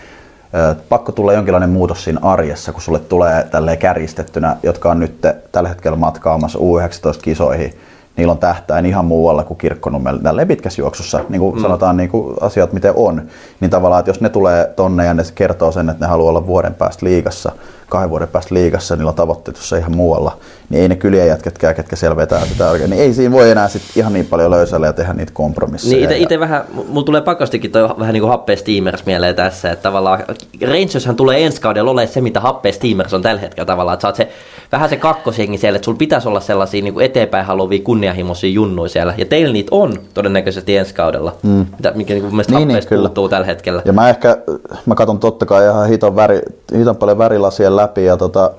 pakko 0.88 1.12
tulla 1.12 1.32
jonkinlainen 1.32 1.70
muutos 1.70 2.04
siinä 2.04 2.20
arjessa, 2.22 2.72
kun 2.72 2.82
sulle 2.82 2.98
tulee 2.98 3.44
tälle 3.50 3.76
kärjistettynä, 3.76 4.56
jotka 4.62 4.90
on 4.90 5.00
nyt 5.00 5.20
tällä 5.52 5.68
hetkellä 5.68 5.96
matkaamassa 5.96 6.58
U19-kisoihin, 6.58 7.74
niillä 8.16 8.32
on 8.32 8.38
tähtäin 8.38 8.86
ihan 8.86 9.04
muualla 9.04 9.44
kuin 9.44 9.58
kirkkonummella. 9.58 10.22
Tällä 10.22 10.46
pitkässä 10.46 10.82
juoksussa, 10.82 11.20
niin 11.28 11.40
kuin 11.40 11.56
mm. 11.56 11.62
sanotaan 11.62 11.96
niin 11.96 12.08
kuin 12.08 12.36
asiat 12.40 12.72
miten 12.72 12.92
on, 12.96 13.22
niin 13.60 13.70
tavallaan, 13.70 14.00
että 14.00 14.10
jos 14.10 14.20
ne 14.20 14.28
tulee 14.28 14.72
tonne 14.76 15.04
ja 15.06 15.14
ne 15.14 15.22
kertoo 15.34 15.72
sen, 15.72 15.88
että 15.88 16.04
ne 16.04 16.08
haluaa 16.08 16.30
olla 16.30 16.46
vuoden 16.46 16.74
päästä 16.74 17.06
liigassa, 17.06 17.52
kahden 17.88 18.10
vuoden 18.10 18.28
päästä 18.28 18.54
liigassa, 18.54 18.96
niillä 18.96 19.08
on 19.08 19.14
tavoitteet 19.14 19.58
ihan 19.78 19.96
muualla, 19.96 20.36
niin 20.70 20.82
ei 20.82 20.88
ne 20.88 20.96
kylien 20.96 21.28
jätketkään, 21.28 21.74
ketkä 21.74 21.96
siellä 21.96 22.16
vetää 22.16 22.46
sitä 22.46 22.70
oikein, 22.70 22.90
niin 22.90 23.02
ei 23.02 23.14
siinä 23.14 23.32
voi 23.32 23.50
enää 23.50 23.68
sit 23.68 23.82
ihan 23.96 24.12
niin 24.12 24.26
paljon 24.26 24.50
löysällä 24.50 24.86
ja 24.86 24.92
tehdä 24.92 25.12
niitä 25.12 25.32
kompromisseja. 25.34 25.94
Niin 25.94 26.04
itse, 26.04 26.16
itse 26.16 26.40
vähän, 26.40 26.64
mulla 26.88 27.02
tulee 27.02 27.20
pakostikin 27.20 27.70
toi 27.70 27.88
vähän 27.98 28.12
niin 28.12 28.20
kuin 28.20 28.30
Happe 28.30 28.56
Steamers 28.56 29.06
mieleen 29.06 29.34
tässä, 29.34 29.70
että 29.70 29.82
tavallaan 29.82 30.24
Rangershan 30.62 31.16
tulee 31.16 31.46
ensi 31.46 31.60
kaudella 31.60 31.90
olemaan 31.90 32.12
se, 32.12 32.20
mitä 32.20 32.40
Happe 32.40 32.72
Steamers 32.72 33.14
on 33.14 33.22
tällä 33.22 33.40
hetkellä 33.40 33.66
tavallaan, 33.66 33.94
että 33.94 34.02
sä 34.02 34.08
oot 34.08 34.16
se, 34.16 34.28
vähän 34.72 34.88
se 34.88 34.96
kakkosjengi 34.96 35.58
siellä, 35.58 35.76
että 35.76 35.84
sulla 35.84 35.98
pitäisi 35.98 36.28
olla 36.28 36.40
sellaisia 36.40 36.82
niin 36.82 36.94
kuin 36.94 37.04
eteenpäin 37.04 37.46
haluavia 37.46 37.82
kunnianhimoisia 37.84 38.50
junnuja 38.50 38.88
siellä, 38.88 39.14
ja 39.16 39.26
teillä 39.26 39.52
niitä 39.52 39.68
on 39.70 39.92
todennäköisesti 40.14 40.76
ensi 40.76 40.94
kaudella, 40.94 41.36
mm. 41.42 41.66
mitä, 41.76 41.92
mikä 41.94 42.14
niin 42.14 42.22
kuin 42.22 42.34
mun 42.34 42.44
niin, 42.48 42.68
niin, 42.68 42.82
puuttuu 42.88 43.28
tällä 43.28 43.46
hetkellä. 43.46 43.82
Ja 43.84 43.92
mä 43.92 44.08
ehkä, 44.08 44.38
mä 44.86 44.94
katson 44.94 45.18
totta 45.18 45.46
kai 45.46 45.66
ihan 45.66 45.88
hiton, 45.88 46.16
väri, 46.16 46.40
hiton 46.78 46.96
paljon 46.96 47.18
värilasien 47.18 47.76
läpi, 47.78 48.04
ja 48.04 48.16
tota, 48.16 48.50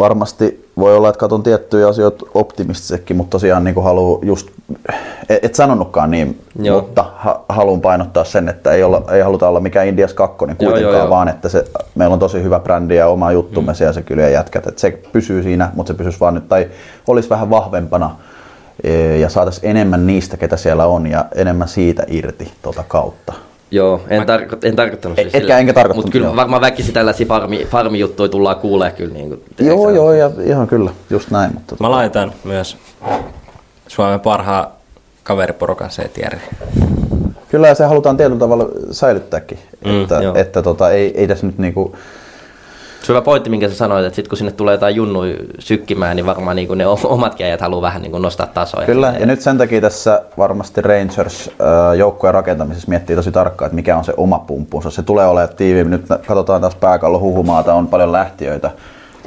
varmasti 0.00 0.70
voi 0.78 0.96
olla, 0.96 1.08
että 1.08 1.18
katson 1.18 1.42
tiettyjä 1.42 1.88
asioita 1.88 2.26
optimistisekin, 2.34 3.16
mutta 3.16 3.30
tosiaan 3.30 3.64
niin 3.64 3.84
haluan 3.84 4.26
just, 4.26 4.48
et, 5.28 5.44
et 5.44 5.54
sanonutkaan 5.54 6.10
niin, 6.10 6.40
joo. 6.62 6.80
mutta 6.80 7.04
ha, 7.16 7.40
haluan 7.48 7.80
painottaa 7.80 8.24
sen, 8.24 8.48
että 8.48 8.72
ei, 8.72 8.82
olla, 8.82 9.02
ei 9.12 9.20
haluta 9.20 9.48
olla 9.48 9.60
mikään 9.60 9.86
Indias 9.86 10.14
2 10.14 10.36
kuitenkaan, 10.38 10.70
joo, 10.70 10.78
joo, 10.78 10.92
joo. 10.92 11.10
vaan 11.10 11.28
että 11.28 11.48
se, 11.48 11.64
meillä 11.94 12.12
on 12.12 12.18
tosi 12.18 12.42
hyvä 12.42 12.60
brändi 12.60 12.96
ja 12.96 13.06
oma 13.06 13.32
juttumme 13.32 13.72
mm. 13.72 13.76
siellä 13.76 13.92
se 13.92 14.02
kyllä 14.02 14.28
jätkät, 14.28 14.66
että 14.66 14.80
se 14.80 14.90
pysyy 15.12 15.42
siinä, 15.42 15.70
mutta 15.74 15.92
se 15.92 15.96
pysyisi 15.96 16.20
vaan 16.20 16.34
nyt, 16.34 16.48
tai 16.48 16.68
olisi 17.06 17.30
vähän 17.30 17.50
vahvempana 17.50 18.16
e, 18.84 19.16
ja 19.16 19.28
saataisiin 19.28 19.70
enemmän 19.70 20.06
niistä, 20.06 20.36
ketä 20.36 20.56
siellä 20.56 20.86
on 20.86 21.06
ja 21.06 21.24
enemmän 21.34 21.68
siitä 21.68 22.04
irti 22.08 22.52
tuota 22.62 22.84
kautta. 22.88 23.32
Joo, 23.70 24.00
en, 24.08 24.22
tarko- 24.22 24.58
en 24.62 24.76
tarkoittanut 24.76 25.18
siis 25.18 25.34
Etkä 25.34 25.58
enkä 25.58 25.72
tarkoittanut. 25.72 26.04
Mutta 26.04 26.12
kyllä 26.12 26.26
joo. 26.26 26.36
varmaan 26.36 26.62
väkisi 26.62 26.92
tällaisia 26.92 27.26
farmi, 27.26 27.66
farmijuttuja 27.70 28.28
tullaan 28.28 28.56
kuulee 28.56 28.90
kyllä. 28.90 29.14
Niin 29.14 29.28
kuin, 29.28 29.42
joo, 29.58 29.90
joo, 29.90 30.12
ja 30.12 30.30
ihan 30.44 30.66
kyllä, 30.66 30.90
just 31.10 31.30
näin. 31.30 31.54
Mutta 31.54 31.76
Mä 31.80 31.90
laitan 31.90 32.32
myös 32.44 32.76
Suomen 33.88 34.20
parhaan 34.20 34.66
kaveriporukan 35.22 35.90
CTR. 35.90 36.36
Kyllä 37.48 37.68
ja 37.68 37.74
se 37.74 37.84
halutaan 37.84 38.16
tietyllä 38.16 38.38
tavalla 38.38 38.68
säilyttääkin, 38.90 39.58
mm, 39.84 40.02
että, 40.02 40.20
että 40.34 40.62
tota, 40.62 40.90
ei, 40.90 41.20
ei 41.20 41.28
tässä 41.28 41.46
nyt 41.46 41.58
niinku, 41.58 41.96
se 43.02 43.08
hyvä 43.08 43.22
pointti, 43.22 43.50
minkä 43.50 43.68
sä 43.68 43.74
sanoit, 43.74 44.06
että 44.06 44.16
sit 44.16 44.28
kun 44.28 44.38
sinne 44.38 44.52
tulee 44.52 44.74
jotain 44.74 44.96
junnu 44.96 45.20
sykkimään, 45.58 46.16
niin 46.16 46.26
varmaan 46.26 46.56
niin 46.56 46.78
ne 46.78 46.86
omat 47.04 47.40
äijät 47.40 47.60
haluaa 47.60 47.82
vähän 47.82 48.02
niin 48.02 48.22
nostaa 48.22 48.46
tasoa. 48.46 48.84
Kyllä, 48.84 49.14
ja 49.20 49.26
nyt 49.26 49.40
sen 49.40 49.58
takia 49.58 49.80
tässä 49.80 50.22
varmasti 50.38 50.80
Rangers 50.80 51.50
joukkueen 51.98 52.34
rakentamisessa 52.34 52.88
miettii 52.88 53.16
tosi 53.16 53.32
tarkkaan, 53.32 53.66
että 53.66 53.76
mikä 53.76 53.96
on 53.96 54.04
se 54.04 54.14
oma 54.16 54.38
pumppunsa. 54.38 54.90
Se 54.90 55.02
tulee 55.02 55.26
olemaan 55.26 55.56
tiiviimpi. 55.56 55.90
Nyt 55.90 56.06
katsotaan 56.26 56.60
taas 56.60 56.74
pääkallo 56.74 57.20
huhumaata, 57.20 57.74
on 57.74 57.88
paljon 57.88 58.12
lähtiöitä, 58.12 58.70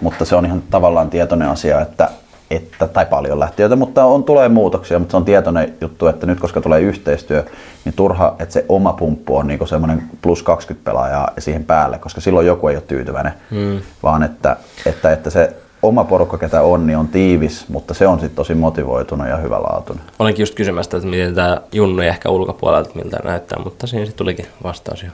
mutta 0.02 0.26
se 0.26 0.36
on 0.36 0.46
ihan 0.46 0.64
tavallaan 0.72 1.10
tietoinen 1.10 1.50
asia, 1.50 1.82
että 1.82 2.10
että, 2.56 2.88
tai 2.88 3.06
paljon 3.06 3.40
lähtiöitä, 3.40 3.76
mutta 3.76 4.06
on, 4.06 4.24
tulee 4.24 4.50
muutoksia, 4.50 5.00
mutta 5.00 5.12
se 5.12 5.18
on 5.18 5.26
tietoinen 5.26 5.74
juttu, 5.82 6.08
että 6.08 6.26
nyt 6.26 6.40
koska 6.40 6.62
tulee 6.62 6.82
yhteistyö, 6.82 7.46
niin 7.86 7.94
turha, 7.96 8.36
että 8.40 8.54
se 8.54 8.66
oma 8.70 8.94
pumppu 8.94 9.38
on 9.38 9.48
niinku 9.48 9.66
semmoinen 9.66 10.04
plus 10.22 10.44
20 10.44 10.92
pelaajaa 10.92 11.32
siihen 11.38 11.64
päälle, 11.64 12.00
koska 12.00 12.22
silloin 12.22 12.48
joku 12.48 12.68
ei 12.68 12.76
ole 12.76 12.84
tyytyväinen, 12.88 13.34
hmm. 13.52 13.80
vaan 14.04 14.24
että, 14.24 14.58
että, 14.86 15.12
että 15.12 15.30
se 15.30 15.56
oma 15.84 16.04
porukka, 16.04 16.38
ketä 16.38 16.62
on, 16.62 16.88
niin 16.88 16.98
on 16.98 17.08
tiivis, 17.08 17.70
mutta 17.70 17.94
se 17.94 18.08
on 18.08 18.20
sitten 18.20 18.36
tosi 18.36 18.56
motivoitunut 18.56 19.28
ja 19.28 19.38
hyvälaatuinen. 19.38 20.06
Olenkin 20.20 20.44
just 20.44 20.56
kysymästä, 20.56 20.98
että 20.98 21.10
miten 21.10 21.36
tämä 21.36 21.62
Junnu 21.72 22.02
ehkä 22.02 22.30
ulkopuolelta 22.30 22.90
miltä 22.96 23.20
näyttää, 23.24 23.60
mutta 23.64 23.88
siinä 23.88 24.06
sitten 24.06 24.18
tulikin 24.18 24.46
vastaus 24.64 25.04
jo. 25.04 25.10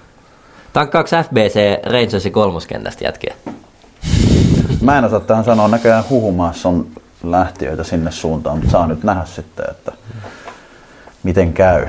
Tankkaako 0.74 1.10
FBC 1.24 1.86
Rangersin 1.86 2.32
kolmoskentästä 2.32 3.06
jätkiä? 3.06 3.36
Mä 4.82 4.98
en 4.98 5.06
osaa 5.06 5.20
tähän 5.20 5.44
sanoa, 5.44 5.68
näköjään 5.68 6.04
huhumaassa 6.10 6.70
on 6.70 6.88
lähtiöitä 7.24 7.84
sinne 7.84 8.12
suuntaan, 8.12 8.58
mutta 8.58 8.72
saa 8.72 8.88
nyt 8.88 9.04
nähdä 9.04 9.26
sitten, 9.26 9.66
että 9.72 9.92
miten 11.24 11.54
käy. 11.54 11.88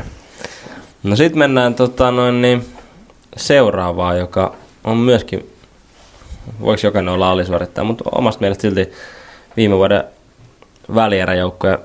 No 1.03 1.17
sitten 1.17 1.39
mennään 1.39 1.75
tota, 1.75 2.11
noin, 2.11 2.43
niin, 2.43 2.67
seuraavaan, 3.37 4.19
joka 4.19 4.55
on 4.85 4.97
myöskin, 4.97 5.51
voiko 6.61 6.81
jokainen 6.85 7.15
olla 7.15 7.31
alisuorittaa, 7.31 7.85
mutta 7.85 8.05
omasta 8.13 8.41
mielestä 8.41 8.63
silti 8.63 8.93
viime 9.57 9.77
vuoden 9.77 10.05
välieräjoukkoja, 10.95 11.79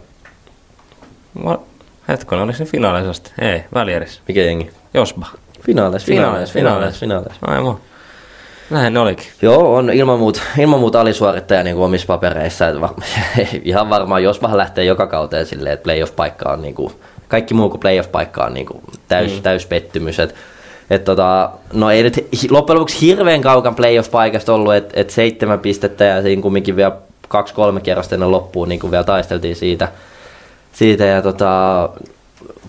hetkon, 2.07 2.39
oliko 2.39 2.57
se 2.57 2.65
finaalisesta? 2.65 3.31
Ei, 3.41 3.63
välieris. 3.73 4.21
Mikä 4.27 4.41
jengi? 4.41 4.71
Josba. 4.93 5.27
Finaaleissa, 5.61 6.05
finaaleissa, 6.05 6.53
finaaleissa, 6.53 6.99
finaaleissa. 6.99 7.45
Aivan. 7.47 7.77
Näin 8.69 8.93
ne 8.93 8.99
olikin. 8.99 9.27
Joo, 9.41 9.75
on 9.75 9.89
ilman 9.89 10.19
muuta, 10.19 10.41
ilman 10.57 10.79
muuta 10.79 11.01
alisuorittaja 11.01 11.63
niin 11.63 11.75
kuin 11.75 11.85
omissa 11.85 12.07
papereissa. 12.07 12.67
Että 12.67 12.89
ihan 13.63 13.89
varmaan, 13.89 14.23
jos 14.23 14.41
vähän 14.41 14.57
lähtee 14.57 14.85
joka 14.85 15.07
kauteen 15.07 15.45
silleen, 15.45 15.73
että 15.73 15.83
playoff-paikka 15.83 16.51
on 16.51 16.61
niin 16.61 16.75
kuin, 16.75 16.93
kaikki 17.27 17.53
muu 17.53 17.69
kuin 17.69 17.81
playoff-paikka 17.81 18.45
on 18.45 18.53
niin 18.53 18.65
kuin 18.65 18.81
täys, 19.07 19.35
mm. 19.35 19.41
täys 19.41 19.65
pettymys. 19.65 20.19
Et, 20.19 20.35
et 20.89 21.03
tota, 21.03 21.49
no 21.73 21.91
ei 21.91 22.03
nyt 22.03 22.27
loppujen 22.49 22.79
lopuksi 22.79 23.01
hirveän 23.01 23.41
kaukan 23.41 23.75
playoff-paikasta 23.75 24.53
ollut, 24.53 24.73
että 24.73 24.99
et 25.01 25.09
seitsemän 25.09 25.59
pistettä 25.59 26.03
ja 26.03 26.21
siinä 26.21 26.41
kumminkin 26.41 26.75
vielä 26.75 26.95
kaksi-kolme 27.27 27.81
kierrosta 27.81 28.15
ennen 28.15 28.31
loppuun 28.31 28.69
niin 28.69 28.79
kuin 28.79 28.91
vielä 28.91 29.03
taisteltiin 29.03 29.55
siitä. 29.55 29.87
siitä 30.73 31.05
ja 31.05 31.21
tota, 31.21 31.89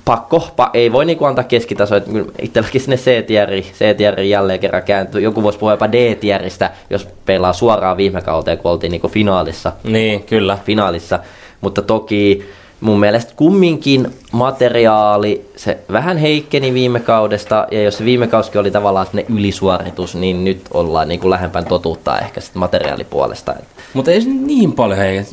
pakko, 0.06 0.48
pa, 0.56 0.70
ei 0.74 0.92
voi 0.92 1.04
niinku 1.04 1.24
antaa 1.24 1.44
keskitasoa, 1.44 1.98
että 1.98 2.10
itselläkin 2.42 2.80
sinne 2.80 2.96
C-tieri, 2.96 3.62
C-tieri 3.62 4.30
jälleen 4.30 4.60
kerran 4.60 4.82
kääntyy. 4.82 5.20
Joku 5.20 5.42
voisi 5.42 5.58
puhua 5.58 5.72
jopa 5.72 5.92
D-tieristä, 5.92 6.70
jos 6.90 7.08
pelaa 7.26 7.52
suoraan 7.52 7.96
viime 7.96 8.22
kauteen, 8.22 8.58
kun 8.58 8.70
oltiin 8.70 8.90
niinku 8.90 9.08
finaalissa. 9.08 9.72
Niin, 9.84 10.22
kyllä. 10.22 10.58
Finaalissa, 10.64 11.18
mutta 11.60 11.82
toki 11.82 12.48
mun 12.80 13.00
mielestä 13.00 13.32
kumminkin 13.36 14.10
materiaali, 14.32 15.50
se 15.56 15.78
vähän 15.92 16.16
heikkeni 16.16 16.74
viime 16.74 17.00
kaudesta, 17.00 17.66
ja 17.70 17.82
jos 17.82 17.98
se 17.98 18.04
viime 18.04 18.26
kausi 18.26 18.58
oli 18.58 18.70
tavallaan 18.70 19.06
ne 19.12 19.26
ylisuoritus, 19.28 20.14
niin 20.14 20.44
nyt 20.44 20.60
ollaan 20.74 21.08
niin 21.08 21.20
kuin 21.20 21.30
lähempään 21.30 21.64
totuutta 21.64 22.18
ehkä 22.18 22.40
sitten 22.40 22.60
materiaalipuolesta. 22.60 23.54
Mutta 23.94 24.10
ei 24.10 24.20
se 24.20 24.28
niin 24.28 24.72
paljon 24.72 24.98
heikentä. 24.98 25.30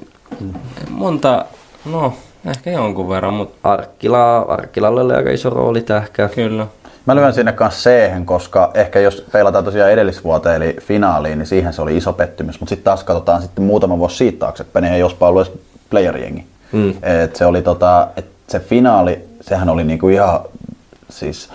Monta, 0.90 1.46
no 1.86 2.14
Ehkä 2.46 2.72
jonkun 2.72 3.10
verran, 3.10 3.34
mutta... 3.34 3.58
Arkkila, 3.64 4.40
Arkkilalle 4.40 5.02
oli 5.02 5.14
aika 5.14 5.32
iso 5.32 5.50
rooli 5.50 5.82
tähkä. 5.82 6.30
Kyllä. 6.36 6.68
Mä 7.06 7.16
lyön 7.16 7.34
sinne 7.34 7.52
kanssa 7.52 7.90
c 7.90 8.26
koska 8.26 8.72
ehkä 8.74 9.00
jos 9.00 9.26
peilataan 9.32 9.66
tosiaan 9.66 9.92
edellisvuoteen 9.92 10.56
eli 10.56 10.76
finaaliin, 10.82 11.38
niin 11.38 11.48
siihen 11.48 11.74
se 11.74 11.82
oli 11.82 11.98
iso 11.98 12.14
pettymys. 12.14 12.60
Mutta 12.60 12.70
sitten 12.70 12.84
taas 12.84 13.04
katsotaan 13.04 13.42
sitten 13.42 13.64
muutama 13.64 13.98
vuosi 13.98 14.16
siitä 14.16 14.40
taaksepäin, 14.40 14.84
niin 14.84 14.94
ei 14.94 15.00
jospa 15.00 15.28
ollut 15.28 15.48
edes 15.48 15.60
playeriengi. 15.90 16.46
Mm. 16.72 16.94
Et 17.04 17.36
se 17.36 17.46
oli 17.46 17.62
tota, 17.62 18.08
et 18.18 18.26
se 18.48 18.60
finaali, 18.60 19.26
sehän 19.42 19.70
oli 19.70 19.84
niinku 19.84 20.08
ihan 20.10 20.40
siis 21.10 21.50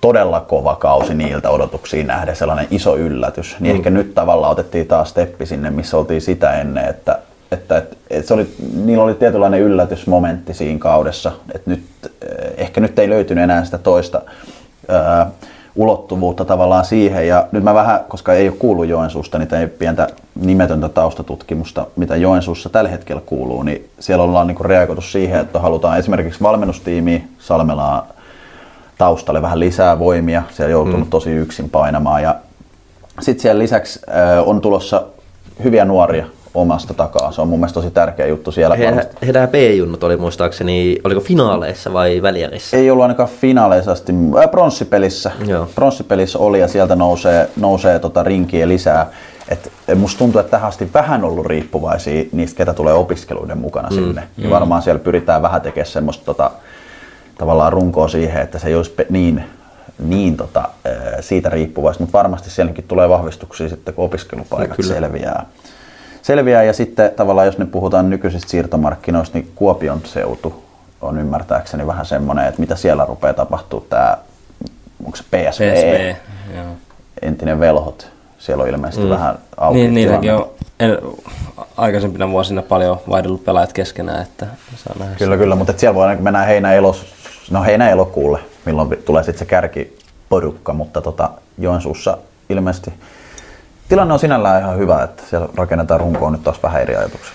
todella 0.00 0.40
kova 0.40 0.76
kausi 0.76 1.14
niiltä 1.14 1.50
odotuksiin 1.50 2.06
nähden, 2.06 2.36
sellainen 2.36 2.66
iso 2.70 2.96
yllätys. 2.96 3.56
Niin 3.60 3.74
mm. 3.74 3.76
ehkä 3.76 3.90
nyt 3.90 4.14
tavallaan 4.14 4.52
otettiin 4.52 4.86
taas 4.86 5.10
steppi 5.10 5.46
sinne, 5.46 5.70
missä 5.70 5.96
oltiin 5.96 6.20
sitä 6.20 6.52
ennen, 6.52 6.84
että 6.84 7.18
että 7.52 7.76
et, 7.76 7.98
et 8.10 8.26
se 8.26 8.34
oli, 8.34 8.54
niillä 8.74 9.04
oli 9.04 9.14
tietynlainen 9.14 9.60
yllätysmomentti 9.60 10.54
siinä 10.54 10.78
kaudessa, 10.78 11.32
että 11.54 11.70
nyt, 11.70 11.82
eh, 12.02 12.52
ehkä 12.56 12.80
nyt 12.80 12.98
ei 12.98 13.08
löytynyt 13.08 13.44
enää 13.44 13.64
sitä 13.64 13.78
toista 13.78 14.22
ää, 14.88 15.30
ulottuvuutta 15.76 16.44
tavallaan 16.44 16.84
siihen. 16.84 17.28
Ja 17.28 17.46
nyt 17.52 17.62
mä 17.62 17.74
vähän, 17.74 18.00
koska 18.08 18.34
ei 18.34 18.48
ole 18.48 18.56
kuullut 18.58 18.86
Joensuusta, 18.86 19.38
niin 19.38 19.54
ei 19.54 19.66
pientä 19.66 20.08
nimetöntä 20.40 20.88
taustatutkimusta, 20.88 21.86
mitä 21.96 22.16
Joensuussa 22.16 22.68
tällä 22.68 22.90
hetkellä 22.90 23.22
kuuluu, 23.26 23.62
niin 23.62 23.90
siellä 24.00 24.24
ollaan 24.24 24.46
niin 24.46 24.60
reagoitu 24.60 25.02
siihen, 25.02 25.40
että 25.40 25.58
halutaan 25.58 25.98
esimerkiksi 25.98 26.42
valmennustiimi 26.42 27.28
Salmelaan 27.38 28.02
taustalle 28.98 29.42
vähän 29.42 29.60
lisää 29.60 29.98
voimia. 29.98 30.42
Siellä 30.50 30.68
on 30.68 30.72
joutunut 30.72 31.06
mm. 31.06 31.10
tosi 31.10 31.30
yksin 31.30 31.70
painamaan. 31.70 32.22
Ja 32.22 32.34
sitten 33.20 33.42
siellä 33.42 33.58
lisäksi 33.58 34.00
äh, 34.08 34.48
on 34.48 34.60
tulossa 34.60 35.02
hyviä 35.64 35.84
nuoria 35.84 36.26
omasta 36.60 36.94
takaa. 36.94 37.32
Se 37.32 37.40
on 37.40 37.48
mun 37.48 37.58
mielestä 37.58 37.74
tosi 37.74 37.90
tärkeä 37.90 38.26
juttu 38.26 38.52
siellä. 38.52 38.76
Heidän, 38.76 39.02
heidän 39.22 39.48
B-junnut 39.48 40.04
oli 40.04 40.16
muistaakseni, 40.16 40.98
oliko 41.04 41.20
finaaleissa 41.20 41.92
vai 41.92 42.22
välierissä? 42.22 42.76
Ei 42.76 42.90
ollut 42.90 43.02
ainakaan 43.02 43.28
finaaleissa 43.28 43.92
asti, 43.92 44.12
äh, 44.38 44.50
pronssipelissä. 44.50 45.30
Joo. 45.46 45.68
Pronssipelissä 45.74 46.38
oli 46.38 46.60
ja 46.60 46.68
sieltä 46.68 46.96
nousee, 46.96 47.50
nousee 47.56 47.98
tota 47.98 48.22
rinkiä 48.22 48.68
lisää. 48.68 49.06
Et 49.48 49.72
musta 49.94 50.18
tuntuu, 50.18 50.40
että 50.40 50.50
tähän 50.50 50.68
asti 50.68 50.90
vähän 50.94 51.24
ollut 51.24 51.46
riippuvaisia 51.46 52.24
niistä, 52.32 52.56
ketä 52.56 52.74
tulee 52.74 52.94
opiskeluiden 52.94 53.58
mukana 53.58 53.88
mm. 53.88 53.94
sinne. 53.94 54.20
Mm. 54.36 54.44
Ja 54.44 54.50
varmaan 54.50 54.82
siellä 54.82 54.98
pyritään 54.98 55.42
vähän 55.42 55.60
tekemään 55.60 55.86
semmoista 55.86 56.24
tota, 56.24 56.50
tavallaan 57.38 57.72
runkoa 57.72 58.08
siihen, 58.08 58.42
että 58.42 58.58
se 58.58 58.68
ei 58.68 58.74
olisi 58.74 58.94
niin, 59.10 59.44
niin 59.98 60.36
tota, 60.36 60.68
siitä 61.20 61.50
riippuvaista, 61.50 62.02
mutta 62.02 62.18
varmasti 62.18 62.50
sielläkin 62.50 62.84
tulee 62.88 63.08
vahvistuksia 63.08 63.68
sitten, 63.68 63.94
kun 63.94 64.04
opiskelupaikat 64.04 64.76
Kyllä. 64.76 64.94
selviää. 64.94 65.46
Selviää. 66.28 66.62
Ja 66.62 66.72
sitten 66.72 67.10
tavallaan, 67.16 67.46
jos 67.46 67.58
ne 67.58 67.66
puhutaan 67.66 68.10
nykyisistä 68.10 68.50
siirtomarkkinoista, 68.50 69.38
niin 69.38 69.52
Kuopion 69.54 70.00
seutu 70.04 70.64
on 71.00 71.18
ymmärtääkseni 71.18 71.86
vähän 71.86 72.06
semmoinen, 72.06 72.46
että 72.46 72.60
mitä 72.60 72.76
siellä 72.76 73.04
rupeaa 73.04 73.34
tapahtuu 73.34 73.86
tämä, 73.90 74.18
onko 75.04 75.16
se 75.16 75.22
PSV, 75.22 75.72
PSV 75.72 76.14
joo. 76.56 76.66
entinen 77.22 77.60
velhot, 77.60 78.08
siellä 78.38 78.62
on 78.62 78.68
ilmeisesti 78.68 79.04
mm. 79.04 79.10
vähän 79.10 79.38
auki 79.56 79.78
Niin, 79.78 79.94
niilläkin 79.94 80.34
on 80.34 80.50
en, 80.80 80.98
aikaisempina 81.76 82.30
vuosina 82.30 82.62
paljon 82.62 83.00
vaihdellut 83.10 83.44
pelaajat 83.44 83.72
keskenään, 83.72 84.22
että 84.22 84.46
saa 84.76 84.96
nähdä 84.98 85.14
Kyllä, 85.18 85.36
kyllä, 85.36 85.54
mutta 85.54 85.72
siellä 85.76 85.94
voi 85.94 86.16
mennä 86.16 86.42
heinä 86.42 86.72
elos 86.72 87.06
no 87.50 87.62
heinä 87.62 87.90
elokuulle, 87.90 88.38
milloin 88.64 88.88
tulee 89.04 89.22
sitten 89.22 89.38
se 89.38 89.44
kärkiporukka, 89.44 90.72
mutta 90.72 91.00
tota, 91.00 91.30
Joensuussa 91.58 92.18
ilmeisesti 92.48 92.92
tilanne 93.88 94.14
on 94.14 94.20
sinällään 94.20 94.62
ihan 94.62 94.78
hyvä, 94.78 95.02
että 95.02 95.22
siellä 95.30 95.48
rakennetaan 95.56 96.00
runkoon 96.00 96.32
nyt 96.32 96.42
taas 96.44 96.62
vähän 96.62 96.82
eri 96.82 96.96
ajatuksia. 96.96 97.32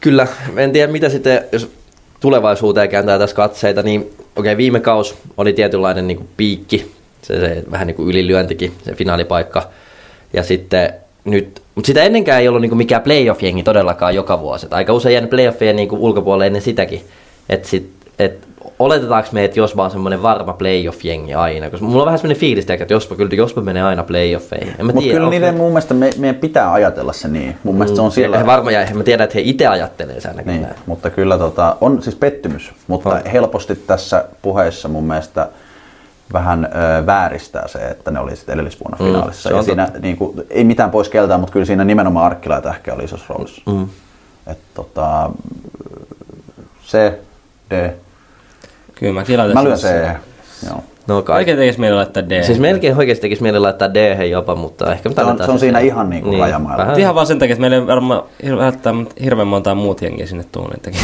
Kyllä, 0.00 0.26
en 0.56 0.72
tiedä 0.72 0.92
mitä 0.92 1.08
sitten, 1.08 1.44
jos 1.52 1.70
tulevaisuuteen 2.20 2.88
kääntää 2.88 3.18
tässä 3.18 3.36
katseita, 3.36 3.82
niin 3.82 4.00
okei, 4.00 4.22
okay, 4.36 4.56
viime 4.56 4.80
kaus 4.80 5.18
oli 5.36 5.52
tietynlainen 5.52 6.06
niin 6.06 6.16
kuin 6.16 6.28
piikki, 6.36 6.94
se, 7.22 7.40
se 7.40 7.62
vähän 7.70 7.86
niin 7.86 7.94
kuin 7.94 8.08
ylilyöntikin, 8.08 8.72
se 8.84 8.94
finaalipaikka, 8.94 9.70
ja 10.32 10.42
sitten 10.42 10.94
nyt, 11.24 11.62
mutta 11.74 11.86
sitä 11.86 12.02
ennenkään 12.02 12.40
ei 12.40 12.48
ollut 12.48 12.60
niin 12.60 12.70
kuin 12.70 12.78
mikään 12.78 13.02
playoff-jengi 13.02 13.62
todellakaan 13.62 14.14
joka 14.14 14.40
vuosi, 14.40 14.66
että 14.66 14.76
aika 14.76 14.92
usein 14.92 15.12
jäänyt 15.12 15.30
playoffien 15.30 15.76
niin 15.76 15.88
kuin 15.88 16.00
ulkopuolelle 16.00 16.46
ennen 16.46 16.62
sitäkin, 16.62 17.04
että 17.48 17.68
sit, 17.68 17.90
et 18.18 18.48
oletetaanko 18.80 19.28
me, 19.32 19.44
että 19.44 19.58
jos 19.58 19.76
vaan 19.76 19.90
semmoinen 19.90 20.22
varma 20.22 20.52
playoff-jengi 20.52 21.34
aina? 21.34 21.70
Koska 21.70 21.86
mulla 21.86 22.02
on 22.02 22.06
vähän 22.06 22.18
semmoinen 22.18 22.40
fiilis, 22.40 22.70
että 22.70 22.94
jospa, 22.94 23.14
kyllä 23.14 23.34
jospa 23.34 23.60
menee 23.60 23.82
aina 23.82 24.02
playoffeihin. 24.02 24.74
Mutta 24.82 25.00
kyllä 25.00 25.30
niiden 25.30 25.56
mun 25.56 25.68
mielestä 25.68 25.94
me, 25.94 26.10
meidän 26.18 26.36
pitää 26.36 26.72
ajatella 26.72 27.12
se 27.12 27.28
niin. 27.28 27.56
Mun 27.64 27.74
mielestä 27.74 27.96
se 27.96 28.02
on 28.02 28.08
mm, 28.08 28.12
siellä... 28.12 28.38
He 28.38 28.46
varmaan, 28.46 28.74
ja 28.74 28.86
mä 28.94 29.02
tiedän, 29.02 29.24
että 29.24 29.34
he 29.34 29.40
itse 29.44 29.66
ajattelee 29.66 30.20
sen 30.20 30.36
niin, 30.36 30.62
näin. 30.62 30.74
Mutta 30.86 31.10
kyllä 31.10 31.38
tota, 31.38 31.76
on 31.80 32.02
siis 32.02 32.16
pettymys, 32.16 32.72
mutta 32.86 33.10
on. 33.10 33.20
helposti 33.32 33.76
tässä 33.76 34.24
puheessa 34.42 34.88
mun 34.88 35.04
mielestä 35.04 35.48
vähän 36.32 36.64
ö, 36.64 37.06
vääristää 37.06 37.68
se, 37.68 37.78
että 37.78 38.10
ne 38.10 38.20
oli 38.20 38.36
sitten 38.36 38.52
edellisvuonna 38.52 38.96
mm, 39.00 39.06
finaalissa. 39.06 39.52
Ja 39.52 39.62
siinä, 39.62 39.88
niin 40.02 40.16
kuin, 40.16 40.42
ei 40.50 40.64
mitään 40.64 40.90
pois 40.90 41.08
keltään, 41.08 41.40
mutta 41.40 41.52
kyllä 41.52 41.66
siinä 41.66 41.84
nimenomaan 41.84 42.26
Arkkilaita 42.26 42.70
ehkä 42.70 42.94
oli 42.94 43.04
isossa 43.04 43.26
roolissa. 43.28 43.62
Mm. 43.66 43.88
Et, 44.46 44.58
tota, 44.74 45.30
se, 46.82 47.18
D, 47.70 47.90
Kyllä 49.00 49.12
mäkin 49.12 49.38
laitan 49.38 49.54
Mä 49.54 49.64
lyön 49.64 49.78
C. 49.78 49.88
Joo. 50.66 50.82
No 51.06 51.22
kai. 51.22 51.36
Oikein 51.36 51.58
tekisi 51.58 51.80
mieli 51.80 51.96
laittaa 51.96 52.28
D. 52.28 52.42
Siis 52.42 52.58
melkein 52.58 52.96
oikeasti 52.96 53.20
tekisi 53.20 53.42
mieli 53.42 53.58
laittaa 53.58 53.94
D 53.94 54.26
jopa, 54.30 54.54
mutta 54.54 54.92
ehkä 54.92 55.08
me 55.08 55.14
se 55.14 55.22
on, 55.22 55.38
se 55.44 55.50
on 55.50 55.58
siinä 55.58 55.78
ihan 55.78 56.10
niin 56.10 56.22
kuin 56.22 56.30
niin, 56.30 56.40
rajamailla. 56.40 56.92
Ihan 56.96 57.14
vaan 57.14 57.26
sen 57.26 57.38
takia, 57.38 57.52
että 57.52 57.60
meillä 57.60 57.76
ei 57.76 57.86
varmaan 57.86 58.22
hirveän 59.24 59.48
montaa 59.48 59.74
muut 59.74 60.02
jengiä 60.02 60.26
sinne 60.26 60.44
tuu. 60.52 60.68
Niin 60.68 60.96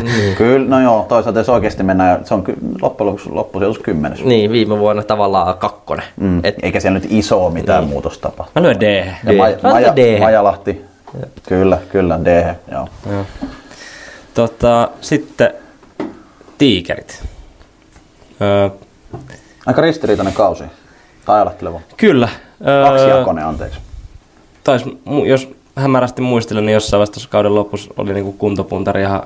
mm. 0.00 0.34
Kyllä, 0.38 0.68
no 0.68 0.80
joo, 0.80 1.06
toisaalta 1.08 1.40
jos 1.40 1.48
oikeasti 1.48 1.82
mennään, 1.82 2.24
se 2.24 2.34
on 2.34 2.44
loppujen 2.82 3.06
lopuksi 3.06 3.30
loppusijoitus 3.30 3.82
kymmenes. 3.82 4.24
Niin, 4.24 4.52
viime 4.52 4.78
vuonna 4.78 5.02
tavallaan 5.02 5.58
kakkonen. 5.58 6.06
Mm. 6.16 6.40
Et, 6.44 6.54
Eikä 6.62 6.80
siellä 6.80 6.98
nyt 6.98 7.08
iso 7.10 7.50
mitään 7.50 7.80
niin. 7.80 7.90
muutosta 7.90 8.28
tapahtu. 8.28 8.52
Mä 8.54 8.62
lyön 8.62 8.80
D. 8.80 9.04
D. 9.26 9.36
Maja, 9.36 9.56
Maja, 9.62 9.96
D. 9.96 10.18
Majalahti. 10.18 10.84
Kyllä, 11.48 11.78
kyllä, 11.92 12.20
D. 12.24 12.54
Joo. 12.72 12.88
joo. 13.10 13.24
Tota, 14.34 14.88
sitten 15.00 15.50
tiikerit. 16.58 17.24
Öö, 18.40 18.70
Aika 19.66 19.80
ristiriitainen 19.80 20.34
kausi. 20.34 20.64
Tai 21.24 21.40
ajatteleva. 21.40 21.80
Kyllä. 21.96 22.28
Öö, 22.66 22.84
Kaksijakoinen, 22.84 23.44
anteeksi. 23.44 23.78
Tais, 24.64 24.84
jos 25.26 25.48
hämärästi 25.76 26.22
muistelen, 26.22 26.66
niin 26.66 26.74
jossain 26.74 26.98
vaiheessa 26.98 27.28
kauden 27.28 27.54
lopussa 27.54 27.94
oli 27.96 28.14
niinku 28.14 28.32
kuntopuntari 28.32 29.02
ihan 29.02 29.22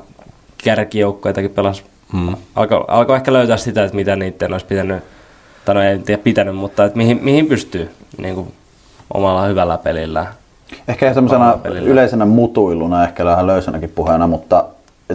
kärkijoukkoitakin 0.65 1.51
pelas. 1.51 1.85
Hmm. 2.13 2.37
Alkoi 2.55 2.85
alko 2.89 3.15
ehkä 3.15 3.33
löytää 3.33 3.57
sitä, 3.57 3.85
että 3.85 3.97
mitä 3.97 4.17
niiden 4.17 4.53
olisi 4.53 4.67
pitänyt, 4.67 5.05
tai 5.65 5.75
no 5.75 5.83
ei 5.83 5.99
tiedä 5.99 6.23
pitänyt, 6.23 6.57
mutta 6.57 6.85
että 6.85 6.97
mihin, 6.97 7.19
mihin 7.23 7.47
pystyy 7.47 7.91
niin 8.19 8.35
kuin 8.35 8.53
omalla 9.15 9.43
hyvällä 9.43 9.79
pelillä. 9.79 10.27
Ehkä 10.89 11.15
semmoisena 11.15 11.59
yleisenä 11.85 12.25
mutuiluna, 12.25 13.05
ehkä 13.05 13.25
vähän 13.25 13.47
löysänäkin 13.47 13.91
puheena, 13.91 14.27
mutta 14.27 14.65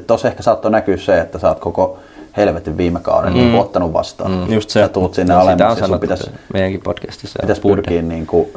tuossa 0.07 0.27
ehkä 0.27 0.43
saattoi 0.43 0.71
näkyä 0.71 0.97
se, 0.97 1.19
että 1.19 1.39
sä 1.39 1.47
oot 1.47 1.59
koko 1.59 1.99
helvetin 2.37 2.77
viime 2.77 2.99
kauden 2.99 3.33
mm. 3.33 3.39
niin 3.39 3.55
ottanut 3.55 3.93
vastaan. 3.93 4.31
Mm. 4.31 4.53
Just 4.53 4.69
se. 4.69 4.79
Ja 4.79 4.89
tuut 4.89 5.13
sinne 5.13 5.33
no, 5.33 5.39
alemmas 5.39 5.79
ja 5.79 5.99
pitäisi, 5.99 6.31
meidänkin 6.53 6.81
podcastissa. 6.81 7.39
Pitäisi 7.41 7.61
pyrkiä 7.61 8.01
niin 8.01 8.27
kuin, 8.27 8.47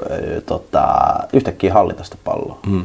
tota, 0.47 0.89
yhtäkkiä 1.33 1.73
hallita 1.73 2.05
sitä 2.05 2.17
palloa. 2.25 2.59
Mm. 2.67 2.85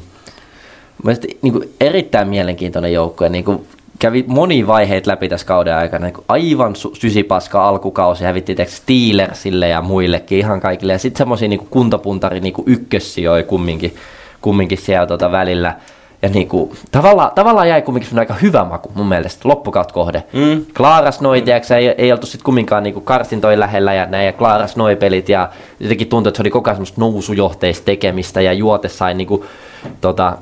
Mielestäni 1.04 1.38
niin 1.42 1.54
kuin 1.54 1.74
erittäin 1.80 2.28
mielenkiintoinen 2.28 2.94
joukko. 2.94 3.28
Niin 3.28 3.46
kuin 3.46 3.68
kävi 4.00 4.26
moni 4.28 4.68
vaiheet 4.68 5.08
läpi 5.08 5.30
tässä 5.30 5.48
kauden 5.48 5.76
aikana. 5.76 6.06
Niin 6.06 6.26
aivan 6.28 6.74
su- 6.74 6.96
sysipaska 6.96 7.68
alkukausi 7.68 8.24
hävitti 8.24 8.56
Steelersille 8.68 9.68
ja 9.68 9.82
muillekin 9.82 10.38
ihan 10.38 10.62
kaikille. 10.62 10.94
Ja 10.94 11.00
sitten 11.00 11.18
semmoisia 11.18 11.48
niin 11.48 11.68
kuntopuntari 11.70 12.40
niin 12.40 12.54
ykkössijoja 12.66 13.44
kumminkin, 13.44 13.96
kumminkin 14.42 14.78
siellä 14.78 15.08
tuota 15.08 15.32
välillä– 15.32 15.76
ja 16.26 16.30
niinku, 16.30 16.76
tavallaan, 16.92 17.32
tavallaan 17.36 17.70
jäi 17.70 17.82
kumminkin 17.82 18.20
aika 18.20 18.34
hyvä 18.34 18.64
maku 18.64 18.92
mun 18.96 19.08
mielestä 19.08 19.50
loppukaut 19.50 19.92
kohde. 19.92 20.24
Mm. 20.34 20.66
Klaaras 20.78 21.22
noi, 21.22 21.40
mm. 21.40 21.46
tiiäks, 21.46 21.72
ei, 21.72 21.88
ei 21.88 22.12
oltu 22.12 22.26
sitten 22.26 22.46
kumminkaan 22.46 22.84
niinku 22.84 23.02
karsintoin 23.02 23.60
lähellä 23.60 23.94
ja 23.94 24.06
näin, 24.06 24.26
ja 24.26 24.34
Klaaras 24.34 24.76
noi 24.76 24.96
pelit, 24.96 25.30
ja 25.30 25.50
jotenkin 25.80 26.08
tuntui, 26.08 26.30
että 26.30 26.38
se 26.38 26.42
oli 26.44 26.50
koko 26.50 26.70
ajan 26.70 26.76
semmoista 26.76 27.02
nousujohteista 27.02 27.86
tekemistä, 27.86 28.42
ja 28.42 28.54
juote 28.54 28.90
sai 28.90 29.14
niinku, 29.14 29.46
tota, 30.02 30.38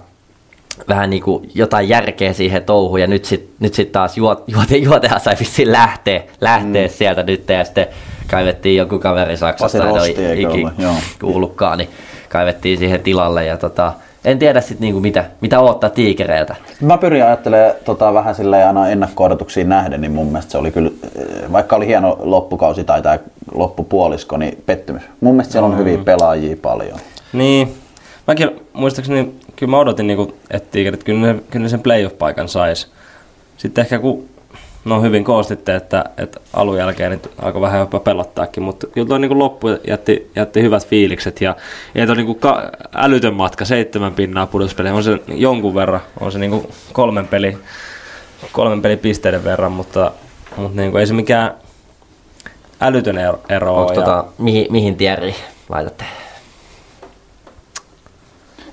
vähän 0.87 1.09
niinku 1.09 1.45
jotain 1.55 1.89
järkeä 1.89 2.33
siihen 2.33 2.63
touhuun, 2.63 3.01
ja 3.01 3.07
nyt 3.07 3.25
sitten 3.25 3.49
nyt 3.59 3.73
sit 3.73 3.91
taas 3.91 4.17
juote, 4.17 4.43
juote, 4.47 4.77
juotehan 4.77 5.19
sai 5.19 5.35
vissiin 5.39 5.71
lähteä, 5.71 6.23
lähteä 6.41 6.87
mm. 6.87 6.93
sieltä 6.93 7.23
nyt, 7.23 7.49
ja 7.49 7.63
sitten 7.65 7.87
kaivettiin 8.27 8.77
joku 8.77 8.99
kaveri 8.99 9.37
Saksasta, 9.37 10.05
ei 10.05 10.41
ikinä 10.41 10.71
kuullutkaan, 11.21 11.77
niin 11.77 11.89
kaivettiin 12.29 12.77
siihen 12.77 13.01
tilalle, 13.01 13.45
ja 13.45 13.57
tota, 13.57 13.93
en 14.25 14.39
tiedä 14.39 14.61
sitten 14.61 14.81
niinku 14.81 14.99
mitä, 14.99 15.25
mitä 15.41 15.59
odottaa 15.59 15.89
tiikereiltä. 15.89 16.55
Mä 16.81 16.97
pyrin 16.97 17.23
ajattelemaan 17.23 17.73
tota, 17.85 18.13
vähän 18.13 18.35
silleen 18.35 18.67
aina 18.67 18.89
ennakko 18.89 19.29
nähden, 19.65 20.01
niin 20.01 20.11
mun 20.11 20.27
mielestä 20.27 20.51
se 20.51 20.57
oli 20.57 20.71
kyllä, 20.71 20.91
vaikka 21.51 21.75
oli 21.75 21.87
hieno 21.87 22.17
loppukausi 22.19 22.83
tai 22.83 23.01
tämä 23.01 23.19
loppupuolisko, 23.53 24.37
niin 24.37 24.63
pettymys. 24.65 25.03
Mun 25.21 25.33
mielestä 25.33 25.51
siellä 25.51 25.65
on 25.65 25.71
mm. 25.71 25.77
hyviä 25.77 25.97
pelaajia 25.97 26.57
paljon. 26.61 26.99
Niin, 27.33 27.73
mäkin 28.27 28.61
muistaakseni, 28.73 29.35
kyllä 29.55 29.71
mä 29.71 29.79
odotin, 29.79 30.07
niinku, 30.07 30.35
että 30.51 30.69
tiikerit 30.71 31.03
kyllä 31.03 31.33
ne, 31.33 31.39
kyllä 31.51 31.63
ne 31.63 31.69
sen 31.69 31.81
playoff-paikan 31.83 32.47
sais. 32.47 32.91
Sitten 33.57 33.81
ehkä 33.81 33.99
kun 33.99 34.25
no 34.85 35.01
hyvin 35.01 35.23
koostitte, 35.23 35.75
että, 35.75 36.05
että 36.17 36.39
alun 36.53 36.77
jälkeen 36.77 37.11
niin 37.11 37.21
alkoi 37.41 37.61
vähän 37.61 37.79
jopa 37.79 37.99
pelottaakin, 37.99 38.63
mutta 38.63 38.87
kyllä 38.87 39.07
tuo 39.07 39.17
niin 39.17 39.39
loppu 39.39 39.67
jätti, 39.87 40.31
jätti, 40.35 40.61
hyvät 40.61 40.87
fiilikset 40.87 41.41
ja 41.41 41.55
ei 41.95 42.05
tuo 42.05 42.15
niin 42.15 42.39
ka- 42.39 42.69
älytön 42.95 43.33
matka, 43.33 43.65
seitsemän 43.65 44.13
pinnaa 44.13 44.47
pudotuspeliä, 44.47 44.93
on 44.93 45.03
se 45.03 45.19
jonkun 45.27 45.75
verran, 45.75 46.01
on 46.19 46.31
se 46.31 46.39
niin 46.39 46.67
kolmen 46.93 47.27
peli, 47.27 47.57
kolmen 48.51 48.81
peli 48.81 48.97
pisteiden 48.97 49.43
verran, 49.43 49.71
mutta, 49.71 50.11
mutta 50.57 50.81
niin 50.81 50.91
kuin, 50.91 50.99
ei 50.99 51.07
se 51.07 51.13
mikään 51.13 51.53
älytön 52.81 53.17
ero, 53.17 53.39
ero 53.49 53.75
Onko 53.75 53.93
ja... 53.93 53.99
tota, 53.99 54.25
mihin, 54.37 54.67
mihin 54.69 54.97
Thierry 54.97 55.33
laitatte? 55.69 56.05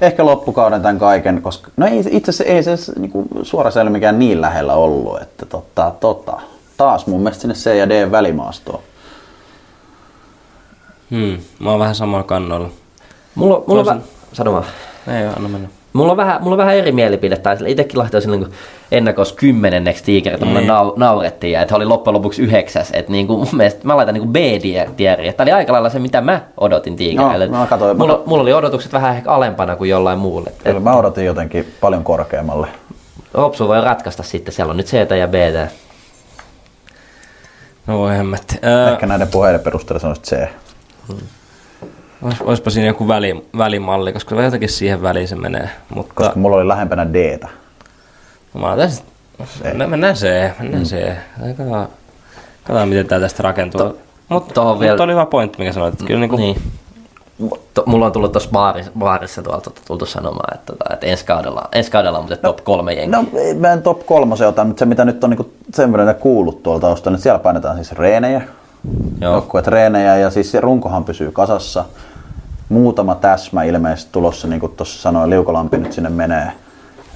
Ehkä 0.00 0.24
loppukauden 0.24 0.82
tämän 0.82 0.98
kaiken, 0.98 1.42
koska 1.42 1.70
no 1.76 1.86
ei, 1.86 1.98
itse 2.10 2.30
asiassa 2.30 2.44
ei 2.44 2.62
se 2.62 2.92
niinku, 2.98 3.24
suora 3.42 3.70
selvä 3.70 3.90
mikään 3.90 4.18
niin 4.18 4.40
lähellä 4.40 4.74
ollut, 4.74 5.22
että 5.22 5.46
tota, 5.46 5.92
tota, 6.00 6.40
taas 6.76 7.06
mun 7.06 7.20
mielestä 7.20 7.40
sinne 7.40 7.54
C 7.54 7.76
ja 7.78 7.88
D 7.88 8.10
välimaastoon. 8.10 8.80
Hmm, 11.10 11.38
mä 11.58 11.70
oon 11.70 11.80
vähän 11.80 11.94
samalla 11.94 12.24
kannalla. 12.24 12.68
Mulla, 13.34 13.62
mulla 13.66 13.92
on 13.92 13.98
vä- 13.98 14.02
sano 14.32 14.52
vaan. 14.52 14.64
Ei 15.08 15.26
anna 15.26 15.48
mennä. 15.48 15.68
Mulla 15.92 16.10
on 16.10 16.16
vähän, 16.16 16.42
mulla 16.42 16.54
on 16.54 16.58
vähän 16.58 16.76
eri 16.76 16.92
mielipide, 16.92 17.36
tai 17.36 17.56
itsekin 17.66 17.98
lähtee 17.98 18.20
silloin 18.20 18.40
niin 18.40 18.52
ennakos 18.92 19.32
kymmenenneksi 19.32 20.04
tiikeriltä, 20.04 20.44
mulle 20.44 20.60
Niin. 20.60 20.68
nau, 20.68 20.92
naurettiin, 20.96 21.52
ja 21.52 21.62
että 21.62 21.76
oli 21.76 21.84
loppujen 21.84 22.14
lopuksi 22.14 22.42
yhdeksäs, 22.42 22.90
että 22.92 23.12
niin 23.12 23.26
kuin 23.26 23.38
mun 23.38 23.48
mielestä 23.52 23.80
mä 23.86 23.96
laitan 23.96 24.14
niin 24.14 24.28
B-tieriin, 24.32 25.30
että 25.30 25.42
oli 25.42 25.52
aika 25.52 25.72
lailla 25.72 25.90
se, 25.90 25.98
mitä 25.98 26.20
mä 26.20 26.40
odotin 26.56 26.96
tiikereille. 26.96 27.46
No, 27.46 27.58
mä 27.58 27.66
katsoin- 27.66 27.98
mulla, 27.98 28.12
mä- 28.16 28.22
mulla, 28.26 28.42
oli 28.42 28.52
odotukset 28.52 28.92
vähän 28.92 29.16
ehkä 29.16 29.30
alempana 29.30 29.76
kuin 29.76 29.90
jollain 29.90 30.18
muulle. 30.18 30.52
Et 30.64 30.82
mä 30.82 30.96
odotin 30.96 31.24
jotenkin 31.24 31.74
paljon 31.80 32.04
korkeammalle. 32.04 32.66
Hopsu 33.36 33.68
voi 33.68 33.80
ratkaista 33.80 34.22
sitten, 34.22 34.54
siellä 34.54 34.70
on 34.70 34.76
nyt 34.76 34.86
C 34.86 34.92
ja 35.18 35.28
B. 35.28 35.34
No 37.86 37.98
voi 37.98 38.16
hemmetti. 38.16 38.58
Ehkä 38.92 39.06
näiden 39.06 39.28
puheiden 39.28 39.60
perusteella 39.60 40.00
sanoisit 40.00 40.24
C. 40.24 40.48
ois, 42.22 42.40
oispa 42.40 42.70
siinä 42.70 42.86
joku 42.86 43.08
väli, 43.08 43.44
välimalli, 43.58 44.12
koska 44.12 44.42
jotenkin 44.42 44.68
siihen 44.68 45.02
väliin 45.02 45.28
se 45.28 45.36
menee. 45.36 45.70
Mutta 45.94 46.14
Koska 46.14 46.38
mulla 46.38 46.56
oli 46.56 46.68
lähempänä 46.68 47.06
Dtä. 47.12 47.48
Mä 48.54 48.76
tästä, 48.76 49.04
me, 49.74 49.86
mennään 49.86 50.16
se, 50.16 50.52
mennään 50.60 50.86
se. 50.86 51.16
Katsotaan, 51.56 51.88
katsotaan 52.62 52.88
miten 52.88 53.06
tää 53.06 53.20
tästä 53.20 53.42
rakentuu. 53.42 53.98
Mutta 54.28 54.54
tohon 54.54 54.72
mut 54.72 54.80
vielä- 54.80 55.02
oli 55.02 55.12
hyvä 55.12 55.26
pointti, 55.26 55.58
mikä 55.58 55.72
sanoit. 55.72 55.94
Että 55.94 56.04
kyllä 56.06 56.20
niinku, 56.20 56.36
Niin. 56.36 56.62
To, 57.74 57.82
mulla 57.86 58.06
on 58.06 58.12
tullut 58.12 58.32
tuossa 58.32 58.50
baarissa, 58.52 58.92
baarissa 58.98 59.42
tuolta 59.42 59.70
tultu 59.86 60.06
sanomaan, 60.06 60.54
että, 60.54 60.72
että 60.90 61.06
ensi 61.06 61.24
kaudella, 61.24 61.68
ensi 61.72 61.90
kaudella 61.90 62.18
on 62.18 62.24
muuten 62.24 62.38
top 62.38 62.64
kolme 62.64 62.92
jengi. 62.92 63.10
No 63.16 63.24
mä 63.58 63.72
en 63.72 63.82
top 63.82 64.06
kolmosen 64.06 64.48
ota, 64.48 64.64
mutta 64.64 64.78
se 64.78 64.86
mitä 64.86 65.04
nyt 65.04 65.24
on 65.24 65.30
niinku 65.30 65.50
sen 65.74 65.92
verran 65.92 66.14
kuullut 66.14 66.62
tuolta 66.62 66.80
taustalta, 66.86 67.10
niin 67.10 67.22
siellä 67.22 67.38
painetaan 67.38 67.76
siis 67.76 67.92
reenejä, 67.92 68.42
Joo. 69.20 69.32
joukkueet 69.32 69.66
reenejä 69.66 70.16
ja 70.16 70.30
siis 70.30 70.50
se 70.52 70.60
runkohan 70.60 71.04
pysyy 71.04 71.30
kasassa. 71.32 71.84
Muutama 72.68 73.14
täsmä 73.14 73.62
ilmeisesti 73.62 74.12
tulossa, 74.12 74.48
niin 74.48 74.60
kuin 74.60 74.72
tuossa 74.76 75.02
sanoin, 75.02 75.30
Liukolampi 75.30 75.78
nyt 75.78 75.92
sinne 75.92 76.10
menee. 76.10 76.52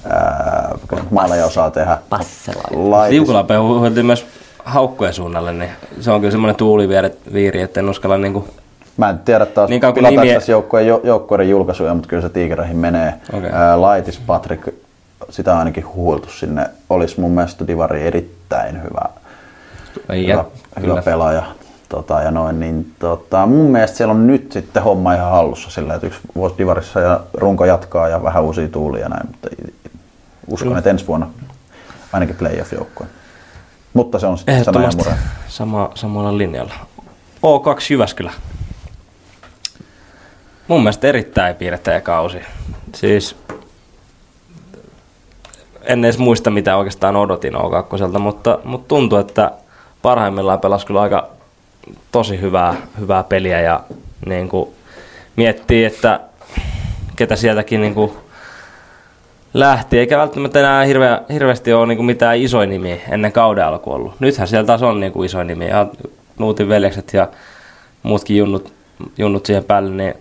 Ää, 0.09 0.77
kyllä 0.87 1.03
maaleja 1.11 1.45
osaa 1.45 1.71
tehdä. 1.71 1.97
Passela. 2.09 2.63
Laitis, 2.89 3.11
Liukulapea 3.19 3.61
huudeltiin 3.61 4.05
myös 4.05 4.25
haukkojen 4.65 5.13
suunnalle, 5.13 5.53
niin 5.53 5.69
se 5.99 6.11
on 6.11 6.19
kyllä 6.21 6.31
semmoinen 6.31 6.55
tuuliviiri, 6.55 7.61
että 7.61 7.79
en 7.79 7.89
uskalla 7.89 8.17
niinku... 8.17 8.47
Mä 8.97 9.09
en 9.09 9.19
tiedä 9.19 9.45
taas, 9.45 9.69
Niin 9.69 9.73
niin 9.73 9.81
kauan 9.81 9.93
kuin 9.93 10.01
pilataanko 10.01 10.31
nimi- 10.31 10.33
tässä 10.33 10.51
joukkueen, 10.51 10.87
jo, 10.87 11.01
joukkueiden 11.03 11.49
julkaisuja, 11.49 11.93
mutta 11.93 12.09
kyllä 12.09 12.21
se 12.21 12.29
tiikereihin 12.29 12.77
menee. 12.77 13.13
Okei. 13.33 13.49
Ää, 13.53 13.81
Laitis 13.81 14.19
Patrick, 14.27 14.69
sitä 15.29 15.51
on 15.53 15.59
ainakin 15.59 15.87
huultu 15.87 16.29
sinne. 16.29 16.65
Olisi 16.89 17.19
mun 17.19 17.31
mielestä 17.31 17.67
Divari 17.67 18.07
erittäin 18.07 18.83
hyvä, 18.83 19.01
Ei, 20.09 20.27
hyvä, 20.27 20.45
hyvä 20.81 21.01
pelaaja. 21.01 21.43
Tota, 21.89 22.21
ja 22.21 22.31
noin, 22.31 22.59
niin, 22.59 22.91
tota, 22.99 23.45
mun 23.45 23.71
mielestä 23.71 23.97
siellä 23.97 24.11
on 24.11 24.27
nyt 24.27 24.51
sitten 24.51 24.83
homma 24.83 25.13
ihan 25.13 25.31
hallussa 25.31 25.69
sillä, 25.71 25.93
että 25.93 26.07
yksi 26.07 26.19
vuosi 26.35 26.55
Divarissa 26.57 26.99
ja 26.99 27.19
runko 27.33 27.65
jatkaa 27.65 28.09
ja 28.09 28.23
vähän 28.23 28.43
uusia 28.43 28.67
tuulia 28.67 29.01
ja 29.01 29.09
näin, 29.09 29.27
mutta 29.27 29.47
uskon, 30.47 30.77
että 30.77 30.89
ensi 30.89 31.07
vuonna 31.07 31.29
ainakin 32.13 32.35
playoff-joukkue. 32.35 33.07
Mutta 33.93 34.19
se 34.19 34.27
on 34.27 34.37
sitten 34.37 34.63
mure. 34.97 35.15
sama, 35.47 35.91
samalla 35.95 36.37
linjalla. 36.37 36.73
O2 37.35 37.79
Jyväskylä. 37.89 38.31
Mun 40.67 40.81
mielestä 40.81 41.07
erittäin 41.07 41.55
piirteä 41.55 42.01
kausi. 42.01 42.41
Siis 42.95 43.35
en 45.81 46.05
edes 46.05 46.17
muista 46.17 46.51
mitä 46.51 46.77
oikeastaan 46.77 47.15
odotin 47.15 47.53
O2, 47.53 48.19
mutta, 48.19 48.59
mutta 48.63 48.87
tuntuu, 48.87 49.19
että 49.19 49.51
parhaimmillaan 50.01 50.59
pelasi 50.59 50.85
kyllä 50.85 51.01
aika 51.01 51.29
tosi 52.11 52.41
hyvää, 52.41 52.75
hyvää 52.99 53.23
peliä 53.23 53.61
ja 53.61 53.83
niin 54.25 54.49
kuin 54.49 54.69
miettii, 55.35 55.85
että 55.85 56.19
ketä 57.15 57.35
sieltäkin 57.35 57.81
niin 57.81 57.93
kuin 57.93 58.11
lähti, 59.55 59.99
eikä 59.99 60.17
välttämättä 60.17 60.59
enää 60.59 60.85
hirveä, 60.85 61.21
hirveästi 61.33 61.73
ole 61.73 61.87
niin 61.87 61.97
kuin 61.97 62.05
mitään 62.05 62.37
isoja 62.37 62.67
nimiä 62.67 62.97
ennen 63.09 63.31
kauden 63.31 63.65
alku 63.65 63.91
ollut. 63.91 64.13
Nythän 64.19 64.47
siellä 64.47 64.67
taas 64.67 64.83
on 64.83 64.99
niin 64.99 65.11
kuin 65.11 65.25
isoja 65.25 65.43
nimiä, 65.43 65.67
ja 65.67 65.87
Nuutin 66.39 66.69
veljekset 66.69 67.13
ja 67.13 67.27
muutkin 68.03 68.37
junnut, 68.37 68.73
junnut 69.17 69.45
siihen 69.45 69.63
päälle, 69.63 69.89
niin 69.89 70.13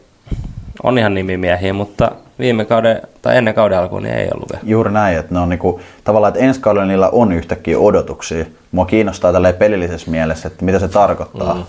on 0.82 0.99
ihan 0.99 1.14
nimimiehiä, 1.14 1.72
mutta 1.72 2.12
viime 2.39 2.64
kauden 2.64 3.03
tai 3.22 3.37
ennen 3.37 3.55
kauden 3.55 3.78
alkuun 3.78 4.03
niin 4.03 4.14
ei 4.14 4.28
ollut 4.35 4.53
vielä. 4.53 4.64
Juuri 4.66 4.93
näin, 4.93 5.18
että 5.18 5.35
ne 5.35 5.41
on 5.41 5.49
niinku, 5.49 5.80
tavallaan, 6.05 6.28
että 6.28 6.45
ensi 6.45 6.61
kaudella 6.61 6.87
niillä 6.87 7.09
on 7.09 7.32
yhtäkkiä 7.32 7.78
odotuksia. 7.78 8.45
Mua 8.72 8.87
kiinnostaa 8.87 9.32
tälleen 9.32 9.55
pelillisessä 9.55 10.11
mielessä, 10.11 10.49
että 10.49 10.64
mitä 10.64 10.78
se 10.78 10.89
tarkoittaa. 10.89 11.55
Mm. 11.55 11.64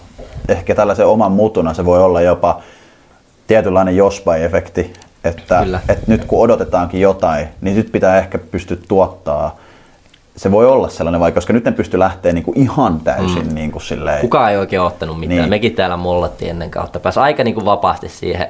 Ehkä 0.50 0.76
tällaisen 0.76 1.08
oman 1.08 1.32
mutuna 1.32 1.74
se 1.74 1.86
voi 1.86 2.04
olla 2.04 2.22
jopa 2.22 2.62
tietynlainen 3.48 3.98
jospai-efekti, 3.98 4.94
että, 5.26 5.60
Kyllä. 5.64 5.80
että 5.90 6.04
nyt 6.08 6.26
kun 6.26 6.42
odotetaankin 6.42 7.02
jotain, 7.02 7.48
niin 7.62 7.78
nyt 7.78 7.92
pitää 7.92 8.18
ehkä 8.18 8.38
pystyä 8.38 8.78
tuottaa. 8.88 9.56
Se 10.38 10.52
voi 10.52 10.66
olla 10.66 10.90
sellainen 10.90 11.22
vaikka, 11.22 11.38
koska 11.38 11.54
nyt 11.54 11.66
ne 11.66 11.72
pystyy 11.72 12.00
lähteä 12.00 12.34
niinku 12.34 12.54
ihan 12.56 13.00
täysin 13.00 13.48
mm. 13.48 13.56
niinku 13.56 13.80
silleen. 13.80 14.22
Kukaan 14.22 14.52
ei 14.52 14.58
oikein 14.58 14.82
ottanut 14.82 15.20
mitään. 15.20 15.40
Niin. 15.40 15.50
Mekin 15.50 15.76
täällä 15.76 15.98
mollattiin 15.98 16.52
ennen 16.52 16.72
kautta. 16.72 17.00
Pääsi 17.00 17.20
aika 17.20 17.44
niin 17.44 17.54
kuin 17.54 17.66
vapaasti 17.66 18.10
siihen 18.10 18.48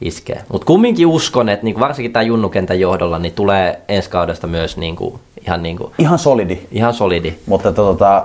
iskee. 0.00 0.42
Mutta 0.52 0.64
kumminkin 0.64 1.06
uskon, 1.06 1.48
että 1.48 1.64
niin 1.64 1.74
kuin 1.74 1.82
varsinkin 1.82 2.12
tämä 2.12 2.22
Junnukentän 2.22 2.80
johdolla 2.80 3.18
niin 3.18 3.34
tulee 3.34 3.80
ensi 3.88 4.10
kaudesta 4.10 4.46
myös 4.46 4.76
niin 4.76 4.96
kuin, 4.96 5.20
ihan, 5.46 5.62
niin 5.62 5.76
kuin, 5.76 5.92
Ihan 5.98 6.18
solidi. 6.18 6.58
ihan 6.70 6.94
solidi. 6.94 7.34
Mutta 7.46 7.72
tota, 7.72 8.24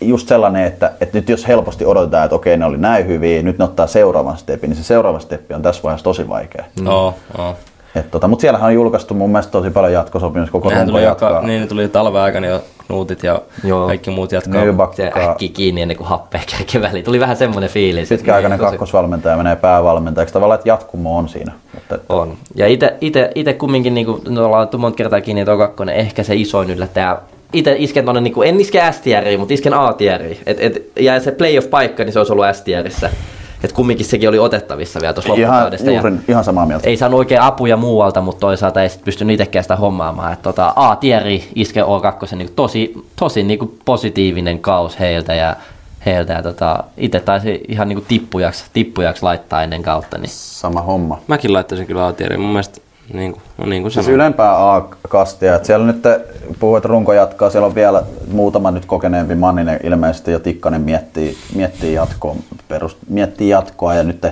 just 0.00 0.28
sellainen, 0.28 0.64
että, 0.64 0.92
että 1.00 1.18
nyt 1.18 1.28
jos 1.28 1.48
helposti 1.48 1.84
odotetaan, 1.86 2.24
että 2.24 2.34
okei 2.36 2.56
ne 2.56 2.64
oli 2.64 2.78
näin 2.78 3.06
hyviä, 3.06 3.42
nyt 3.42 3.58
ne 3.58 3.64
ottaa 3.64 3.86
seuraavan 3.86 4.38
stepin, 4.38 4.70
niin 4.70 4.76
se 4.78 4.82
seuraava 4.84 5.18
steppi 5.18 5.54
on 5.54 5.62
tässä 5.62 5.82
vaiheessa 5.82 6.04
tosi 6.04 6.28
vaikea. 6.28 6.64
Mm. 6.80 6.86
Oo. 6.86 7.14
Et 7.94 8.10
tota, 8.10 8.28
mutta 8.28 8.40
siellähän 8.40 8.66
on 8.66 8.74
julkaistu 8.74 9.14
mun 9.14 9.30
mielestä 9.30 9.52
tosi 9.52 9.70
paljon 9.70 9.92
jatkosopimus, 9.92 10.50
koko 10.50 10.68
Nehän 10.68 10.80
runko 10.86 10.92
tuli, 10.98 11.04
jatkaa. 11.04 11.30
joka, 11.30 11.46
niin, 11.46 11.60
ne 11.60 11.66
tuli 11.66 11.88
talven 11.88 12.20
aikana 12.22 12.46
jo 12.46 12.60
nuutit 12.90 13.22
ja 13.22 13.42
Joo. 13.64 13.86
kaikki 13.86 14.10
muut 14.10 14.32
jatkaa. 14.32 14.64
Nybak, 14.64 14.94
Se 14.94 15.04
joka 15.04 15.30
äkki 15.30 15.48
kiinni 15.48 15.82
ennen 15.82 15.96
kuin 15.96 16.06
happea 16.06 16.40
kerkee 16.56 16.80
väliin. 16.80 17.04
Tuli 17.04 17.20
vähän 17.20 17.36
semmoinen 17.36 17.70
fiilis. 17.70 18.08
pitkäaikainen 18.08 18.58
niin, 18.58 18.66
tosi- 18.66 18.70
kakkosvalmentaja 18.70 19.36
menee 19.36 19.56
päävalmentajaksi. 19.56 20.32
Tavallaan, 20.32 20.58
että 20.58 20.68
jatkumo 20.68 21.16
on 21.18 21.28
siinä. 21.28 21.52
Mutta, 21.74 21.94
että 21.94 22.14
On. 22.14 22.36
Ja 22.54 22.66
ite 23.34 23.52
kumminkin, 23.52 23.94
niin 23.94 24.06
kuin, 24.06 24.22
no 24.28 24.44
ollaan 24.46 24.68
monta 24.78 24.96
kertaa 24.96 25.20
kiinni, 25.20 25.40
että 25.40 25.52
on 25.78 25.88
ehkä 25.88 26.22
se 26.22 26.34
isoin 26.34 26.70
yllättäjä. 26.70 27.16
Itse 27.52 27.74
isken 27.78 28.04
tonne, 28.04 28.20
niin 28.20 28.32
kuin, 28.34 28.48
en 28.48 28.60
iske 28.60 28.92
S-tieriin, 28.92 29.40
mutta 29.40 29.54
isken 29.54 29.74
A-tieriin. 29.74 30.38
Et, 30.46 30.60
et, 30.60 30.90
ja 31.00 31.20
se 31.20 31.30
playoff-paikka, 31.30 32.04
niin 32.04 32.12
se 32.12 32.18
olisi 32.18 32.32
ollut 32.32 32.46
S-tierissä. 32.52 33.10
Et 33.64 33.72
kumminkin 33.72 34.06
sekin 34.06 34.28
oli 34.28 34.38
otettavissa 34.38 35.00
vielä 35.00 35.12
tuossa 35.14 35.34
ihan, 35.34 35.50
loppukaudesta. 35.50 35.90
juuri, 35.90 36.10
Ja 36.12 36.18
ihan 36.28 36.44
samaa 36.44 36.66
mieltä. 36.66 36.88
ei 36.88 36.96
saanut 36.96 37.18
oikein 37.18 37.40
apuja 37.40 37.76
muualta, 37.76 38.20
mutta 38.20 38.40
toisaalta 38.40 38.82
ei 38.82 38.88
sit 38.88 39.04
pystynyt 39.04 39.34
itsekään 39.34 39.64
sitä 39.64 39.76
hommaamaan. 39.76 40.32
Et 40.32 40.42
tota, 40.42 40.72
A-tieri 40.76 41.48
iske 41.54 41.82
O2, 41.82 42.36
niin 42.36 42.50
tosi, 42.56 43.04
tosi 43.16 43.42
niin 43.42 43.58
kuin 43.58 43.78
positiivinen 43.84 44.58
kaus 44.58 45.00
heiltä 45.00 45.34
ja 45.34 45.56
heiltä. 46.06 46.32
Ja 46.32 46.42
tota, 46.42 46.84
itse 46.96 47.20
taisi 47.20 47.60
ihan 47.68 47.88
niin 47.88 47.96
kuin 47.96 48.06
tippujaksi, 48.08 48.64
tippujaksi 48.72 49.22
laittaa 49.22 49.62
ennen 49.62 49.82
kautta. 49.82 50.18
Niin. 50.18 50.30
Sama 50.30 50.82
homma. 50.82 51.18
Mäkin 51.26 51.52
laittaisin 51.52 51.86
kyllä 51.86 52.04
Aatieriin. 52.04 52.40
Mun 52.40 52.50
mielestä 52.50 52.80
niin 53.12 53.32
kuin, 53.32 53.42
no 53.58 53.66
niin 53.66 53.82
kuin 53.82 53.92
Siis 53.92 54.08
ylempää 54.08 54.74
A-kastia. 54.74 55.54
että 55.54 55.66
siellä 55.66 55.86
nyt 55.86 56.02
puhuu, 56.58 56.76
että 56.76 56.88
runko 56.88 57.12
jatkaa. 57.12 57.50
Siellä 57.50 57.66
on 57.66 57.74
vielä 57.74 58.02
muutama 58.32 58.70
nyt 58.70 58.84
kokeneempi 58.84 59.34
Manninen 59.34 59.80
ilmeisesti 59.82 60.30
ja 60.30 60.40
Tikkanen 60.40 60.80
miettii, 60.80 61.36
miettii, 61.54 61.94
jatkoa, 61.94 62.36
perust, 62.68 62.98
miettii 63.08 63.48
jatkoa. 63.48 63.94
Ja 63.94 64.02
nyt 64.02 64.26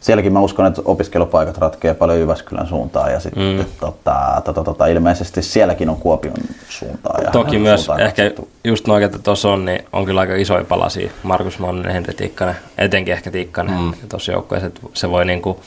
sielläkin 0.00 0.32
mä 0.32 0.40
uskon, 0.40 0.66
että 0.66 0.82
opiskelupaikat 0.84 1.58
ratkeaa 1.58 1.94
paljon 1.94 2.18
Jyväskylän 2.18 2.66
suuntaan. 2.66 3.12
Ja 3.12 3.20
sitten 3.20 3.56
mm. 3.56 3.64
tota, 3.80 4.42
tota, 4.44 4.64
tota, 4.64 4.86
ilmeisesti 4.86 5.42
sielläkin 5.42 5.88
on 5.88 5.96
Kuopion 5.96 6.34
suuntaan. 6.68 7.24
Ja 7.24 7.30
Toki 7.30 7.58
myös 7.58 7.84
suuntaan 7.84 8.06
ehkä 8.06 8.22
katsottu. 8.22 8.48
just 8.64 8.86
noin, 8.86 9.02
että 9.02 9.18
tuossa 9.18 9.48
on, 9.48 9.64
niin 9.64 9.84
on 9.92 10.04
kyllä 10.04 10.20
aika 10.20 10.34
isoja 10.34 10.64
palasia. 10.64 11.10
Markus 11.22 11.58
Manninen, 11.58 11.92
Henri 11.92 12.14
Tikkanen, 12.14 12.56
etenkin 12.78 13.14
ehkä 13.14 13.30
Tikkanen 13.30 13.80
mm. 13.80 13.92
tuossa 14.08 14.32
joukkueessa. 14.32 14.70
Se 14.94 15.10
voi 15.10 15.24
niinku 15.24 15.60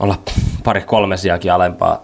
olla 0.00 0.18
pari 0.64 0.82
kolme 0.82 1.16
sijakin 1.16 1.52
alempaa, 1.52 2.02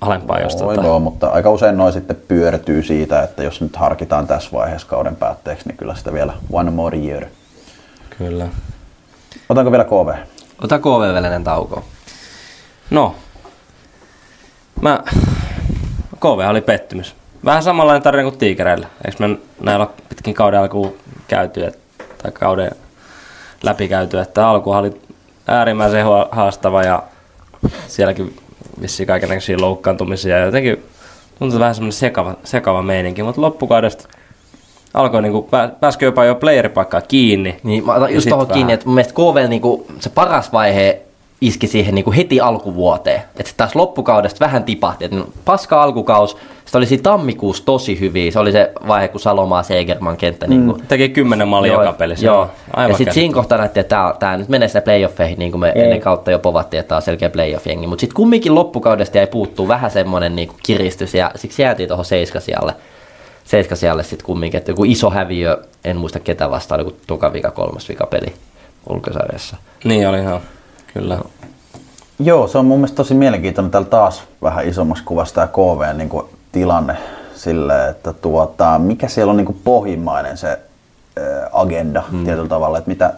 alempaa 0.00 0.40
jos 0.40 0.58
Voi 0.62 0.74
tota, 0.74 0.86
joo, 0.86 1.00
mutta 1.00 1.28
aika 1.28 1.50
usein 1.50 1.76
noin 1.76 1.92
sitten 1.92 2.16
pyörtyy 2.28 2.82
siitä, 2.82 3.22
että 3.22 3.42
jos 3.42 3.60
nyt 3.60 3.76
harkitaan 3.76 4.26
tässä 4.26 4.50
vaiheessa 4.52 4.88
kauden 4.88 5.16
päätteeksi, 5.16 5.68
niin 5.68 5.76
kyllä 5.76 5.94
sitä 5.94 6.12
vielä 6.12 6.32
one 6.52 6.70
more 6.70 6.98
year. 6.98 7.24
Kyllä. 8.18 8.48
Otanko 9.48 9.70
vielä 9.70 9.84
KV? 9.84 10.14
Ota 10.64 10.78
KV-välinen 10.78 11.44
tauko. 11.44 11.84
No, 12.90 13.14
mä, 14.80 15.02
KV 16.20 16.48
oli 16.50 16.60
pettymys. 16.60 17.14
Vähän 17.44 17.62
samanlainen 17.62 18.02
tarina 18.02 18.30
kuin 18.30 18.38
Tiikereillä. 18.38 18.86
Eikö 19.06 19.28
me 19.28 19.38
näillä 19.60 19.86
pitkin 20.08 20.34
kauden 20.34 20.60
alkuun 20.60 20.96
käyty, 21.28 21.72
tai 22.22 22.32
kauden 22.32 22.70
läpi 23.62 23.88
käyty, 23.88 24.18
että 24.18 24.48
alku 24.48 24.70
oli 24.70 25.00
äärimmäisen 25.48 26.06
haastava 26.30 26.82
ja 26.82 27.02
sielläkin 27.88 28.36
vissiin 28.80 29.06
kaikenlaisia 29.06 29.60
loukkaantumisia 29.60 30.38
ja 30.38 30.44
jotenkin 30.44 30.82
tuntui 31.38 31.60
vähän 31.60 31.74
semmoinen 31.74 31.92
sekava, 31.92 32.34
sekava 32.44 32.82
meininki, 32.82 33.22
mutta 33.22 33.40
loppukaudesta 33.40 34.08
alkoi 34.94 35.22
niinku, 35.22 35.42
pää, 35.42 35.68
pääsikö 35.68 36.04
jopa 36.04 36.24
jo 36.24 36.34
playeripaikkaa 36.34 37.00
kiinni. 37.00 37.56
Niin, 37.62 37.86
mä 37.86 37.94
otan 37.94 38.14
just 38.14 38.28
tuohon 38.28 38.46
kiinni, 38.46 38.72
että 38.72 38.86
mun 38.86 38.94
mielestä 38.94 39.14
KV 39.14 39.48
niinku, 39.48 39.86
se 40.00 40.10
paras 40.10 40.52
vaihe 40.52 41.02
iski 41.40 41.66
siihen 41.66 41.94
niinku 41.94 42.12
heti 42.12 42.40
alkuvuoteen. 42.40 43.22
Että 43.36 43.52
taas 43.56 43.74
loppukaudesta 43.74 44.44
vähän 44.44 44.64
tipahti. 44.64 45.04
Et 45.04 45.12
no, 45.12 45.26
paska 45.44 45.82
alkukaus, 45.82 46.36
sitten 46.68 46.78
oli 46.78 46.86
siinä 46.86 47.02
tammikuussa 47.02 47.64
tosi 47.64 48.00
hyviä. 48.00 48.30
Se 48.30 48.38
oli 48.38 48.52
se 48.52 48.72
vaihe, 48.88 49.08
kun 49.08 49.20
Salomaa 49.20 49.62
Segerman 49.62 50.16
kenttä. 50.16 50.46
Mm. 50.46 50.50
Niinku, 50.50 50.78
Teki 50.88 51.08
kymmenen 51.08 51.48
maalia 51.48 51.72
joka 51.72 51.92
pelissä. 51.92 52.26
Joo. 52.26 52.50
Aivan 52.76 52.90
ja 52.90 52.96
sitten 52.96 53.14
siinä 53.14 53.34
kohtaa 53.34 53.58
näytti, 53.58 53.80
että 53.80 53.96
tää, 53.96 54.14
tää 54.18 54.36
nyt 54.36 54.48
menee 54.48 54.68
sinne 54.68 54.80
playoffeihin, 54.80 55.38
niin 55.38 55.50
kuin 55.50 55.60
me 55.60 55.72
ennen 55.74 56.00
kautta 56.00 56.30
jo 56.30 56.38
povattiin, 56.38 56.78
että 56.80 56.88
tää 56.88 56.96
on 56.96 57.02
selkeä 57.02 57.28
playoff-jengi. 57.28 57.86
Mutta 57.86 58.00
sitten 58.00 58.14
kumminkin 58.14 58.54
loppukaudesta 58.54 59.18
jäi 59.18 59.26
puuttuu 59.26 59.68
vähän 59.68 59.90
semmoinen 59.90 60.36
niinku 60.36 60.54
kiristys, 60.62 61.14
ja 61.14 61.30
siksi 61.36 61.62
jäätiin 61.62 61.88
tuohon 61.88 62.04
seiskasijalle. 62.04 62.74
Seiskasijalle 63.44 64.02
sitten 64.02 64.26
kumminkin, 64.26 64.58
että 64.58 64.70
joku 64.70 64.84
iso 64.84 65.10
häviö, 65.10 65.58
en 65.84 65.96
muista 65.96 66.20
ketä 66.20 66.50
vastaan, 66.50 66.80
joku 66.80 66.96
toka 67.06 67.32
vika, 67.32 67.50
kolmas 67.50 67.88
vika 67.88 68.06
peli 68.06 68.32
ulkosarjassa. 68.88 69.56
Niin 69.84 70.08
oli 70.08 70.18
ihan, 70.18 70.40
kyllä. 70.94 71.18
Joo, 72.18 72.48
se 72.48 72.58
on 72.58 72.66
mun 72.66 72.78
mielestä 72.78 72.96
tosi 72.96 73.14
mielenkiintoinen 73.14 73.70
täällä 73.70 73.88
taas 73.88 74.22
vähän 74.42 74.68
isommassa 74.68 75.04
kuvassa 75.04 75.34
tämä 75.34 75.46
KV 75.46 75.96
niin 75.96 76.08
kuin 76.08 76.26
tilanne 76.52 76.96
sille, 77.34 77.88
että 77.88 78.12
tuota, 78.12 78.78
mikä 78.78 79.08
siellä 79.08 79.30
on 79.30 79.36
niin 79.36 79.46
kuin 79.46 79.60
pohjimmainen 79.64 80.36
se 80.36 80.58
agenda 81.52 82.02
mm. 82.10 82.24
tietyllä 82.24 82.48
tavalla, 82.48 82.78
että 82.78 82.90
mitä 82.90 83.14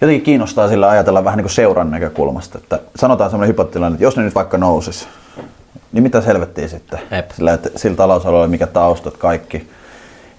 jotenkin 0.00 0.22
kiinnostaa 0.22 0.68
sillä 0.68 0.88
ajatella 0.88 1.24
vähän 1.24 1.36
niin 1.36 1.44
kuin 1.44 1.54
seuran 1.54 1.90
näkökulmasta, 1.90 2.58
että 2.58 2.80
sanotaan 2.96 3.30
semmoinen 3.30 3.48
hypotilanne, 3.48 3.94
että 3.94 4.04
jos 4.04 4.16
ne 4.16 4.22
nyt 4.22 4.34
vaikka 4.34 4.58
nousis, 4.58 5.08
niin 5.92 6.02
mitä 6.02 6.20
helvettiä 6.20 6.68
sitten? 6.68 6.98
Jep. 7.10 7.30
Sillä, 7.30 7.52
että 7.52 7.70
sillä 7.76 7.96
talousalueella 7.96 8.48
mikä 8.48 8.66
taustat, 8.66 9.16
kaikki. 9.16 9.70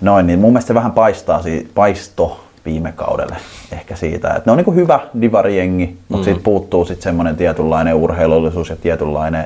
Noin, 0.02 0.28
niin 0.28 0.40
mun 0.40 0.52
mielestä 0.52 0.68
se 0.68 0.74
vähän 0.74 0.92
paistaa 0.92 1.42
paisto 1.76 2.46
viime 2.66 2.92
kaudelle 2.92 3.36
ehkä 3.72 3.96
siitä, 3.96 4.28
että 4.28 4.42
ne 4.46 4.52
on 4.52 4.58
niin 4.58 4.76
hyvä 4.76 5.00
divarijengi, 5.22 5.98
mutta 6.10 6.22
mm. 6.22 6.24
siitä 6.24 6.44
puuttuu 6.44 6.86
sitten 6.86 7.04
semmoinen 7.04 7.36
tietynlainen 7.36 7.96
urheilullisuus 7.96 8.70
ja 8.70 8.76
tietynlainen, 8.76 9.46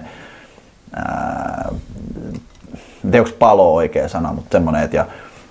ää, 0.96 1.70
onko 3.04 3.30
palo 3.40 3.74
oikea 3.74 4.08
sana, 4.08 4.34
mutta 4.34 4.52
semmoinen, 4.52 4.84
että 4.84 4.98
ja 4.98 5.06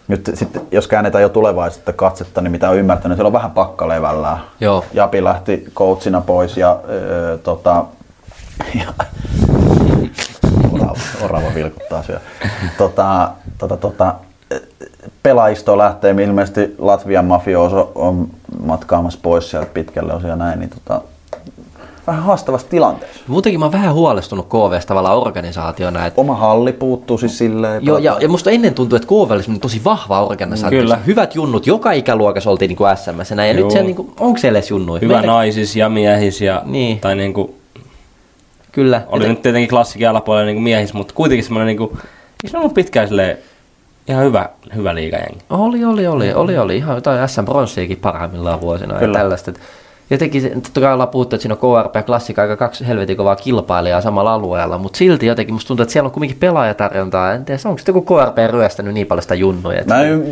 nyt 0.08 0.30
sitten, 0.34 0.62
jos 0.70 0.88
käännetään 0.88 1.22
jo 1.22 1.28
tulevaisuutta 1.28 1.92
katsetta, 1.92 2.40
niin 2.40 2.52
mitä 2.52 2.70
on 2.70 2.76
ymmärtänyt, 2.76 3.16
siellä 3.16 3.26
on 3.26 3.32
vähän 3.32 3.50
pakkalevällään. 3.50 4.38
Joo. 4.60 4.84
Japi 4.92 5.24
lähti 5.24 5.64
coachina 5.74 6.20
pois 6.20 6.56
ja, 6.56 6.80
öö, 6.88 7.38
tota, 7.38 7.84
ja 8.74 9.04
orava, 10.72 10.94
orava 11.22 11.54
vilkuttaa 11.54 12.02
siellä. 12.02 12.22
Tota, 12.78 13.30
tota, 13.58 13.76
tota, 13.76 14.14
pelaajisto 15.22 15.78
lähtee, 15.78 16.10
ilmeisesti 16.10 16.74
Latvian 16.78 17.24
mafioso 17.24 17.92
on 17.94 18.30
matkaamassa 18.64 19.18
pois 19.22 19.50
sieltä 19.50 19.70
pitkälle 19.74 20.14
osia 20.14 20.36
näin, 20.36 20.60
niin 20.60 20.70
tota, 20.70 21.00
vähän 22.06 22.22
haastavassa 22.22 22.68
tilanteessa. 22.68 23.20
Muutenkin 23.26 23.58
mä 23.60 23.64
oon 23.64 23.72
vähän 23.72 23.94
huolestunut 23.94 24.46
KVstä 24.48 24.86
tavallaan 24.86 25.18
organisaationa, 25.18 26.06
että 26.06 26.20
Oma 26.20 26.34
halli 26.36 26.72
puuttuu 26.72 27.18
siis 27.18 27.38
silleen. 27.38 27.86
Joo, 27.86 27.98
ja, 27.98 28.16
ja 28.20 28.28
musta 28.28 28.50
ennen 28.50 28.74
tuntui, 28.74 28.96
että 28.96 29.06
KV 29.08 29.30
oli 29.30 29.58
tosi 29.60 29.84
vahva 29.84 30.22
organisaatio. 30.26 30.80
Kyllä. 30.80 30.98
Hyvät 31.06 31.34
junnut, 31.34 31.66
joka 31.66 31.92
ikäluokassa 31.92 32.50
oltiin 32.50 32.68
niin 32.68 32.76
kuin 32.76 32.96
SMS. 32.96 33.30
Ja 33.30 33.46
Joo. 33.46 33.54
nyt 33.54 33.70
siellä, 33.70 33.86
niin 33.86 33.96
kuin, 33.96 34.12
onko 34.20 34.38
siellä 34.38 34.58
edes 34.58 34.70
junnuja? 34.70 35.00
Hyvä 35.02 35.14
Meillä- 35.14 35.32
naisis 35.32 35.76
ja 35.76 35.88
miehis 35.88 36.40
ja, 36.40 36.62
Niin. 36.64 37.00
tai 37.00 37.16
niinku, 37.16 37.54
Kyllä. 38.72 39.02
oli 39.08 39.28
nyt 39.28 39.42
tietenkin 39.42 39.68
klassikin 39.68 40.08
alapuolella 40.08 40.46
niinku 40.46 40.62
miehis, 40.62 40.94
mutta 40.94 41.14
kuitenkin 41.14 41.44
semmoinen 41.44 41.66
niinku, 41.66 41.84
eikö 41.94 42.48
se 42.50 42.58
ollut 42.58 42.74
pitkään 42.74 43.08
silleen, 43.08 43.38
ihan 44.08 44.24
hyvä, 44.24 44.48
hyvä 44.74 44.94
liigajengi. 44.94 45.38
Oli, 45.50 45.84
oli, 45.84 46.06
oli, 46.06 46.32
oli, 46.34 46.58
oli. 46.58 46.76
Ihan 46.76 46.94
jotain 46.94 47.28
SM 47.28 47.44
Bronssiakin 47.44 47.96
parhaimmillaan 47.98 48.60
vuosina 48.60 48.94
Kyllä. 48.98 49.18
ja 49.18 49.22
tällaista. 49.22 49.50
Et 49.50 49.60
Jotenkin, 50.12 50.62
totta 50.62 50.80
kai 50.80 50.92
ollaan 50.92 51.08
puhuttu, 51.08 51.36
että 51.36 51.42
siinä 51.42 51.56
on 51.60 51.82
KRP 51.82 51.94
ja 51.96 52.02
Klassika 52.02 52.42
aika 52.42 52.56
kaksi 52.56 52.86
helvetin 52.88 53.16
kovaa 53.16 53.36
kilpailijaa 53.36 54.00
samalla 54.00 54.34
alueella, 54.34 54.78
mutta 54.78 54.96
silti 54.96 55.26
jotenkin 55.26 55.54
musta 55.54 55.68
tuntuu, 55.68 55.82
että 55.82 55.92
siellä 55.92 56.06
on 56.06 56.12
kuitenkin 56.12 56.36
pelaajatarjontaa. 56.40 57.32
En 57.32 57.44
tiedä, 57.44 57.60
onko 57.64 57.78
sitten 57.78 57.94
joku 57.94 58.14
KRP 58.14 58.36
ryöstänyt 58.50 58.94
niin 58.94 59.06
paljon 59.06 59.22
sitä 59.22 59.34
junnuja. 59.34 59.80
että- 59.80 59.94
Mä 59.94 60.00
en 60.02 60.22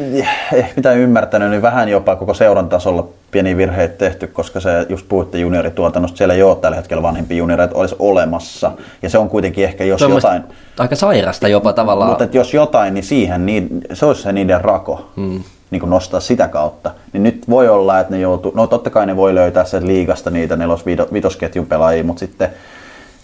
ehkä 0.52 0.72
mitä 0.76 0.92
ymmärtänyt, 0.92 1.50
niin 1.50 1.62
vähän 1.62 1.88
jopa 1.88 2.16
koko 2.16 2.34
seuran 2.34 2.68
tasolla 2.68 3.06
pieni 3.30 3.56
virheitä 3.56 3.94
tehty, 3.98 4.26
koska 4.26 4.60
se 4.60 4.86
just 4.88 5.08
puhutte 5.08 5.38
juniorituotannosta, 5.38 6.16
siellä 6.16 6.34
ei 6.34 6.42
ole 6.42 6.56
tällä 6.56 6.76
hetkellä 6.76 7.02
vanhempia 7.02 7.36
junioreita 7.36 7.76
olisi 7.78 7.96
olemassa. 7.98 8.72
Ja 9.02 9.10
se 9.10 9.18
on 9.18 9.28
kuitenkin 9.28 9.64
ehkä, 9.64 9.84
jos 9.84 10.02
on 10.02 10.10
jotain, 10.10 10.42
aika 10.78 10.96
sairasta 10.96 11.48
jopa 11.48 11.72
tavallaan. 11.72 12.10
mutta 12.10 12.36
jos 12.36 12.54
jotain, 12.54 12.94
niin 12.94 13.04
siihen, 13.04 13.46
niin 13.46 13.68
se 13.92 14.06
olisi 14.06 14.22
se 14.22 14.32
niiden 14.32 14.60
rako. 14.60 15.06
Hmm. 15.16 15.40
Niin 15.70 15.80
kuin 15.80 15.90
nostaa 15.90 16.20
sitä 16.20 16.48
kautta. 16.48 16.90
Niin 17.12 17.22
nyt 17.22 17.48
voi 17.48 17.68
olla, 17.68 18.00
että 18.00 18.14
ne 18.14 18.20
joutuu, 18.20 18.52
no 18.54 18.66
totta 18.66 18.90
kai 18.90 19.06
ne 19.06 19.16
voi 19.16 19.34
löytää 19.34 19.64
sen 19.64 19.86
liigasta 19.86 20.30
niitä 20.30 20.56
nelos 20.56 20.84
vito- 20.86 21.12
vitosketjun 21.12 21.66
pelaajia, 21.66 22.04
mutta 22.04 22.20
sitten, 22.20 22.50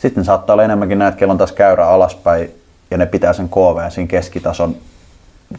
sitten 0.00 0.24
saattaa 0.24 0.54
olla 0.54 0.64
enemmänkin 0.64 0.98
näitä, 0.98 1.18
kello 1.18 1.32
on 1.32 1.38
taas 1.38 1.52
käyrä 1.52 1.88
alaspäin 1.88 2.50
ja 2.90 2.98
ne 2.98 3.06
pitää 3.06 3.32
sen 3.32 3.48
KV 3.48 3.90
siinä 3.90 4.08
keskitason 4.08 4.76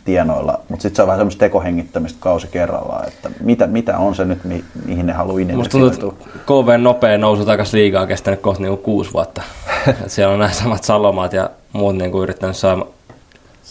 tienoilla, 0.06 0.60
mutta 0.70 0.82
sitten 0.82 0.96
se 0.96 1.02
on 1.02 1.08
vähän 1.08 1.20
semmoista 1.20 1.40
tekohengittämistä 1.40 2.18
kausi 2.22 2.48
kerrallaan, 2.48 3.08
että 3.08 3.30
mitä, 3.40 3.68
mitä 3.68 3.98
on 3.98 4.16
se 4.16 4.26
nyt, 4.26 4.44
mi, 4.44 4.64
mihin 4.86 5.06
ne 5.06 5.14
haluaa 5.14 5.40
Musta 5.56 5.72
tuntuu, 5.72 5.88
identifioitua. 5.88 6.28
että 6.36 6.40
KV 6.46 6.82
nopea 6.82 7.18
nousu 7.18 7.46
takaisin 7.46 7.80
liigaa 7.80 8.02
on 8.02 8.08
kestänyt 8.08 8.40
kohta 8.40 8.62
niinku 8.64 8.78
kuusi 8.78 9.14
vuotta. 9.14 9.42
Siellä 10.08 10.34
on 10.34 10.40
nämä 10.40 10.52
samat 10.52 10.84
salomaat 10.84 11.34
ja 11.34 11.50
muut 11.74 11.96
niinku 11.96 12.24
yrittänyt 12.24 12.58
saada, 12.58 12.86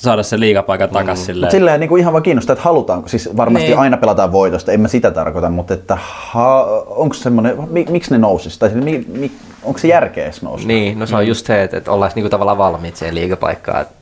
saada 0.02 0.22
se 0.22 0.40
liigapaikan 0.40 0.90
takaisin 0.90 1.22
mm. 1.22 1.26
Silleen. 1.26 1.50
silleen 1.50 1.80
niin 1.80 1.88
kuin 1.88 2.00
ihan 2.00 2.12
vaan 2.12 2.22
kiinnostaa, 2.22 2.52
että 2.52 2.62
halutaanko, 2.64 3.08
siis 3.08 3.36
varmasti 3.36 3.68
Niin. 3.68 3.78
aina 3.78 3.96
pelataan 3.96 4.32
voitosta, 4.32 4.72
en 4.72 4.80
mä 4.80 4.88
sitä 4.88 5.10
tarkoita, 5.10 5.50
mutta 5.50 5.74
että 5.74 5.98
ha, 6.00 6.64
onko 6.86 7.14
semmoinen, 7.14 7.56
mi, 7.70 7.86
miksi 7.90 8.10
ne 8.10 8.18
nousis, 8.18 8.58
tai 8.58 8.68
mi, 8.70 9.04
mi, 9.08 9.32
onko 9.62 9.78
se 9.78 9.88
järkeä 9.88 10.24
edes 10.24 10.42
nousta? 10.42 10.68
Niin, 10.68 10.98
no 10.98 11.06
se 11.06 11.16
on 11.16 11.26
just 11.26 11.46
se, 11.46 11.62
että, 11.62 11.76
että 11.76 11.92
ollaan 11.92 12.12
niinku 12.14 12.30
tavallaan 12.30 12.58
valmiit 12.58 12.96
siihen 12.96 13.14
liigapaikkaan. 13.14 13.80
että 13.82 13.94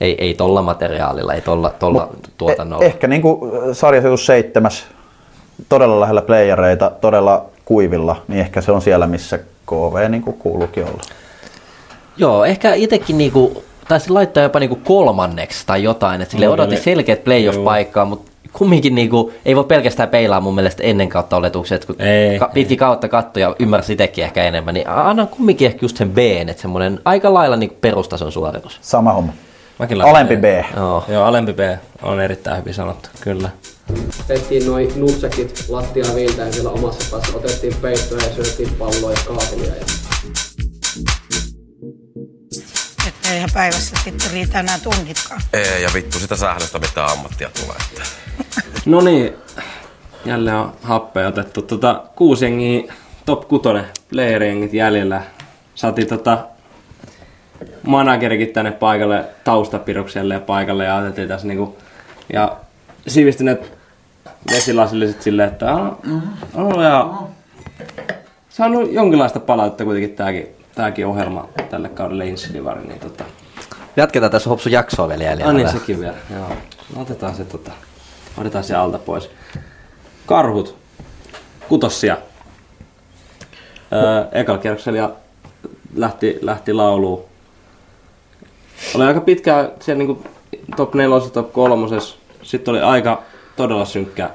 Ei, 0.00 0.24
ei 0.24 0.34
tolla 0.34 0.62
materiaalilla, 0.62 1.34
ei 1.34 1.40
tolla, 1.40 1.70
tolla 1.78 2.08
tuotannolla. 2.38 2.84
Eh, 2.84 2.90
ehkä 2.90 3.06
niin 3.06 3.22
kuin 3.22 3.50
sarjasijoitus 3.74 4.26
seitsemäs, 4.26 4.84
todella 5.68 6.00
lähellä 6.00 6.22
playereita, 6.22 6.90
todella 7.00 7.44
kuivilla, 7.64 8.22
niin 8.28 8.40
ehkä 8.40 8.60
se 8.60 8.72
on 8.72 8.82
siellä, 8.82 9.06
missä 9.06 9.38
KV 9.66 10.08
niin 10.08 10.22
kuin 10.22 10.36
kuuluukin 10.36 10.84
olla. 10.84 11.02
Joo, 12.16 12.44
ehkä 12.44 12.74
itsekin 12.74 13.18
niinku, 13.18 13.62
taisin 13.88 14.14
laittaa 14.14 14.42
jopa 14.42 14.60
niinku 14.60 14.76
kolmanneksi 14.84 15.66
tai 15.66 15.82
jotain, 15.82 16.20
että 16.22 16.32
sille 16.32 16.46
No, 16.46 16.52
odotti 16.52 16.74
ne- 16.74 16.80
selkeät 16.80 17.24
playoff-paikkaa, 17.24 18.04
mutta 18.04 18.30
kumminkin 18.52 18.94
niinku, 18.94 19.32
ei 19.44 19.56
voi 19.56 19.64
pelkästään 19.64 20.08
peilaa 20.08 20.40
mun 20.40 20.54
mielestä 20.54 20.82
ennen 20.82 21.08
kautta 21.08 21.36
oletukset, 21.36 21.84
kun 21.84 21.96
Ei, 21.98 22.38
ka- 22.38 22.50
pitki 22.54 22.76
kautta 22.76 23.08
katto 23.08 23.40
ja 23.40 23.56
ymmärsi 23.58 23.92
itsekin 23.92 24.24
ehkä 24.24 24.44
enemmän, 24.44 24.74
niin 24.74 24.88
anna 24.88 25.26
kumminkin 25.26 25.66
ehkä 25.66 25.78
just 25.82 25.96
sen 25.96 26.10
B, 26.10 26.18
että 26.18 26.62
semmoinen 26.62 27.00
aika 27.04 27.34
lailla 27.34 27.56
niinku 27.56 27.76
perustason 27.80 28.32
suoritus. 28.32 28.78
Sama 28.82 29.12
homma. 29.12 29.32
Mäkin 29.78 30.02
Alempi 30.02 30.36
B. 30.36 30.44
Joo. 30.76 31.04
Joo, 31.08 31.24
alempi 31.24 31.52
B 31.52 31.58
on 32.02 32.20
erittäin 32.20 32.58
hyvin 32.60 32.74
sanottu, 32.74 33.08
kyllä. 33.20 33.50
Tehtiin 34.26 34.66
noin 34.66 34.92
nutsekit 34.96 35.64
lattiaa 35.68 36.14
viiltäen 36.14 36.52
siellä 36.52 36.70
omassa 36.70 37.10
päässä. 37.16 37.36
Otettiin 37.36 37.74
peittoja 37.82 38.22
ja 38.26 38.34
syötiin 38.34 38.74
palloa 38.78 39.10
ja 39.10 39.16
kaapelia. 39.26 39.74
Ja 39.74 39.84
eihän 43.32 43.50
päivässä 43.54 43.96
sitten 44.04 44.30
riitä 44.30 44.60
enää 44.60 44.78
tunnitkaan. 44.78 45.40
Ei, 45.52 45.82
ja 45.82 45.90
vittu 45.94 46.18
sitä 46.18 46.36
sählöstä 46.36 46.78
mitä 46.78 47.06
ammattia 47.06 47.50
tulee. 47.60 47.76
No 48.86 49.00
niin, 49.00 49.34
jälleen 50.24 50.56
on 50.56 50.72
happea 50.82 51.28
otettu. 51.28 51.62
Tota, 51.62 52.02
kuusi 52.16 52.44
jengiä, 52.44 52.94
top 53.26 53.48
kutonen, 53.48 53.84
player-jengit 54.10 54.72
jäljellä. 54.72 55.22
Saatiin 55.74 56.08
tota, 56.08 56.38
managerikin 57.82 58.48
tänne 58.48 58.70
paikalle, 58.70 59.24
taustapirukselle 59.44 60.40
paikalle 60.40 60.84
ja 60.84 60.96
ajateltiin 60.96 61.28
tässä 61.28 61.46
niinku, 61.46 61.76
ja 62.32 62.56
sivistyneet 63.06 63.72
vesilasilliset 64.52 65.22
silleen, 65.22 65.48
että 65.48 65.74
on, 65.74 65.98
on 66.54 66.64
ollut 66.64 66.80
ihan 66.80 67.28
saanut 68.48 68.92
jonkinlaista 68.92 69.40
palautetta 69.40 69.84
kuitenkin 69.84 70.16
tääkin, 70.16 70.48
tääkin 70.78 71.06
ohjelma 71.06 71.48
tälle 71.70 71.88
kaudelle 71.88 72.26
Insidivari, 72.26 72.80
niin 72.80 73.00
tota, 73.00 73.24
Jatketaan 73.96 74.32
tässä 74.32 74.50
Hopsun 74.50 74.72
jaksoa 74.72 75.08
vielä 75.08 75.24
jäljellä. 75.24 75.50
Ah 75.50 75.54
niin, 75.54 75.68
sekin 75.68 76.00
vielä. 76.00 76.16
Joo. 76.34 76.48
No, 76.96 77.02
otetaan 77.02 77.34
se, 77.34 77.44
tota, 77.44 77.72
otetaan 78.38 78.64
se 78.64 78.74
alta 78.74 78.98
pois. 78.98 79.30
Karhut. 80.26 80.76
Kutossia. 81.68 82.16
Öö, 83.92 84.24
ekalla 84.32 84.60
kierroksella 84.60 85.12
lähti, 85.94 86.38
lähti 86.42 86.72
lauluun. 86.72 87.24
Oli 88.94 89.04
aika 89.04 89.20
pitkään 89.20 89.68
siellä 89.80 89.98
niinku 89.98 90.24
top 90.76 90.94
4, 90.94 91.30
top 91.32 91.52
3. 91.52 91.86
Sitten 92.42 92.72
oli 92.72 92.80
aika 92.80 93.22
todella 93.56 93.84
synkkä, 93.84 94.30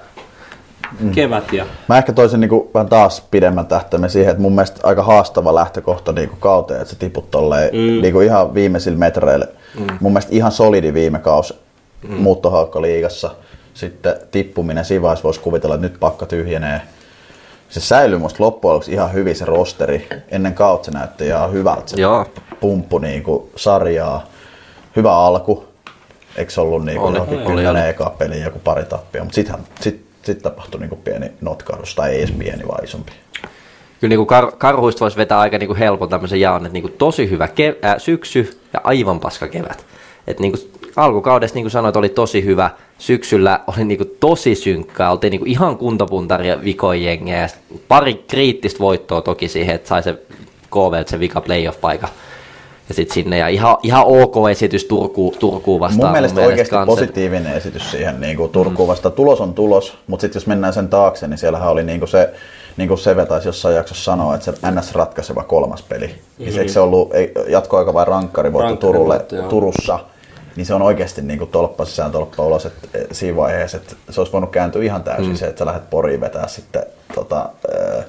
kevät 1.16 1.54
ja 1.54 1.66
Mä 1.88 1.98
ehkä 1.98 2.14
toisin 2.14 2.40
niinku 2.40 2.72
vähän 2.74 2.90
taas 2.90 3.22
pidemmän 3.32 3.68
tähtäimen 3.68 4.10
siihen, 4.10 4.32
että 4.32 4.42
mun 4.42 4.56
mielestä 4.56 4.88
aika 4.88 5.04
haastava 5.04 5.56
lähtökohta 5.56 6.12
niinku 6.12 6.36
kauteen, 6.40 6.82
että 6.82 6.94
sä 6.94 7.00
tiput 7.00 7.32
tolleen 7.32 7.70
mm. 7.74 8.02
niinku 8.02 8.20
ihan 8.20 8.54
viimeisillä 8.54 8.98
metreillä. 8.98 9.48
Mm. 9.80 9.88
Mun 10.00 10.12
mielestä 10.12 10.36
ihan 10.36 10.52
solidi 10.52 10.94
viime 10.94 11.20
kausi 11.20 11.54
mm. 12.08 12.14
muuttohaukko 12.14 12.82
liigassa. 12.82 13.30
Sitten 13.74 14.16
tippuminen, 14.32 14.86
siinä 14.86 15.02
vaiheessa 15.02 15.24
voisi 15.24 15.40
kuvitella, 15.40 15.76
että 15.76 15.88
nyt 15.88 16.00
pakka 16.00 16.26
tyhjenee. 16.26 16.82
Se 17.70 17.80
säilyi 17.80 18.20
musta 18.20 18.44
loppujen 18.44 18.74
lopuksi 18.74 18.92
ihan 18.92 19.14
hyvin 19.14 19.36
se 19.36 19.46
rosteri. 19.46 20.08
Ennen 20.32 20.54
kautta 20.54 20.86
se 20.86 20.92
näytti 20.92 21.28
ihan 21.28 21.52
hyvältä 21.52 21.88
se 21.88 22.02
Joo. 22.02 22.26
pumppu 22.60 22.98
niinku 22.98 23.50
sarjaa. 23.56 24.24
Hyvä 24.96 25.16
alku. 25.16 25.66
Eikö 26.36 26.52
se 26.52 26.62
ollut 26.62 26.82
Oli, 26.82 26.94
johonkin 26.94 27.38
oli, 27.38 27.46
kymmenen 27.46 27.72
oli. 27.72 27.90
eka 27.90 28.16
peli 28.18 28.42
joku 28.42 28.60
pari 28.60 28.86
tappia, 28.86 29.24
mutta 29.24 29.36
sittenhän 29.36 29.66
sit, 29.82 30.06
sit 30.24 30.42
tapahtui 30.42 30.80
niinku 30.80 30.96
pieni 30.96 31.32
notkahdus, 31.42 31.96
tai 31.96 32.12
ei 32.12 32.18
edes 32.18 32.32
pieni, 32.32 32.68
vaan 32.68 32.84
isompi. 32.84 33.12
Kyllä 34.00 34.10
niin 34.10 34.26
kuin 34.26 34.44
kar- 34.44 34.56
karhuista 34.58 35.00
voisi 35.00 35.18
vetää 35.18 35.40
aika 35.40 35.58
niin 35.58 35.76
helpon 35.76 36.10
tämmöisen 36.10 36.40
jaon, 36.40 36.66
että 36.66 36.74
niin 36.74 36.84
kuin 36.84 36.94
tosi 36.98 37.30
hyvä 37.30 37.46
ke- 37.46 37.86
äh, 37.86 37.96
syksy 37.98 38.60
ja 38.74 38.82
aivan 38.84 39.20
paska 39.20 39.48
kevät. 39.48 39.86
Et 40.28 40.40
niin 40.40 40.52
kuin 40.52 40.72
alkukaudessa, 40.96 41.56
niin 41.56 41.64
kuin 41.64 41.72
sanoit, 41.72 41.96
oli 41.96 42.10
tosi 42.10 42.46
hyvä. 42.46 42.70
Syksyllä 42.98 43.60
oli 43.68 43.86
niin 43.86 43.98
kuin 43.98 44.12
tosi 44.20 44.56
synkkää. 44.56 45.12
Oltiin 45.12 45.32
niin 45.32 45.40
kuin 45.40 45.52
ihan 45.52 45.78
kuntopuntaria 45.78 46.64
vikojengiä 46.64 47.42
ja 47.42 47.48
pari 47.88 48.14
kriittistä 48.28 48.80
voittoa 48.80 49.22
toki 49.22 49.48
siihen, 49.48 49.76
että 49.76 49.90
sai 49.90 50.04
se 50.04 50.14
KV 50.72 51.06
se 51.06 51.20
vika 51.20 51.42
playoff-paikka. 51.42 52.08
Ja 52.90 52.96
sitten 52.96 53.14
sinne 53.14 53.38
ja 53.38 53.48
ihan, 53.48 53.78
ihan 53.84 54.04
ok 54.06 54.36
esitys 54.52 54.86
Turkuun, 54.86 55.38
Turkuun 55.40 55.80
vastaan. 55.80 56.06
Mun 56.06 56.12
mielestä 56.12 56.42
oikeasti 56.42 56.70
kans, 56.70 56.90
et- 56.90 56.96
positiivinen 56.96 57.54
esitys 57.54 57.92
siihen 57.92 58.22
niin 58.22 58.38
kuin 58.38 58.52
Turkuun 58.52 58.88
vasta. 58.88 59.10
Tulos 59.10 59.42
on 59.42 59.54
tulos, 59.54 59.98
mutta 60.08 60.22
sitten 60.22 60.40
jos 60.40 60.48
mennään 60.48 60.74
sen 60.74 60.88
taakse, 60.88 61.28
niin 61.28 61.38
siellähän 61.38 61.70
oli 61.70 61.84
niin 61.84 62.00
kuin 62.00 62.10
se, 62.10 62.34
niin 62.78 62.88
kuin 62.88 62.98
Seve 62.98 63.26
taisi 63.26 63.48
jossain 63.48 63.76
jaksossa 63.76 64.04
sanoa, 64.04 64.36
että 64.36 64.52
se 64.52 64.72
NS 64.72 64.96
ratkaiseva 64.96 65.44
kolmas 65.44 65.82
peli. 65.82 66.08
Mm-hmm. 66.08 66.22
Niin 66.38 66.54
se, 66.54 66.60
eikö 66.60 66.72
se 66.72 66.80
ollut 66.80 67.14
ei, 67.14 67.32
jatkoaika 67.48 67.94
vai 67.94 68.06
rankkarivoitto 68.06 68.76
Turulle, 68.76 69.18
Rankkarivoitto, 69.18 69.36
joo. 69.36 69.50
Turussa, 69.50 70.00
niin 70.56 70.66
se 70.66 70.74
on 70.74 70.82
oikeasti 70.82 71.22
niin 71.22 71.40
kuin 71.40 71.50
tolppa 71.50 71.86
sisään, 71.86 72.12
tolppa 72.12 72.46
ulos, 72.46 72.66
että 72.66 72.88
eh, 72.94 73.06
siinä 73.12 73.38
vaiheessa, 73.38 73.78
että 73.78 73.96
se 74.10 74.22
olisi 74.22 74.34
voinut 74.34 74.52
kääntyä 74.52 74.84
ihan 74.84 75.04
täysin 75.04 75.30
mm. 75.30 75.36
se, 75.36 75.46
että 75.48 75.60
sä 75.60 75.66
lähdet 75.66 75.90
Poriin 75.90 76.22
vetää 76.22 76.48
sitten 76.48 76.84
tota, 77.16 77.50
äh, 78.00 78.06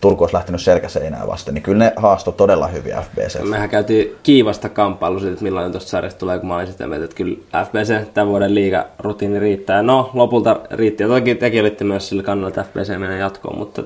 Turku 0.00 0.24
olisi 0.24 0.34
lähtenyt 0.34 0.60
selkäseinään 0.60 1.28
vasten, 1.28 1.54
niin 1.54 1.62
kyllä 1.62 1.84
ne 1.84 1.92
haastoi 1.96 2.34
todella 2.34 2.66
hyviä 2.66 3.02
FBC. 3.02 3.42
mehän 3.42 3.68
käytiin 3.68 4.16
kiivasta 4.22 4.68
kamppailua 4.68 5.20
siitä, 5.20 5.32
että 5.32 5.44
millainen 5.44 5.72
tuosta 5.72 5.90
sarjasta 5.90 6.18
tulee, 6.18 6.38
kun 6.38 6.48
mä 6.48 6.54
olin 6.54 6.66
sitä 6.66 6.86
mieltä, 6.86 7.04
että 7.04 7.16
kyllä 7.16 7.36
FBC 7.64 8.12
tämän 8.14 8.28
vuoden 8.28 8.54
liiga 8.54 8.86
rutiini 8.98 9.38
riittää. 9.38 9.82
No, 9.82 10.10
lopulta 10.14 10.60
riitti. 10.70 11.02
Ja 11.02 11.08
toki 11.08 11.34
tekin 11.34 11.60
olitte 11.60 11.84
myös 11.84 12.08
sillä 12.08 12.22
kannalla, 12.22 12.48
että 12.48 12.62
FBC 12.62 12.98
menee 12.98 13.18
jatkoon, 13.18 13.58
mutta 13.58 13.82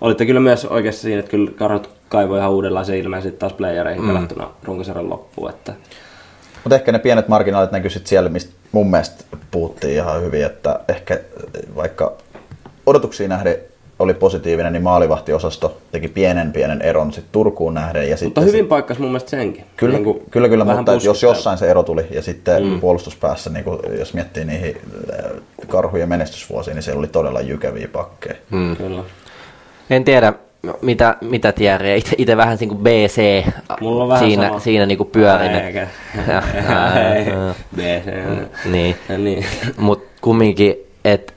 olitte 0.00 0.26
kyllä 0.26 0.40
myös 0.40 0.64
oikeassa 0.64 1.02
siinä, 1.02 1.18
että 1.18 1.30
kyllä 1.30 1.50
karhut 1.50 1.90
kaivoi 2.08 2.38
ihan 2.38 2.50
uudenlaisen 2.50 2.98
ilmeen 2.98 3.22
sitten 3.22 3.38
taas 3.38 3.52
playereihin 3.52 4.02
mm. 4.02 4.08
pelattuna 4.08 4.50
runkosarjan 4.64 5.10
loppuun. 5.10 5.50
Että 5.50 5.72
Mutta 6.64 6.74
ehkä 6.74 6.92
ne 6.92 6.98
pienet 6.98 7.28
marginaalit 7.28 7.72
näkyy 7.72 7.90
sit 7.90 8.06
siellä, 8.06 8.30
mistä 8.30 8.52
mun 8.72 8.90
mielestä 8.90 9.24
puhuttiin 9.50 9.94
ihan 9.94 10.22
hyvin, 10.22 10.44
että 10.44 10.80
ehkä 10.88 11.20
vaikka 11.76 12.12
odotuksiin 12.86 13.30
nähden 13.30 13.56
oli 13.98 14.14
positiivinen, 14.14 14.72
niin 14.72 14.82
maalivahtiosasto 14.82 15.76
teki 15.92 16.08
pienen 16.08 16.52
pienen 16.52 16.82
eron 16.82 17.12
sit 17.12 17.24
Turkuun 17.32 17.74
nähden. 17.74 18.02
Ja 18.02 18.08
mutta 18.10 18.24
sitten 18.24 18.44
hyvin 18.44 18.66
paikkas 18.66 18.98
mun 18.98 19.08
mielestä 19.08 19.30
senkin. 19.30 19.64
Kyllä, 19.76 19.94
Niin 19.94 20.04
kuin 20.04 20.22
kyllä, 20.30 20.48
kyllä 20.48 20.64
mutta 20.64 20.92
jos 20.92 21.04
puskuttaa. 21.04 21.30
jossain 21.30 21.58
se 21.58 21.70
ero 21.70 21.82
tuli 21.82 22.06
ja 22.10 22.22
sitten 22.22 22.66
mm. 22.66 22.80
puolustuspäässä, 22.80 23.50
niin 23.50 23.64
kun, 23.64 23.80
jos 23.98 24.14
miettii 24.14 24.44
niihin 24.44 24.76
äh, 25.12 25.30
karhujen 25.68 26.08
menestysvuosiin, 26.08 26.74
niin 26.74 26.82
siellä 26.82 26.98
oli 26.98 27.08
todella 27.08 27.40
jykeviä 27.40 27.88
pakkeja. 27.92 28.36
Mm. 28.50 28.76
Kyllä. 28.76 29.02
En 29.90 30.04
tiedä, 30.04 30.32
mitä, 30.82 31.16
mitä 31.20 31.52
Thierry, 31.52 31.96
itse, 32.16 32.36
vähän 32.36 32.58
niin 32.60 32.68
kuin 32.68 32.80
BC 32.80 33.46
Mulla 33.80 34.02
on 34.02 34.08
vähän 34.08 34.24
siinä, 34.24 34.46
sama. 34.46 34.60
siinä 34.60 34.86
niin 34.86 34.98
kuin 34.98 35.10
pyörin. 35.10 35.50
Eikä. 35.50 35.88
Ei. 37.14 37.24
BC. 37.76 38.06
niin. 38.64 38.96
niin. 39.18 39.44
Mutta 39.76 40.08
kumminkin, 40.20 40.76
että 41.04 41.32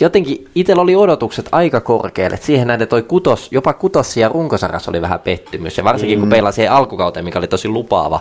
jotenkin 0.00 0.48
itsellä 0.54 0.82
oli 0.82 0.96
odotukset 0.96 1.48
aika 1.52 1.80
korkealle. 1.80 2.36
Siihen 2.36 2.66
nähden 2.66 2.88
toi 2.88 3.02
kutos, 3.02 3.48
jopa 3.50 3.72
kutos 3.72 4.16
ja 4.16 4.28
runkosarjassa 4.28 4.90
oli 4.90 5.02
vähän 5.02 5.20
pettymys. 5.20 5.78
Ja 5.78 5.84
varsinkin 5.84 6.20
kun 6.20 6.28
peilasi 6.28 6.56
siihen 6.56 6.72
alkukauteen, 6.72 7.24
mikä 7.24 7.38
oli 7.38 7.48
tosi 7.48 7.68
lupaava, 7.68 8.20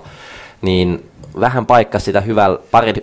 niin 0.61 1.09
vähän 1.39 1.65
paikkasi 1.65 2.05
sitä 2.05 2.21
hyvällä 2.21 2.59
pari 2.71 2.93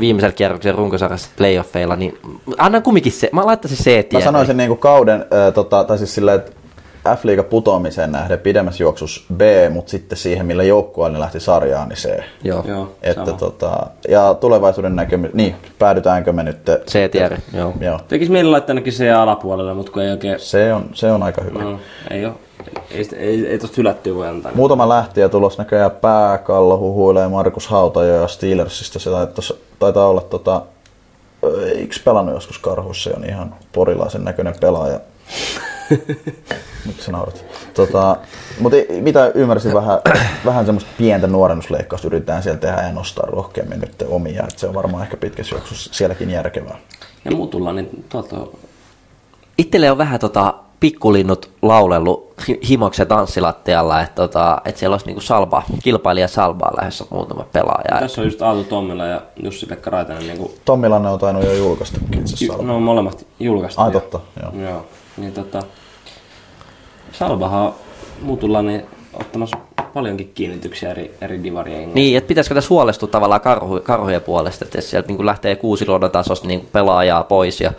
viimeisellä 0.00 0.34
kierroksella 0.34 0.78
runkosarjassa 0.78 1.30
playoffeilla, 1.36 1.96
niin 1.96 2.18
annan 2.58 2.82
kumminkin 2.82 3.12
se, 3.12 3.30
mä 3.32 3.46
laittaisin 3.46 3.84
se 3.84 4.06
Mä 4.12 4.20
sanoisin 4.20 4.56
niin 4.56 4.68
kuin 4.68 4.78
kauden, 4.78 5.20
äh, 5.20 5.54
tota, 5.54 5.84
tai 5.84 5.98
siis 5.98 6.14
silleen, 6.14 6.38
että 6.38 6.52
F-liiga 7.04 7.42
putoamiseen 7.42 8.12
nähden 8.12 8.38
pidemmässä 8.38 8.82
juoksussa 8.82 9.22
B, 9.36 9.40
mutta 9.70 9.90
sitten 9.90 10.18
siihen, 10.18 10.46
millä 10.46 10.62
joukkueella 10.62 11.16
ne 11.16 11.20
lähti 11.20 11.40
sarjaan, 11.40 11.88
niin 11.88 11.96
C. 11.96 12.18
Joo. 12.44 12.64
Joo, 12.68 12.92
Että 13.02 13.24
sama. 13.24 13.38
tota, 13.38 13.86
ja 14.08 14.34
tulevaisuuden 14.34 14.96
näkemys, 14.96 15.32
niin 15.32 15.54
päädytäänkö 15.78 16.32
me 16.32 16.42
nyt? 16.42 16.58
Se 16.86 17.08
tiedä, 17.08 17.38
joo. 17.54 17.72
Joo. 17.80 18.00
Tekis 18.08 18.28
mieli 18.30 18.50
laittaa 18.50 18.70
ainakin 18.72 18.92
se 18.92 19.12
alapuolelle, 19.12 19.74
mutta 19.74 19.92
kun 19.92 20.02
ei 20.02 20.10
oikein... 20.10 20.40
Se 20.40 20.72
on, 20.74 20.84
se 20.94 21.12
on 21.12 21.22
aika 21.22 21.42
hyvä. 21.42 21.62
No, 21.62 21.78
ei 22.10 22.24
oo. 22.24 22.34
Ei, 22.90 23.08
ei, 23.16 23.46
ei, 23.46 23.58
tosta 23.58 23.74
hylättyä 23.76 24.14
voi 24.14 24.28
antaa. 24.28 24.52
Muutama 24.54 24.88
lähtiä 24.88 25.28
tulos 25.28 25.58
näköjään 25.58 25.90
pääkallo 25.90 26.78
huhuilee 26.78 27.28
Markus 27.28 27.66
Hautajo 27.66 28.14
ja 28.14 28.28
Steelersista. 28.28 28.98
Se 28.98 29.10
taitaa, 29.10 29.44
taitaa 29.78 30.08
olla 30.08 30.20
tota, 30.20 30.62
eikö 31.74 31.94
pelannut 32.04 32.34
joskus 32.34 32.58
karhussa, 32.58 33.10
on 33.16 33.24
ihan 33.24 33.54
porilaisen 33.72 34.24
näköinen 34.24 34.54
pelaaja. 34.60 35.00
Miksi 36.86 37.06
sä 37.06 37.12
naurat? 37.12 37.44
Tota, 37.74 38.16
mutta 38.60 38.76
mitä 39.00 39.32
ymmärsin, 39.34 39.74
vähän, 39.74 39.98
vähän 40.44 40.66
semmoista 40.66 40.90
pientä 40.98 41.26
nuorennusleikkausta 41.26 42.06
yritetään 42.06 42.42
siellä 42.42 42.60
tehdä 42.60 42.82
ja 42.82 42.92
nostaa 42.92 43.26
rohkeammin 43.26 43.80
nyt 43.80 44.04
omia. 44.08 44.44
Et 44.44 44.58
se 44.58 44.66
on 44.66 44.74
varmaan 44.74 45.02
ehkä 45.02 45.16
pitkässä 45.16 45.54
juoksussa 45.54 45.94
sielläkin 45.94 46.30
järkevää. 46.30 46.78
Ja 47.24 47.30
muutulla, 47.30 47.72
niin 47.72 48.04
tuolta 48.08 48.36
on 48.36 48.50
Itselle 49.58 49.90
on 49.90 49.98
vähän 49.98 50.20
tota 50.20 50.54
pikkulinnut 50.80 51.50
laulellut 51.62 52.34
hi- 52.48 52.60
himoksen 52.68 53.06
tanssilattialla, 53.06 54.00
että 54.00 54.14
tota, 54.14 54.62
et 54.64 54.76
siellä 54.76 54.94
olisi 54.94 55.06
niinku 55.06 55.20
salba, 55.20 55.62
kilpailija 55.82 56.28
salbaa 56.28 56.72
lähdössä 56.76 57.04
muutama 57.10 57.44
pelaaja. 57.52 58.00
Tässä 58.00 58.20
on 58.20 58.26
just 58.26 58.42
Aalto 58.42 58.64
Tommila 58.64 59.06
ja 59.06 59.22
Jussi-Pekka 59.42 59.90
Raitanen. 59.90 60.26
Niin 60.26 60.38
kuin, 60.38 60.52
Tommilanne 60.64 61.08
on 61.08 61.18
tainnut 61.18 61.44
jo 61.44 61.52
julkaistakin 61.52 62.18
itse 62.20 62.34
asiassa. 62.34 62.62
no 62.62 62.76
on 62.76 62.82
molemmat 62.82 63.26
julkaistu. 63.40 63.80
Ai 63.80 63.90
totta, 63.90 64.20
joo. 64.42 64.68
joo. 64.68 64.86
Niin 65.16 65.32
tota, 65.32 65.62
Salbahan 67.28 67.62
on 67.62 67.74
muutulla 68.22 68.62
niin 68.62 68.82
ottamassa 69.14 69.56
paljonkin 69.94 70.32
kiinnityksiä 70.34 70.90
eri, 70.90 71.14
eri 71.20 71.42
divarien 71.42 71.94
Niin, 71.94 72.16
että 72.18 72.28
pitäisikö 72.28 72.54
tässä 72.54 72.70
huolestua 72.70 73.08
tavallaan 73.08 73.40
karhu, 73.40 73.80
karhujen 73.80 74.22
puolesta, 74.22 74.64
että 74.64 74.80
sieltä 74.80 75.08
niin 75.08 75.26
lähtee 75.26 75.56
kuusiluodon 75.56 76.10
tasosta 76.10 76.48
niin 76.48 76.68
pelaajaa 76.72 77.24
pois 77.24 77.60
ja 77.60 77.72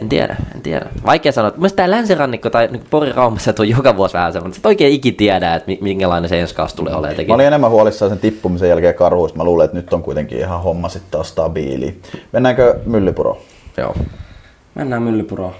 en 0.00 0.08
tiedä, 0.08 0.36
en 0.54 0.62
tiedä. 0.62 0.86
Vaikea 1.06 1.32
sanoa. 1.32 1.50
Mielestäni 1.50 1.86
tämä 1.86 1.96
länsirannikko 1.96 2.50
tai 2.50 2.68
niin 2.72 2.84
Porin 2.90 3.14
Raumassa 3.14 3.54
on 3.58 3.68
joka 3.68 3.96
vuosi 3.96 4.14
vähän 4.14 4.32
semmoinen, 4.32 4.56
että 4.56 4.60
et 4.60 4.66
oikein 4.66 4.92
iki 4.92 5.12
tiedä, 5.12 5.54
että 5.54 5.66
mi- 5.66 5.78
minkälainen 5.80 6.28
se 6.28 6.40
ensi 6.40 6.54
kausi 6.54 6.76
tulee 6.76 6.94
olemaan. 6.94 7.26
Mä 7.26 7.34
olin 7.34 7.46
enemmän 7.46 7.70
huolissaan 7.70 8.10
sen 8.10 8.18
tippumisen 8.18 8.68
jälkeen 8.68 8.94
karhuista. 8.94 9.38
Mä 9.38 9.44
luulen, 9.44 9.64
että 9.64 9.76
nyt 9.76 9.92
on 9.92 10.02
kuitenkin 10.02 10.38
ihan 10.38 10.62
homma 10.62 10.88
sitten 10.88 11.10
taas 11.10 11.28
stabiili. 11.28 12.00
Mennäänkö 12.32 12.80
Myllypuroon? 12.86 13.36
Joo. 13.76 13.94
Mennään 14.74 15.02
Myllypuroon. 15.02 15.54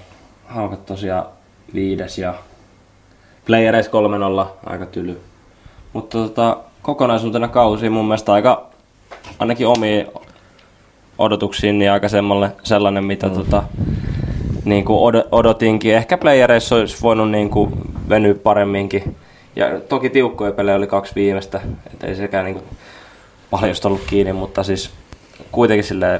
Haukat 0.45 0.85
tosiaan 0.85 1.25
viides 1.73 2.17
ja 2.17 2.33
playereissa 3.45 3.91
3-0, 4.45 4.47
aika 4.65 4.85
tyly. 4.85 5.21
Mutta 5.93 6.17
tota, 6.17 6.57
kokonaisuutena 6.81 7.47
kausi 7.47 7.89
mun 7.89 8.05
mielestä 8.05 8.33
aika, 8.33 8.65
ainakin 9.39 9.67
omiin 9.67 10.07
odotuksiin, 11.17 11.79
niin 11.79 11.91
aika 11.91 12.07
sellainen, 12.63 13.05
mitä 13.05 13.27
mm. 13.27 13.33
tota, 13.33 13.63
niin 14.65 14.85
kuin 14.85 15.15
od- 15.15 15.27
odotinkin. 15.31 15.95
Ehkä 15.95 16.17
playereissa 16.17 16.75
olisi 16.75 16.97
voinut 17.01 17.31
niin 17.31 17.49
kuin 17.49 17.71
venyä 18.09 18.35
paremminkin. 18.35 19.15
Ja 19.55 19.79
toki 19.79 20.09
tiukkoja 20.09 20.51
pelejä 20.51 20.77
oli 20.77 20.87
kaksi 20.87 21.15
viimeistä, 21.15 21.61
et 21.93 22.03
ei 22.03 22.15
sekään 22.15 22.45
niin 22.45 22.55
kuin 22.55 22.65
paljon 23.51 23.75
ollut 23.85 24.01
kiinni, 24.07 24.33
mutta 24.33 24.63
siis 24.63 24.91
kuitenkin 25.51 25.83
silleen 25.83 26.19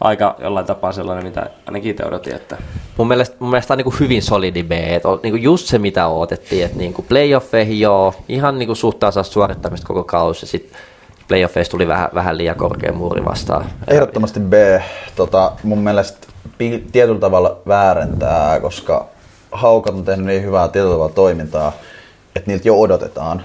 aika 0.00 0.36
jollain 0.38 0.66
tapaa 0.66 0.92
sellainen, 0.92 1.24
mitä 1.24 1.50
ainakin 1.66 1.90
itse 1.90 2.04
odotin, 2.06 2.34
että 2.34 2.56
Mun 2.96 3.08
mielestä, 3.08 3.36
mun 3.38 3.50
mielestä 3.50 3.74
on 3.74 3.78
niin 3.78 4.00
hyvin 4.00 4.22
solidi 4.22 4.62
B, 4.62 4.72
että 4.72 5.08
on 5.08 5.20
niin 5.22 5.42
just 5.42 5.66
se 5.66 5.78
mitä 5.78 6.06
odotettiin, 6.06 6.64
että 6.64 6.78
niin 6.78 6.94
playoffeihin 7.08 7.80
joo, 7.80 8.14
ihan 8.28 8.58
niin 8.58 8.76
suht 8.76 8.98
tasaista 8.98 9.32
suorittamista 9.32 9.86
koko 9.86 10.04
kausi, 10.04 10.46
sitten 10.46 10.78
playoffeissa 11.28 11.70
tuli 11.70 11.88
vähän, 11.88 12.08
vähän 12.14 12.38
liian 12.38 12.56
korkea 12.56 12.92
muuri 12.92 13.24
vastaan. 13.24 13.66
Ehdottomasti 13.88 14.40
B. 14.40 14.52
Tota, 15.16 15.52
mun 15.62 15.78
mielestä 15.78 16.26
tietyllä 16.92 17.20
tavalla 17.20 17.56
väärentää, 17.68 18.60
koska 18.60 19.06
Haukat 19.52 19.94
on 19.94 20.04
tehnyt 20.04 20.26
niin 20.26 20.42
hyvää 20.42 20.68
tietyllä 20.68 20.92
tavalla 20.92 21.14
toimintaa, 21.14 21.72
että 22.36 22.50
niiltä 22.50 22.68
jo 22.68 22.80
odotetaan, 22.80 23.42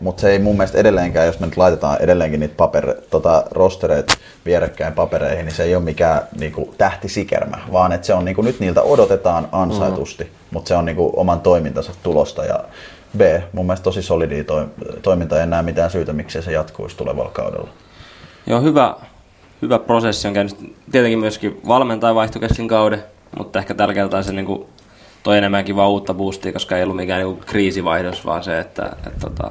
mutta 0.00 0.20
se 0.20 0.30
ei 0.30 0.38
mun 0.38 0.56
mielestä 0.56 0.78
edelleenkään, 0.78 1.26
jos 1.26 1.40
me 1.40 1.46
nyt 1.46 1.56
laitetaan 1.56 1.96
edelleenkin 2.00 2.40
niitä 2.40 2.54
paper, 2.56 2.94
tota, 3.10 3.44
rostereita 3.50 4.14
vierekkäin 4.46 4.92
papereihin, 4.92 5.44
niin 5.44 5.54
se 5.54 5.62
ei 5.62 5.74
ole 5.74 5.84
mikään 5.84 6.22
niinku, 6.38 6.74
tähtisikermä, 6.78 7.58
vaan 7.72 7.92
että 7.92 8.06
se 8.06 8.14
on 8.14 8.24
niinku, 8.24 8.42
nyt 8.42 8.60
niiltä 8.60 8.82
odotetaan 8.82 9.48
ansaitusti, 9.52 10.24
mm. 10.24 10.30
mutta 10.50 10.68
se 10.68 10.76
on 10.76 10.84
niinku, 10.84 11.12
oman 11.16 11.40
toimintansa 11.40 11.92
tulosta 12.02 12.44
ja 12.44 12.64
B, 13.16 13.20
mun 13.52 13.66
mielestä 13.66 13.84
tosi 13.84 14.02
solidi 14.02 14.44
toi, 14.44 14.66
toiminta, 15.02 15.42
en 15.42 15.50
näe 15.50 15.62
mitään 15.62 15.90
syytä, 15.90 16.12
miksi 16.12 16.42
se 16.42 16.52
jatkuisi 16.52 16.96
tulevalla 16.96 17.30
kaudella. 17.30 17.68
Joo, 18.46 18.60
hyvä, 18.60 18.94
hyvä 19.62 19.78
prosessi 19.78 20.28
on 20.28 20.34
käynyt. 20.34 20.74
Tietenkin 20.92 21.18
myöskin 21.18 21.60
valmentaja 21.68 22.14
vaihtui 22.14 22.40
kesken 22.40 22.68
kauden, 22.68 23.02
mutta 23.38 23.58
ehkä 23.58 23.74
tärkeältä 23.74 24.22
se 24.22 24.32
niin 24.32 24.46
kuin, 24.46 24.66
toi 25.22 25.38
enemmänkin 25.38 25.76
vaan 25.76 25.90
uutta 25.90 26.14
boostia, 26.14 26.52
koska 26.52 26.76
ei 26.76 26.82
ollut 26.82 26.96
mikään 26.96 27.22
niin 27.22 27.34
kuin, 27.34 27.46
kriisivaihdos, 27.46 28.26
vaan 28.26 28.44
se, 28.44 28.58
että, 28.58 28.96
että 29.06 29.20
tota, 29.20 29.50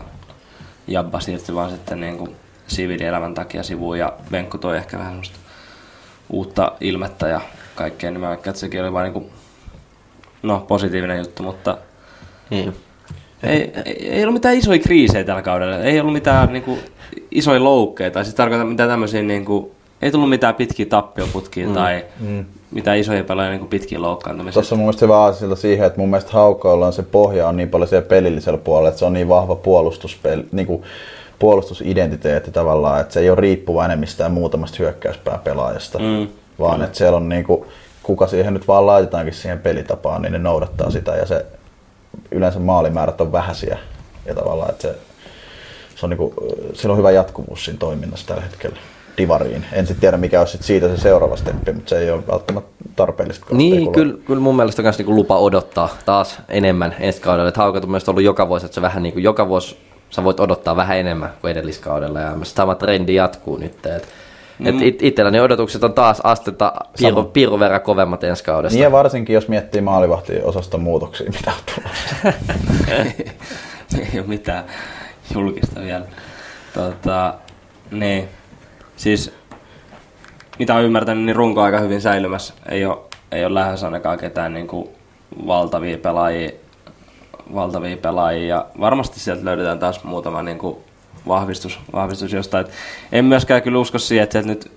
Jabba 0.87 1.19
siirtyi 1.19 1.55
vaan 1.55 1.69
sitten 1.71 1.99
niin 1.99 2.17
kuin, 2.17 2.35
siviilielämän 2.67 3.33
takia 3.33 3.63
sivuun 3.63 3.99
ja 3.99 4.13
Venkku 4.31 4.57
toi 4.57 4.77
ehkä 4.77 4.97
vähän 4.97 5.11
semmoista 5.11 5.39
uutta 6.29 6.71
ilmettä 6.81 7.27
ja 7.27 7.41
kaikkea, 7.75 8.11
niin 8.11 8.21
mä 8.21 8.27
vaikka, 8.27 8.49
että 8.49 8.59
sekin 8.59 8.81
oli 8.83 8.93
vain 8.93 9.03
niin 9.03 9.13
kuin, 9.13 9.25
no, 10.43 10.65
positiivinen 10.67 11.17
juttu, 11.17 11.43
mutta 11.43 11.77
Niin. 12.49 12.75
ei, 13.43 13.71
ei, 13.85 14.09
ei 14.09 14.23
ollut 14.23 14.33
mitään 14.33 14.55
isoja 14.55 14.79
kriisejä 14.79 15.23
tällä 15.23 15.41
kaudella. 15.41 15.77
Ei 15.77 15.99
ollut 15.99 16.13
mitään 16.13 16.53
niin 16.53 16.63
kuin, 16.63 16.79
isoja 17.31 17.63
loukkeja. 17.63 18.11
Tai 18.11 18.23
siis 18.25 18.35
tarkoitan 18.35 18.67
mitään 18.67 18.89
tämmöisiä, 18.89 19.21
niin 19.21 19.45
kuin, 19.45 19.71
ei 20.01 20.11
tullut 20.11 20.29
mitään 20.29 20.55
pitkiä 20.55 20.85
tappioputkia 20.85 21.67
mm. 21.67 21.73
tai 21.73 22.05
mm. 22.19 22.45
mitään 22.71 22.97
isoja 22.97 23.23
pelaajia 23.23 23.57
niin 23.57 23.67
pitkiä 23.67 24.01
loukkaantumisia. 24.01 24.53
Tuossa 24.53 24.75
on 24.75 24.79
mun 24.79 24.85
mielestä 24.85 25.05
hyvä 25.05 25.17
aasilta 25.17 25.55
siihen, 25.55 25.87
että 25.87 25.99
mun 25.99 26.09
mielestä 26.09 26.31
Haukoilla 26.31 26.87
on 26.87 26.93
se 26.93 27.03
pohja 27.03 27.47
on 27.47 27.57
niin 27.57 27.69
paljon 27.69 27.87
siellä 27.87 28.07
pelillisellä 28.07 28.57
puolella, 28.57 28.89
että 28.89 28.99
se 28.99 29.05
on 29.05 29.13
niin 29.13 29.29
vahva 29.29 29.55
puolustuspeli, 29.55 30.45
niin 30.51 30.67
kuin 30.67 30.83
puolustusidentiteetti 31.39 32.51
tavallaan, 32.51 33.01
että 33.01 33.13
se 33.13 33.19
ei 33.19 33.29
ole 33.29 33.41
riippuvainen 33.41 33.99
mistään 33.99 34.31
muutamasta 34.31 34.77
hyökkäyspää 34.79 35.39
pelaajasta, 35.43 35.99
Mm. 35.99 36.27
vaan 36.59 36.81
että 36.81 36.97
siellä 36.97 37.17
on 37.17 37.29
niin 37.29 37.43
kuin, 37.43 37.65
kuka 38.03 38.27
siihen 38.27 38.53
nyt 38.53 38.67
vaan 38.67 38.85
laitetaankin 38.85 39.33
siihen 39.33 39.59
pelitapaan, 39.59 40.21
niin 40.21 40.31
ne 40.31 40.39
noudattaa 40.39 40.91
sitä 40.91 41.15
ja 41.15 41.25
se 41.25 41.45
yleensä 42.31 42.59
maalimäärät 42.59 43.21
on 43.21 43.31
vähäisiä 43.31 43.77
ja 44.25 44.35
tavallaan, 44.35 44.69
että 44.69 44.81
se, 44.81 44.95
se 45.95 46.05
on 46.05 46.09
niin 46.09 46.17
kuin, 46.17 46.33
sillä 46.73 46.91
on 46.91 46.97
hyvä 46.97 47.11
jatkuvuus 47.11 47.65
siinä 47.65 47.79
toiminnassa 47.79 48.27
tällä 48.27 48.41
hetkellä 48.41 48.77
divariin. 49.17 49.65
En 49.73 49.87
sitten 49.87 50.01
tiedä 50.01 50.17
mikä 50.17 50.39
olisi 50.39 50.51
sit 50.51 50.63
siitä 50.63 50.87
se 50.87 50.97
seuraava 50.97 51.35
steppi, 51.35 51.73
mutta 51.73 51.89
se 51.89 51.99
ei 51.99 52.11
ole 52.11 52.27
välttämättä 52.31 52.71
tarpeellista. 52.95 53.45
Niin, 53.51 53.91
kyllä, 53.91 54.13
kyllä 54.25 54.41
mun 54.41 54.55
mielestä 54.55 54.81
on 54.81 54.83
myös 54.83 54.97
niinku 54.97 55.15
lupa 55.15 55.37
odottaa 55.39 55.89
taas 56.05 56.37
enemmän 56.49 56.95
ensi 56.99 57.21
kaudella. 57.21 57.47
Että 57.47 57.61
Haukat 57.61 57.83
on 57.83 57.89
myös 57.91 58.09
ollut 58.09 58.23
joka 58.23 58.47
vuosi, 58.47 58.65
että 58.65 58.75
se 58.75 58.81
vähän 58.81 59.03
niinku 59.03 59.19
joka 59.19 59.47
vuosi 59.47 59.77
sä 60.09 60.23
voit 60.23 60.39
odottaa 60.39 60.75
vähän 60.75 60.97
enemmän 60.97 61.33
kuin 61.41 61.51
edelliskaudella. 61.51 62.19
Ja 62.19 62.31
myös 62.35 62.55
sama 62.55 62.75
trendi 62.75 63.15
jatkuu 63.15 63.57
nyt. 63.57 63.85
Et, 63.85 64.07
Mm. 64.59 64.67
et 64.67 64.81
it, 64.81 65.03
itselläni 65.03 65.39
odotukset 65.39 65.83
on 65.83 65.93
taas 65.93 66.21
astetta 66.23 66.73
piiru, 66.97 67.15
Sama. 67.15 67.29
piirun 67.33 67.59
verran 67.59 67.81
kovemmat 67.81 68.23
ensi 68.23 68.43
kaudesta. 68.43 68.75
Niin 68.75 68.83
ja 68.83 68.91
varsinkin 68.91 69.33
jos 69.33 69.47
miettii 69.47 69.81
maalivahtiosaston 69.81 70.81
muutoksia, 70.81 71.31
mitä 71.31 71.51
on 71.51 71.73
tulossa. 71.75 72.39
ei 74.13 74.19
ole 74.19 74.27
mitään 74.27 74.63
julkista 75.33 75.81
vielä. 75.81 76.05
Tota, 76.73 77.33
niin, 77.91 78.27
siis 78.95 79.33
mitä 80.59 80.73
olen 80.73 80.85
ymmärtänyt, 80.85 81.25
niin 81.25 81.35
runko 81.35 81.59
on 81.59 81.65
aika 81.65 81.79
hyvin 81.79 82.01
säilymässä. 82.01 82.53
Ei 82.69 82.85
ole, 82.85 82.97
ei 83.31 83.45
ole 83.45 83.53
lähes 83.53 83.83
ainakaan 83.83 84.17
ketään 84.17 84.53
niin 84.53 84.67
kuin 84.67 84.89
valtavia 85.47 85.97
pelaajia, 85.97 86.51
valtavia 87.53 87.97
pelaajia. 87.97 88.47
Ja 88.47 88.65
varmasti 88.79 89.19
sieltä 89.19 89.45
löydetään 89.45 89.79
taas 89.79 90.03
muutama 90.03 90.43
niin 90.43 90.57
kuin 90.57 90.77
vahvistus, 91.27 91.79
vahvistus 91.93 92.33
jostain. 92.33 92.65
Et 92.65 92.71
en 93.11 93.25
myöskään 93.25 93.61
kyllä 93.61 93.79
usko 93.79 93.99
siihen, 93.99 94.23
että 94.23 94.41
nyt 94.41 94.71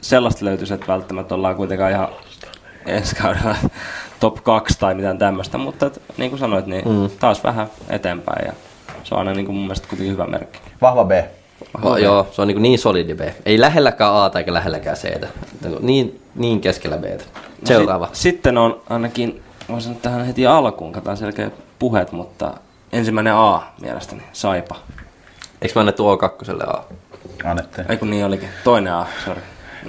sellaista 0.00 0.44
löytyisi, 0.44 0.74
että 0.74 0.86
välttämättä 0.86 1.34
ollaan 1.34 1.56
kuitenkaan 1.56 1.92
ihan 1.92 2.08
ensi 2.86 3.16
kaudella 3.16 3.56
top 4.20 4.44
2 4.44 4.78
tai 4.78 4.94
mitään 4.94 5.18
tämmöistä, 5.18 5.58
mutta 5.58 5.86
et, 5.86 6.02
niin 6.16 6.30
kuin 6.30 6.40
sanoit, 6.40 6.66
niin 6.66 6.88
mm. 6.88 7.10
taas 7.20 7.44
vähän 7.44 7.66
eteenpäin 7.90 8.46
ja 8.46 8.52
se 9.04 9.14
on 9.14 9.18
aina 9.18 9.32
niin 9.32 9.46
kuin 9.46 9.56
mun 9.56 9.64
mielestä 9.64 9.88
kuitenkin 9.88 10.12
hyvä 10.12 10.26
merkki. 10.26 10.60
Vahva 10.80 11.04
B. 11.04 11.10
Oh, 11.82 11.96
joo, 11.96 12.26
se 12.32 12.42
on 12.42 12.48
niin, 12.48 12.62
niin 12.62 12.78
solidi 12.78 13.14
B. 13.14 13.20
Ei 13.46 13.60
lähelläkään 13.60 14.12
A 14.14 14.30
eikä 14.38 14.54
lähelläkään 14.54 14.96
C. 14.96 15.22
Niin, 15.80 16.20
niin 16.34 16.60
keskellä 16.60 16.96
B. 16.96 17.04
Seuraava. 17.64 18.04
No, 18.06 18.10
sit, 18.12 18.22
sitten 18.22 18.58
on 18.58 18.80
ainakin, 18.90 19.42
voisin 19.68 19.82
sanoa 19.88 20.00
tähän 20.02 20.24
heti 20.26 20.46
alkuun, 20.46 20.92
katsotaan 20.92 21.16
selkeä 21.16 21.50
puheet, 21.78 22.12
mutta 22.12 22.54
ensimmäinen 22.92 23.34
A 23.34 23.62
mielestäni, 23.80 24.22
Saipa. 24.32 24.76
Eikö 25.62 25.72
mä 25.74 25.80
annettu 25.80 26.16
O2 26.16 26.70
A? 26.70 26.82
Annettiin. 27.44 27.86
Ei 27.90 27.96
kun 27.96 28.10
niin 28.10 28.24
olikin. 28.24 28.48
Toinen 28.64 28.92
A, 28.94 29.06
sori. 29.24 29.40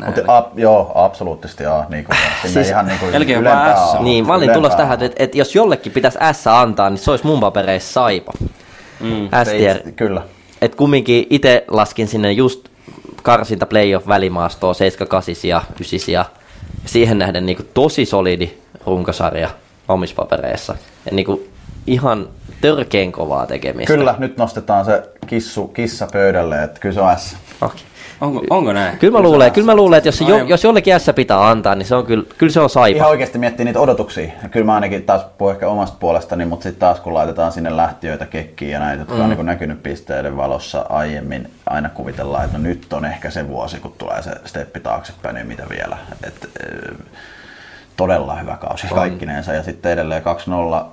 Mutta 0.05 0.21
a, 0.37 0.43
joo, 0.55 0.91
absoluuuttisesti 0.95 1.65
A. 1.65 1.85
Niin 1.89 2.03
kuin, 2.05 2.17
sinne 2.41 2.53
Siis- 2.53 2.69
ihan 2.69 2.87
niin 2.87 2.99
kuin 2.99 3.13
ylempää 3.13 3.75
S. 3.75 3.95
A. 3.95 3.99
Niin, 4.03 4.27
mä 4.27 4.33
olin 4.33 4.53
tulossa 4.53 4.77
tähän, 4.77 5.03
että, 5.03 5.23
että 5.23 5.37
jos 5.37 5.55
jollekin 5.55 5.91
pitäisi 5.91 6.17
S 6.31 6.47
antaa, 6.47 6.89
niin 6.89 6.97
se 6.97 7.11
olisi 7.11 7.25
mun 7.25 7.39
papereissa 7.39 7.93
Saipa. 7.93 8.31
Mm. 8.99 9.29
S 9.43 9.47
Se 9.49 9.57
tier. 9.57 9.77
itse- 9.77 9.91
Kyllä. 9.91 10.21
Et 10.61 10.75
kumminkin 10.75 11.27
itse 11.29 11.65
laskin 11.67 12.07
sinne 12.07 12.31
just 12.31 12.69
karsinta 13.23 13.65
playoff 13.65 14.07
välimaastoa 14.07 14.73
7-8 14.73 15.47
ja 15.47 15.61
9 15.75 15.99
ja 16.07 16.25
siihen 16.85 17.17
nähden 17.17 17.45
niinku 17.45 17.63
tosi 17.73 18.05
solidi 18.05 18.51
runkosarja 18.85 19.49
omissa 19.87 20.15
papereissa. 20.15 20.75
Ja 21.05 21.11
niinku 21.11 21.47
ihan 21.87 22.29
törkeen 22.61 23.11
kovaa 23.11 23.47
tekemistä. 23.47 23.93
Kyllä, 23.93 24.15
nyt 24.17 24.37
nostetaan 24.37 24.85
se 24.85 25.03
kissu, 25.27 25.67
kissa 25.67 26.07
pöydälle, 26.11 26.63
että 26.63 26.79
kyllä 26.79 26.95
se 26.95 27.01
on 27.01 27.17
S. 27.17 27.35
Okay. 27.61 27.77
Onko, 28.21 28.43
onko 28.49 28.73
näin? 28.73 28.97
Kyllä 28.97 29.17
mä 29.17 29.23
luulen, 29.23 29.51
kyllä 29.51 29.65
mä 29.65 29.75
luulen, 29.75 29.97
että 29.97 30.07
jos, 30.07 30.17
se 30.17 30.23
jo, 30.23 30.37
jos 30.37 30.63
jollekin 30.63 30.99
S 30.99 31.11
pitää 31.15 31.49
antaa, 31.49 31.75
niin 31.75 31.85
se 31.85 31.95
on 31.95 32.05
kyllä, 32.05 32.23
kyllä 32.37 32.53
se 32.53 32.59
on 32.59 32.69
saipa. 32.69 32.97
Ihan 32.97 33.09
oikeasti 33.09 33.37
miettii 33.37 33.65
niitä 33.65 33.79
odotuksia. 33.79 34.31
Ja 34.43 34.49
Kyllä 34.49 34.65
mä 34.65 34.75
ainakin 34.75 35.03
taas 35.03 35.25
puhun 35.37 35.53
ehkä 35.53 35.67
omasta 35.67 35.97
puolestani, 35.99 36.45
mutta 36.45 36.63
sitten 36.63 36.79
taas 36.79 36.99
kun 36.99 37.13
laitetaan 37.13 37.51
sinne 37.51 37.77
lähtiöitä, 37.77 38.25
kekkiä 38.25 38.69
ja 38.69 38.79
näitä, 38.79 39.01
jotka 39.01 39.15
mm. 39.15 39.21
on 39.21 39.29
niin 39.29 39.45
näkynyt 39.45 39.83
pisteiden 39.83 40.37
valossa 40.37 40.85
aiemmin, 40.89 41.49
aina 41.65 41.89
kuvitellaan, 41.89 42.45
että 42.45 42.57
no 42.57 42.63
nyt 42.63 42.93
on 42.93 43.05
ehkä 43.05 43.29
se 43.29 43.47
vuosi, 43.47 43.79
kun 43.79 43.95
tulee 43.97 44.21
se 44.21 44.31
steppi 44.45 44.79
taaksepäin, 44.79 45.35
niin 45.35 45.47
mitä 45.47 45.63
vielä. 45.69 45.97
Et, 46.27 46.49
todella 47.97 48.35
hyvä 48.35 48.57
kausi 48.57 48.87
kaikkinensa. 48.87 49.53
Ja 49.53 49.63
sitten 49.63 49.91
edelleen 49.91 50.23
2-0 50.23 50.85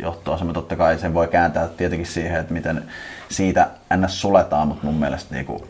johtoasema, 0.00 0.52
totta 0.52 0.76
kai 0.76 0.98
sen 0.98 1.14
voi 1.14 1.28
kääntää 1.28 1.68
tietenkin 1.68 2.06
siihen, 2.06 2.40
että 2.40 2.52
miten 2.52 2.84
siitä 3.28 3.68
ns. 3.96 4.20
suletaan, 4.20 4.68
mutta 4.68 4.86
mun 4.86 4.94
mielestä 4.94 5.34
niin 5.34 5.46
kuin, 5.46 5.62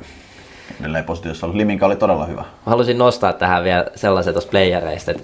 edelleen 0.80 1.04
positiivisesti 1.04 1.46
ollut. 1.46 1.56
Liminka 1.56 1.86
oli 1.86 1.96
todella 1.96 2.26
hyvä. 2.26 2.40
Mä 2.40 2.46
haluaisin 2.66 2.98
nostaa 2.98 3.32
tähän 3.32 3.64
vielä 3.64 3.86
sellaisen 3.94 4.34
tuosta 4.34 4.50
playereista, 4.50 5.10
että 5.10 5.22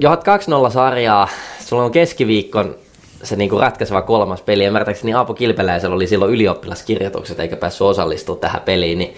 johdat 0.00 0.24
2-0 0.68 0.70
sarjaa, 0.72 1.28
sulla 1.60 1.82
on 1.82 1.90
keskiviikkon 1.90 2.74
se 3.22 3.36
niinku 3.36 3.58
ratkaiseva 3.58 4.02
kolmas 4.02 4.42
peli. 4.42 4.64
Ymmärtääkseni 4.64 5.14
Aapo 5.14 5.34
Kilpeläisellä 5.34 5.96
oli 5.96 6.06
silloin 6.06 6.32
ylioppilaskirjoitukset 6.32 7.40
eikä 7.40 7.56
päässyt 7.56 7.82
osallistumaan 7.82 8.40
tähän 8.40 8.60
peliin, 8.60 8.98
niin 8.98 9.14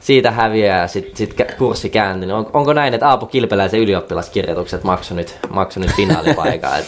siitä 0.00 0.30
häviää 0.30 0.80
ja 0.80 0.88
sitten 0.88 1.16
sit 1.16 1.34
kurssi 1.58 1.90
kääntyi. 1.90 2.32
On, 2.32 2.50
onko 2.52 2.72
näin, 2.72 2.94
että 2.94 3.08
Aapo 3.08 3.26
Kilpeläisen 3.26 3.80
ylioppilaskirjoitukset 3.80 4.84
maksoi 4.84 5.16
nyt, 5.16 5.38
maksoi 5.50 5.82
nyt 5.82 5.96
finaalipaikan? 5.96 6.78
Et, 6.78 6.86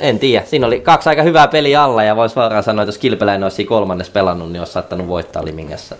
en 0.00 0.18
tiedä. 0.18 0.44
Siinä 0.46 0.66
oli 0.66 0.80
kaksi 0.80 1.08
aika 1.08 1.22
hyvää 1.22 1.48
peliä 1.48 1.82
alla 1.82 2.02
ja 2.02 2.16
voisi 2.16 2.36
varmaan 2.36 2.62
sanoa, 2.62 2.82
että 2.82 2.88
jos 2.88 2.98
Kilpeläinen 2.98 3.42
olisi 3.42 3.64
kolmannes 3.64 4.10
pelannut, 4.10 4.52
niin 4.52 4.60
olisi 4.60 4.72
saattanut 4.72 5.08
voittaa 5.08 5.44
Limingassa. 5.44 5.96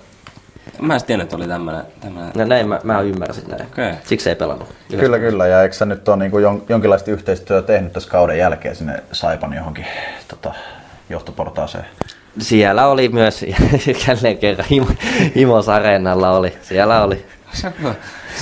Mä 0.81 0.95
en 0.95 1.05
tiennyt, 1.05 1.25
että 1.25 1.37
oli 1.37 1.49
tämmönen, 1.49 1.83
tämmönen. 2.01 2.31
No 2.37 2.45
näin 2.45 2.69
mä, 2.69 2.81
mä 2.85 3.01
ymmärsin 3.01 3.49
näin. 3.49 3.63
Okei. 3.63 3.93
Siksi 4.05 4.29
ei 4.29 4.35
pelannut. 4.35 4.69
Kyllä, 5.01 5.19
kyllä. 5.19 5.47
Ja 5.47 5.63
eikö 5.63 5.75
sä 5.75 5.85
nyt 5.85 6.09
ole 6.09 6.17
niin 6.17 6.43
jon, 6.43 6.63
jonkinlaista 6.69 7.11
yhteistyötä 7.11 7.67
tehnyt 7.67 7.93
tässä 7.93 8.11
kauden 8.11 8.39
jälkeen 8.39 8.77
sinne 8.77 9.03
Saipan 9.13 9.53
johonkin 9.53 9.87
tota, 10.29 10.55
johtoportaaseen? 11.11 11.85
Siellä 12.39 12.87
oli 12.87 13.09
myös, 13.09 13.45
jälleen 14.09 14.39
kerran, 14.39 14.67
Imo, 14.71 14.87
Imos 15.35 15.69
Areenalla 15.69 16.31
oli, 16.31 16.59
siellä 16.63 17.05
oli. 17.05 17.27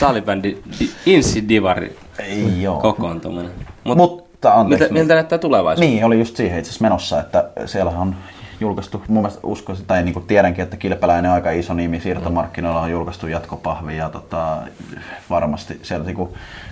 Salibändi 0.00 0.56
di, 0.80 0.90
Insi 1.06 1.48
Divari 1.48 1.96
Ei 2.18 2.62
joo. 2.62 2.80
kokoontuminen. 2.80 3.50
Mut, 3.84 3.96
Mutta 3.96 4.54
anteeksi. 4.54 4.84
Miltä, 4.84 5.00
miltä 5.00 5.14
näyttää 5.14 5.38
tulevaisuus? 5.38 5.88
Niin, 5.88 6.04
oli 6.04 6.18
just 6.18 6.36
siihen 6.36 6.58
itse 6.58 6.68
asiassa 6.68 6.84
menossa, 6.84 7.20
että 7.20 7.50
siellä 7.66 7.90
on 7.90 8.16
julkaistu, 8.60 9.02
mun 9.08 9.22
mielestä 9.22 9.40
uskoisin, 9.42 9.86
tai 9.86 10.02
niin 10.02 10.12
kuin 10.12 10.26
tiedänkin, 10.26 10.64
että 10.64 10.76
Kilpeläinen 10.76 11.30
aika 11.30 11.50
iso 11.50 11.74
nimi, 11.74 12.00
siirtomarkkinoilla 12.00 12.80
on 12.80 12.90
julkaistu 12.90 13.26
jatkopahvi 13.26 13.96
ja 13.96 14.08
tota, 14.08 14.58
varmasti 15.30 15.80
sieltä 15.82 16.06
niin 16.06 16.16
kuin 16.16 16.30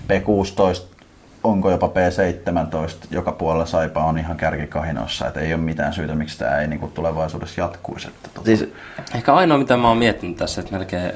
P16, 0.08 0.98
onko 1.44 1.70
jopa 1.70 1.86
P17, 1.86 3.06
joka 3.10 3.32
puolella 3.32 3.66
Saipa 3.66 4.04
on 4.04 4.18
ihan 4.18 4.36
kärkikahinoissa, 4.36 5.26
että 5.26 5.40
ei 5.40 5.54
ole 5.54 5.62
mitään 5.62 5.92
syytä, 5.92 6.14
miksi 6.14 6.38
tämä 6.38 6.58
ei 6.58 6.66
niin 6.66 6.80
kuin 6.80 6.92
tulevaisuudessa 6.92 7.60
jatkuisi. 7.60 8.08
Että, 8.08 8.28
tota, 8.34 8.46
Siis, 8.46 8.72
Ehkä 9.14 9.34
ainoa, 9.34 9.58
mitä 9.58 9.76
mä 9.76 9.88
oon 9.88 9.98
miettinyt 9.98 10.36
tässä, 10.36 10.60
että 10.60 10.72
melkein, 10.72 11.12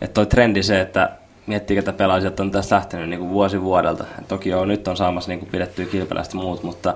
että 0.00 0.14
toi 0.14 0.26
trendi 0.26 0.62
se, 0.62 0.80
että 0.80 1.10
miettii, 1.46 1.76
ketä 1.76 1.92
pelaajat 1.92 2.40
on 2.40 2.50
tässä 2.50 2.76
lähtenyt 2.76 3.08
niin 3.08 3.20
kuin 3.20 3.30
vuosi 3.30 3.62
vuodelta. 3.62 4.04
Et 4.18 4.28
toki 4.28 4.48
joo, 4.48 4.64
nyt 4.64 4.88
on 4.88 4.96
saamassa 4.96 5.28
niin 5.28 5.38
kuin 5.38 5.50
pidettyä 5.50 5.86
kilpeläistä 5.86 6.36
muut, 6.36 6.62
mutta 6.62 6.94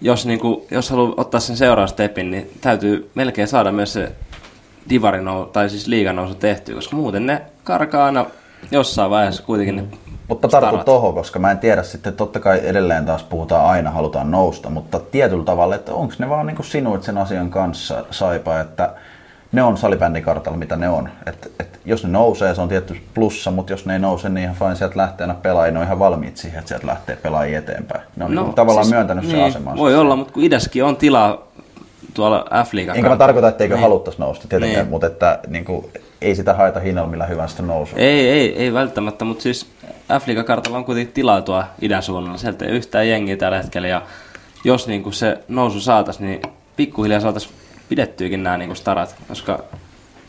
jos, 0.00 0.26
niin 0.26 0.38
kuin, 0.38 0.66
jos 0.70 0.90
haluaa 0.90 1.14
ottaa 1.16 1.40
sen 1.40 1.56
seuraavan 1.56 1.88
stepin, 1.88 2.30
niin 2.30 2.50
täytyy 2.60 3.10
melkein 3.14 3.48
saada 3.48 3.72
myös 3.72 3.92
se 3.92 4.12
divarin 4.90 5.24
tai 5.52 5.70
siis 5.70 5.86
liigan 5.86 6.16
nousu 6.16 6.34
tehtyä, 6.34 6.74
koska 6.74 6.96
muuten 6.96 7.26
ne 7.26 7.42
karkaa 7.64 8.04
aina 8.06 8.26
jossain 8.70 9.10
vaiheessa 9.10 9.42
kuitenkin 9.42 9.76
ne 9.76 9.84
Mutta 10.28 10.48
tartun 10.48 10.84
tohon, 10.84 11.14
koska 11.14 11.38
mä 11.38 11.50
en 11.50 11.58
tiedä 11.58 11.82
sitten, 11.82 12.12
totta 12.12 12.40
kai 12.40 12.60
edelleen 12.62 13.06
taas 13.06 13.22
puhutaan 13.22 13.66
aina, 13.66 13.90
halutaan 13.90 14.30
nousta, 14.30 14.70
mutta 14.70 15.00
tietyllä 15.00 15.44
tavalla, 15.44 15.74
että 15.74 15.94
onko 15.94 16.14
ne 16.18 16.28
vaan 16.28 16.46
niin 16.46 16.64
sinuit 16.64 17.02
sen 17.02 17.18
asian 17.18 17.50
kanssa 17.50 18.04
saipa, 18.10 18.60
että 18.60 18.94
ne 19.56 19.62
on 19.62 19.76
salibändikartalla, 19.76 20.58
mitä 20.58 20.76
ne 20.76 20.88
on. 20.88 21.08
Et, 21.26 21.52
et 21.60 21.80
jos 21.84 22.04
ne 22.04 22.10
nousee, 22.10 22.54
se 22.54 22.60
on 22.60 22.68
tietty 22.68 22.96
plussa, 23.14 23.50
mutta 23.50 23.72
jos 23.72 23.86
ne 23.86 23.92
ei 23.92 23.98
nouse, 23.98 24.28
niin 24.28 24.44
ihan 24.44 24.56
fine, 24.56 24.74
sieltä 24.74 24.96
lähtee 24.96 25.24
aina 25.24 25.34
pelaajia, 25.34 25.72
ne 25.72 25.78
on 25.78 25.84
ihan 25.84 25.98
valmiit 25.98 26.36
siihen, 26.36 26.58
että 26.58 26.68
sieltä 26.68 26.86
lähtee 26.86 27.16
pelaajia 27.16 27.58
eteenpäin. 27.58 28.00
Ne 28.16 28.24
on 28.24 28.34
no, 28.34 28.42
niin 28.42 28.54
tavallaan 28.54 28.84
siis, 28.84 28.94
myöntänyt 28.94 29.30
sen 29.30 29.44
asemansa. 29.44 29.82
Voi 29.82 29.96
olla, 29.96 30.16
mutta 30.16 30.32
kun 30.32 30.44
idässäkin 30.44 30.84
on 30.84 30.96
tilaa 30.96 31.42
tuolla 32.14 32.44
f 32.64 32.74
Enkä 32.94 33.08
mä 33.08 33.16
tarkoita, 33.16 33.48
etteikö 33.48 33.74
Niin. 33.74 33.82
haluttaisi 33.82 34.20
nousta 34.20 34.48
tietenkään, 34.48 34.84
Niin. 34.84 34.90
mutta 34.90 35.06
että 35.06 35.38
niin 35.48 35.64
kuin, 35.64 35.86
ei 36.20 36.34
sitä 36.34 36.54
haeta 36.54 36.80
hinnalla 36.80 37.10
millä 37.10 37.26
hyvänsä 37.26 37.62
nousua. 37.62 37.98
Ei, 37.98 38.28
ei, 38.28 38.56
ei 38.56 38.72
välttämättä, 38.72 39.24
mutta 39.24 39.42
siis 39.42 39.70
f 40.20 40.44
kartalla 40.46 40.78
on 40.78 40.84
kuitenkin 40.84 41.14
tilaa 41.14 41.42
tuo 41.42 41.64
idän 41.80 42.02
suunnalla. 42.02 42.38
Sieltä 42.38 42.64
ei 42.64 42.70
yhtään 42.70 43.08
jengiä 43.08 43.36
tällä 43.36 43.56
hetkellä 43.56 43.88
ja 43.88 44.02
jos 44.64 44.86
niin 44.86 45.02
kuin 45.02 45.12
se 45.12 45.38
nousu 45.48 45.80
saataisiin, 45.80 46.26
niin 46.26 46.42
pikkuhiljaa 46.76 47.20
saataisiin 47.20 47.54
pidettyykin 47.88 48.42
nämä 48.42 48.56
niin 48.56 48.76
starat, 48.76 49.16
koska 49.28 49.64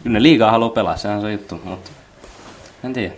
kyllä 0.03 0.13
ne 0.13 0.23
liigaa 0.23 0.51
haluaa 0.51 0.69
pelaa, 0.69 0.97
sehän 0.97 1.25
on 1.25 1.31
juttu, 1.31 1.61
mutta 1.63 1.91
en 2.83 2.93
tiedä. 2.93 3.13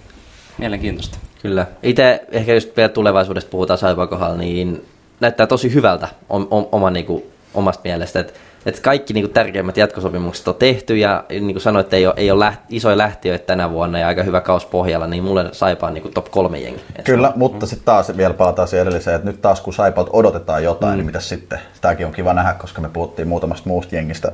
Mielenkiintoista. 0.57 1.17
Kyllä. 1.41 1.65
Itse 1.83 2.21
ehkä 2.31 2.53
just 2.53 2.77
vielä 2.77 2.89
tulevaisuudesta 2.89 3.49
puhutaan 3.49 3.79
Saipan 3.79 4.07
kohdalla, 4.07 4.37
niin 4.37 4.85
näyttää 5.19 5.47
tosi 5.47 5.73
hyvältä 5.73 6.07
om, 6.29 6.47
om, 6.51 6.65
oma, 6.71 6.91
kuin, 7.05 7.23
omasta 7.53 7.81
mielestä. 7.83 8.19
Että 8.19 8.33
et 8.65 8.79
kaikki 8.79 9.13
niin 9.13 9.23
kuin, 9.23 9.33
tärkeimmät 9.33 9.77
jatkosopimukset 9.77 10.47
on 10.47 10.55
tehty 10.55 10.97
ja 10.97 11.23
niin 11.29 11.53
kuin 11.53 11.61
sanoit, 11.61 11.85
että 11.85 11.95
ei 11.95 12.07
ole, 12.07 12.13
ei 12.17 12.31
ole 12.31 12.39
läht, 12.39 12.59
isoja 12.69 12.97
lähtiöitä 12.97 13.45
tänä 13.45 13.71
vuonna 13.71 13.99
ja 13.99 14.07
aika 14.07 14.23
hyvä 14.23 14.41
kaus 14.41 14.65
pohjalla, 14.65 15.07
niin 15.07 15.23
mulle 15.23 15.49
Saipa 15.51 15.87
on 15.87 15.93
niin 15.93 16.01
kuin, 16.01 16.13
top 16.13 16.31
kolme 16.31 16.59
jengi. 16.59 16.81
Kyllä, 17.03 17.33
mutta 17.35 17.65
sitten 17.65 17.85
taas 17.85 18.17
vielä 18.17 18.33
palataan 18.33 18.67
siihen 18.67 18.87
edelliseen, 18.87 19.15
että 19.15 19.27
nyt 19.27 19.41
taas 19.41 19.61
kun 19.61 19.73
Saipalta 19.73 20.09
odotetaan 20.13 20.63
jotain, 20.63 20.93
mm. 20.93 20.97
niin 20.97 21.05
mitä 21.05 21.19
sitten? 21.19 21.59
Tämäkin 21.81 22.05
on 22.05 22.11
kiva 22.11 22.33
nähdä, 22.33 22.53
koska 22.53 22.81
me 22.81 22.89
puhuttiin 22.89 23.27
muutamasta 23.27 23.69
muusta 23.69 23.95
jengistä. 23.95 24.31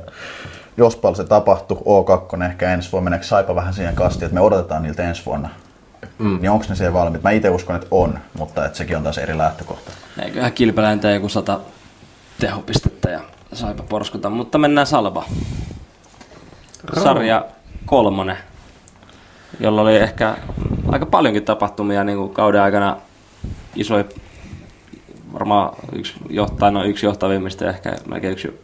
Jospal 0.76 1.14
se 1.14 1.24
tapahtui, 1.24 1.76
O2 1.76 2.42
ehkä 2.42 2.72
ensi 2.72 2.92
vuonna, 2.92 3.04
meneekö 3.04 3.26
Saipa 3.26 3.54
vähän 3.54 3.74
siihen 3.74 3.94
kastiin, 3.94 4.26
että 4.26 4.34
me 4.34 4.40
odotetaan 4.40 4.82
niiltä 4.82 5.08
ensi 5.08 5.22
vuonna. 5.26 5.48
Mm. 6.18 6.38
Niin 6.40 6.50
onko 6.50 6.64
ne 6.68 6.74
siihen 6.74 6.94
valmiit? 6.94 7.22
Mä 7.22 7.30
itse 7.30 7.50
uskon, 7.50 7.76
että 7.76 7.88
on, 7.90 8.18
mutta 8.38 8.66
että 8.66 8.78
sekin 8.78 8.96
on 8.96 9.02
taas 9.02 9.18
eri 9.18 9.38
lähtökohta. 9.38 9.90
Eiköhän 10.22 10.52
kilpeläin 10.52 11.00
tee 11.00 11.14
joku 11.14 11.28
sata 11.28 11.60
tehopistettä 12.40 13.10
ja 13.10 13.20
saipa 13.52 13.82
porskuta, 13.82 14.30
mutta 14.30 14.58
mennään 14.58 14.86
Salba. 14.86 15.24
Sarja 17.02 17.44
kolmonen, 17.86 18.36
jolla 19.60 19.80
oli 19.80 19.96
ehkä 19.96 20.36
aika 20.88 21.06
paljonkin 21.06 21.44
tapahtumia 21.44 22.04
niin 22.04 22.18
kuin 22.18 22.34
kauden 22.34 22.62
aikana. 22.62 22.96
Isoja, 23.76 24.04
varmaan 25.32 25.76
yksi, 25.92 26.14
johtaa, 26.30 26.70
no 26.70 26.84
yksi 26.84 27.06
johtavimmista 27.06 27.64
ja 27.64 27.70
ehkä 27.70 27.96
melkein 28.06 28.32
yksi 28.32 28.60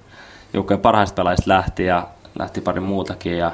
joukkojen 0.55 0.81
parhaista 0.81 1.17
pelaajista 1.17 1.49
lähti 1.49 1.85
ja 1.85 2.09
lähti 2.39 2.61
pari 2.61 2.81
muutakin 2.81 3.39
ja 3.39 3.53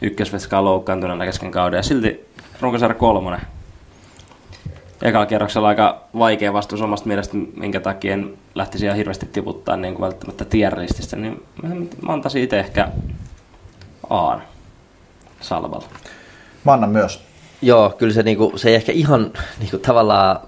ykkösvetska 0.00 0.58
on 0.58 0.64
loukkaantuneena 0.64 1.24
kesken 1.24 1.50
kauden. 1.50 1.76
Ja 1.76 1.82
silti 1.82 2.28
runkosarja 2.60 2.94
kolmonen 2.94 3.40
ekalla 5.02 5.26
kierroksella 5.26 5.68
aika 5.68 6.00
vaikea 6.18 6.52
vastuus 6.52 6.82
omasta 6.82 7.06
mielestä, 7.06 7.36
minkä 7.56 7.80
takia 7.80 8.12
en 8.12 8.38
lähtisi 8.54 8.84
ihan 8.84 8.96
hirveästi 8.96 9.26
tiputtaa 9.26 9.76
niin 9.76 9.94
kuin 9.94 10.02
välttämättä 10.02 10.44
tierlististä, 10.44 11.16
niin 11.16 11.42
mä, 11.62 11.68
mä 12.02 12.12
antaisin 12.12 12.42
itse 12.42 12.60
ehkä 12.60 12.88
Aan 14.10 14.42
Salvalla. 15.40 15.88
Mä 16.64 16.72
annan 16.72 16.90
myös. 16.90 17.20
Joo, 17.62 17.90
kyllä 17.90 18.12
se, 18.12 18.22
niinku, 18.22 18.52
se 18.56 18.68
ei 18.68 18.74
ehkä 18.74 18.92
ihan 18.92 19.32
niinku, 19.58 19.78
tavallaan 19.78 20.40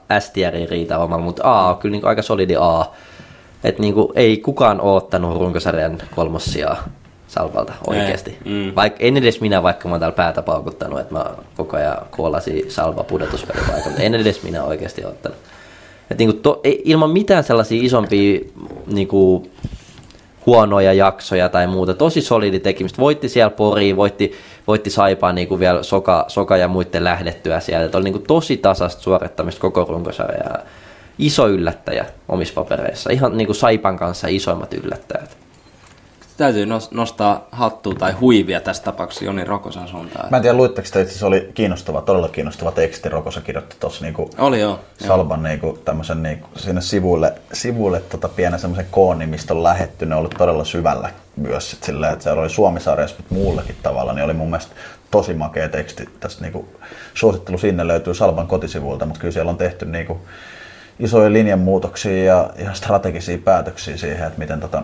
ei 0.52 0.66
riitä 0.66 0.98
omalla, 0.98 1.24
mutta 1.24 1.42
A 1.44 1.68
on 1.68 1.76
kyllä 1.76 1.92
niinku, 1.92 2.06
aika 2.06 2.22
solidi 2.22 2.56
A. 2.56 2.84
Et 3.64 3.78
niinku, 3.78 4.12
ei 4.14 4.36
kukaan 4.36 4.80
oottanut 4.80 5.40
runkosarjan 5.40 5.98
kolmossia 6.14 6.76
Salvalta 7.34 7.72
oikeasti. 7.86 8.38
Mm. 8.44 8.72
Vaik, 8.76 8.92
en 8.98 9.16
edes 9.16 9.40
minä, 9.40 9.62
vaikka 9.62 9.88
mä 9.88 9.94
oon 9.94 10.00
täällä 10.00 10.16
päätä 10.16 10.42
paukuttanut, 10.42 11.00
että 11.00 11.14
mä 11.14 11.24
koko 11.56 11.76
ajan 11.76 11.96
kuolasin 12.10 12.70
Salva 12.70 13.04
pudotusvälipaikan, 13.04 13.84
mutta 13.84 14.02
en 14.02 14.14
edes 14.14 14.42
minä 14.42 14.64
oikeasti 14.64 15.04
oottanut. 15.04 15.38
Et 16.10 16.18
niinku, 16.18 16.38
to, 16.42 16.60
ei, 16.64 16.82
ilman 16.84 17.10
mitään 17.10 17.44
sellaisia 17.44 17.82
isompia 17.82 18.40
niinku, 18.86 19.46
huonoja 20.46 20.92
jaksoja 20.92 21.48
tai 21.48 21.66
muuta. 21.66 21.94
Tosi 21.94 22.20
solidi 22.20 22.60
tekemistä. 22.60 22.98
Voitti 22.98 23.28
siellä 23.28 23.50
Poriin, 23.50 23.96
voitti, 23.96 24.32
voitti 24.66 24.90
Saipaa 24.90 25.32
niin 25.32 25.48
kuin 25.48 25.60
vielä 25.60 25.82
Soka, 25.82 26.24
Soka 26.28 26.56
ja 26.56 26.68
muiden 26.68 27.04
lähdettyä 27.04 27.60
sieltä. 27.60 27.86
Et 27.86 27.94
oli 27.94 28.04
niin 28.04 28.14
kuin 28.14 28.26
tosi 28.26 28.56
tasasta 28.56 29.02
suorittamista 29.02 29.60
koko 29.60 29.84
runkosarja. 29.88 30.44
ja 30.44 30.58
Iso 31.18 31.48
yllättäjä 31.48 32.06
omissa 32.28 32.54
papereissa. 32.54 33.10
Ihan 33.10 33.36
niin 33.36 33.46
kuin 33.46 33.56
Saipan 33.56 33.96
kanssa 33.96 34.28
isoimmat 34.30 34.74
yllättäjät. 34.74 35.43
Täytyy 36.36 36.66
nos- 36.66 36.90
nostaa 36.90 37.48
hattua 37.52 37.94
tai 37.94 38.12
huivia 38.12 38.60
tässä 38.60 38.82
tapauksessa 38.82 39.24
Joni 39.24 39.44
Rokosan 39.44 39.88
suuntaan. 39.88 40.30
Mä 40.30 40.36
en 40.36 40.42
tiedä, 40.42 40.56
luitteko 40.56 40.88
te, 40.92 41.00
itse 41.00 41.10
asiassa 41.10 41.26
oli 41.26 41.50
kiinnostava, 41.54 42.00
todella 42.00 42.28
kiinnostava 42.28 42.72
teksti. 42.72 43.08
Rokosa 43.08 43.40
kirjoitti 43.40 43.76
tuossa 43.80 44.04
niinku 44.04 44.30
Oli 44.38 44.60
joo. 44.60 44.80
Salban 45.06 45.42
niinku, 45.42 45.78
tämmöisen 45.84 46.22
niinku, 46.22 46.48
sinne 46.56 46.80
sivuille, 46.80 47.32
sivuille 47.52 48.00
tota 48.00 48.28
pienen 48.28 48.60
semmoisen 48.60 48.86
koon, 48.90 49.28
mistä 49.28 49.54
on 49.54 49.62
lähetty. 49.62 50.06
Ne 50.06 50.14
on 50.14 50.18
ollut 50.18 50.34
todella 50.38 50.64
syvällä 50.64 51.10
myös 51.36 51.70
sit 51.70 51.84
silleen, 51.84 52.12
että 52.12 52.22
siellä 52.22 52.42
oli 52.42 52.50
Suomisarjassa, 52.50 53.16
mutta 53.18 53.34
muullakin 53.34 53.76
tavalla, 53.82 54.12
niin 54.12 54.24
oli 54.24 54.34
mun 54.34 54.50
mielestä 54.50 54.74
tosi 55.10 55.34
makea 55.34 55.68
teksti. 55.68 56.08
Tästä 56.20 56.42
niinku, 56.42 56.68
suosittelu 57.14 57.58
sinne 57.58 57.86
löytyy 57.86 58.14
Salban 58.14 58.46
kotisivuilta, 58.46 59.06
mutta 59.06 59.20
kyllä 59.20 59.32
siellä 59.32 59.50
on 59.50 59.58
tehty 59.58 59.86
niinku, 59.86 60.20
isoja 60.98 61.32
linjanmuutoksia 61.32 62.24
ja 62.24 62.50
ihan 62.58 62.76
strategisia 62.76 63.38
päätöksiä 63.38 63.96
siihen, 63.96 64.26
että 64.26 64.38
miten 64.38 64.60
tota, 64.60 64.82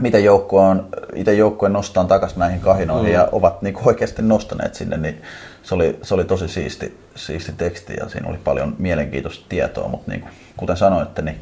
miten 0.00 0.24
joukkue 0.24 0.60
on, 0.60 0.88
itse 1.14 1.34
joukkue 1.34 1.68
nostaa 1.68 2.04
takaisin 2.04 2.38
näihin 2.38 2.60
kahinoihin 2.60 3.08
mm. 3.08 3.14
ja 3.14 3.28
ovat 3.32 3.62
niin 3.62 3.76
oikeasti 3.84 4.22
nostaneet 4.22 4.74
sinne, 4.74 4.96
niin 4.96 5.22
se 5.62 5.74
oli, 5.74 5.98
se 6.02 6.14
oli 6.14 6.24
tosi 6.24 6.48
siisti, 6.48 6.98
siisti 7.14 7.52
teksti 7.56 7.94
ja 8.00 8.08
siinä 8.08 8.28
oli 8.28 8.38
paljon 8.44 8.76
mielenkiintoista 8.78 9.46
tietoa, 9.48 9.88
mutta 9.88 10.10
niin 10.10 10.20
kuin, 10.20 10.32
kuten 10.56 10.76
sanoitte, 10.76 11.22
niin 11.22 11.36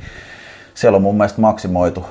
siellä 0.75 0.97
on 0.97 1.03
mun 1.03 1.17
mielestä 1.17 1.41
maksimoitu 1.41 2.05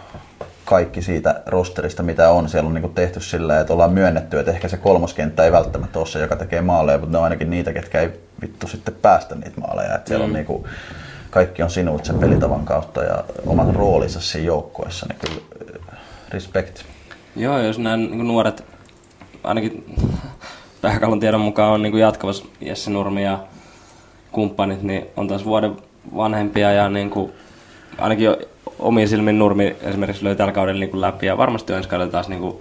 kaikki 0.66 1.02
siitä 1.02 1.42
rosterista, 1.46 2.04
mitä 2.04 2.30
on. 2.30 2.50
Siellä 2.50 2.68
on 2.68 2.74
niin 2.74 2.82
kuin 2.82 2.94
tehty 2.94 3.20
sillä, 3.20 3.60
että 3.60 3.74
ollaan 3.74 3.94
myönnetty, 3.94 4.40
että 4.40 4.52
ehkä 4.52 4.68
se 4.68 4.78
kolmoskenttä 4.78 5.44
ei 5.44 5.52
välttämättä 5.52 6.00
ole 6.00 6.08
se, 6.08 6.20
joka 6.20 6.36
tekee 6.36 6.62
maaleja, 6.62 6.98
mutta 6.98 7.12
ne 7.12 7.18
on 7.18 7.24
ainakin 7.24 7.50
niitä, 7.50 7.74
ketkä 7.74 8.00
ei 8.02 8.10
vittu 8.42 8.68
sitten 8.68 8.96
päästä 9.02 9.36
niitä 9.36 9.62
maaleja. 9.62 9.96
Että 9.96 10.08
siellä 10.08 10.26
on 10.26 10.34
niin 10.34 10.46
kuin, 10.46 10.64
kaikki 11.30 11.64
on 11.64 11.70
sinut 11.70 12.06
sen 12.06 12.20
pelitavan 12.20 12.66
kautta 12.66 13.04
ja 13.04 13.24
oman 13.46 13.76
roolinsa 13.76 14.22
siinä 14.22 14.48
joukkueessa, 14.48 15.06
niin 15.10 15.20
kyllä 15.20 15.42
respect. 16.30 16.84
Joo, 17.36 17.60
jos 17.60 17.80
nämä 17.80 17.98
niin 17.98 18.28
nuoret, 18.28 18.64
ainakin 19.44 19.86
Pähkalon 20.82 21.20
tiedon 21.20 21.42
mukaan 21.42 21.74
on 21.74 21.82
niin 21.82 21.98
jatkavassa 21.98 22.46
Jesse 22.62 22.92
Nurmi 22.92 23.24
ja 23.24 23.40
kumppanit, 24.32 24.82
niin 24.82 25.06
on 25.18 25.28
taas 25.28 25.46
vuoden 25.46 25.76
vanhempia 26.16 26.72
ja 26.72 26.90
niin 26.90 27.10
kuin, 27.10 27.32
ainakin 27.98 28.26
jo 28.26 28.38
omiin 28.80 29.08
silmin 29.08 29.40
Nurmi 29.40 29.76
esimerkiksi 29.82 30.24
löi 30.24 30.36
tällä 30.36 30.52
kaudella 30.52 30.80
niin 30.80 30.90
kuin 30.90 31.02
läpi 31.02 31.26
ja 31.26 31.38
varmasti 31.38 31.74
on 31.74 31.78
ensi 31.78 31.90
kaudella 31.90 32.12
taas 32.12 32.30
niin 32.30 32.42
kuin 32.42 32.56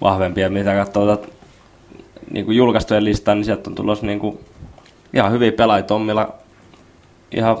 vahvempia. 0.00 0.50
Mitä 0.50 0.74
katsoo 0.74 1.16
tätä 1.16 1.28
niin 2.30 2.44
kuin 2.44 2.56
julkaistujen 2.56 3.04
listaa, 3.04 3.34
niin 3.34 3.44
sieltä 3.44 3.70
on 3.70 3.74
tulossa 3.74 4.06
niin 4.06 4.20
kuin 4.20 4.38
ihan 5.12 5.32
hyviä 5.32 5.52
pelaajia. 5.52 5.86
Tommilla 5.86 6.34
ihan 7.30 7.56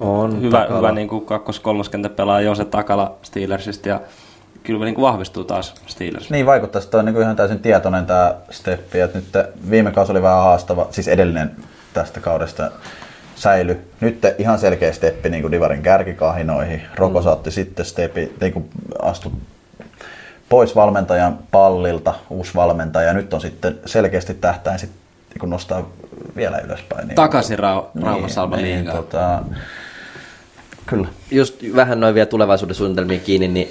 On 0.00 0.42
hyvä, 0.42 0.58
Takala. 0.58 0.78
hyvä 0.78 0.92
niin 0.92 1.08
kuin 1.08 1.26
kakkos 1.26 1.60
kolmoskenttä 1.60 2.08
pelaaja 2.08 2.46
Jose 2.46 2.64
Takala 2.64 3.14
Steelersista 3.22 3.88
ja 3.88 4.00
kyllä 4.66 4.84
niin 4.84 4.94
kuin 4.94 5.02
vahvistuu 5.02 5.44
taas 5.44 5.74
Steelers. 5.86 6.30
Niin 6.30 6.46
vaikuttaa, 6.46 6.82
että 6.82 6.98
on 6.98 7.04
niin 7.04 7.22
ihan 7.22 7.36
täysin 7.36 7.58
tietoinen 7.58 8.06
tämä 8.06 8.34
steppi, 8.50 9.00
että 9.00 9.18
nyt 9.18 9.46
viime 9.70 9.90
kausi 9.90 10.12
oli 10.12 10.22
vähän 10.22 10.42
haastava, 10.42 10.88
siis 10.90 11.08
edellinen 11.08 11.56
tästä 11.94 12.20
kaudesta 12.20 12.70
säily. 13.36 13.80
Nyt 14.00 14.18
ihan 14.38 14.58
selkeä 14.58 14.92
steppi 14.92 15.30
niin 15.30 15.42
kuin 15.42 15.52
Divarin 15.52 15.82
kärkikahinoihin. 15.82 16.82
Roko 16.94 17.22
saatti 17.22 17.50
sitten 17.50 17.86
steppi, 17.86 18.32
niin 18.40 18.52
kuin 18.52 18.68
astu 19.02 19.32
pois 20.48 20.76
valmentajan 20.76 21.38
pallilta, 21.50 22.14
uusi 22.30 22.54
valmentaja. 22.54 23.12
Nyt 23.12 23.34
on 23.34 23.40
sitten 23.40 23.78
selkeästi 23.86 24.34
tähtäin 24.34 24.78
sitten 24.78 25.00
niin 25.28 25.40
kuin 25.40 25.50
nostaa 25.50 25.90
vielä 26.36 26.58
ylöspäin. 26.58 27.08
Niin, 27.08 27.16
Takaisin 27.16 27.58
Rau- 27.58 28.02
Rauma 28.02 28.28
Salba 28.28 28.56
niin, 28.56 28.76
liigaan. 28.76 28.96
tota, 28.96 29.42
kyllä. 30.86 31.08
just 31.30 31.54
vähän 31.76 32.00
noin 32.00 32.14
vielä 32.14 32.26
tulevaisuuden 32.26 32.74
suunnitelmiin 32.74 33.20
kiinni, 33.20 33.48
niin 33.48 33.68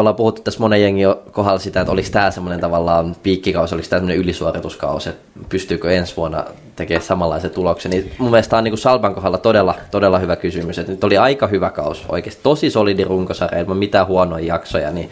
ollaan 0.00 0.16
puhuttu 0.16 0.42
tässä 0.42 0.60
monen 0.60 0.82
jengin 0.82 1.06
kohdalla 1.32 1.58
sitä, 1.58 1.80
että 1.80 1.92
oliko 1.92 2.08
tämä 2.12 2.30
semmoinen 2.30 2.60
tavallaan 2.60 3.16
piikkikausi, 3.22 3.74
oliko 3.74 3.88
tämä 3.88 4.00
semmoinen 4.00 4.18
ylisuorituskausi, 4.18 5.08
että 5.08 5.40
pystyykö 5.48 5.92
ensi 5.92 6.16
vuonna 6.16 6.44
tekemään 6.76 7.04
samanlaisen 7.04 7.50
tuloksen. 7.50 7.90
Niin 7.90 8.12
mun 8.18 8.30
mielestä 8.30 8.50
tämä 8.50 8.58
on 8.58 8.64
niin 8.64 8.78
Salban 8.78 9.14
kohdalla 9.14 9.38
todella, 9.38 9.74
todella 9.90 10.18
hyvä 10.18 10.36
kysymys. 10.36 10.78
Että 10.78 10.92
nyt 10.92 11.04
oli 11.04 11.18
aika 11.18 11.46
hyvä 11.46 11.70
kausi, 11.70 12.02
oikeasti 12.08 12.40
tosi 12.42 12.70
solidi 12.70 13.04
runkosarja, 13.04 13.60
ilman 13.60 13.76
mitään 13.76 14.06
huonoja 14.06 14.46
jaksoja, 14.46 14.90
niin 14.90 15.10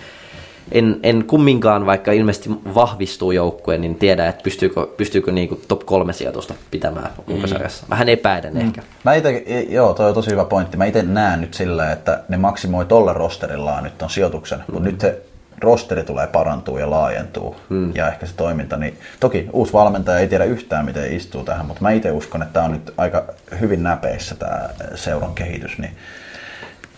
en, 0.73 1.01
en 1.03 1.24
kumminkaan, 1.24 1.86
vaikka 1.86 2.12
ilmeisesti 2.12 2.51
vahvistuu 2.74 3.32
joukkue, 3.32 3.78
niin 3.78 3.95
tiedä, 3.95 4.28
että 4.28 4.43
pystyykö, 4.43 4.86
pystyykö 4.86 5.32
niinku 5.32 5.61
top 5.69 5.86
kolme 5.86 6.12
sijoitusta 6.12 6.55
pitämään 6.70 7.11
runkosarjassa. 7.28 7.86
Vähän 7.91 8.09
epäiden 8.09 8.57
ehkä. 8.57 8.82
Mä 9.05 9.15
ite, 9.15 9.45
joo, 9.69 9.95
toi 9.95 10.09
on 10.09 10.15
tosi 10.15 10.31
hyvä 10.31 10.45
pointti. 10.45 10.77
Mä 10.77 10.85
itse 10.85 11.03
näen 11.03 11.41
nyt 11.41 11.55
sillä, 11.55 11.93
että 11.93 12.20
ne 12.28 12.36
maksimoi 12.36 12.85
tolle 12.85 13.12
rosterillaan 13.12 13.85
nyt 13.85 14.03
on 14.03 14.11
sijoituksen, 14.11 14.59
mm. 14.59 14.74
mutta 14.74 14.91
nyt 14.91 15.01
se 15.01 15.23
rosteri 15.61 16.05
tulee 16.05 16.27
parantuu 16.27 16.78
ja 16.78 16.91
laajentuu 16.91 17.57
mm. 17.69 17.93
ja 17.95 18.09
ehkä 18.09 18.27
se 18.27 18.35
toiminta, 18.36 18.77
niin 18.77 18.99
toki 19.20 19.49
uusi 19.53 19.73
valmentaja 19.73 20.19
ei 20.19 20.28
tiedä 20.28 20.45
yhtään 20.45 20.85
miten 20.85 21.12
istuu 21.12 21.45
tähän, 21.45 21.66
mutta 21.66 21.82
mä 21.82 21.91
itse 21.91 22.11
uskon, 22.11 22.43
että 22.43 22.53
tämä 22.53 22.66
on 22.66 22.73
nyt 22.73 22.95
aika 22.97 23.24
hyvin 23.61 23.82
näpeissä 23.82 24.35
tämä 24.35 24.69
seuran 24.95 25.35
kehitys, 25.35 25.78
niin 25.78 25.93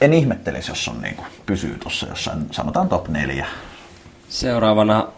en 0.01 0.15
ihmettelisi, 0.15 0.71
jos 0.71 0.89
on 0.89 1.01
niin 1.03 1.17
kuin, 1.17 1.27
pysyy 1.47 1.79
tuossa 1.79 2.07
jossain, 2.09 2.47
sanotaan 2.51 2.89
top 2.89 3.09
neljä. 3.09 3.47
Seuraavana 4.29 5.09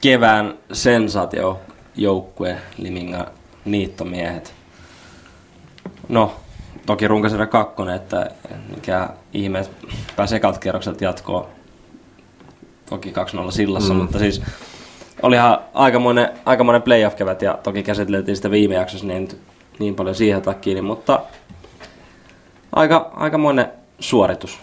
kevään 0.00 0.54
sensaatiojoukkue 0.72 2.56
Liminga 2.78 3.26
niittomiehet. 3.64 4.54
No, 6.08 6.34
toki 6.86 7.08
runkosarja 7.08 7.46
kakkonen, 7.46 7.96
että 7.96 8.30
mikä 8.74 9.08
ihme 9.32 9.66
pääsee 10.16 10.40
kierrokselta 10.60 11.04
jatkoa. 11.04 11.48
Toki 12.90 13.12
2-0 13.48 13.50
sillassa, 13.52 13.94
mm. 13.94 14.00
mutta 14.00 14.18
siis 14.18 14.42
olihan 15.22 15.58
aikamoinen, 15.74 16.28
aikamoinen 16.44 16.82
playoff-kevät 16.82 17.42
ja 17.42 17.58
toki 17.62 17.82
käsiteltiin 17.82 18.36
sitä 18.36 18.50
viime 18.50 18.74
jaksossa 18.74 19.06
niin, 19.06 19.28
niin 19.78 19.94
paljon 19.94 20.14
siihen 20.14 20.42
takia, 20.42 20.74
niin, 20.74 20.84
mutta 20.84 21.20
aika, 22.72 23.10
aikamoinen 23.14 23.72
suoritus. 23.98 24.58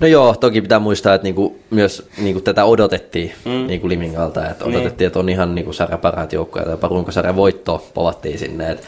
No 0.00 0.06
joo, 0.06 0.34
toki 0.34 0.60
pitää 0.60 0.78
muistaa, 0.78 1.14
että 1.14 1.22
niinku, 1.22 1.58
myös 1.70 2.08
niinku, 2.18 2.40
tätä 2.40 2.64
odotettiin 2.64 3.32
mm. 3.44 3.66
niinku 3.66 3.88
Limingalta, 3.88 4.50
että 4.50 4.64
niin. 4.64 4.76
odotettiin, 4.76 5.04
niin. 5.04 5.06
että 5.06 5.18
on 5.18 5.28
ihan 5.28 5.54
niinku, 5.54 5.72
sarja 5.72 5.98
parhaat 5.98 6.32
joukkoja, 6.32 6.76
tai 6.76 6.90
runkosarjan 6.90 7.36
voitto 7.36 7.86
povattiin 7.94 8.38
sinne, 8.38 8.70
että 8.70 8.86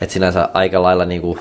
et 0.00 0.10
sinänsä 0.10 0.48
aika 0.54 0.82
lailla, 0.82 1.04
niinku, 1.04 1.38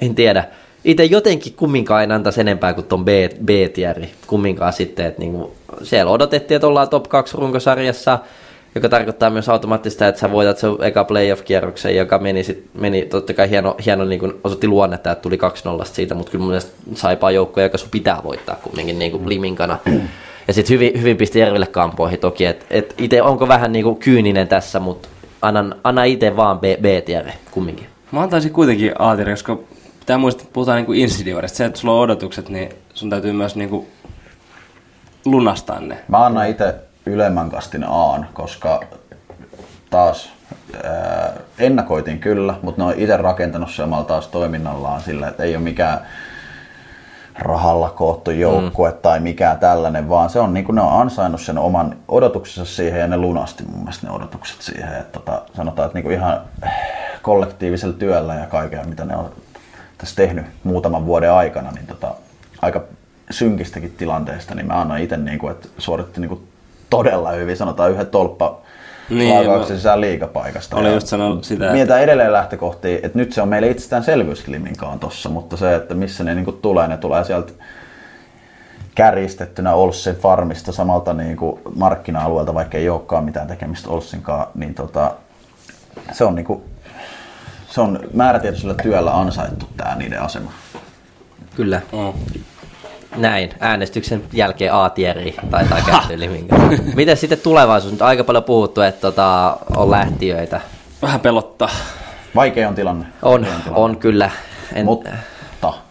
en 0.00 0.14
tiedä, 0.14 0.44
itse 0.84 1.04
jotenkin 1.04 1.54
kumminkaan 1.54 2.02
en 2.02 2.12
antaisi 2.12 2.40
enempää 2.40 2.74
kuin 2.74 2.86
ton 2.86 3.04
B, 3.04 3.08
B-tieri, 3.44 4.10
kumminkaan 4.26 4.72
sitten, 4.72 5.06
että 5.06 5.20
niinku, 5.20 5.54
siellä 5.82 6.12
odotettiin, 6.12 6.56
että 6.56 6.66
ollaan 6.66 6.88
top 6.88 7.08
2 7.08 7.36
runkosarjassa, 7.36 8.18
joka 8.74 8.88
tarkoittaa 8.88 9.30
myös 9.30 9.48
automaattista, 9.48 10.08
että 10.08 10.20
sä 10.20 10.30
voitat 10.30 10.58
se 10.58 10.66
eka 10.80 11.04
playoff-kierroksen, 11.04 11.96
joka 11.96 12.18
meni, 12.18 12.44
sit, 12.44 12.64
meni 12.74 13.02
totta 13.02 13.34
kai 13.34 13.50
hieno, 13.50 13.76
hieno 13.84 14.04
niin 14.04 14.20
kuin 14.20 14.32
osoitti 14.44 14.68
luonnetta, 14.68 15.12
että 15.12 15.22
tuli 15.22 15.38
2-0 15.82 15.84
siitä, 15.84 16.14
mutta 16.14 16.30
kyllä 16.30 16.42
mun 16.42 16.48
mielestä 16.48 16.72
saipaa 16.94 17.30
joukkoja, 17.30 17.66
joka 17.66 17.78
sun 17.78 17.88
pitää 17.90 18.20
voittaa 18.24 18.56
kumminkin 18.62 18.98
niin 18.98 19.12
kuin 19.12 19.28
liminkana. 19.28 19.78
Ja 20.48 20.54
sitten 20.54 20.74
hyvin, 20.74 21.00
hyvin 21.00 21.16
pisti 21.16 21.38
Järville 21.38 21.66
kampoihin 21.66 22.18
toki, 22.18 22.44
että 22.44 22.66
et 22.70 22.94
itse 22.98 23.22
onko 23.22 23.48
vähän 23.48 23.72
niin 23.72 23.84
kuin 23.84 23.96
kyyninen 23.96 24.48
tässä, 24.48 24.80
mutta 24.80 25.08
annan, 25.42 25.74
anna 25.84 26.04
itse 26.04 26.36
vaan 26.36 26.58
B, 26.58 26.62
B-tiere 26.62 27.32
kumminkin. 27.50 27.86
Mä 28.12 28.22
antaisin 28.22 28.52
kuitenkin 28.52 28.92
a 28.98 29.16
koska 29.30 29.58
pitää 30.00 30.18
muistaa, 30.18 30.42
että 30.42 30.52
puhutaan 30.52 30.76
niin 30.76 30.86
kuin 30.86 31.00
insidivarista. 31.00 31.56
Se, 31.56 31.64
että 31.64 31.80
sulla 31.80 31.94
on 31.94 32.00
odotukset, 32.00 32.48
niin 32.48 32.68
sun 32.94 33.10
täytyy 33.10 33.32
myös 33.32 33.56
niin 33.56 33.70
kuin 33.70 33.86
lunastaa 35.24 35.80
ne. 35.80 35.98
Mä 36.08 36.26
annan 36.26 36.48
itse 36.48 36.74
ylemmän 37.06 37.50
kastin 37.50 37.84
Aan, 37.88 38.28
koska 38.32 38.80
taas 39.90 40.32
ää, 40.84 41.32
ennakoitin 41.58 42.18
kyllä, 42.18 42.54
mutta 42.62 42.82
ne 42.82 42.88
on 42.88 42.94
itse 42.96 43.16
rakentanut 43.16 43.70
se 43.70 43.82
omalla 43.82 44.04
taas 44.04 44.28
toiminnallaan 44.28 45.00
sillä, 45.00 45.28
että 45.28 45.42
ei 45.42 45.56
ole 45.56 45.64
mikään 45.64 46.00
rahalla 47.38 47.90
koottu 47.90 48.30
joukkue 48.30 48.90
mm. 48.90 48.96
tai 49.02 49.20
mikään 49.20 49.58
tällainen, 49.58 50.08
vaan 50.08 50.30
se 50.30 50.40
on 50.40 50.54
niin 50.54 50.64
kuin 50.64 50.76
ne 50.76 50.82
on 50.82 51.00
ansainnut 51.00 51.40
sen 51.40 51.58
oman 51.58 51.96
odotuksensa 52.08 52.74
siihen 52.74 53.00
ja 53.00 53.06
ne 53.06 53.16
lunasti 53.16 53.64
mun 53.64 53.78
mielestä 53.80 54.06
ne 54.06 54.12
odotukset 54.12 54.62
siihen. 54.62 54.92
Että 54.92 55.18
tota, 55.18 55.42
sanotaan, 55.56 55.86
että 55.86 55.98
niin 55.98 56.04
kuin 56.04 56.14
ihan 56.14 56.40
kollektiivisella 57.22 57.94
työllä 57.94 58.34
ja 58.34 58.46
kaikella, 58.46 58.84
mitä 58.84 59.04
ne 59.04 59.16
on 59.16 59.30
tässä 59.98 60.16
tehnyt 60.16 60.46
muutaman 60.64 61.06
vuoden 61.06 61.32
aikana, 61.32 61.70
niin 61.70 61.86
tota, 61.86 62.14
aika 62.62 62.82
synkistäkin 63.30 63.94
tilanteesta, 63.96 64.54
niin 64.54 64.66
mä 64.66 64.80
annan 64.80 65.00
itse, 65.00 65.16
niin 65.16 65.38
kuin, 65.38 65.50
että 65.50 65.68
suoritti 65.78 66.20
niin 66.20 66.28
kuin 66.28 66.48
todella 66.92 67.30
hyvin, 67.30 67.56
sanotaan 67.56 67.90
yhden 67.90 68.06
tolppa 68.06 68.60
niin, 69.10 69.34
laukauksen 69.34 69.76
sisään 69.76 70.00
liikapaikasta. 70.00 70.76
Oli 70.76 70.92
just 70.92 71.06
sanonut 71.06 71.44
sitä. 71.44 71.72
Mietitään 71.72 72.02
edelleen 72.02 72.32
lähtökohtia, 72.32 72.98
että 73.02 73.18
nyt 73.18 73.32
se 73.32 73.42
on 73.42 73.48
meille 73.48 73.68
itsestäänselvyys 73.68 74.44
tossa, 75.00 75.28
mutta 75.28 75.56
se, 75.56 75.74
että 75.74 75.94
missä 75.94 76.24
ne 76.24 76.34
niinku 76.34 76.52
tulee, 76.52 76.88
ne 76.88 76.96
tulee 76.96 77.24
sieltä 77.24 77.52
kärjistettynä 78.94 79.74
Olssin 79.74 80.16
farmista 80.16 80.72
samalta 80.72 81.12
niin 81.12 81.36
kuin 81.36 81.60
markkina-alueelta, 81.74 82.54
vaikka 82.54 82.78
ei 82.78 82.88
olekaan 82.88 83.24
mitään 83.24 83.46
tekemistä 83.46 83.90
Olssinkaan, 83.90 84.46
niin 84.54 84.74
tota, 84.74 85.14
se 86.12 86.24
on, 86.24 86.34
niin 86.34 86.46
kuin, 86.46 86.62
se 87.70 87.80
on 87.80 88.00
määrätietoisella 88.14 88.74
työllä 88.74 89.20
ansaittu 89.20 89.68
tämä 89.76 89.94
niiden 89.94 90.22
asema. 90.22 90.52
Kyllä. 91.56 91.80
Mm. 91.92 92.42
Näin, 93.16 93.50
äänestyksen 93.60 94.22
jälkeen 94.32 94.74
A-tieri 94.74 95.36
taitaa 95.50 95.78
käydä 95.80 96.26
Miten 96.94 97.16
sitten 97.16 97.40
tulevaisuus? 97.40 97.92
Nyt 97.92 98.02
aika 98.02 98.24
paljon 98.24 98.44
puhuttu, 98.44 98.80
että 98.80 99.00
tota, 99.00 99.56
on 99.76 99.90
lähtiöitä. 99.90 100.60
Vähän 101.02 101.20
pelottaa. 101.20 101.70
Vaikea 102.34 102.68
on 102.68 102.74
tilanne. 102.74 103.06
On, 103.22 103.44
tilanne. 103.44 103.70
on 103.74 103.96
kyllä. 103.96 104.30
En... 104.74 104.84
Mutta 104.84 105.10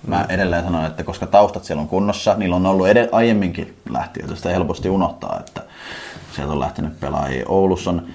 mä 0.08 0.26
edelleen 0.30 0.64
sanon, 0.64 0.86
että 0.86 1.04
koska 1.04 1.28
taustat 1.28 1.64
siellä 1.64 1.82
on 1.82 1.88
kunnossa, 1.88 2.36
niillä 2.38 2.56
on 2.56 2.66
ollut 2.66 2.88
edell- 2.88 3.10
aiemminkin 3.12 3.78
lähtiöitä, 3.90 4.36
sitä 4.36 4.50
helposti 4.50 4.90
unohtaa, 4.90 5.40
että 5.40 5.62
sieltä 6.36 6.54
on 6.54 6.60
lähtenyt 6.60 7.00
pelaajia. 7.00 7.46
Oulussa 7.48 7.90
on 7.90 8.08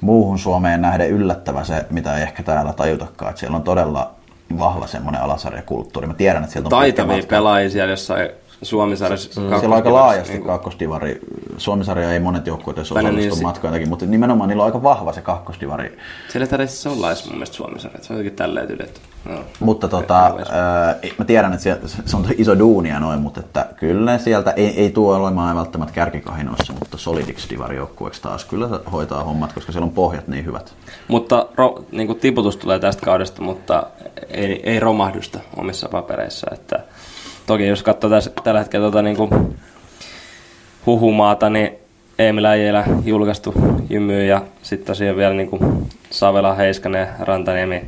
muuhun 0.00 0.38
Suomeen 0.38 0.82
nähden 0.82 1.10
yllättävä 1.10 1.64
se, 1.64 1.86
mitä 1.90 2.16
ei 2.16 2.22
ehkä 2.22 2.42
täällä 2.42 2.72
tajutakaan, 2.72 3.30
että 3.30 3.40
siellä 3.40 3.56
on 3.56 3.62
todella 3.62 4.15
vahva 4.58 4.86
semmoinen 4.86 5.22
alasarjakulttuuri. 5.22 6.06
Mä 6.06 6.14
tiedän, 6.14 6.42
että 6.42 6.52
sieltä 6.52 6.66
on 6.66 6.70
Taitavia 6.70 7.22
pelaajia 7.28 7.70
siellä 7.70 7.92
jossain 7.92 8.28
Suomisarjassa. 8.62 9.32
Siellä 9.32 9.66
on 9.66 9.72
aika 9.72 9.92
laajasti 9.92 10.32
niin 10.32 10.44
kakkosdivari. 10.44 11.20
Suomisarja 11.56 12.12
ei 12.12 12.20
monet 12.20 12.46
joukkueet 12.46 12.78
edes 12.78 12.92
osallistu 12.92 13.34
niin, 13.34 13.42
matkojen 13.42 13.88
mutta 13.88 14.06
nimenomaan 14.06 14.48
niillä 14.48 14.62
on 14.62 14.66
aika 14.66 14.82
vahva 14.82 15.12
se 15.12 15.22
kakkosdivari. 15.22 15.98
Siellä 16.28 16.44
ei 16.44 16.50
tarvitse 16.50 16.88
olla 16.88 17.08
edes 17.08 17.24
mun 17.24 17.34
mielestä 17.34 17.56
Suomisarja, 17.56 17.98
se 18.02 18.12
on 18.12 18.18
jotenkin 18.18 18.36
tälleen 18.36 18.70
yletty. 18.70 19.00
No, 19.24 19.44
mutta 19.60 19.88
tota, 19.88 20.24
ää, 20.50 20.96
mä 21.18 21.24
tiedän, 21.24 21.52
että 21.52 21.62
siellä, 21.62 21.88
se 22.06 22.16
on 22.16 22.26
iso 22.38 22.58
duunia 22.58 23.00
noin, 23.00 23.20
mutta 23.20 23.40
että 23.40 23.66
kyllä 23.76 24.18
sieltä 24.18 24.50
ei, 24.50 24.80
ei 24.80 24.90
tuo 24.90 25.16
olemaan 25.16 25.56
välttämättä 25.56 25.94
kärkikahinoissa, 25.94 26.72
mutta 26.72 26.98
solidiksi 26.98 27.50
divarijoukkueeksi 27.50 28.22
taas 28.22 28.44
kyllä 28.44 28.68
hoitaa 28.92 29.24
hommat, 29.24 29.52
koska 29.52 29.72
siellä 29.72 29.86
on 29.86 29.92
pohjat 29.92 30.28
niin 30.28 30.44
hyvät. 30.44 30.74
Mutta 31.08 31.46
ro, 31.56 31.84
niin 31.92 32.06
kuin 32.06 32.18
tiputus 32.18 32.56
tulee 32.56 32.78
tästä 32.78 33.04
kaudesta, 33.04 33.42
mutta 33.42 33.86
ei, 34.28 34.70
ei 34.70 34.80
romahdusta 34.80 35.38
omissa 35.56 35.88
papereissa, 35.88 36.46
että 36.52 36.84
toki 37.46 37.66
jos 37.66 37.82
katsoo 37.82 38.10
täs, 38.10 38.30
tällä 38.44 38.60
hetkellä 38.60 38.84
tuota, 38.84 39.02
niin 39.02 39.16
kuin 39.16 39.56
huhumaata, 40.86 41.50
niin 41.50 41.70
Emil 42.18 42.44
Äijälä 42.44 42.84
julkaistu 43.04 43.54
jymy 43.90 44.26
ja 44.26 44.42
sitten 44.62 44.86
tosiaan 44.86 45.16
vielä 45.16 45.34
niin 45.34 45.50
kuin 45.50 45.86
Savela, 46.10 46.54
Heiskanen, 46.54 47.08
Rantaniemi, 47.20 47.84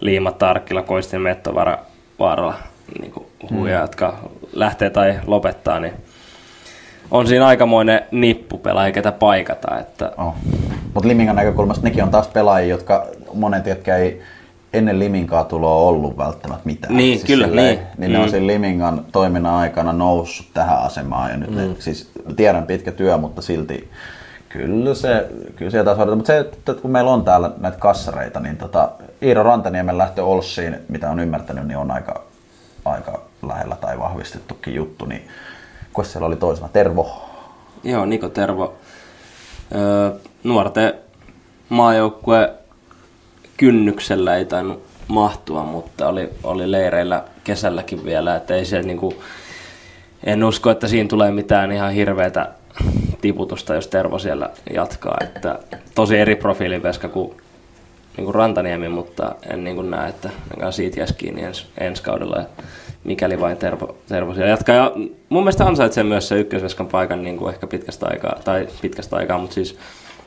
Liima, 0.00 0.32
Tarkkila, 0.32 0.82
Koistin, 0.82 1.20
Mettovara, 1.20 1.78
Vaarala 2.18 2.54
niin 3.00 3.12
kuin 3.12 3.26
huuja, 3.50 3.76
mm. 3.76 3.82
jotka 3.82 4.18
lähtee 4.52 4.90
tai 4.90 5.20
lopettaa, 5.26 5.80
niin 5.80 5.92
on 7.10 7.26
siinä 7.26 7.46
aikamoinen 7.46 8.02
nippu 8.10 8.58
pelaaja, 8.58 8.92
ketä 8.92 9.12
paikata. 9.12 9.78
Että... 9.78 10.12
Oh. 10.18 10.34
Mutta 10.94 11.08
Limingan 11.08 11.36
näkökulmasta 11.36 11.84
nekin 11.84 12.02
on 12.02 12.10
taas 12.10 12.28
pelaajia, 12.28 12.74
jotka 12.74 13.06
monet, 13.34 13.66
jotka 13.66 13.96
ei 13.96 14.22
ennen 14.72 14.98
Liminkaa 14.98 15.44
tuloa 15.44 15.88
ollut 15.88 16.16
välttämättä 16.16 16.62
mitään. 16.64 16.96
Niin, 16.96 17.18
siis 17.18 17.26
kyllä, 17.26 17.46
silleen, 17.46 17.76
niin. 17.76 17.86
Niin 17.98 18.10
mm. 18.10 18.16
ne 18.16 18.22
on 18.22 18.30
siinä 18.30 18.46
Limingan 18.46 19.04
toiminnan 19.12 19.54
aikana 19.54 19.92
noussut 19.92 20.46
tähän 20.54 20.82
asemaan 20.82 21.30
ja 21.30 21.36
nyt 21.36 21.50
mm. 21.50 21.56
ne, 21.56 21.68
siis 21.78 22.10
tiedän 22.36 22.66
pitkä 22.66 22.92
työ, 22.92 23.18
mutta 23.18 23.42
silti 23.42 23.90
kyllä 24.48 24.94
se, 24.94 25.28
kyllä 25.56 25.70
se 25.70 25.84
taas 25.84 25.98
Mutta 25.98 26.26
se, 26.26 26.38
että 26.38 26.74
kun 26.74 26.90
meillä 26.90 27.10
on 27.10 27.24
täällä 27.24 27.50
näitä 27.58 27.78
kassareita, 27.78 28.40
niin 28.40 28.56
tota, 28.56 28.90
Iiro 29.22 29.42
Rantaniemen 29.42 29.98
lähtö 29.98 30.24
Olssiin, 30.24 30.76
mitä 30.88 31.10
on 31.10 31.20
ymmärtänyt, 31.20 31.66
niin 31.66 31.78
on 31.78 31.90
aika, 31.90 32.22
aika 32.84 33.20
lähellä 33.46 33.76
tai 33.76 33.98
vahvistettukin 33.98 34.74
juttu, 34.74 35.04
niin 35.04 35.28
kun 35.92 36.04
siellä 36.04 36.26
oli 36.26 36.36
toisena, 36.36 36.68
Tervo? 36.68 37.28
Joo, 37.84 38.04
Niko 38.04 38.28
Tervo. 38.28 38.74
Öö, 39.74 40.10
nuorten 40.44 40.94
maajoukkue 41.68 42.54
kynnyksellä 43.56 44.36
ei 44.36 44.44
tainnut 44.44 44.82
mahtua, 45.08 45.64
mutta 45.64 46.08
oli, 46.08 46.30
oli 46.44 46.70
leireillä 46.70 47.24
kesälläkin 47.44 48.04
vielä, 48.04 48.36
että 48.36 48.54
ei 48.54 48.64
se 48.64 48.82
niinku, 48.82 49.14
en 50.24 50.44
usko, 50.44 50.70
että 50.70 50.88
siinä 50.88 51.08
tulee 51.08 51.30
mitään 51.30 51.72
ihan 51.72 51.92
hirveätä 51.92 52.48
tiputusta, 53.20 53.74
jos 53.74 53.88
Tervo 53.88 54.18
siellä 54.18 54.50
jatkaa. 54.74 55.16
Että 55.20 55.58
tosi 55.94 56.18
eri 56.18 56.36
profiilin 56.36 56.82
veska 56.82 57.08
kuin, 57.08 57.36
niin 58.16 58.24
kuin 58.24 58.34
Rantaniemi, 58.34 58.88
mutta 58.88 59.34
en 59.50 59.64
niin 59.64 59.76
kuin 59.76 59.90
näe, 59.90 60.08
että 60.08 60.30
siitä 60.70 61.00
jäisi 61.00 61.14
kiinni 61.14 61.42
ens, 61.42 61.66
ensi 61.78 62.02
kaudella. 62.02 62.36
Ja 62.36 62.44
mikäli 63.04 63.40
vain 63.40 63.56
Tervo, 63.56 63.96
Tervo 64.08 64.34
siellä 64.34 64.50
jatkaa. 64.50 64.76
Ja 64.76 64.92
mun 65.28 65.42
mielestä 65.42 65.66
ansaitsee 65.66 66.04
myös 66.04 66.28
se 66.28 66.40
ykkösveskan 66.40 66.86
paikan 66.86 67.24
niin 67.24 67.36
kuin 67.36 67.54
ehkä 67.54 67.66
pitkästä 67.66 68.06
aikaa, 68.06 68.38
tai 68.44 68.68
pitkästä 68.80 69.16
aikaa, 69.16 69.38
mutta 69.38 69.54
siis 69.54 69.78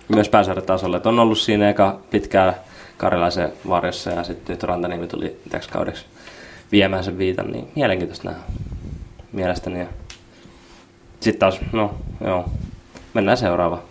myös 0.08 0.30
pääsarjatasolle. 0.30 1.02
On 1.06 1.20
ollut 1.20 1.38
siinä 1.38 1.70
eka 1.70 2.00
pitkää 2.10 2.64
Karjalaisen 2.98 3.54
varjossa 3.70 4.10
ja 4.10 4.24
sitten 4.24 4.54
nyt 4.54 4.64
Rantaniemi 4.64 5.08
tuli 5.08 5.40
täksi 5.50 5.70
kaudeksi 5.70 6.06
viemään 6.72 7.04
sen 7.04 7.18
viitan, 7.18 7.52
niin 7.52 7.68
mielenkiintoista 7.76 8.30
nähdä 8.30 8.44
mielestäni. 9.32 9.80
Ja 9.80 9.86
sitten 11.20 11.40
taas, 11.40 11.60
no 11.72 11.94
joo, 12.26 12.46
mennään 13.14 13.38
seuraava. 13.38 13.82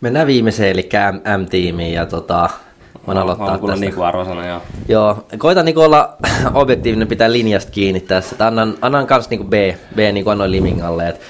Mennään 0.00 0.26
viimeiseen, 0.26 0.70
eli 0.70 0.88
M-tiimiin, 1.38 1.94
ja 1.94 2.06
tota, 2.06 2.50
voin 3.06 3.18
aloittaa 3.18 3.46
Haluan 3.46 3.60
kuulla 3.60 3.74
tästä. 3.74 3.86
Niku 3.86 4.02
arvosana, 4.02 4.46
joo. 4.46 4.62
Joo, 4.88 5.26
koitan 5.38 5.64
niinku 5.64 5.80
olla 5.80 6.16
objektiivinen, 6.54 7.08
pitää 7.08 7.32
linjasta 7.32 7.72
kiinni 7.72 8.00
tässä. 8.00 8.46
Annan, 8.46 8.74
annan 8.80 9.06
kans 9.06 9.30
niinku 9.30 9.46
B, 9.46 9.52
B 9.94 9.98
niinku 10.12 10.30
annoin 10.30 10.50
Limingalle. 10.50 11.08
Et 11.08 11.20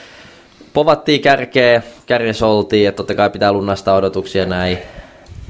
povattiin 0.73 1.21
kärkeä, 1.21 1.83
kärjessä 2.07 2.47
oltiin, 2.47 2.89
että 2.89 2.97
totta 2.97 3.15
kai 3.15 3.31
pitää 3.31 3.53
lunnastaa 3.53 3.97
odotuksia 3.97 4.47
näin. 4.47 4.79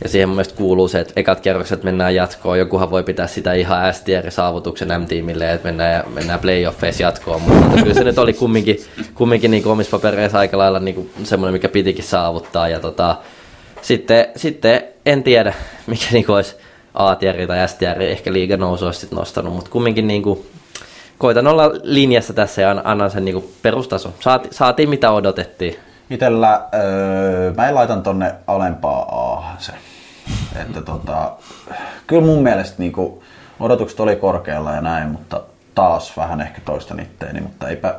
Ja 0.03 0.09
siihen 0.09 0.29
mun 0.29 0.37
mielestä 0.37 0.57
kuuluu 0.57 0.89
se, 0.89 1.01
että 1.01 1.13
ekat 1.17 1.41
kerrokset 1.41 1.83
mennään 1.83 2.15
jatkoon. 2.15 2.59
Jokuhan 2.59 2.91
voi 2.91 3.03
pitää 3.03 3.27
sitä 3.27 3.53
ihan 3.53 3.95
STR-saavutuksen 3.95 5.01
M-tiimille, 5.01 5.53
että 5.53 5.69
mennään, 5.69 6.05
mennään 6.13 6.41
playoffeissa 6.41 7.03
jatkoon. 7.03 7.43
Mutta 7.43 7.83
kyllä 7.83 7.95
se 7.95 8.05
nyt 8.05 8.19
oli 8.19 8.33
kumminkin, 8.33 8.81
kumminkin 9.15 9.51
niin 9.51 9.67
omissa 9.67 9.91
papereissa 9.91 10.39
aika 10.39 10.59
lailla 10.59 10.81
niin 10.81 11.11
semmoinen, 11.25 11.53
mikä 11.53 11.69
pitikin 11.69 12.05
saavuttaa. 12.05 12.69
Ja 12.69 12.81
tota, 12.81 13.17
sitten, 13.83 14.27
sitten 14.37 14.83
en 15.07 15.23
tiedä, 15.23 15.55
mikä 15.87 16.07
niin 16.13 16.31
olisi 16.31 16.57
A-tieri 16.95 17.47
tai 17.47 17.69
S-tieri, 17.69 18.11
ehkä 18.11 18.33
liiga 18.33 18.57
nousu 18.57 18.87
olisi 18.87 19.09
nostanut, 19.11 19.55
mutta 19.55 19.71
kumminkin 19.71 20.07
niin 20.07 20.23
kuin, 20.23 20.47
koitan 21.19 21.47
olla 21.47 21.71
linjassa 21.83 22.33
tässä 22.33 22.63
ja 22.63 22.71
an- 22.71 22.83
annan 22.85 23.11
sen 23.11 23.25
niin 23.25 23.55
perustaso. 23.63 24.15
Saati, 24.21 24.49
saatiin 24.51 24.91
mitä 24.91 25.11
odotettiin. 25.11 25.77
Itellä, 26.11 26.69
öö, 26.75 27.53
mä 27.57 27.75
laitan 27.75 28.03
tonne 28.03 28.35
alempaa 28.47 29.03
A 29.03 29.57
se. 29.59 29.73
Että 30.57 30.83
tota, 30.83 31.33
kyllä 32.07 32.27
mun 32.27 32.43
mielestä 32.43 32.75
niinku, 32.79 33.23
odotukset 33.61 34.01
oli 34.01 34.17
korkealla 34.17 34.73
ja 34.73 34.81
näin, 34.81 35.09
mutta 35.09 35.43
taas 35.75 36.17
vähän 36.17 36.41
ehkä 36.41 36.61
toistan 36.65 37.01
itteeni, 37.01 37.41
mutta 37.41 37.69
eipä, 37.69 37.95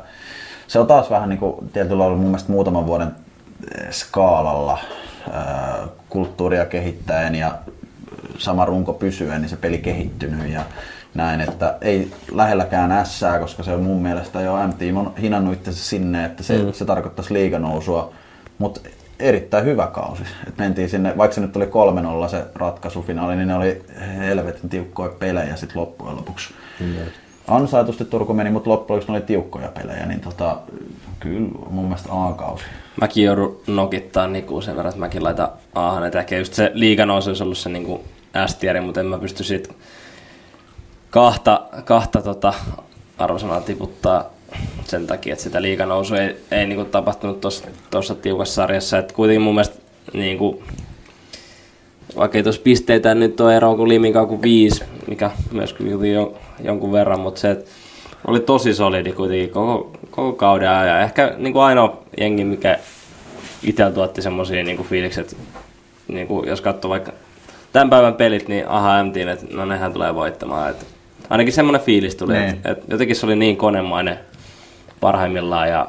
se 0.66 0.78
on 0.78 0.86
taas 0.86 1.10
vähän 1.10 1.28
niinku 1.28 1.64
tietyllä 1.72 1.98
lailla 1.98 2.16
mun 2.16 2.26
mielestä 2.26 2.52
muutaman 2.52 2.86
vuoden 2.86 3.16
eh, 3.78 3.90
skaalalla 3.90 4.78
öö, 5.28 5.86
kulttuuria 6.08 6.66
kehittäen 6.66 7.34
ja 7.34 7.58
sama 8.38 8.64
runko 8.64 8.92
pysyen, 8.92 9.40
niin 9.40 9.48
se 9.48 9.56
peli 9.56 9.78
kehittynyt 9.78 10.52
ja 10.52 10.62
näin, 11.14 11.40
että 11.40 11.76
ei 11.80 12.10
lähelläkään 12.32 12.92
ässää, 12.92 13.38
koska 13.38 13.62
se 13.62 13.72
on 13.72 13.82
mun 13.82 14.02
mielestä 14.02 14.40
jo 14.40 14.66
M-team 14.66 14.96
on 14.96 15.12
hinannut 15.20 15.54
itsensä 15.54 15.84
sinne, 15.84 16.24
että 16.24 16.42
se, 16.42 16.58
Mm. 16.58 16.64
mm. 16.64 16.72
se 16.72 16.84
tarkoittaisi 16.84 17.34
liiganousua, 17.34 18.12
mutta 18.58 18.80
erittäin 19.18 19.64
hyvä 19.64 19.86
kausi. 19.86 20.22
Et 20.48 20.58
mentiin 20.58 20.88
sinne, 20.88 21.14
vaikka 21.16 21.34
se 21.34 21.40
nyt 21.40 21.56
oli 21.56 21.66
3-0 22.26 22.28
se 22.28 22.44
ratkaisufinaali, 22.54 23.36
niin 23.36 23.48
ne 23.48 23.54
oli 23.54 23.82
helvetin 24.18 24.70
tiukkoja 24.70 25.12
pelejä 25.18 25.56
sitten 25.56 25.80
loppujen 25.80 26.16
lopuksi. 26.16 26.54
Ansaitusti 27.48 28.04
Turku 28.04 28.34
meni, 28.34 28.50
mutta 28.50 28.70
loppujen 28.70 28.96
lopuksi 28.96 29.12
ne 29.12 29.18
oli 29.18 29.26
tiukkoja 29.26 29.68
pelejä, 29.68 30.06
niin 30.06 30.20
tota, 30.20 30.56
kyllä 31.20 31.48
mun 31.70 31.84
mielestä 31.84 32.08
A-kausi. 32.12 32.64
Mäkin 33.00 33.24
joudun 33.24 33.60
nokittaa 33.66 34.26
Niku 34.26 34.60
sen 34.60 34.76
verran, 34.76 34.88
että 34.88 35.00
mäkin 35.00 35.24
laitan 35.24 35.48
Ahan. 35.74 36.06
Että 36.06 36.18
ehkä 36.18 36.36
just 36.38 36.54
se 36.54 36.70
liiganousu 36.74 37.30
olisi 37.30 37.42
ollut 37.42 37.58
se 37.58 37.68
niin 37.68 38.00
S-tieri, 38.46 38.80
mutta 38.80 39.00
en 39.00 39.06
mä 39.06 39.18
pysty 39.18 39.44
siitä 39.44 39.74
kahta, 41.10 41.60
kahta 41.84 42.22
tota 42.22 42.54
arvosanaa 43.18 43.60
tiputtaa 43.60 44.24
sen 44.84 45.06
takia, 45.06 45.32
että 45.32 45.42
sitä 45.42 45.62
liiganousu 45.62 46.14
ei, 46.14 46.36
ei 46.50 46.66
niin 46.66 46.76
kuin 46.76 46.90
tapahtunut 46.90 47.40
tuossa 47.90 48.14
tiukassa 48.14 48.54
sarjassa. 48.54 48.98
Että 48.98 49.14
kuitenkin 49.14 49.42
mun 49.42 49.54
mielestä 49.54 49.78
niin 50.12 50.38
kuin, 50.38 50.62
vaikka 52.16 52.38
ei 52.38 52.42
tuossa 52.42 52.62
pisteitä 52.62 53.14
nyt 53.14 53.40
ole 53.40 53.56
eroa 53.56 53.76
kuin 53.76 53.88
Liminkaan 53.88 54.28
kuin 54.28 54.42
viisi, 54.42 54.84
mikä 55.06 55.30
myös 55.52 55.76
jo, 56.12 56.38
jonkun 56.64 56.92
verran, 56.92 57.20
mutta 57.20 57.40
se, 57.40 57.50
että 57.50 57.70
oli 58.26 58.40
tosi 58.40 58.74
solidi 58.74 59.12
kuitenkin 59.12 59.50
koko, 59.50 59.90
koko 60.10 60.32
kauden 60.32 60.70
ajan. 60.70 60.88
Ja 60.88 61.00
Ehkä 61.00 61.34
niin 61.36 61.52
kuin 61.52 61.62
ainoa 61.62 62.02
jengi, 62.20 62.44
mikä 62.44 62.78
itsellä 63.62 63.90
tuotti 63.90 64.22
semmoisia 64.22 64.64
niin 64.64 64.84
fiilikset, 64.84 65.36
niin 66.08 66.26
kuin, 66.26 66.48
jos 66.48 66.60
katsoo 66.60 66.88
vaikka 66.88 67.12
tämän 67.72 67.90
päivän 67.90 68.14
pelit, 68.14 68.48
niin 68.48 68.68
aha 68.68 69.04
m 69.04 69.06
että 69.16 69.46
no 69.50 69.64
nehän 69.64 69.92
tulee 69.92 70.14
voittamaan. 70.14 70.70
Että 70.70 70.84
ainakin 71.30 71.52
semmoinen 71.52 71.80
fiilis 71.80 72.16
tuli, 72.16 72.32
Niin. 72.32 72.48
että, 72.48 72.70
että 72.70 72.84
jotenkin 72.88 73.16
se 73.16 73.26
oli 73.26 73.36
niin 73.36 73.56
konemainen 73.56 74.18
parhaimmillaan 75.00 75.68
ja 75.68 75.88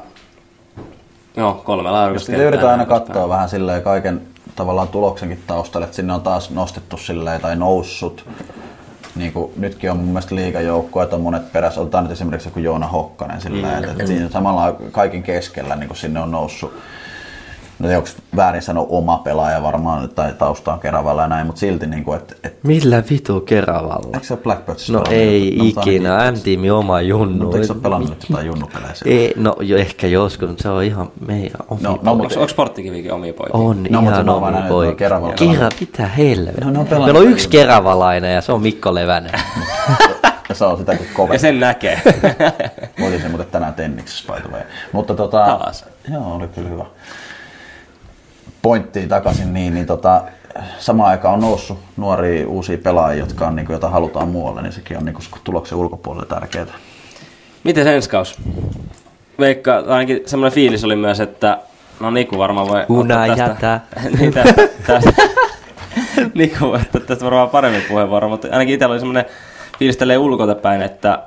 joo, 1.36 1.54
kolmella 1.64 2.08
Jos 2.08 2.26
sitä 2.26 2.38
yritetään 2.38 2.72
aina 2.72 2.86
katsoa 2.86 3.28
vähän 3.28 3.48
silleen 3.48 3.82
kaiken 3.82 4.20
tavallaan 4.56 4.88
tuloksenkin 4.88 5.42
taustalle, 5.46 5.84
että 5.84 5.96
sinne 5.96 6.12
on 6.12 6.22
taas 6.22 6.50
nostettu 6.50 6.96
silleen 6.96 7.40
tai 7.40 7.56
noussut. 7.56 8.24
Niin 9.16 9.32
kuin 9.32 9.52
nytkin 9.56 9.90
on 9.90 9.96
mun 9.96 10.06
mielestä 10.06 10.34
liigajoukkoja, 10.34 11.04
että 11.04 11.16
on 11.16 11.22
monet 11.22 11.52
perässä. 11.52 11.80
Otetaan 11.80 12.04
nyt 12.04 12.12
esimerkiksi 12.12 12.48
joku 12.48 12.58
Joona 12.60 12.86
Hokkanen 12.86 13.40
silleen, 13.40 13.72
Mm. 13.74 13.78
että, 13.78 13.90
että 13.92 14.06
siinä 14.06 14.28
samalla 14.28 14.76
kaiken 14.92 15.22
keskellä 15.22 15.76
niin 15.76 15.88
kuin 15.88 15.96
sinne 15.98 16.20
on 16.20 16.30
noussut 16.30 16.72
No 17.80 17.88
onko 17.96 18.08
väärin 18.36 18.62
sanoa 18.62 18.86
oma 18.88 19.18
pelaaja 19.18 19.62
varmaan, 19.62 20.08
tai 20.08 20.32
tausta 20.38 20.72
on 20.72 20.80
Keravalla 20.80 21.22
ja 21.22 21.28
näin, 21.28 21.46
mutta 21.46 21.60
silti 21.60 21.86
niin 21.86 22.04
kuin, 22.04 22.18
että, 22.18 22.34
että 22.44 22.68
Millä 22.68 23.02
vitu 23.10 23.40
Keravalla? 23.40 24.10
eikö 24.14 24.26
se 24.26 24.32
ole 24.34 24.42
Blackbirds 24.42 24.90
No 24.90 25.02
ei 25.10 25.58
ikinä, 25.68 26.32
M-tiimi 26.32 26.70
oma 26.70 27.00
junnu. 27.00 27.42
Mutta 27.44 27.56
eikö 27.56 27.66
se 27.66 27.72
ole 27.72 27.80
pelannut 27.82 28.10
nyt 28.10 28.26
jotain 28.30 28.46
junnupelejä 28.46 28.94
siellä? 28.94 29.20
Ei, 29.20 29.32
no 29.36 29.56
jo, 29.60 29.76
ehkä 29.76 30.06
joskus, 30.06 30.48
mutta 30.48 30.62
se 30.62 30.68
on 30.68 30.82
ihan 30.84 31.10
meidän 31.26 31.60
omi 31.68 31.82
No, 31.82 31.90
no, 31.90 31.96
poikia. 31.96 32.14
mutta- 32.14 32.40
Onko 32.40 32.48
Sporttikivikin 32.48 33.12
omia 33.12 33.32
poikia? 33.34 33.60
On 33.60 33.82
No, 33.90 34.00
mutta 34.00 34.12
ihan 34.12 34.24
se 34.24 34.30
on 34.30 34.40
vaan 34.40 34.42
omi 34.42 34.52
näin, 34.52 34.56
että 34.64 34.68
poikia. 34.68 34.94
Keravalla 34.96 35.34
Kera, 35.34 35.68
mitä 35.80 36.06
helvettiä. 36.06 36.64
No, 36.64 36.70
ne 36.70 36.78
on 36.78 36.86
pelannut 36.86 37.06
Meillä 37.14 37.26
on 37.28 37.32
yksi 37.32 37.48
keravalainen 37.48 38.34
ja 38.34 38.40
se 38.40 38.52
on 38.52 38.62
Mikko 38.62 38.94
Levänen. 38.94 39.32
Ja 40.48 40.54
se 40.58 40.64
on 40.64 40.78
sitäkin 40.78 41.06
kovempi. 41.14 41.34
Ja 41.34 41.38
sen 41.38 41.60
näkee. 41.60 42.00
Oli 43.06 43.20
se 43.20 43.28
muuten 43.28 43.46
tänään 43.46 43.74
tenniksessä 43.74 44.32
by 44.34 44.40
the 44.40 44.50
way. 44.52 44.62
Mutta 44.92 45.14
tota, 45.14 45.44
Taas. 45.46 45.84
Joo, 46.12 46.34
oli 46.34 46.48
kyllä 46.48 46.68
hyvä. 46.68 46.84
Pointtiin 48.62 49.08
takaisin, 49.08 49.54
niin, 49.54 49.74
niin 49.74 49.86
tota, 49.86 50.22
samaan 50.78 51.10
aikaan 51.10 51.34
on 51.34 51.40
noussut 51.40 51.78
nuoria 51.96 52.48
uusia 52.48 52.78
pelaajia, 52.78 53.20
jotka 53.20 53.46
on, 53.46 53.56
niin 53.56 53.66
kuin, 53.66 53.74
jota 53.74 53.88
halutaan 53.88 54.28
muualle, 54.28 54.62
niin 54.62 54.72
sekin 54.72 54.96
on 54.96 55.04
niin 55.04 55.14
kuin, 55.14 55.24
tuloksen 55.44 55.78
ulkopuolella 55.78 56.26
tärkeää. 56.26 56.66
Miten 57.64 57.84
se 57.84 57.94
ensi 57.94 58.10
kaus? 58.10 58.38
Veikka, 59.38 59.84
ainakin 59.88 60.22
semmoinen 60.26 60.54
fiilis 60.54 60.84
oli 60.84 60.96
myös, 60.96 61.20
että 61.20 61.58
no 62.00 62.10
Niku 62.10 62.38
varmaan 62.38 62.68
voi 62.68 62.84
Una 62.88 63.20
ottaa 63.20 63.36
jätä. 63.36 63.80
niin 64.18 64.32
tästä, 64.32 64.68
tästä. 64.86 65.12
Niku 66.34 66.66
voi 66.66 66.80
ottaa 66.80 67.00
tästä 67.00 67.24
varmaan 67.24 67.50
paremmin 67.50 67.82
puheenvuoro, 67.88 68.28
mutta 68.28 68.48
ainakin 68.52 68.74
itsellä 68.74 68.92
oli 68.92 69.00
semmoinen 69.00 69.24
fiilis 69.78 69.96
tälleen 69.96 70.20
ulkoa 70.20 70.54
päin, 70.54 70.82
että 70.82 71.18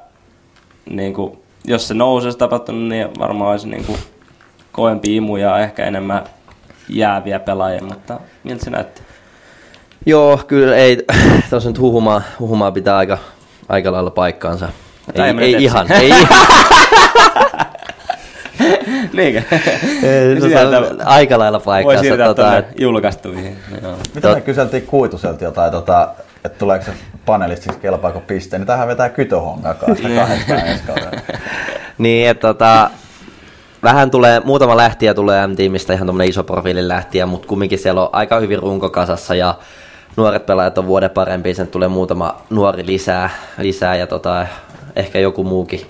niin 0.90 1.14
kuin, 1.14 1.40
jos 1.66 1.88
se 1.88 1.94
nousee 1.94 2.28
olisi 2.28 2.38
tapahtunut, 2.38 2.90
niin 2.90 3.08
varmaan 3.20 3.52
olisi 3.52 3.70
niin 3.70 3.86
kuin, 3.86 4.00
kovempi 4.72 5.16
imu 5.16 5.38
ja 5.38 5.60
ehkä 5.60 5.86
enemmän 5.86 6.24
jääviä 6.90 7.40
pelaajia, 7.40 7.84
mutta 7.84 8.20
miltä 8.44 8.64
se 8.64 8.70
näytti? 8.70 9.02
Joo, 10.06 10.38
kyllä 10.48 10.76
ei, 10.76 11.06
tuossa 11.50 11.70
nyt 11.70 11.80
huhumaa, 11.80 12.22
huhumaa 12.40 12.72
pitää 12.72 12.98
aika, 12.98 13.18
aika 13.70 13.92
lailla 13.92 14.12
paikkaansa. 14.12 14.70
Ei, 15.14 15.24
ei 15.24 15.40
ei 15.56 15.64
ihan, 15.64 15.92
ei 16.02 16.10
ihan. 16.10 16.28
Niinkö? 19.14 19.42
On 20.90 21.02
aika 21.06 21.40
lailla 21.40 21.58
Voi 21.60 21.66
paikkaansa. 21.66 22.02
siirtää 22.04 22.28
Tota, 22.28 22.58
et- 22.58 22.80
julkaistuihin. 22.80 23.58
Joo. 23.82 23.96
Mitä 24.16 24.36
me 24.36 24.42
kyseltiin 24.42 24.88
Kuituselta 24.88 25.44
jotain, 25.44 25.72
tota, 25.72 26.10
että 26.46 26.58
tuleeko 26.60 26.86
se 26.86 26.92
panelistiksi 27.26 27.80
kelpaako 27.80 28.20
pisteen, 28.20 28.60
niin 28.60 28.68
tähän 28.68 28.88
vetää 28.88 29.10
kytöhongaa 29.10 29.74
kanssa 29.74 30.10
kahdestaan 30.10 30.68
ensi 30.68 30.84
kaudella. 30.88 31.22
Niin, 31.98 32.30
että 32.30 32.48
tota, 32.48 32.90
vähän 33.84 34.12
tulee, 34.12 34.42
muutama 34.46 34.78
lähtiä 34.78 35.14
tulee 35.14 35.48
M-tiimistä, 35.48 35.94
ihan 35.94 36.08
tommonen 36.08 36.30
iso 36.30 36.44
profiilin 36.44 36.88
lähtiä, 36.88 37.26
mutta 37.26 37.48
kumminkin 37.48 37.80
siellä 37.80 38.02
on 38.02 38.10
aika 38.12 38.40
hyvin 38.40 38.60
runko 38.60 38.90
kasassa 38.90 39.36
ja 39.36 39.56
nuoret 40.18 40.46
pelaajat 40.46 40.78
on 40.78 40.88
vuoden 40.88 41.10
parempi, 41.10 41.54
sen 41.54 41.68
tulee 41.68 41.88
muutama 41.88 42.36
nuori 42.50 42.86
lisää, 42.86 43.30
lisää 43.58 43.96
ja 43.96 44.08
tota, 44.08 44.48
ehkä 44.96 45.20
joku 45.20 45.44
muukin 45.44 45.82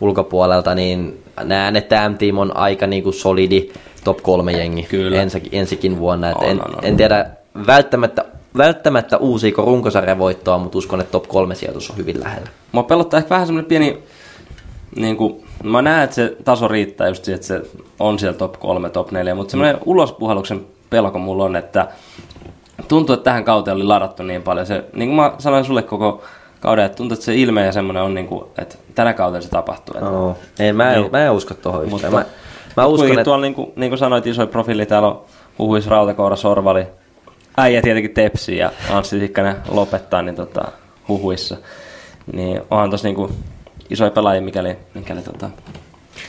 ulkopuolelta, 0.00 0.74
niin 0.74 1.22
näen, 1.44 1.76
että 1.76 2.08
M-team 2.08 2.38
on 2.38 2.56
aika 2.56 2.86
niinku 2.86 3.12
solidi 3.12 3.72
top 4.04 4.22
kolme 4.22 4.52
jengi 4.52 4.82
Kyllä. 4.82 5.22
Ensi, 5.22 5.42
ensikin 5.52 5.98
vuonna. 5.98 6.30
Et 6.30 6.36
On, 6.36 6.44
en, 6.44 6.64
on, 6.64 6.76
on. 6.76 6.84
en 6.84 6.96
tiedä 6.96 7.26
välttämättä, 7.66 8.24
välttämättä 8.56 9.16
uusiiko 9.16 9.62
runkosarjan 9.62 10.18
voittoa, 10.18 10.58
mutta 10.58 10.78
uskon, 10.78 11.00
että 11.00 11.12
top 11.12 11.28
kolme 11.28 11.54
sijoitus 11.54 11.90
on 11.90 11.96
hyvin 11.96 12.20
lähellä. 12.20 12.48
Mua 12.72 12.82
pelottaa 12.82 13.18
ehkä 13.18 13.30
vähän 13.30 13.46
semmoinen 13.46 13.68
pieni 13.68 13.98
niin 14.96 15.16
kuin, 15.16 15.44
mä 15.62 15.82
näen, 15.82 16.04
että 16.04 16.14
se 16.16 16.36
taso 16.44 16.68
riittää 16.68 17.08
just 17.08 17.24
siihen, 17.24 17.36
että 17.36 17.46
se 17.46 17.62
on 17.98 18.18
siellä 18.18 18.38
top 18.38 18.52
3, 18.60 18.90
top 18.90 19.10
4, 19.10 19.34
mutta 19.34 19.50
semmoinen 19.50 19.78
ulospuhalluksen 19.84 20.66
pelko 20.90 21.18
mulla 21.18 21.44
on, 21.44 21.56
että 21.56 21.88
tuntuu, 22.88 23.14
että 23.14 23.24
tähän 23.24 23.44
kauteen 23.44 23.76
oli 23.76 23.84
ladattu 23.84 24.22
niin 24.22 24.42
paljon. 24.42 24.66
Se, 24.66 24.84
niin 24.92 25.08
kuin 25.08 25.16
mä 25.16 25.32
sanoin 25.38 25.64
sulle 25.64 25.82
koko 25.82 26.22
kauden, 26.60 26.84
että 26.84 26.96
tuntuu, 26.96 27.14
että 27.14 27.24
se 27.24 27.34
ilme 27.34 27.66
ja 27.66 27.72
semmoinen 27.72 28.02
on, 28.02 28.14
niin 28.14 28.26
kuin, 28.26 28.44
että 28.58 28.76
tänä 28.94 29.12
kautena 29.12 29.42
se 29.42 29.48
tapahtuu. 29.48 29.94
Että, 29.98 30.10
No, 30.10 30.36
ei, 30.58 30.72
mä, 30.72 30.92
en, 30.92 31.00
Niin. 31.00 31.12
mä 31.12 31.24
en 31.24 31.32
usko 31.32 31.54
tuohon 31.54 31.88
Mutta. 31.88 32.10
Mä, 32.10 32.24
mä 32.76 32.86
uskon, 32.86 33.08
että... 33.08 33.24
tuolla, 33.24 33.42
niin 33.42 33.54
kuin, 33.54 33.72
niin 33.76 33.90
kuin 33.90 33.98
sanoit, 33.98 34.26
isoja 34.26 34.46
profiili 34.46 34.86
täällä 34.86 35.08
on 35.08 35.20
Huhuis, 35.58 35.86
Rautakoura, 35.86 36.36
Sorvali, 36.36 36.86
äijä 37.56 37.82
tietenkin 37.82 38.14
Tepsi 38.14 38.56
ja 38.56 38.70
Anssi 38.90 39.20
Tikkanen 39.20 39.56
lopettaa 39.68 40.22
niin 40.22 40.34
tota, 40.34 40.62
Huhuissa. 41.08 41.56
Niin 42.32 42.62
onhan 42.70 42.90
tossa 42.90 43.08
niin 43.08 43.16
kuin 43.16 43.32
isoja 43.90 44.10
pelaajia, 44.10 44.42
mikäli, 44.42 44.76
mikäli 44.94 45.22
tota, 45.22 45.50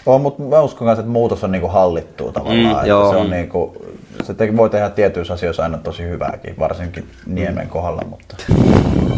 On, 0.05 0.21
mutta 0.21 0.43
mä 0.43 0.61
uskon 0.61 0.87
myös, 0.87 0.99
että 0.99 1.11
muutos 1.11 1.43
on 1.43 1.51
niinku 1.51 1.67
hallittua 1.67 2.31
tavallaan. 2.31 2.65
Mm, 2.65 2.71
että 2.71 2.87
joo. 2.87 3.11
se, 3.11 3.17
on 3.17 3.29
niinku, 3.29 3.85
se 4.23 4.33
te, 4.33 4.57
voi 4.57 4.69
tehdä 4.69 4.89
tietyissä 4.89 5.33
asioissa 5.33 5.63
aina 5.63 5.77
tosi 5.77 6.03
hyvääkin, 6.03 6.59
varsinkin 6.59 7.09
Niemen 7.25 7.67
kohdalla, 7.67 8.01
mutta 8.09 8.35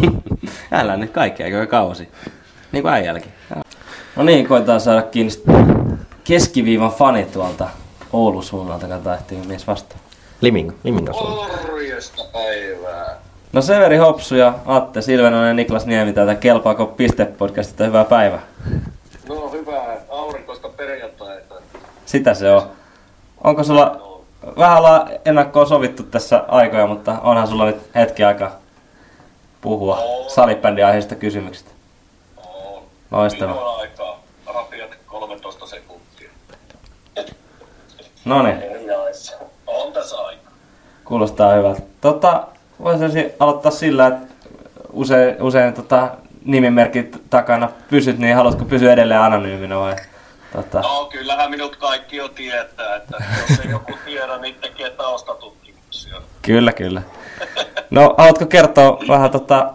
älä 0.72 0.98
nyt 0.98 1.12
kaikki, 1.12 1.44
eikö 1.44 1.68
kausi. 1.68 2.10
Niin 2.72 2.84
kuin 2.84 2.94
äijälläkin. 2.94 3.32
No 4.16 4.24
niin, 4.24 4.48
koetaan 4.48 4.82
saada 4.82 5.02
kiinni 5.02 5.34
keskiviivan 6.24 6.92
fani 6.92 7.26
tuolta 7.26 7.70
Oulun 8.14 8.44
suunnalta. 8.44 8.88
Katsotaan, 8.88 9.18
ehtii 9.18 9.38
mies 9.48 9.68
vastaan. 9.68 10.02
Limingo, 10.42 10.74
Limingo 10.84 11.14
suuntaan. 11.14 11.60
Morjesta 11.72 12.24
päivää. 12.34 13.18
No 13.54 13.62
Severi 13.62 13.98
Hopsu 13.98 14.36
ja 14.36 14.54
Atte 14.66 15.02
Silvenonen 15.02 15.48
ja 15.48 15.54
Niklas 15.54 15.86
Niemi 15.86 16.14
täältä 16.14 16.36
Kelpaako 16.36 16.86
Piste-podcastista. 16.86 17.84
Hyvää 17.86 18.04
päivää. 18.06 18.42
No 19.30 19.50
hyvää 19.52 19.98
aurinkoista 20.10 20.70
perjantaita. 20.70 21.56
Sitä 22.06 22.34
se 22.34 22.52
on. 22.52 22.62
Onko 23.44 23.64
sulla, 23.64 24.02
vähän 24.58 24.78
ollaan 24.78 25.10
ennakkoon 25.26 25.68
sovittu 25.68 26.04
tässä 26.04 26.44
aikoja, 26.48 26.88
mutta 26.88 27.20
onhan 27.24 27.48
sulla 27.48 27.66
nyt 27.66 27.96
hetki 27.96 28.24
aikaa 28.24 28.52
puhua 29.62 30.00
salibändin 30.28 30.86
aiheista 30.86 31.16
kysymyksistä. 31.16 31.72
Loistavaa. 33.12 33.56
Minulla 33.56 33.76
aikaa. 33.76 34.20
Rapiat 34.54 34.90
13 35.06 35.68
sekuntia. 35.68 36.30
No 38.26 38.44
niin, 38.44 38.58
On 39.68 39.94
tässä 39.94 40.18
aika. 40.18 40.42
kuulostaa 41.06 41.54
hyvältä. 41.54 41.82
Tota, 42.02 42.48
voisin 42.84 43.32
aloittaa 43.40 43.72
sillä, 43.72 44.08
että 44.08 44.28
usein, 44.94 45.42
usein 45.42 45.74
tota, 45.74 46.10
nimimerkit 46.46 47.22
takana 47.30 47.70
pysyt, 47.90 48.18
niin 48.20 48.36
haluatko 48.36 48.66
pysyä 48.66 48.94
edelleen 48.94 49.20
anonyyminä 49.20 49.80
vai? 49.80 49.96
Tota, 50.56 50.82
No 50.82 51.06
kyllähän 51.12 51.50
minut 51.52 51.76
kaikki 51.76 52.18
jo 52.18 52.28
tietää, 52.30 52.96
että 52.96 53.18
jos 53.50 53.60
ei 53.60 53.72
joku 53.72 53.92
tiedä, 54.06 54.38
niin 54.38 54.56
tekee 54.62 54.90
taustatutkimuksia. 54.90 56.22
Kyllä, 56.42 56.72
kyllä. 56.74 57.02
No, 57.90 58.16
haluatko 58.18 58.46
kertoa 58.46 59.00
vähän, 59.08 59.32
tota, 59.32 59.74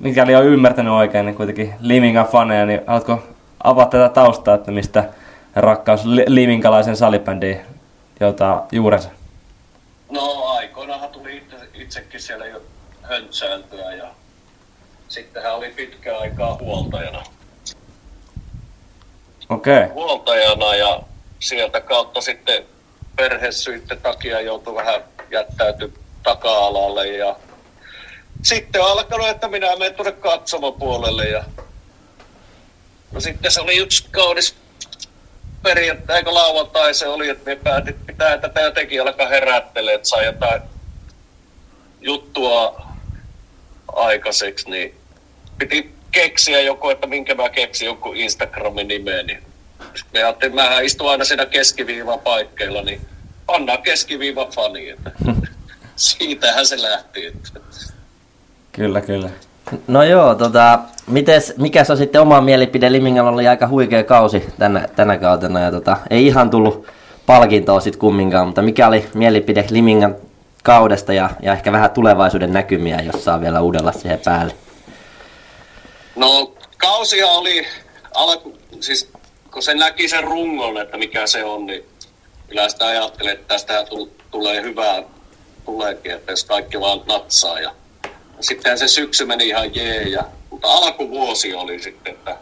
mikäli 0.00 0.34
on 0.34 0.44
ymmärtänyt 0.44 0.92
oikein, 0.92 1.26
niin 1.26 1.36
kuitenkin 1.36 1.74
Limingan 1.80 2.26
faneja, 2.26 2.66
niin 2.66 2.80
haluatko 2.86 3.22
avata 3.64 3.90
tätä 3.90 4.08
taustaa, 4.08 4.54
että 4.54 4.70
mistä 4.70 5.04
rakkaus 5.56 6.04
li- 6.04 6.24
liminkalaisen 6.26 6.96
salibändiin 6.96 7.60
joutaa 8.20 8.66
juurensa? 8.72 9.08
No 10.10 10.36
itse, 10.62 11.15
itsekin 11.86 12.20
siellä 12.20 12.46
jo 12.46 12.62
höntsääntöä 13.02 13.92
ja 13.92 14.14
sitten 15.08 15.42
hän 15.42 15.54
oli 15.54 15.70
pitkään 15.70 16.20
aikaa 16.20 16.58
huoltajana. 16.60 17.22
Okei. 19.48 19.76
Okay. 19.76 19.88
huoltajana 19.88 20.74
ja 20.74 21.02
sieltä 21.38 21.80
kautta 21.80 22.20
sitten 22.20 22.66
perhesyitten 23.16 24.00
takia 24.00 24.40
joutui 24.40 24.74
vähän 24.74 25.04
jättäyty 25.30 25.92
taka-alalle 26.22 27.08
ja 27.08 27.36
sitten 28.42 28.82
on 28.82 28.90
alkanut, 28.90 29.28
että 29.28 29.48
minä 29.48 29.76
menen 29.76 29.94
tuonne 29.94 30.12
katsomopuolelle 30.12 31.24
ja 31.24 31.44
no 33.12 33.20
sitten 33.20 33.50
se 33.50 33.60
oli 33.60 33.76
yksi 33.76 34.08
kaunis 34.10 34.56
perjantai, 35.62 36.16
eikö 36.16 36.34
lauantai 36.34 36.94
se 36.94 37.08
oli, 37.08 37.28
että 37.28 37.50
me 37.50 37.56
päätit 37.56 38.06
pitää 38.06 38.38
tätä 38.38 38.60
jotenkin 38.60 39.02
alkaa 39.02 39.28
herättelee, 39.28 39.94
että 39.94 40.08
saa 40.08 40.22
jotain 40.22 40.75
juttua 42.06 42.86
aikaiseksi, 43.92 44.70
niin 44.70 44.94
piti 45.58 45.94
keksiä 46.10 46.60
joku, 46.60 46.88
että 46.88 47.06
minkä 47.06 47.34
mä 47.34 47.48
keksin 47.48 47.86
joku 47.86 48.12
Instagramin 48.12 48.88
nimen, 48.88 49.26
niin 49.26 49.42
sitten 49.94 50.24
ajattelin, 50.24 50.52
että 50.52 50.62
mähän 50.62 50.84
istun 50.84 51.10
aina 51.10 51.24
siinä 51.24 51.46
keskiviivan 51.46 52.18
paikkeilla, 52.18 52.82
niin 52.82 53.00
pannaan 53.46 53.82
keskiviivan 53.82 54.48
fani, 54.48 54.88
että 54.88 55.10
siitähän 55.96 56.66
se 56.66 56.82
lähti. 56.82 57.26
Että. 57.26 57.60
Kyllä, 58.72 59.00
kyllä. 59.00 59.30
No 59.86 60.02
joo, 60.02 60.34
tota, 60.34 60.78
mites, 61.06 61.54
mikä 61.56 61.84
se 61.84 61.92
on 61.92 61.98
sitten 61.98 62.20
oma 62.20 62.40
mielipide? 62.40 62.92
Limingalla 62.92 63.30
oli 63.30 63.48
aika 63.48 63.68
huikea 63.68 64.04
kausi 64.04 64.44
tänä, 64.58 64.88
tänä 64.96 65.18
kautena 65.18 65.60
ja 65.60 65.70
tota, 65.70 65.96
ei 66.10 66.26
ihan 66.26 66.50
tullut 66.50 66.86
palkintoa 67.26 67.80
sitten 67.80 68.00
kumminkaan, 68.00 68.46
mutta 68.46 68.62
mikä 68.62 68.86
oli 68.86 69.06
mielipide 69.14 69.64
Limingan 69.70 70.16
kaudesta 70.66 71.12
ja, 71.12 71.30
ja 71.42 71.52
ehkä 71.52 71.72
vähän 71.72 71.90
tulevaisuuden 71.90 72.52
näkymiä, 72.52 73.00
jos 73.00 73.24
saa 73.24 73.40
vielä 73.40 73.60
uudella 73.60 73.92
siihen 73.92 74.20
päälle? 74.24 74.54
No 76.16 76.54
kausia 76.76 77.28
oli 77.28 77.66
alku, 78.14 78.58
siis 78.80 79.10
kun 79.50 79.62
se 79.62 79.74
näki 79.74 80.08
sen 80.08 80.24
rungon, 80.24 80.80
että 80.80 80.98
mikä 80.98 81.26
se 81.26 81.44
on, 81.44 81.66
niin 81.66 81.84
kyllä 82.48 82.68
sitä 82.68 82.86
ajattelin, 82.86 83.32
että 83.32 83.48
tästä 83.48 83.86
tulee 84.30 84.62
hyvää 84.62 85.02
tuleekin, 85.64 86.12
että 86.12 86.32
jos 86.32 86.44
kaikki 86.44 86.80
vaan 86.80 87.00
natsaa. 87.06 87.60
Ja 87.60 87.70
sitten 88.40 88.78
se 88.78 88.88
syksy 88.88 89.24
meni 89.24 89.48
ihan 89.48 89.74
jee, 89.74 90.02
ja, 90.02 90.24
mutta 90.50 90.68
alkuvuosi 90.68 91.54
oli 91.54 91.82
sitten, 91.82 92.14
että 92.14 92.36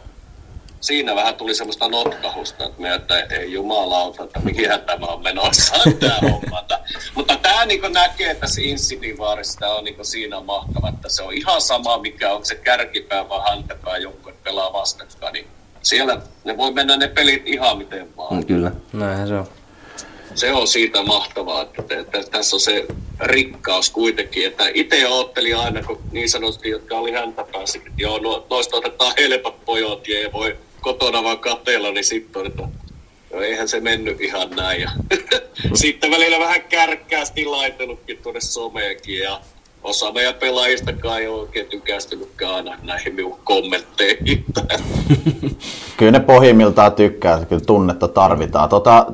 siinä 0.85 1.15
vähän 1.15 1.35
tuli 1.35 1.55
semmoista 1.55 1.87
notkahusta, 1.87 2.65
että, 2.65 2.81
me, 2.81 2.93
että 2.93 3.19
ei 3.19 3.53
jumalauta, 3.53 4.23
että 4.23 4.39
mihin 4.39 4.69
tämä 4.85 5.05
on 5.05 5.23
menossa 5.23 5.75
tämä 5.99 6.17
homma. 6.21 6.59
Että, 6.59 6.79
mutta 7.15 7.37
tämä 7.41 7.65
niin 7.65 7.81
näkee 7.93 8.35
tässä 8.35 8.61
Insidivaarissa, 8.61 9.67
on 9.67 9.83
niin 9.83 10.05
siinä 10.05 10.39
mahtava, 10.39 10.89
että 10.89 11.09
se 11.09 11.23
on 11.23 11.33
ihan 11.33 11.61
sama, 11.61 11.97
mikä 11.97 12.33
on 12.33 12.45
se 12.45 12.55
kärkipää 12.55 13.29
vai 13.29 13.49
häntäpää 13.49 13.97
joku, 13.97 14.29
että 14.29 14.43
pelaa 14.43 14.73
vastakkain. 14.73 15.33
Niin 15.33 15.47
siellä 15.81 16.21
ne 16.43 16.57
voi 16.57 16.71
mennä 16.71 16.97
ne 16.97 17.07
pelit 17.07 17.43
ihan 17.45 17.77
miten 17.77 18.17
vaan. 18.17 18.35
Mm, 18.35 18.45
Kyllä. 18.45 18.71
Näinhän 18.93 19.27
se 19.27 19.35
on. 19.35 19.47
Se 20.35 20.53
on 20.53 20.67
siitä 20.67 21.03
mahtavaa, 21.03 21.61
että, 21.61 21.81
että, 21.81 22.19
että 22.19 22.31
tässä 22.31 22.55
on 22.55 22.59
se 22.59 22.85
rikkaus 23.19 23.89
kuitenkin, 23.89 24.47
että 24.47 24.63
itse 24.73 25.07
ottelin 25.07 25.57
aina, 25.57 25.83
kun 25.83 26.01
niin 26.11 26.29
sanotusti, 26.29 26.69
jotka 26.69 26.95
oli 26.95 27.11
häntä 27.11 27.45
päässä, 27.51 27.77
että 27.77 27.91
joo, 27.97 28.19
no, 28.19 28.45
noista 28.49 28.77
otetaan 28.77 29.13
helpot 29.17 29.65
pojot 29.65 30.07
ja 30.07 30.31
voi 30.33 30.57
kotona 30.85 31.23
vaan 31.23 31.39
katella, 31.39 31.91
niin 31.91 32.03
sitten 32.03 32.39
on, 32.39 32.45
että 32.45 32.63
no 33.33 33.41
eihän 33.41 33.67
se 33.67 33.79
mennyt 33.79 34.21
ihan 34.21 34.49
näin. 34.49 34.81
Ja 34.81 34.89
sitten 35.73 36.11
välillä 36.11 36.39
vähän 36.39 36.61
kärkkäästi 36.61 37.45
laitelutkin 37.45 38.17
tuonne 38.23 38.41
someenkin 38.41 39.19
ja 39.19 39.39
osa 39.83 40.11
meidän 40.11 40.35
pelaajistakaan 40.35 41.21
ei 41.21 41.27
ole 41.27 41.41
oikein 41.41 41.67
tykästynytkään 41.67 42.55
aina 42.55 42.77
näihin 42.83 43.15
minun 43.15 43.39
kommentteihin. 43.43 44.45
kyllä 45.97 46.11
ne 46.11 46.19
pohjimmiltaan 46.19 46.93
tykkää, 46.93 47.45
kyllä 47.45 47.65
tunnetta 47.65 48.07
tarvitaan. 48.07 48.69
Tota, 48.69 49.05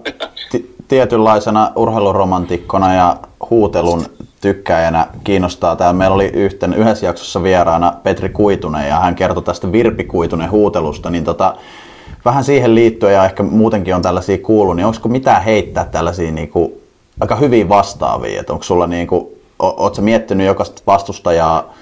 t- 0.52 0.88
tietynlaisena 0.88 1.72
urheiluromantikkona 1.76 2.94
ja 2.94 3.18
huutelun 3.50 4.06
tykkäjänä 4.42 5.08
kiinnostaa 5.24 5.76
tämä. 5.76 5.94
Meillä 5.94 6.16
oli 6.16 6.28
yhten, 6.28 6.74
yhdessä 6.74 7.06
jaksossa 7.06 7.44
vieraana 7.44 7.94
Petri 8.04 8.30
Kuitunen 8.30 8.88
ja 8.88 9.00
hän 9.00 9.16
kertoi 9.16 9.44
tästä 9.44 9.72
Virpi 9.72 10.04
Kuitunen 10.04 10.52
huutelusta, 10.52 11.10
niin 11.10 11.24
tota, 11.24 11.56
vähän 12.26 12.44
siihen 12.44 12.76
liittyen 12.76 13.14
ja 13.14 13.26
ehkä 13.26 13.44
muutenkin 13.44 13.96
on 13.96 14.02
tällaisia 14.02 14.38
kuullut, 14.38 14.76
niin 14.76 14.86
onko 14.86 15.10
mitään 15.10 15.44
heittää 15.44 15.86
tällaisia 15.86 16.32
niinku, 16.32 16.82
aika 17.20 17.36
hyviä 17.36 17.70
vastaavia, 17.70 18.40
että 18.40 18.54
onko 18.54 18.64
sulla 18.64 18.88
niinku, 18.88 19.42
o, 19.60 19.68
ootko 19.68 19.96
sä 19.96 20.02
miettinyt 20.02 20.48
jokaista 20.48 20.82
vastustajaa 20.88 21.74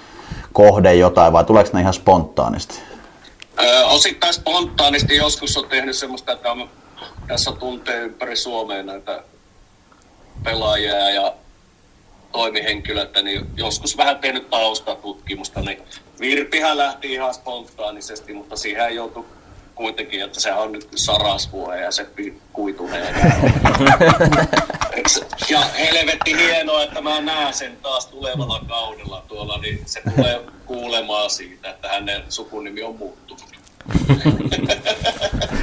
kohde 0.52 0.94
jotain 0.94 1.32
vai 1.32 1.44
tuleeko 1.44 1.70
ne 1.72 1.80
ihan 1.80 1.94
spontaanisti? 1.94 2.80
Öö, 3.62 3.84
osittain 3.84 4.34
spontaanisti 4.34 5.16
joskus 5.16 5.56
on 5.56 5.68
tehnyt 5.68 5.96
semmoista, 5.96 6.32
että 6.32 6.52
on, 6.52 6.68
tässä 7.26 7.52
tuntee 7.52 8.00
ympäri 8.00 8.36
Suomea 8.36 8.82
näitä 8.82 9.22
pelaajia 10.44 11.10
ja 11.10 11.32
toimihenkilöitä, 12.32 13.22
niin 13.22 13.46
joskus 13.56 13.96
vähän 13.96 14.18
tehnyt 14.18 14.50
taustatutkimusta, 14.50 15.60
niin 15.60 15.82
Virpihän 16.20 16.78
lähti 16.78 17.12
ihan 17.12 17.34
spontaanisesti, 17.34 18.34
mutta 18.34 18.56
siihen 18.56 18.94
joutui 18.94 19.24
kuitenkin, 19.74 20.22
että 20.24 20.40
sehän 20.40 20.62
on 20.62 20.72
nyt 20.72 20.88
sarasvuoja 20.94 21.80
ja 21.80 21.92
se 21.92 22.06
kuituneen. 22.52 23.14
ja 25.50 25.60
helvetti 25.60 26.36
hienoa, 26.36 26.82
että 26.82 27.00
mä 27.00 27.20
näen 27.20 27.54
sen 27.54 27.76
taas 27.82 28.06
tulevalla 28.06 28.60
kaudella 28.68 29.22
tuolla, 29.28 29.58
niin 29.58 29.82
se 29.86 30.02
tulee 30.16 30.40
kuulemaan 30.66 31.30
siitä, 31.30 31.70
että 31.70 31.88
hänen 31.88 32.22
sukunimi 32.28 32.82
on 32.82 32.96
muuttunut. 32.96 33.44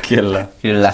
Kyllä. 0.09 0.45
Kyllä. 0.61 0.93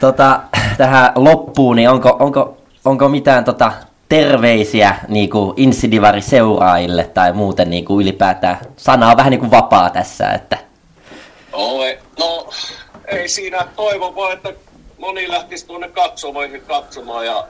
Tota, 0.00 0.40
tähän 0.76 1.12
loppuun, 1.14 1.76
niin 1.76 1.90
onko, 1.90 2.16
onko, 2.20 2.56
onko 2.84 3.08
mitään 3.08 3.44
tota, 3.44 3.72
terveisiä 4.14 4.94
niin 5.08 5.30
kuin 5.30 5.52
Insidivari 5.56 6.20
seuraajille 6.20 7.04
tai 7.04 7.32
muuten 7.32 7.70
niin 7.70 7.84
kuin 7.84 8.02
ylipäätään? 8.02 8.58
Sana 8.76 9.10
on 9.10 9.16
vähän 9.16 9.30
niin 9.30 9.40
kuin 9.40 9.50
vapaa 9.50 9.90
tässä, 9.90 10.32
että 10.32 10.58
Oi, 11.52 11.98
no 12.18 12.48
ei 13.06 13.28
siinä 13.28 13.66
toivon 13.76 14.16
vaan, 14.16 14.32
että 14.32 14.52
moni 14.98 15.28
lähtisi 15.28 15.66
tuonne 15.66 15.88
katsomoihin 15.88 16.60
katsomaan 16.60 17.26
ja, 17.26 17.46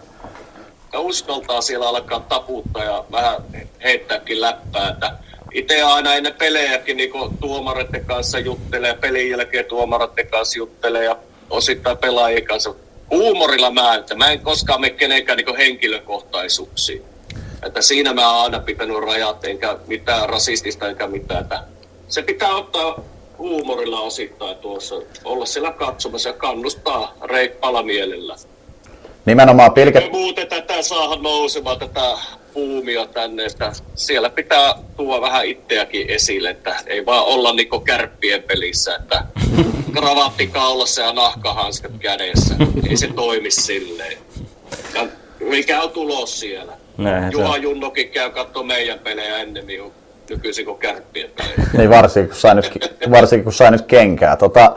ja 0.92 1.00
uskaltaa 1.00 1.60
siellä 1.60 1.88
alkaa 1.88 2.20
taputtaa 2.20 2.84
ja 2.84 3.04
vähän 3.12 3.36
heittääkin 3.84 4.40
läppää. 4.40 4.88
Että 4.88 5.12
itse 5.52 5.82
aina 5.82 6.14
ennen 6.14 6.34
pelejäkin 6.34 6.96
niin 6.96 7.10
tuomareiden 7.40 8.04
kanssa 8.04 8.38
juttelee 8.38 8.94
pelin 8.94 9.30
jälkeen 9.30 9.64
tuomareiden 9.64 10.28
kanssa 10.28 10.58
juttelee 10.58 11.04
ja 11.04 11.16
osittain 11.50 11.98
pelaajien 11.98 12.44
kanssa. 12.44 12.74
Huumorilla 13.14 13.70
mä, 13.70 13.94
että 13.94 14.14
mä 14.14 14.30
en 14.30 14.40
koskaan 14.40 14.80
mene 14.80 14.94
kenenkään 14.94 15.36
niin 15.36 15.56
henkilökohtaisuuksiin. 15.56 17.02
Että 17.66 17.82
siinä 17.82 18.12
mä 18.12 18.32
oon 18.32 18.44
aina 18.44 18.60
pitänyt 18.60 18.96
rajat, 18.96 19.44
enkä 19.44 19.78
mitään 19.86 20.28
rasistista 20.28 20.88
eikä 20.88 21.06
mitään. 21.06 21.42
Että 21.42 21.64
se 22.08 22.22
pitää 22.22 22.54
ottaa 22.54 23.00
huumorilla 23.38 24.00
osittain 24.00 24.56
tuossa, 24.56 24.94
olla 25.24 25.46
siellä 25.46 25.72
katsomassa 25.72 26.28
ja 26.28 26.32
kannustaa 26.32 27.14
reippaalla 27.24 27.82
mielellä. 27.82 28.36
Nimenomaan 29.24 29.72
pilket, 29.72 30.04
Me 30.04 30.10
muuten 30.10 30.48
tätä 30.48 30.82
saada 30.82 31.22
nousemaan 31.22 31.78
tätä 31.78 32.00
puumia 32.54 33.06
tänne, 33.06 33.44
että 33.44 33.72
siellä 33.94 34.30
pitää 34.30 34.74
tuoda 34.96 35.20
vähän 35.20 35.46
itseäkin 35.46 36.10
esille, 36.10 36.50
että 36.50 36.76
ei 36.86 37.06
vaan 37.06 37.24
olla 37.24 37.52
niinku 37.52 37.80
kärppien 37.80 38.42
pelissä, 38.42 38.96
että 38.96 39.24
kravatti 39.96 40.46
kaulassa 40.46 41.02
ja 41.02 41.12
nahkahanskat 41.12 41.92
kädessä. 41.98 42.54
Ei 42.90 42.96
se 42.96 43.06
toimi 43.06 43.50
silleen. 43.50 44.18
Ja 44.94 45.06
mikä 45.40 45.82
on 45.82 45.90
tulos 45.90 46.40
siellä? 46.40 46.72
Näinhän 46.98 47.32
se 47.32 47.38
Juha. 47.38 47.56
Junnokin 47.56 48.08
käy 48.08 48.30
katsoa 48.30 48.62
meidän 48.62 48.98
pelejä 48.98 49.36
ennemmin 49.38 49.80
nykyisin 50.30 50.64
kuin 50.64 50.78
kärppien 50.78 51.30
pelejä. 51.36 51.68
niin 51.78 51.90
varsinkin 51.90 52.30
kun 52.30 52.40
sai 52.40 52.54
nyt, 52.54 52.70
varsinkin 53.10 53.44
kun 53.44 53.52
sai 53.52 53.70
nyt 53.70 53.82
kenkää. 53.86 54.36
Tota, 54.36 54.76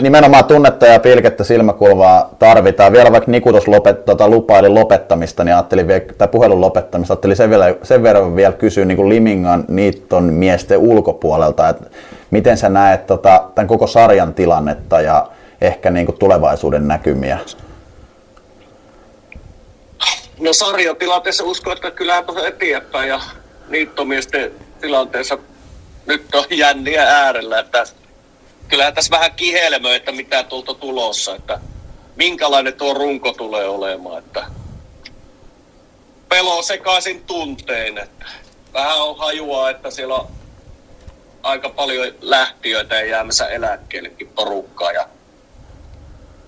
nimenomaan 0.00 0.44
tunnetta 0.44 0.86
ja 0.86 1.00
pilkettä 1.00 1.44
silmäkulvaa 1.44 2.30
tarvitaan. 2.38 2.92
Vielä 2.92 3.12
vaikka 3.12 3.30
Niku 3.30 3.50
tuossa 3.50 3.70
lopet, 3.70 4.04
tota, 4.04 4.28
lupaili 4.28 4.68
lopettamista, 4.68 5.44
niin 5.44 5.54
ajattelin 5.54 5.88
vielä, 5.88 6.04
tai 6.18 6.28
puhelun 6.28 6.60
lopettamista, 6.60 7.12
ajattelin 7.12 7.36
sen, 7.36 7.50
vielä, 7.50 7.74
sen 7.82 8.02
verran 8.02 8.36
vielä 8.36 8.52
kysyä 8.52 8.84
niin 8.84 8.96
kuin 8.96 9.08
Limingan 9.08 9.64
niitton 9.68 10.24
miesten 10.24 10.78
ulkopuolelta, 10.78 11.68
että 11.68 11.84
miten 12.30 12.56
sä 12.56 12.68
näet 12.68 13.06
tota, 13.06 13.44
tämän 13.54 13.68
koko 13.68 13.86
sarjan 13.86 14.34
tilannetta 14.34 15.00
ja 15.00 15.28
ehkä 15.60 15.90
niin 15.90 16.06
kuin 16.06 16.18
tulevaisuuden 16.18 16.88
näkymiä? 16.88 17.38
No 20.40 20.52
sarjatilanteessa 20.52 21.44
uskon, 21.44 21.72
että 21.72 21.90
kyllähän 21.90 22.24
tuossa 22.24 22.46
eteenpäin 22.46 23.08
ja 23.08 23.20
niittomiesten 23.68 24.50
tilanteessa 24.80 25.38
nyt 26.06 26.34
on 26.34 26.44
jänniä 26.50 27.02
äärellä, 27.02 27.58
että 27.58 27.84
kyllähän 28.68 28.94
tässä 28.94 29.10
vähän 29.10 29.32
kihelmöi, 29.32 29.96
että 29.96 30.12
mitä 30.12 30.42
tuolta 30.42 30.74
tulossa, 30.74 31.34
että 31.34 31.60
minkälainen 32.16 32.74
tuo 32.74 32.94
runko 32.94 33.32
tulee 33.32 33.68
olemaan, 33.68 34.18
että 34.18 34.46
pelo 36.28 36.62
sekaisin 36.62 37.24
tunteen, 37.24 37.98
että 37.98 38.26
vähän 38.72 39.02
on 39.02 39.18
hajua, 39.18 39.70
että 39.70 39.90
siellä 39.90 40.14
on 40.14 40.26
aika 41.42 41.68
paljon 41.68 42.14
lähtiöitä 42.20 42.94
ja 42.94 43.06
jäämässä 43.06 43.48
eläkkeellekin 43.48 44.28
porukkaa 44.28 44.92
ja 44.92 45.08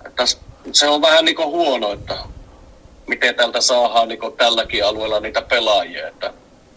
että 0.07 0.25
se 0.73 0.89
on 0.89 1.03
vähän 1.03 1.25
niin 1.25 1.39
huono, 1.39 1.93
että 1.93 2.17
miten 3.07 3.35
tältä 3.35 3.61
saadaan 3.61 4.09
niin 4.09 4.19
tälläkin 4.37 4.85
alueella 4.85 5.21
niitä 5.21 5.43
pelaajia. 5.43 6.09
Että 6.09 6.33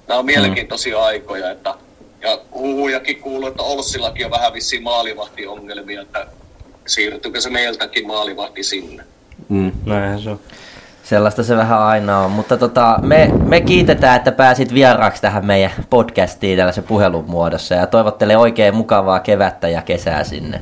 nämä 0.08 0.20
on 0.20 0.26
mielenkiintoisia 0.26 1.04
aikoja. 1.04 1.52
Että, 1.52 1.76
ja 2.22 2.40
huhujakin 2.54 3.22
kuuluu, 3.22 3.48
että 3.48 3.64
Olssillakin 3.64 4.26
on 4.26 4.32
vähän 4.32 4.54
vissiin 4.54 4.84
maalivahtiongelmia, 4.84 6.02
että 6.02 6.28
siirtyykö 6.88 7.42
se 7.42 7.50
meiltäkin 7.50 8.08
maalivahti 8.08 8.64
sinne. 8.64 9.04
Mm, 9.50 9.72
näinhän 9.86 10.22
se 10.22 10.30
on. 10.30 10.40
Sellaista 11.04 11.44
se 11.44 11.58
vähän 11.58 11.80
aina 11.80 12.20
on, 12.20 12.32
mutta 12.32 12.58
tota, 12.58 13.00
me, 13.02 13.32
me 13.44 13.62
kiitetään, 13.62 14.18
että 14.18 14.32
pääsit 14.32 14.74
vieraaksi 14.74 15.22
tähän 15.22 15.46
meidän 15.46 15.72
podcastiin 15.90 16.58
tällaisen 16.58 16.84
puhelun 16.84 17.26
muodossa 17.28 17.76
ja 17.76 17.88
toivottele 17.88 18.38
oikein 18.38 18.76
mukavaa 18.76 19.20
kevättä 19.20 19.70
ja 19.70 19.82
kesää 19.82 20.24
sinne. 20.24 20.62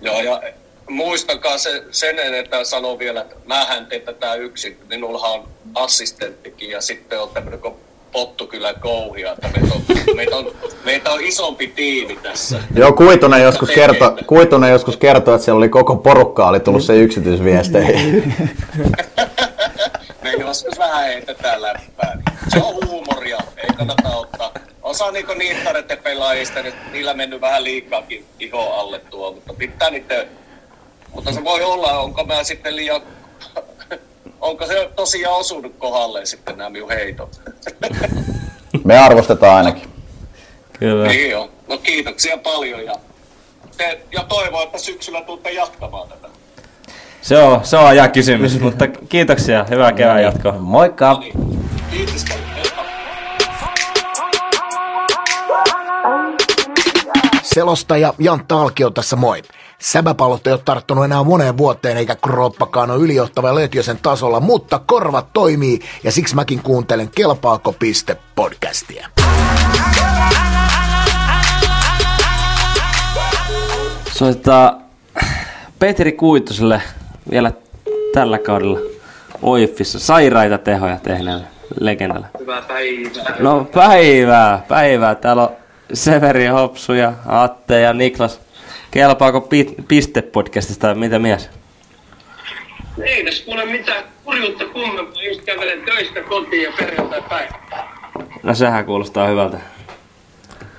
Joo, 0.00 0.20
ja 0.20 0.42
muistakaa 0.88 1.58
se, 1.58 1.84
sen, 1.90 2.34
että 2.34 2.64
sanon 2.64 2.98
vielä, 2.98 3.20
että 3.20 3.36
mähän 3.46 3.86
teen 3.86 4.02
tätä 4.02 4.34
yksin. 4.34 4.78
Minullahan 4.88 5.32
on 5.32 5.48
assistenttikin 5.74 6.70
ja 6.70 6.80
sitten 6.80 7.20
on 7.20 7.28
tämmöinen 7.28 7.60
pottu 8.12 8.46
kyllä 8.46 8.74
kouhia, 8.74 9.32
että 9.32 9.48
meitä 9.48 9.74
on, 9.74 9.82
meitä 10.16 10.36
on, 10.36 10.52
meitä 10.84 11.10
on 11.10 11.20
isompi 11.20 11.66
tiimi 11.66 12.16
tässä. 12.16 12.60
Joo, 12.74 12.92
Kuitunen 12.92 13.42
joskus, 13.42 13.68
tekee. 13.68 13.88
Kuitunen 14.26 14.70
joskus 14.70 14.96
kertoi, 14.96 15.34
että 15.34 15.44
siellä 15.44 15.58
oli 15.58 15.68
koko 15.68 15.96
porukka 15.96 16.48
oli 16.48 16.60
tullut 16.60 16.82
se 16.82 16.96
yksityisviesteihin. 16.96 18.34
Me 20.22 20.32
joskus 20.32 20.78
vähän 20.78 21.04
heitetään 21.04 21.62
läppää. 21.62 22.18
Se 22.48 22.58
on 22.58 22.74
huumoria, 22.88 23.38
ei 23.56 23.68
kannata 23.76 24.08
ottaa. 24.08 24.52
Osa 24.82 25.10
niinku 25.10 25.34
niittareiden 25.34 25.98
pelaajista, 25.98 26.62
niin 26.62 26.74
niillä 26.92 27.14
mennyt 27.14 27.40
vähän 27.40 27.64
liikaakin 27.64 28.24
iho 28.40 28.72
alle 28.72 28.98
tuo, 28.98 29.32
mutta 29.32 29.54
pitää 29.54 29.90
niitä... 29.90 30.26
Mutta 31.14 31.32
se 31.32 31.44
voi 31.44 31.62
olla, 31.62 31.98
onko 31.98 32.24
mä 32.24 32.44
sitten 32.44 32.76
liian... 32.76 33.00
Onko 34.40 34.66
se 34.66 34.90
tosiaan 34.96 35.34
osunut 35.34 35.74
kohdalleen 35.78 36.26
sitten 36.26 36.58
nämä 36.58 36.70
minun 36.70 36.88
heitot? 36.88 37.40
Me 38.84 38.98
arvostetaan 38.98 39.56
ainakin. 39.56 39.88
Kyllä. 40.78 41.08
Niin 41.08 41.36
on. 41.36 41.48
No 41.68 41.78
kiitoksia 41.78 42.38
paljon 42.38 42.84
ja, 42.84 42.94
te, 43.76 44.00
ja 44.12 44.24
toivon, 44.24 44.62
että 44.62 44.78
syksyllä 44.78 45.22
tuutte 45.22 45.50
jatkamaan 45.50 46.08
tätä. 46.08 46.28
Se 47.22 47.38
on, 47.38 47.64
se 47.64 47.76
on 47.76 47.96
jää 47.96 48.08
kysymys, 48.08 48.60
mutta 48.60 48.86
kiitoksia. 48.86 49.66
Hyvää 49.70 49.92
kevään 49.92 50.22
jatkoa. 50.22 50.52
Moikka! 50.52 51.22
Kiitos 51.90 52.24
paljon. 52.28 52.47
Selostaja 57.58 58.14
Jantta 58.18 58.62
Alkio 58.62 58.90
tässä 58.90 59.16
moi. 59.16 59.42
Säbäpallot 59.78 60.46
ei 60.46 60.52
ole 60.52 60.60
tarttunut 60.64 61.04
enää 61.04 61.22
moneen 61.22 61.56
vuoteen 61.56 61.96
eikä 61.96 62.16
kroppakaan 62.16 62.90
ole 62.90 63.02
ylijohtava 63.02 63.54
Lötjösen 63.54 63.98
tasolla, 64.02 64.40
mutta 64.40 64.80
korvat 64.86 65.26
toimii 65.32 65.80
ja 66.04 66.12
siksi 66.12 66.34
mäkin 66.34 66.62
kuuntelen 66.62 67.10
Kelpaako 67.14 67.72
piste 67.72 68.16
podcastia. 68.34 69.08
Soitetaan 74.12 74.80
Petri 75.78 76.12
Kuituselle 76.12 76.82
vielä 77.30 77.52
tällä 78.14 78.38
kaudella 78.38 78.78
Oiffissa 79.42 79.98
sairaita 79.98 80.58
tehoja 80.58 80.98
tehneelle 81.02 81.44
legendalle. 81.80 82.26
Hyvää 82.38 82.62
päivää. 82.62 83.36
No 83.38 83.64
päivää, 83.74 84.64
päivää. 84.68 85.14
Täällä 85.14 85.42
on 85.42 85.67
Severi 85.92 86.46
Hopsu 86.46 86.92
ja 86.92 87.12
Atte 87.26 87.80
ja 87.80 87.92
Niklas. 87.92 88.40
Kelpaako 88.90 89.40
pi- 89.40 89.74
pistepodcastista 89.88 90.94
mitä 90.94 91.18
mies? 91.18 91.50
Ei 93.02 93.24
tässä 93.24 93.44
kuule 93.44 93.66
mitään 93.66 94.04
kurjuutta 94.24 94.64
kummempaa. 94.64 95.22
Just 95.22 95.40
kävelen 95.40 95.80
töistä 95.80 96.20
kotiin 96.20 96.62
ja 96.62 96.72
perjantai 96.78 97.22
päivä. 97.28 97.54
No 98.42 98.54
sehän 98.54 98.84
kuulostaa 98.84 99.26
hyvältä. 99.26 99.58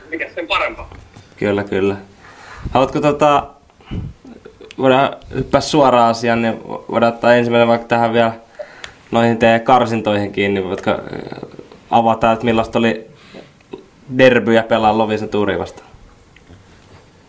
Mikä 0.10 0.30
sen 0.36 0.48
parempaa? 0.48 0.90
Kyllä, 1.38 1.64
kyllä. 1.64 1.96
Haluatko 2.72 3.02
tota... 3.02 3.48
Voidaan 4.78 5.16
hyppää 5.34 5.62
suoraan 5.62 6.10
asiaan, 6.10 6.42
niin 6.42 6.64
voidaan 6.64 7.14
ottaa 7.14 7.36
ensimmäinen 7.36 7.68
vaikka 7.68 7.88
tähän 7.88 8.14
vielä 8.14 8.34
noihin 9.12 9.38
teidän 9.38 9.62
karsintoihin 9.62 10.32
kiinni. 10.32 10.64
Voitko 10.64 10.92
äh, 10.92 10.98
avata, 11.90 12.32
että 12.32 12.46
millaista 12.46 12.80
oli 12.80 13.09
derbyjä 14.18 14.64
pelaa 14.64 14.98
Lovisen 14.98 15.30
tuuri 15.30 15.60
vastaan? 15.60 15.90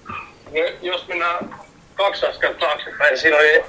No, 0.08 0.60
Jos 0.82 1.08
mennään 1.08 1.54
kaksi 1.94 2.26
askelta 2.26 2.58
taaksepäin, 2.58 3.18
siinä 3.18 3.36
oli 3.36 3.64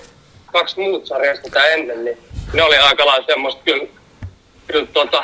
kaksi 0.51 0.79
muut 0.79 1.05
sarjaa 1.05 1.35
sitä 1.35 1.67
ennen, 1.67 2.05
niin 2.05 2.17
ne 2.53 2.63
oli 2.63 2.77
aika 2.77 3.05
lailla 3.05 3.25
semmoista 3.25 3.61
kyllä, 3.65 3.87
kyllä 4.67 4.87
tota, 4.93 5.23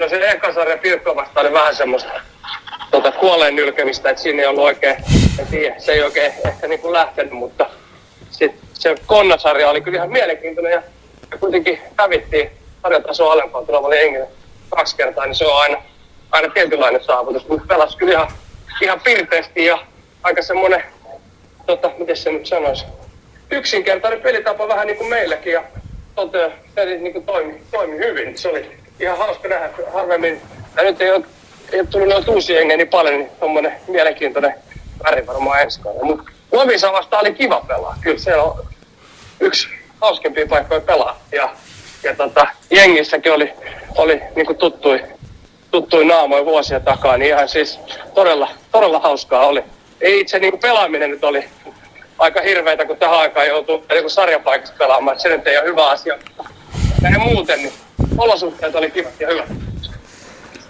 no 0.00 0.08
se 0.08 0.30
eka 0.30 0.54
sarja 0.54 0.78
Pirkko 0.78 1.16
vastaan 1.16 1.46
oli 1.46 1.54
vähän 1.54 1.76
semmoista 1.76 2.10
tota, 2.90 3.12
kuolleen 3.12 3.56
nylkemistä, 3.56 4.10
että 4.10 4.22
siinä 4.22 4.42
ei 4.42 4.48
ollut 4.48 4.64
oikein, 4.64 4.96
en 5.38 5.46
tiedä, 5.46 5.74
se 5.78 5.92
ei 5.92 6.02
oikein 6.02 6.32
ehkä 6.46 6.68
niin 6.68 6.80
kuin 6.80 6.92
lähtenyt, 6.92 7.32
mutta 7.32 7.66
sit 8.30 8.52
se 8.72 8.94
Konnasarja 9.06 9.70
oli 9.70 9.80
kyllä 9.80 9.96
ihan 9.96 10.12
mielenkiintoinen 10.12 10.72
ja, 10.72 10.82
kuitenkin 11.40 11.80
hävittiin 11.98 12.50
sarjatasoa 12.82 13.32
alempaan 13.32 13.66
tulevalle 13.66 14.02
jengille 14.02 14.28
kaksi 14.68 14.96
kertaa, 14.96 15.26
niin 15.26 15.34
se 15.34 15.46
on 15.46 15.60
aina, 15.60 15.82
aina 16.32 16.48
tietynlainen 16.48 17.04
saavutus, 17.04 17.48
mutta 17.48 17.66
pelasi 17.68 17.96
kyllä 17.96 18.12
ihan, 18.12 18.32
ihan 18.82 19.00
pirteästi 19.00 19.64
ja 19.64 19.78
aika 20.22 20.42
semmoinen 20.42 20.84
tota, 21.66 21.90
miten 21.98 22.16
se 22.16 22.32
nyt 22.32 22.46
sanoisi, 22.46 22.84
yksinkertainen 23.50 24.20
pelitapa 24.20 24.68
vähän 24.68 24.86
niin 24.86 24.96
kuin 24.96 25.10
meilläkin 25.10 25.52
ja 25.52 25.62
tote, 26.14 26.52
peli 26.74 26.98
niin 26.98 27.12
kuin 27.12 27.26
toimi, 27.26 27.62
toimi 27.70 27.96
hyvin. 27.96 28.38
Se 28.38 28.48
oli 28.48 28.72
ihan 29.00 29.18
hauska 29.18 29.48
nähdä, 29.48 29.68
harvemmin, 29.92 30.40
ja 30.76 30.82
nyt 30.82 31.00
ei 31.00 31.10
ole, 31.10 31.24
ei 31.72 31.80
ole 31.80 31.88
tullut 31.88 32.08
noita 32.08 32.32
uusia 32.32 32.56
jengejä 32.56 32.76
niin 32.76 32.88
paljon, 32.88 33.18
niin 33.18 33.30
tommonen 33.40 33.72
mielenkiintoinen 33.88 34.54
väri 35.04 35.26
varmaan 35.26 35.62
ensi 35.62 35.80
kaudella. 35.80 36.06
Mutta 36.06 36.32
Lovisa 36.52 36.92
vastaan 36.92 37.20
oli 37.20 37.34
kiva 37.34 37.64
pelaa. 37.68 37.96
Kyllä 38.00 38.18
se 38.18 38.36
on 38.36 38.66
yksi 39.40 39.68
hauskempia 40.00 40.46
paikkoja 40.46 40.80
pelaa. 40.80 41.20
Ja, 41.32 41.50
ja 42.02 42.16
tota, 42.16 42.46
jengissäkin 42.70 43.32
oli, 43.32 43.52
oli 43.96 44.22
niin 44.36 44.56
tuttui, 44.56 45.00
tuttui 45.72 46.04
naamoja 46.04 46.44
vuosia 46.44 46.80
takaa, 46.80 47.16
niin 47.16 47.28
ihan 47.28 47.48
siis 47.48 47.80
todella, 48.14 48.48
todella 48.72 48.98
hauskaa 48.98 49.46
oli. 49.46 49.64
Ei 50.00 50.20
itse 50.20 50.38
niin 50.38 50.52
kuin 50.52 50.60
pelaaminen 50.60 51.10
nyt 51.10 51.24
oli 51.24 51.44
aika 52.18 52.40
hirveitä, 52.40 52.84
kun 52.84 52.96
tähän 52.96 53.18
aikaan 53.18 53.46
joutuu 53.46 53.84
niin 53.90 54.10
sarjapaikassa 54.10 54.74
pelaamaan. 54.78 55.20
Se 55.20 55.28
nyt 55.28 55.46
ei 55.46 55.58
ole 55.58 55.66
hyvä 55.66 55.90
asia. 55.90 56.18
Ja 57.12 57.18
muuten, 57.18 57.58
niin 57.58 57.72
olosuhteet 58.18 58.74
oli 58.74 58.90
kivat 58.90 59.20
ja 59.20 59.28
hyvät. 59.28 59.46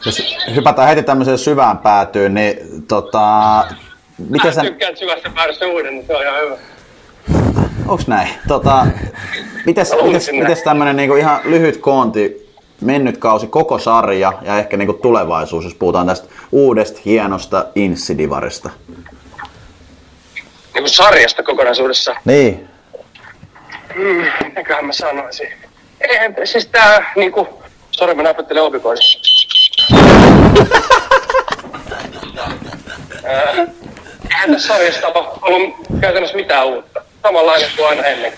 Jos 0.07 0.23
hypätään 0.55 0.89
heti 0.89 1.03
tämmöiseen 1.03 1.39
syvään 1.39 1.79
päätyyn, 1.79 2.35
niin 2.35 2.57
tota, 2.89 3.65
miten 4.29 4.47
Mä 4.47 4.53
sä, 4.53 4.61
tykkään 4.61 4.97
syvästä 4.97 5.31
päädystä 5.35 5.67
uuden, 5.67 5.95
niin 5.95 6.07
se 6.07 6.17
on 6.17 6.23
ihan 6.23 6.41
hyvä. 6.41 6.57
onks 7.89 8.07
näin? 8.07 8.29
Tota, 8.49 8.87
mites, 9.67 9.93
mites, 10.03 10.33
mites 10.33 10.63
tämmönen 10.63 10.97
niinku 10.97 11.17
ihan 11.17 11.41
lyhyt 11.45 11.77
koonti, 11.77 12.42
mennyt 12.83 13.19
kausi, 13.19 13.47
koko 13.47 13.79
sarja 13.79 14.33
ja 14.43 14.59
ehkä 14.59 14.77
niinku 14.77 14.93
tulevaisuus, 14.93 15.65
jos 15.65 15.75
puhutaan 15.75 16.07
tästä 16.07 16.29
uudesta 16.53 17.01
hienosta 17.05 17.65
Insidivarista? 17.75 18.71
Niin 20.75 20.83
kuin 20.83 20.91
sarjasta 20.91 21.43
kokonaisuudessa. 21.43 22.17
Niin. 22.25 22.69
Mm, 23.95 24.25
mitäköhän 24.45 24.87
mä 24.87 24.93
sanoisin. 24.93 25.49
Eihän, 26.01 26.35
siis 26.45 26.67
tää 26.67 27.13
niinku... 27.17 27.49
Sori, 27.91 28.15
mä 28.15 28.23
näpyttelen 28.23 28.63
opikoidin. 28.63 29.03
Eihän 34.31 34.53
tässä 34.53 34.69
sarjasta 34.69 35.09
ole 35.09 35.29
ollut 35.43 35.75
käytännössä 36.01 36.37
mitään 36.37 36.67
uutta. 36.67 37.05
Samanlainen 37.23 37.71
kuin 37.77 37.89
aina 37.89 38.03
ennen. 38.03 38.33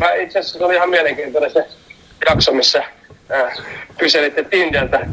Mä 0.00 0.12
itse 0.12 0.38
asiassa 0.38 0.58
se 0.58 0.64
oli 0.64 0.74
ihan 0.74 0.90
mielenkiintoinen 0.90 1.50
se 1.50 1.66
jakso, 2.28 2.52
missä 2.52 2.84
ää, 3.30 3.54
kyselitte 3.98 4.42
Tindeltä, 4.42 5.06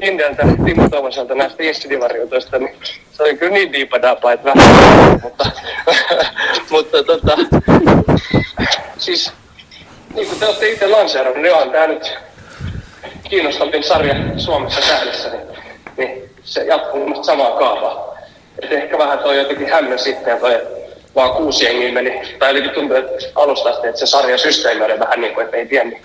Tindeltä 0.00 0.42
Timo 0.64 0.88
Tomaselta 0.88 1.34
näistä 1.34 1.62
insidivarioitoista, 1.62 2.58
niin 2.58 2.76
se 3.12 3.22
oli 3.22 3.36
kyllä 3.36 3.52
niin 3.52 3.72
diipadapa, 3.72 4.32
että 4.32 4.44
vähän. 4.54 5.20
mutta, 5.22 5.50
mutta 6.70 7.02
tota, 7.02 7.38
siis 8.98 9.32
niin 10.14 10.26
kuin 10.26 10.40
te 10.40 10.46
olette 10.46 10.68
itse 10.68 10.86
lanseerannut, 10.86 11.42
niin 11.42 11.54
on 11.54 11.70
tämä 11.70 11.86
nyt 11.86 12.18
kiinnostavin 13.30 13.84
sarja 13.84 14.14
Suomessa 14.36 14.80
käynnissä, 14.80 15.28
niin, 15.28 15.46
niin 15.96 16.30
se 16.42 16.64
jatkuu 16.64 17.00
mielestä 17.04 17.26
samaa 17.26 17.58
kaavaa. 17.58 18.16
Et 18.62 18.72
ehkä 18.72 18.98
vähän 18.98 19.18
toi 19.18 19.38
jotenkin 19.38 19.70
hämmön 19.70 19.98
sitten, 19.98 20.38
toi, 20.38 20.60
vaan 21.14 21.30
kuusi 21.30 21.64
jengiä 21.64 21.92
meni, 21.92 22.36
tai 22.38 22.48
jotenkin 22.48 22.70
tuntuu, 22.70 22.96
että 22.96 23.26
alusta 23.34 23.70
asti, 23.70 23.86
että 23.86 24.00
se 24.00 24.06
sarjan 24.06 24.38
systeemi 24.38 24.84
oli 24.84 24.98
vähän 24.98 25.20
niin 25.20 25.34
kuin, 25.34 25.44
että 25.44 25.56
ei 25.56 25.66
tiennyt, 25.66 25.98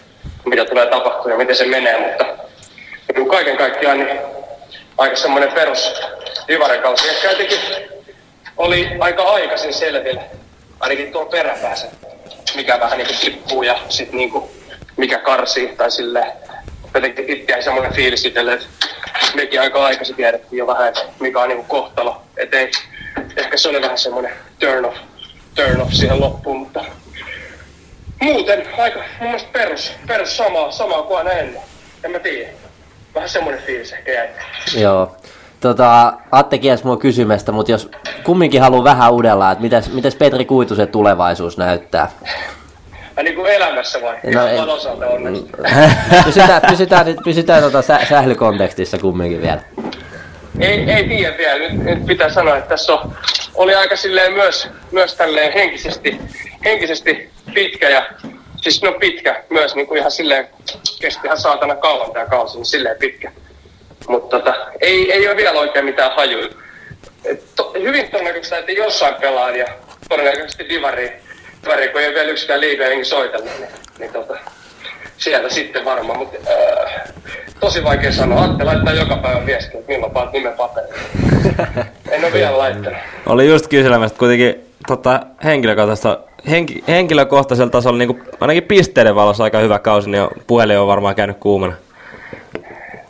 mitä 0.45 0.65
tulee 0.65 0.85
tapahtua 0.85 1.31
ja 1.31 1.37
miten 1.37 1.55
se 1.55 1.65
menee, 1.65 1.99
mutta 1.99 2.25
niin 3.15 3.29
kaiken 3.29 3.57
kaikkiaan 3.57 3.97
niin 3.97 4.19
aika 4.97 5.15
semmoinen 5.15 5.51
perus 5.51 5.93
divarikausi. 6.47 7.09
Ehkä 7.09 7.31
jotenkin 7.31 7.59
oli 8.57 8.89
aika 8.99 9.23
aikaisin 9.23 9.73
selville, 9.73 10.21
ainakin 10.79 11.11
tuo 11.11 11.25
peräpäässä, 11.25 11.87
mikä 12.55 12.79
vähän 12.79 12.97
niin 12.97 13.07
kuin 13.07 13.19
tippuu 13.19 13.63
ja 13.63 13.79
sitten 13.89 14.17
niin 14.17 14.31
kuin 14.31 14.45
mikä 14.97 15.17
karsii 15.17 15.67
tai 15.67 15.91
sille 15.91 16.25
jotenkin 16.93 17.29
itse 17.29 17.51
jäi 17.51 17.63
semmoinen 17.63 17.93
fiilis 17.93 18.25
itselle, 18.25 18.53
että 18.53 18.67
mekin 19.33 19.61
aika 19.61 19.85
aikaisin 19.85 20.15
tiedettiin 20.15 20.57
jo 20.57 20.67
vähän, 20.67 20.87
että 20.87 21.01
mikä 21.19 21.39
on 21.39 21.49
niin 21.49 21.57
kuin 21.57 21.67
kohtalo. 21.67 22.21
Et 22.37 22.53
ei, 22.53 22.71
ehkä 23.37 23.57
se 23.57 23.69
oli 23.69 23.81
vähän 23.81 23.97
semmoinen 23.97 24.31
turn 24.59 24.85
off, 24.85 24.97
turn 25.55 25.81
off 25.81 25.93
siihen 25.93 26.21
loppuun, 26.21 26.57
mutta 26.57 26.85
muuten 28.21 28.63
aika 28.77 28.99
mun 28.99 29.27
mielestä 29.29 29.49
perus, 29.53 29.91
perus 30.07 30.37
samaa, 30.37 30.71
samaa 30.71 31.01
kuin 31.01 31.17
aina 31.17 31.31
ennen. 31.31 31.61
En 32.03 32.11
mä 32.11 32.19
tiedä. 32.19 32.49
Vähän 33.15 33.29
semmoinen 33.29 33.61
fiilis 33.63 33.93
ehkä 33.93 34.11
jäi. 34.11 34.27
Joo. 34.77 35.15
Tota, 35.59 36.13
Atte 36.31 36.57
kielsi 36.57 36.85
mua 36.85 36.97
kysymästä, 36.97 37.51
mutta 37.51 37.71
jos 37.71 37.89
kumminkin 38.23 38.61
haluaa 38.61 38.83
vähän 38.83 39.13
uudella, 39.13 39.51
että 39.51 39.61
mitäs, 39.61 39.91
mitäs 39.91 40.15
Petri 40.15 40.45
Kuitusen 40.45 40.87
tulevaisuus 40.87 41.57
näyttää? 41.57 42.11
Ai 43.17 43.23
niin 43.23 43.35
kuin 43.35 43.51
elämässä 43.51 44.01
vai? 44.01 44.15
No 44.33 44.47
Ihan 44.47 44.69
osalta 44.69 45.07
onneksi. 45.07 45.45
pysytään, 46.25 46.61
pysytään, 46.69 47.05
pysytään 47.23 47.63
tota 47.63 47.81
sä, 47.81 47.99
sählykontekstissa 48.09 48.97
kumminkin 48.97 49.41
vielä. 49.41 49.61
Ei, 50.59 50.91
ei 50.91 51.03
tiedä 51.07 51.37
vielä. 51.37 51.59
Nyt, 51.59 51.83
nyt 51.83 52.05
pitää 52.05 52.29
sanoa, 52.29 52.57
että 52.57 52.69
tässä 52.69 52.93
on, 52.93 53.15
oli 53.53 53.75
aika 53.75 53.95
silleen 53.95 54.33
myös, 54.33 54.67
myös 54.91 55.15
tälleen 55.15 55.53
henkisesti, 55.53 56.19
henkisesti 56.65 57.29
pitkä 57.53 57.89
ja 57.89 58.05
siis 58.61 58.81
no 58.81 58.91
pitkä 58.91 59.43
myös 59.49 59.75
niin 59.75 59.87
kuin 59.87 59.97
ihan 59.97 60.11
silleen, 60.11 60.47
kesti 61.01 61.21
ihan 61.27 61.39
saatana 61.39 61.75
kauan 61.75 62.11
tämä 62.11 62.25
kausi, 62.25 62.57
niin 62.57 62.65
silleen 62.65 62.97
pitkä. 62.97 63.31
Mutta 64.07 64.39
tota, 64.39 64.55
ei, 64.81 65.11
ei 65.11 65.27
ole 65.27 65.37
vielä 65.37 65.59
oikein 65.59 65.85
mitään 65.85 66.15
hajuja. 66.15 66.49
To, 67.55 67.73
hyvin 67.73 68.11
todennäköistä, 68.11 68.57
että 68.57 68.71
jossain 68.71 69.15
pelaa 69.15 69.51
ja 69.51 69.67
todennäköisesti 70.09 70.69
divari, 70.69 71.13
divari 71.63 71.89
kun 71.89 72.01
ei 72.01 72.07
ole 72.07 72.15
vielä 72.15 72.31
yksikään 72.31 72.61
liiga 72.61 72.85
hengi 72.85 73.05
soitellut, 73.05 73.59
niin, 73.59 73.69
niin 73.99 74.13
tota, 74.13 74.37
siellä 75.17 75.49
sitten 75.49 75.85
varmaan, 75.85 76.19
mutta 76.19 76.37
äh, 76.51 77.01
tosi 77.59 77.83
vaikea 77.83 78.11
sanoa. 78.11 78.43
Atte 78.43 78.63
laittaa 78.63 78.93
joka 78.93 79.17
päivä 79.17 79.45
viestiä, 79.45 79.79
että 79.79 79.91
milloin 79.91 80.11
paat 80.11 80.33
nimen 80.33 80.53
paperille. 80.53 80.95
en 82.11 82.23
ole 82.23 82.33
vielä 82.33 82.57
laittanut. 82.57 82.99
Oli 83.25 83.47
just 83.47 83.67
kyselemässä, 83.67 84.13
että 84.13 84.19
kuitenkin 84.19 84.65
tota, 84.87 85.19
henkilökohtaisella, 85.43 86.23
henki, 86.49 86.83
henkilökohtaisella 86.87 87.69
tasolla 87.69 87.97
niin 87.97 88.23
ainakin 88.39 88.63
pisteiden 88.63 89.15
valossa 89.15 89.43
aika 89.43 89.59
hyvä 89.59 89.79
kausi, 89.79 90.09
niin 90.09 90.27
puhelin 90.47 90.77
on 90.77 90.87
varmaan 90.87 91.15
käynyt 91.15 91.37
kuumana. 91.37 91.73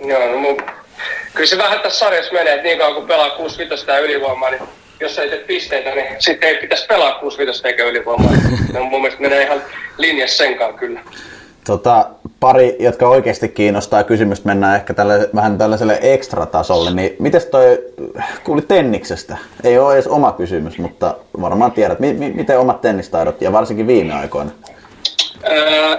Joo, 0.05 0.31
no 0.31 0.37
mun... 0.37 0.57
Kyllä 1.33 1.47
se 1.47 1.57
vähän 1.57 1.79
tässä 1.79 1.99
sarjassa 1.99 2.33
menee, 2.33 2.53
että 2.53 2.63
niin 2.63 2.77
kauan 2.77 2.95
kun 2.95 3.07
pelaa 3.07 3.29
65 3.29 3.91
ja 3.91 3.99
ylivoimaa, 3.99 4.49
niin 4.49 4.61
jos 4.99 5.19
ei 5.19 5.29
tee 5.29 5.39
pisteitä, 5.39 5.95
niin 5.95 6.07
sitten 6.19 6.49
ei 6.49 6.55
pitäisi 6.55 6.85
pelaa 6.85 7.19
65 7.19 7.67
eikä 7.67 7.83
ylivoimaa. 7.83 8.31
Ne 8.73 8.79
on 8.79 8.87
mun 8.87 9.01
mielestä 9.01 9.21
menee 9.21 9.43
ihan 9.43 9.61
linjassa 9.97 10.37
senkaan 10.37 10.73
kyllä. 10.73 10.99
Tota, 11.67 12.05
pari, 12.39 12.75
jotka 12.79 13.07
oikeasti 13.07 13.49
kiinnostaa 13.49 14.03
kysymystä, 14.03 14.47
mennään 14.47 14.75
ehkä 14.75 14.93
tälle, 14.93 15.29
vähän 15.35 15.57
tällaiselle 15.57 15.99
ekstratasolle, 16.01 16.91
niin 16.91 17.15
mites 17.19 17.45
toi, 17.45 17.83
kuulit 18.43 18.67
tenniksestä? 18.67 19.37
Ei 19.63 19.77
ole 19.77 19.93
edes 19.93 20.07
oma 20.07 20.31
kysymys, 20.31 20.77
mutta 20.77 21.15
varmaan 21.41 21.71
tiedät, 21.71 21.99
mi- 21.99 22.13
mi- 22.13 22.33
miten 22.33 22.59
omat 22.59 22.81
tennistaidot 22.81 23.41
ja 23.41 23.51
varsinkin 23.51 23.87
viime 23.87 24.13
aikoina? 24.13 24.51
Öö, 25.49 25.97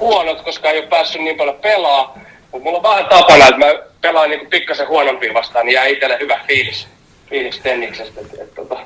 huonot, 0.00 0.42
koska 0.42 0.70
ei 0.70 0.78
ole 0.78 0.86
päässyt 0.86 1.22
niin 1.22 1.36
paljon 1.36 1.56
pelaa. 1.56 2.18
Mutta 2.52 2.64
mulla 2.64 2.78
on 2.78 2.82
vähän 2.82 3.06
tapana, 3.06 3.44
että 3.48 3.58
mä 3.58 3.66
pelaan 4.00 4.30
niinku 4.30 4.46
pikkasen 4.50 4.88
huonompia 4.88 5.34
vastaan, 5.34 5.66
niin 5.66 5.74
jää 5.74 5.86
itselle 5.86 6.18
hyvä 6.20 6.40
fiilis, 6.46 6.86
fiilis 7.30 7.58
tenniksestä. 7.62 8.20
Et, 8.20 8.40
et, 8.40 8.54
tota, 8.54 8.76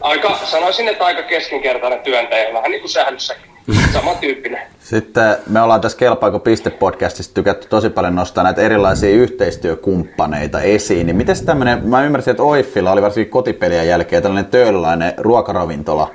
aika, 0.00 0.38
sanoisin, 0.44 0.88
että 0.88 1.04
aika 1.04 1.22
keskinkertainen 1.22 2.00
työntäjä, 2.00 2.52
vähän 2.52 2.70
niin 2.70 2.80
kuin 2.80 2.90
sählyssäkin. 2.90 3.54
Samantyyppinen. 3.92 4.62
Sitten 4.80 5.36
me 5.46 5.60
ollaan 5.60 5.80
tässä 5.80 5.98
Kelpaako 5.98 6.38
piste-podcastissa 6.38 7.34
tykätty 7.34 7.68
tosi 7.68 7.90
paljon 7.90 8.14
nostaa 8.14 8.44
näitä 8.44 8.62
erilaisia 8.62 9.10
yhteistyökumppaneita 9.10 10.60
esiin. 10.60 11.06
Niin 11.06 11.16
miten 11.16 11.46
tämmöinen, 11.46 11.88
mä 11.88 12.04
ymmärsin, 12.04 12.30
että 12.30 12.42
Oiffilla 12.42 12.92
oli 12.92 13.02
varsinkin 13.02 13.30
kotipelien 13.30 13.88
jälkeen 13.88 14.22
tällainen 14.22 14.50
töölölainen 14.50 15.14
ruokaravintola 15.16 16.10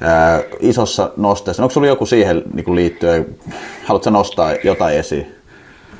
ää, 0.00 0.40
isossa 0.60 1.10
nosteessa. 1.16 1.62
Onko 1.62 1.72
sulla 1.72 1.86
joku 1.86 2.06
siihen 2.06 2.42
niin 2.54 2.76
liittyen, 2.76 3.26
haluatko 3.84 4.10
nostaa 4.10 4.52
jotain 4.64 4.96
esiin? 4.96 5.36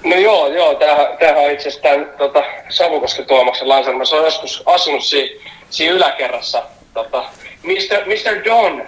No 0.04 0.16
joo, 0.16 0.46
joo, 0.46 0.74
tämähän, 0.74 1.06
tämähän 1.18 1.44
on 1.44 1.50
itse 1.50 1.68
asiassa 1.68 1.82
tämän 1.82 2.12
tota, 2.18 2.42
Savukosken 2.68 3.26
Tuomaksen 3.26 3.68
lainsäädäntö. 3.68 4.06
Se 4.06 4.16
on 4.16 4.24
joskus 4.24 4.62
asunut 4.66 5.04
siinä, 5.04 5.30
siinä 5.76 5.94
yläkerrassa. 5.94 6.62
Tota, 6.94 7.24
Mr. 7.62 8.06
Mr. 8.06 8.44
Don, 8.44 8.82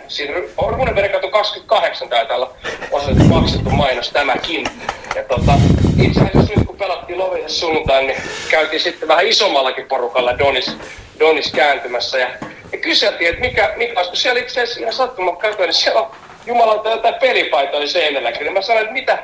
on 0.56 0.74
Runeberg 0.74 1.12
28 1.30 2.08
taitaa 2.08 2.36
olla 2.36 2.54
osoitettu 2.90 3.24
maksettu 3.24 3.70
mainos 3.70 4.10
tämäkin. 4.10 4.66
Ja 5.14 5.24
tota, 5.24 5.52
itse 6.02 6.20
asiassa 6.20 6.52
nyt 6.56 6.66
kun 6.66 6.76
pelattiin 6.76 7.18
Lovisessa 7.18 7.60
sunnuntain, 7.60 8.06
niin 8.06 8.22
käytiin 8.50 8.80
sitten 8.80 9.08
vähän 9.08 9.26
isommallakin 9.26 9.86
porukalla 9.86 10.38
Donis, 10.38 10.76
Donis 11.20 11.52
kääntymässä. 11.52 12.18
Ja, 12.18 12.28
ja 12.72 12.78
kyseltiin, 12.78 13.30
että 13.30 13.40
mikä, 13.40 13.72
mikä 13.76 13.92
olisi, 13.96 14.10
kun 14.10 14.16
siellä 14.16 14.40
itse 14.40 14.62
asiassa 14.62 14.80
ihan 14.80 14.92
sattumaan 14.92 15.36
katsoin, 15.36 15.66
niin 15.66 15.74
siellä 15.74 16.00
on 16.00 16.10
jumalauta 16.46 16.90
jotain 16.90 17.14
pelipaitoja 17.14 17.88
seinälläkin. 17.88 18.46
Ja 18.46 18.52
mä 18.52 18.62
sanoin, 18.62 18.82
että 18.82 18.92
mitä, 18.92 19.18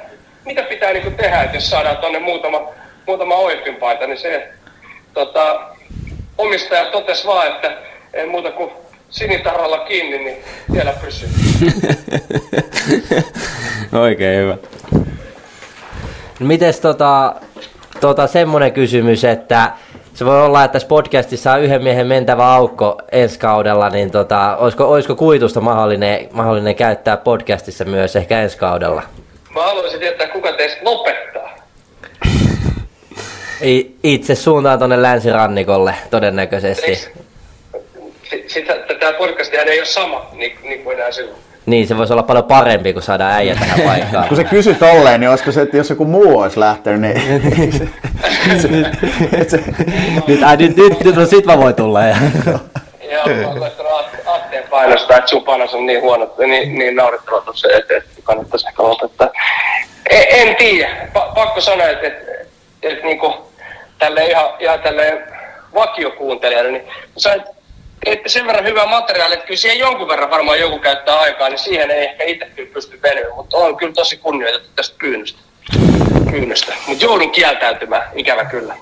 mitä 0.45 0.63
pitää 0.63 0.93
niinku 0.93 1.11
tehdä, 1.11 1.43
että 1.43 1.57
jos 1.57 1.71
saadaan 1.71 1.97
tonne 1.97 2.19
muutama, 2.19 2.69
muutama 3.07 3.35
oippin 3.35 3.77
paita, 3.77 4.07
niin 4.07 4.19
se 4.19 4.49
tota, 5.15 5.74
omistaja 6.39 6.91
totesi 6.91 7.27
vaan, 7.27 7.47
että 7.47 7.77
ei 8.15 8.27
muuta 8.27 8.51
kuin 8.51 8.71
sinitarralla 9.11 9.79
kiinni, 9.79 10.19
niin 10.19 10.45
siellä 10.73 10.93
pysyy. 11.05 11.29
Oikein 14.03 14.41
hyvä. 14.41 14.57
No 16.41 16.47
mites 16.47 16.81
tota, 16.81 17.35
tota 18.01 18.27
semmonen 18.27 18.73
kysymys, 18.73 19.25
että 19.25 19.73
se 20.15 20.25
voi 20.25 20.43
olla, 20.43 20.65
että 20.65 20.73
tässä 20.73 20.89
podcastissa 20.89 21.53
on 21.53 21.63
yhden 21.63 21.83
miehen 21.83 22.07
mentävä 22.07 22.55
aukko 22.55 23.03
ensi 23.13 23.39
kaudella, 23.39 23.91
niin 23.91 24.11
tota, 24.11 24.57
olisiko, 24.57 24.85
olisiko 24.85 25.15
kuitusta 25.15 25.61
mahdollinen, 25.61 26.29
mahdollinen 26.33 26.75
käyttää 26.75 27.17
podcastissa 27.17 27.85
myös 27.85 28.17
ehkä 28.17 28.43
ensi 28.43 28.59
kaudella? 28.59 29.03
Mä 29.55 29.63
haluaisin 29.63 30.01
tietää, 30.01 30.29
kuka 30.29 30.53
teistä 30.53 30.81
lopettaa. 30.85 31.44
Itse 34.03 34.35
suuntaan 34.35 34.79
tonne 34.79 35.03
länsirannikolle 35.03 35.95
todennäköisesti. 36.11 37.09
Tämä 39.01 39.13
podcast 39.13 39.55
ei 39.55 39.79
ole 39.79 39.87
sama, 39.87 40.27
niin, 40.33 40.59
niin 40.63 40.85
kuin 40.85 40.99
enää 40.99 41.13
silloin. 41.13 41.37
Niin, 41.67 41.87
se 41.87 41.97
voisi 41.97 42.13
olla 42.13 42.23
paljon 42.23 42.45
parempi, 42.45 42.93
kun 42.93 43.03
saadaan 43.03 43.33
äijä 43.33 43.55
tähän 43.55 43.81
paikkaan. 43.89 44.29
Kun 44.29 44.37
se 44.37 44.45
kysyi 44.45 44.75
tolleen, 44.75 45.21
niin 45.21 45.31
olisiko 45.31 45.53
se, 45.53 45.63
että 45.63 45.77
jos 45.77 45.91
joku 45.91 46.05
muu 46.05 46.39
olisi 46.39 46.61
lähtenyt, 46.61 47.01
niin... 47.01 47.15
nyt, 50.29 50.43
ai, 50.43 50.57
nyt, 50.57 50.77
nyt, 50.77 51.05
nyt, 51.05 51.17
no 51.17 51.27
sit 51.27 51.47
mä 51.47 51.59
voin 51.59 51.75
tulla. 51.75 52.05
Ja. 52.05 52.17
Joo, 53.13 53.27
mä 53.27 53.49
oon 53.49 54.05
Atteen 54.27 54.65
painostaa, 54.71 55.17
että 55.17 55.31
sun 55.31 55.45
panos 55.45 55.75
on 55.75 55.87
niin 55.87 56.01
huono, 56.01 56.25
että 56.25 56.47
niin, 56.47 56.79
niin 56.79 56.97
naurettava 56.97 57.41
tuossa 57.41 57.69
eteen, 57.69 58.03
että 58.03 58.21
kannattaisi 58.23 58.67
ehkä 58.69 58.83
lopettaa. 58.83 59.31
En, 60.11 60.25
en 60.31 60.57
tiedä. 60.57 61.09
Pa- 61.15 61.35
pakko 61.35 61.61
sanoa, 61.61 61.89
että, 61.89 62.07
että, 62.07 62.33
että 62.83 63.07
niin 63.07 63.19
kuin, 63.19 63.35
tälle 63.99 64.25
ihan, 64.25 64.47
ihan 64.59 64.81
tälle 64.81 65.23
vakiokuuntelijalle, 65.75 66.71
niin 66.71 66.85
sä 67.17 67.37
teette 68.05 68.29
sen 68.29 68.47
verran 68.47 68.65
hyvää 68.65 68.87
materiaalia, 68.87 69.35
että 69.35 69.47
kyllä 69.47 69.59
siihen 69.59 69.79
jonkun 69.79 70.09
verran 70.09 70.31
varmaan 70.31 70.61
joku 70.61 70.79
käyttää 70.79 71.19
aikaa, 71.19 71.49
niin 71.49 71.59
siihen 71.59 71.91
ei 71.91 72.05
ehkä 72.05 72.25
itse 72.25 72.47
kyllä 72.57 72.71
pysty 72.75 73.03
venyä, 73.03 73.35
mutta 73.35 73.57
on 73.57 73.77
kyllä 73.77 73.93
tosi 73.93 74.17
kunnioitettu 74.17 74.69
tästä 74.77 74.97
pyynnöstä. 74.99 75.39
pyynnöstä. 76.31 76.73
Mutta 76.87 77.05
joudun 77.05 77.31
kieltäytymään, 77.31 78.03
ikävä 78.15 78.45
kyllä. 78.45 78.75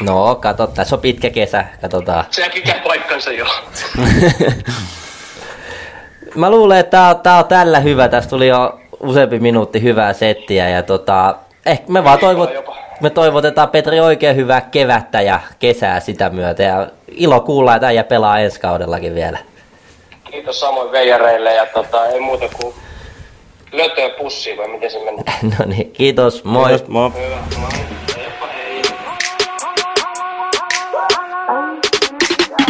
No, 0.00 0.34
kato, 0.34 0.66
tässä 0.66 0.96
on 0.96 1.00
pitkä 1.00 1.30
kesä, 1.30 1.64
katsotaan. 1.80 2.24
Sekin 2.30 2.62
käy 2.62 2.80
paikkansa 2.80 3.32
jo. 3.32 3.46
Mä 6.34 6.50
luulen, 6.50 6.78
että 6.78 6.90
tää 6.90 7.08
on, 7.08 7.20
tää 7.20 7.38
on 7.38 7.44
tällä 7.44 7.80
hyvä. 7.80 8.08
Tästä 8.08 8.30
tuli 8.30 8.48
jo 8.48 8.80
useampi 9.00 9.38
minuutti 9.38 9.82
hyvää 9.82 10.12
settiä 10.12 10.68
ja 10.68 10.82
tota, 10.82 11.34
ehkä 11.66 11.84
me 11.92 12.04
vaan 12.04 12.18
toivot, 12.18 12.50
me 13.00 13.10
toivotetaan 13.10 13.68
Petri 13.68 14.00
oikein 14.00 14.36
hyvää 14.36 14.60
kevättä 14.60 15.20
ja 15.20 15.40
kesää 15.58 16.00
sitä 16.00 16.30
myötä 16.30 16.62
ja 16.62 16.86
ilo 17.08 17.40
kuulla, 17.40 17.74
että 17.74 17.86
äijä 17.86 18.04
pelaa 18.04 18.38
ensi 18.38 18.60
kaudellakin 18.60 19.14
vielä. 19.14 19.38
Kiitos 20.30 20.60
samoin 20.60 20.92
veijareille 20.92 21.54
ja 21.54 21.66
tota, 21.66 22.06
ei 22.06 22.20
muuta 22.20 22.48
kuin 22.60 22.74
lötöä 23.72 24.08
pussiin 24.18 24.58
vai 24.58 24.68
miten 24.68 24.90
se 24.90 24.98
meni. 25.04 25.22
no 25.58 25.64
niin, 25.66 25.92
kiitos, 25.92 26.44
moi. 26.44 26.68
Kiitos, 26.68 26.88
moi. 26.88 27.10
Hyvä, 27.10 27.36
moi. 27.58 27.70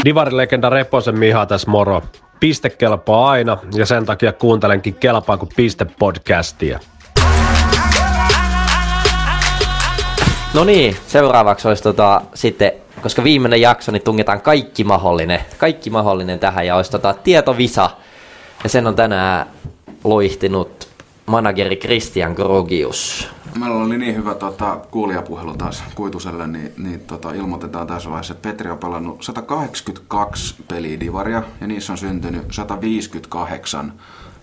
Divarilegenda 0.05 0.71
Reposen 0.71 1.19
Miha 1.19 1.47
tässä 1.47 1.71
moro. 1.71 2.03
Piste 2.41 2.71
kelpaa 2.71 3.31
aina 3.31 3.59
ja 3.75 3.87
sen 3.87 4.07
takia 4.07 4.33
kuuntelenkin 4.33 4.95
Kelpaa 4.95 5.37
kuin 5.37 5.49
piste 5.57 5.87
podcastia. 5.99 6.79
No 10.55 10.65
niin, 10.65 10.97
seuraavaksi 11.07 11.69
olisi 11.69 11.83
tota, 11.83 12.23
sitten, 12.35 12.73
koska 13.03 13.25
viimeinen 13.25 13.61
jakso, 13.61 13.93
niin 13.93 14.03
tungetaan 14.03 14.41
kaikki 14.41 14.85
mahdollinen, 14.85 15.41
kaikki 15.59 15.91
mahdollinen 15.91 16.39
tähän 16.39 16.67
ja 16.67 16.77
olisi 16.77 16.91
tota, 16.91 17.15
tietovisa. 17.15 17.91
Ja 18.63 18.69
sen 18.69 18.87
on 18.87 18.95
tänään 18.95 19.47
loihtinut 20.05 20.89
manageri 21.27 21.77
Christian 21.77 22.33
Grogius. 22.33 23.29
Meillä 23.59 23.77
oli 23.77 23.99
niin 23.99 24.17
hyvä 24.17 24.35
tota, 24.35 24.79
kuulijapuhelu 24.91 25.57
taas 25.57 25.85
Kuituselle, 25.95 26.47
niin, 26.47 26.73
niin 26.79 27.01
tota, 27.01 27.33
ilmoitetaan 27.33 27.87
tässä 27.87 28.11
vaiheessa, 28.11 28.33
että 28.35 28.49
Petri 28.49 28.71
on 28.71 28.79
pelannut 28.79 29.23
182 29.23 30.55
peliä 30.69 31.01
divaria 31.01 31.43
ja 31.61 31.67
niissä 31.67 31.93
on 31.93 31.99
syntynyt 31.99 32.43
158 32.51 33.93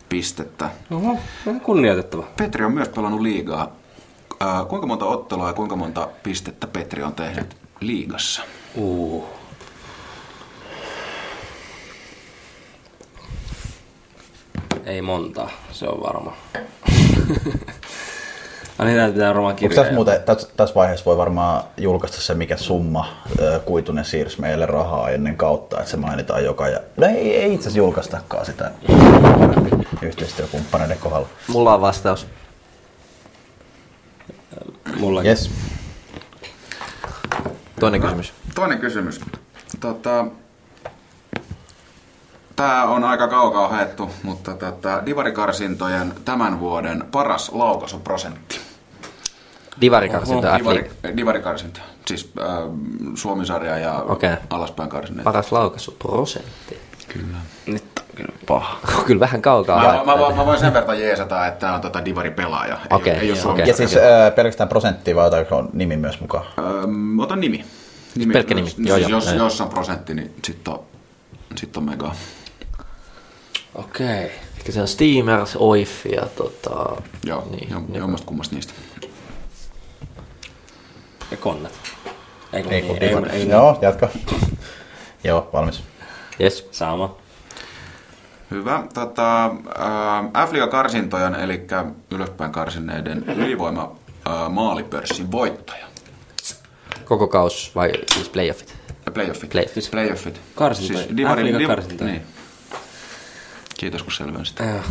pistettä. 0.09 0.69
Oho, 0.91 1.17
on 1.47 1.61
kunnioitettava. 1.61 2.23
Petri 2.37 2.65
on 2.65 2.73
myös 2.73 2.89
pelannut 2.89 3.21
liigaa. 3.21 3.71
Ää, 4.39 4.65
kuinka 4.65 4.87
monta 4.87 5.05
ottelua 5.05 5.47
ja 5.47 5.53
kuinka 5.53 5.75
monta 5.75 6.07
pistettä 6.23 6.67
Petri 6.67 7.03
on 7.03 7.13
tehnyt 7.13 7.55
liigassa? 7.79 8.41
Uh. 8.75 9.25
Ei 14.85 15.01
monta, 15.01 15.49
se 15.71 15.87
on 15.87 16.03
varma. 16.03 16.33
Ai 18.79 18.85
niin, 18.87 19.13
pitää 19.13 19.27
varmaan 19.27 19.45
Onko 19.45 19.59
kirjaa. 19.59 19.83
tässä 19.83 19.95
muuten, 19.95 20.23
tässä, 20.23 20.49
tässä 20.57 20.75
vaiheessa 20.75 21.05
voi 21.05 21.17
varmaan 21.17 21.63
julkaista 21.77 22.21
se, 22.21 22.33
mikä 22.33 22.57
summa 22.57 23.07
ö, 23.39 23.59
Kuitunen 23.59 24.05
siirsi 24.05 24.41
meille 24.41 24.65
rahaa 24.65 25.09
ennen 25.09 25.37
kautta, 25.37 25.77
että 25.79 25.91
se 25.91 25.97
mainitaan 25.97 26.43
joka... 26.43 26.67
Ja... 26.67 26.79
No 26.97 27.07
ei, 27.07 27.35
ei 27.37 27.53
itse 27.53 27.63
asiassa 27.63 27.77
julkaistakaan 27.77 28.45
sitä 28.45 28.71
yhteistyökumppaneiden 30.01 30.97
kohdalla. 30.99 31.27
Mulla 31.47 31.73
on 31.73 31.81
vastaus. 31.81 32.27
Mulla 34.99 35.23
Yes. 35.23 35.51
Toinen 37.79 38.01
kysymys. 38.01 38.33
Toinen 38.55 38.79
kysymys. 38.79 39.21
Tota, 39.79 40.25
Tämä 42.55 42.83
on 42.83 43.03
aika 43.03 43.27
kaukaa 43.27 43.67
haettu, 43.67 44.09
mutta 44.23 44.53
tota, 44.53 45.05
divarikarsintojen 45.05 46.13
tämän 46.25 46.59
vuoden 46.59 47.03
paras 47.11 47.51
laukaisuprosentti. 47.53 48.59
Divarikarsinta, 49.81 50.47
Oho. 50.49 50.57
Divari, 50.57 50.77
Divari... 50.83 51.17
divarikarsinta. 51.17 51.81
Siis 52.05 52.31
äh, 52.39 52.45
Suomisarja 53.15 53.77
ja 53.77 53.93
Okei. 53.93 54.29
alaspäin 54.49 54.89
karsineet. 54.89 55.23
Paras 55.23 55.51
laukaisuprosentti. 55.51 56.79
Kyllä. 57.07 57.37
Nyt 57.65 57.83
kyllä 58.17 58.33
paha. 58.47 58.79
Kyllä 59.07 59.19
vähän 59.19 59.41
kaukaa. 59.41 59.83
Mä, 59.83 60.03
mä, 60.05 60.17
mä, 60.17 60.35
mä, 60.35 60.45
voin 60.45 60.59
sen 60.59 60.73
verran 60.73 60.99
jeesata, 60.99 61.47
että 61.47 61.59
tämä 61.59 61.75
on 61.75 61.81
tota 61.81 62.05
divari-pelaaja. 62.05 62.75
Ei, 62.75 62.87
Okei, 62.89 63.13
ei 63.13 63.19
ole 63.19 63.29
okei. 63.31 63.41
Suomi. 63.41 63.67
Ja 63.67 63.73
siis 63.73 63.95
ö, 63.95 64.31
pelkästään 64.35 64.69
prosenttia 64.69 65.15
vai 65.15 65.27
otanko 65.27 65.65
nimi 65.73 65.97
myös 65.97 66.19
mukaan? 66.21 66.45
Öm, 66.83 67.19
ota 67.19 67.35
nimi. 67.35 67.65
nimi 68.15 68.33
Pelkkä 68.33 68.55
nimi. 68.55 68.69
Siis 68.69 68.87
Joo, 68.87 68.97
joo. 68.97 69.09
jos, 69.09 69.25
Näin. 69.25 69.37
jos 69.37 69.61
on 69.61 69.69
prosentti, 69.69 70.13
niin 70.13 70.35
sitten 70.45 70.73
on, 70.73 70.79
sit 71.55 71.77
on 71.77 71.83
mega. 71.83 72.11
Okei. 73.75 74.31
Ehkä 74.57 74.71
se 74.71 74.81
on 74.81 74.87
Steamers, 74.87 75.55
Oif 75.59 76.05
ja 76.05 76.25
tota... 76.35 77.01
Joo, 77.25 77.47
niin, 77.51 77.69
jo, 77.69 77.81
jommasta 77.99 78.27
kummasta 78.27 78.55
niistä. 78.55 78.73
Ja 81.31 81.37
konnet. 81.37 81.73
Ei, 82.53 82.63
kun 82.63 82.73
Ei, 82.73 82.81
niin, 82.81 82.87
kun 82.93 82.97
ei, 83.03 83.09
divari. 83.09 83.29
ei, 83.29 83.49
Joo, 83.49 83.79
jatka. 83.81 84.09
Joo, 85.23 85.49
valmis. 85.53 85.83
Yes. 86.41 86.67
Sama. 86.71 87.15
Hyvä. 88.51 88.83
Tota, 88.93 89.45
äh, 89.45 90.47
F-liiga-karsintojen, 90.47 91.35
eli 91.35 91.67
ylöspäin 92.11 92.51
karsineiden 92.51 93.23
ylivoima 93.23 93.95
äh, 94.27 94.49
maalipörssin 94.49 95.31
voittaja. 95.31 95.87
Koko 97.05 97.27
kaus 97.27 97.71
vai 97.75 97.91
siis 98.13 98.29
playoffit? 98.29 98.75
Playoffit. 99.13 99.49
Playoffit. 99.49 99.91
Playoffit. 99.91 100.41
Karsintoja. 100.55 101.05
F-liiga-karsintoja. 101.05 102.11
Niin. 102.11 102.21
Kiitos 103.77 104.03
kun 104.03 104.11
selvensit. 104.11 104.61
Äh. 104.61 104.83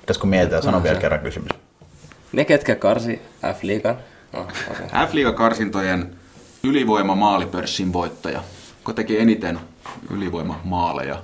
Pitäisikö 0.00 0.26
mietitään, 0.26 0.62
sano 0.62 0.82
vielä 0.82 1.00
kerran 1.00 1.20
kysymys. 1.20 1.50
Ne, 2.32 2.44
ketkä 2.44 2.74
karsi 2.74 3.22
F-liigan. 3.42 3.96
Oh, 4.32 4.46
okay. 4.70 4.86
F-liiga-karsintojen 5.06 6.16
ylivoima 6.62 7.14
maalipörssin 7.14 7.92
voittaja. 7.92 8.42
Kun 8.84 8.94
teki 8.94 9.20
eniten 9.20 9.60
ylivoima 10.10 10.60
maaleja. 10.64 11.22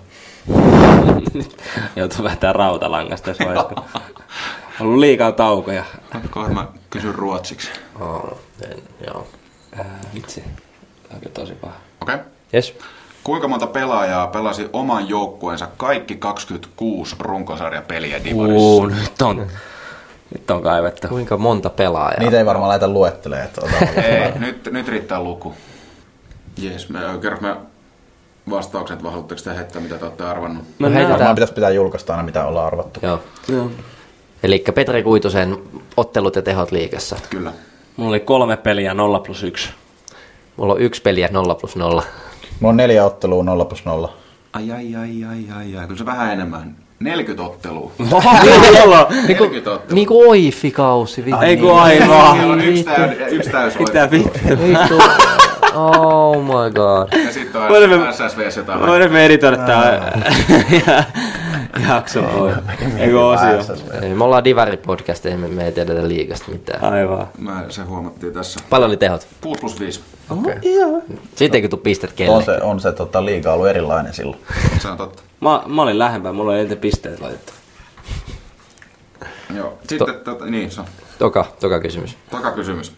Joutuu 1.97 2.25
vähintään 2.25 2.55
rautalangasta, 2.55 3.31
jos 3.31 3.39
vaiheessa. 3.39 3.83
ollut 4.81 4.99
liikaa 4.99 5.33
taukoja. 5.33 5.85
Kohta 6.31 6.53
mä 6.53 6.67
kysyn 6.91 7.15
ruotsiksi. 7.15 7.71
Oh, 8.01 8.39
en, 8.63 8.83
joo. 9.07 9.27
Äh, 9.81 9.87
vitsi. 10.15 10.41
Tämä 11.09 11.21
on 11.27 11.33
tosi 11.33 11.55
paha. 11.55 11.75
Okei. 12.01 12.15
Okay. 12.15 12.27
Yes. 12.55 12.75
Kuinka 13.25 13.49
monta 13.49 13.67
pelaajaa 13.67 14.27
pelasi 14.27 14.69
oman 14.73 15.09
joukkueensa 15.09 15.69
kaikki 15.77 16.17
26 16.17 17.17
runkosarjapeliä 17.19 18.25
Divarissa? 18.25 18.59
Uu, 18.59 18.87
nyt 18.87 19.23
on. 19.23 19.47
Nyt 20.35 20.51
on 20.51 20.63
kaivettu. 20.63 21.09
Kuinka 21.09 21.37
monta 21.37 21.71
pelaajaa? 21.71 22.21
Niitä 22.21 22.39
ei 22.39 22.47
varmaan 22.47 22.69
laita 22.69 22.89
luettelemaan. 22.89 23.47
Että 23.47 23.61
ota 23.61 24.01
Ei, 24.01 24.39
nyt, 24.39 24.69
nyt 24.73 24.89
riittää 24.89 25.21
luku. 25.23 25.55
Jees, 26.59 26.89
me 26.89 27.01
kerros 27.23 27.41
me 27.41 27.57
vastaukset, 28.51 29.03
vai 29.03 29.11
haluatteko 29.13 29.41
te 29.45 29.57
heittää, 29.57 29.83
mitä 29.83 29.99
te 29.99 30.05
olette 30.05 30.25
arvannut? 30.25 30.65
No 30.79 30.89
Varmaan 30.93 31.35
pitäisi 31.35 31.55
pitää 31.55 31.71
julkaista 31.71 32.13
aina, 32.13 32.23
mitä 32.23 32.47
ollaan 32.47 32.67
arvattu. 32.67 33.01
Joo. 33.03 33.21
Joo. 33.49 33.71
Eli 34.43 34.65
Petri 34.75 35.03
Kuitusen 35.03 35.57
ottelut 35.97 36.37
ja 36.37 36.43
tehot 36.43 36.73
liikassa. 36.73 37.17
Kyllä. 37.31 37.53
Mulla 37.97 38.11
oli 38.11 38.21
kolme 38.21 38.57
peliä 38.57 38.95
0 38.95 39.21
plus 39.21 39.43
1. 39.43 39.71
Mulla 40.57 40.73
on 40.73 40.81
yksi 40.81 41.03
peliä 41.03 41.29
0 41.33 41.55
plus 41.55 41.77
0. 41.77 42.03
Mulla 42.61 42.71
on 42.71 42.77
neljä 42.77 43.05
ottelua 43.05 43.45
0 43.45 43.65
plus 43.65 43.85
0. 43.85 44.13
Ai 44.53 44.71
ai 44.73 44.95
ai 44.97 45.25
ai 45.29 45.47
ai 45.57 45.77
ai. 45.77 45.87
Kyllä 45.87 45.99
se 45.99 46.07
vähän 46.07 46.33
enemmän. 46.33 46.77
40 47.01 47.43
ottelua. 47.51 47.93
Niinku, 47.99 49.45
40 49.45 49.71
ottelua. 49.71 49.95
niinku 49.95 50.29
oifikausi. 50.29 51.25
vittu. 51.25 51.41
Ei 51.41 51.57
kun 51.57 51.81
aivan. 51.81 52.61
Yksi, 52.61 52.85
täys, 52.85 53.33
yksi 53.33 53.51
täys 53.51 53.79
Mitä 53.79 54.11
vittu? 54.11 54.99
Oh 55.75 56.43
my 56.43 56.71
god. 56.75 57.25
Ja 57.25 57.33
sitten 57.33 57.61
on 57.63 57.69
Voimme- 57.69 58.13
SSVs 58.13 58.57
jotain. 58.57 58.81
Voidaan 58.81 59.13
me 59.13 59.25
editoida 59.27 59.57
tää 59.57 60.13
jakso. 61.89 62.21
Eikö 62.99 63.27
osio? 63.27 63.77
Me 64.17 64.25
ollaan 64.25 64.45
Divari 64.45 64.77
podcast, 64.77 65.27
ei 65.27 65.37
me, 65.37 65.49
me 65.49 65.65
ei 65.67 65.73
tiedetä 65.73 66.09
liigasta 66.09 66.51
mitään. 66.51 66.85
Aivan. 66.93 67.27
Mä, 67.39 67.65
se 67.69 67.83
huomattiin 67.83 68.33
tässä. 68.33 68.61
Paljon 68.71 68.89
oli 68.91 68.97
tehot? 68.97 69.27
6 69.43 69.61
plus 69.61 69.81
5. 69.81 70.01
Okay. 70.31 70.55
Siitä 71.35 71.57
eikö 71.57 71.69
tuu 71.69 71.79
pistet 71.79 72.11
On 72.11 72.17
kelle? 72.17 72.45
se, 72.45 72.59
on 72.63 72.81
se 72.81 72.93
tota, 72.93 73.25
liiga 73.25 73.53
ollut 73.53 73.69
erilainen 73.69 74.15
silloin. 74.15 74.39
Se 74.79 74.89
on 74.89 74.97
totta. 74.97 75.23
Mä, 75.41 75.63
mä 75.67 75.83
olin 75.83 75.99
lähempää, 75.99 76.33
mulla 76.33 76.51
oli 76.53 76.61
eniten 76.61 76.79
pisteet 76.79 77.21
laitettu. 77.21 77.53
Joo. 79.57 79.79
Sitten, 79.89 80.15
tota, 80.25 80.47
niin, 80.47 80.71
se 80.71 80.81
on. 80.81 80.87
Toka, 81.19 81.45
toka 81.61 81.81
kysymys. 81.81 82.17
Toka 82.31 82.53
kysymys. 82.53 82.93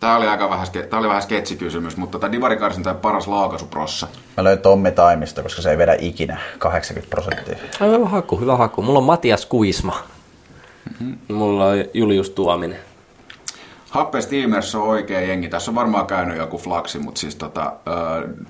Tää 0.00 0.16
oli 0.16 0.26
aika 0.26 0.50
vähän, 0.50 0.66
ske- 0.66 0.86
tää 0.86 0.98
oli 0.98 1.08
vähän 1.08 1.22
sketsikysymys, 1.22 1.96
mutta 1.96 2.18
tämä 2.18 2.32
Divari-karsinta 2.32 2.94
paras 2.94 3.28
laakaisuprossa. 3.28 4.06
Mä 4.36 4.44
löin 4.44 4.58
Tommi 4.58 4.90
Taimista, 4.90 5.42
koska 5.42 5.62
se 5.62 5.70
ei 5.70 5.78
vedä 5.78 5.96
ikinä 5.98 6.38
80 6.58 7.10
prosenttia. 7.10 7.58
Ai, 7.80 7.88
hyvä 7.90 8.08
haku, 8.08 8.40
hyvä 8.40 8.56
haku. 8.56 8.82
Mulla 8.82 8.98
on 8.98 9.04
Matias 9.04 9.46
Kuisma. 9.46 9.96
Mulla 11.28 11.66
on 11.66 11.76
Julius 11.94 12.30
Tuominen. 12.30 12.78
Happe 13.90 14.20
Steamers 14.20 14.74
on 14.74 14.82
oikea 14.82 15.20
jengi. 15.20 15.48
Tässä 15.48 15.70
on 15.70 15.74
varmaan 15.74 16.06
käynyt 16.06 16.36
joku 16.36 16.58
flaksi, 16.58 16.98
mutta 16.98 17.20
siis 17.20 17.36
tota, 17.36 17.72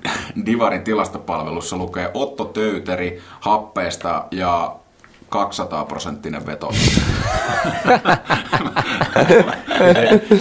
äh, 0.03 0.13
Divarin 0.45 0.83
tilastopalvelussa 0.83 1.77
lukee 1.77 2.11
Otto 2.13 2.45
Töyteri 2.45 3.21
Happeesta 3.39 4.25
ja 4.31 4.75
200 5.31 5.85
prosenttinen 5.85 6.45
veto. 6.45 6.71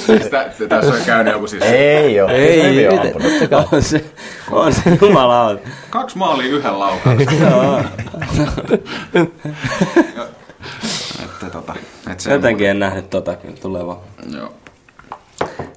siis 0.07 0.23
tä, 0.31 0.51
tässä 0.69 0.95
on 0.95 1.01
käynyt 1.07 1.33
joku 1.33 1.47
siis... 1.47 1.63
Ei 1.63 2.21
oo. 2.21 2.29
Ei, 2.29 2.89
on 2.89 2.95
miten- 2.95 3.15
ampunut. 3.15 3.73
on 3.73 3.83
se, 3.83 4.05
on 4.51 4.75
se 4.75 4.83
jumalauta. 5.01 5.69
Kaksi 5.91 6.19
maalia 6.19 6.47
yhden 6.47 6.79
laukauksen. 6.79 7.29
Että, 11.25 11.51
tota, 11.53 11.75
Jotenkin 12.31 12.69
en 12.69 12.79
nähnyt 12.79 13.11
tota 13.11 13.37
kyllä 13.37 13.57
tulevaa. 13.57 14.03
Joo. 14.37 14.53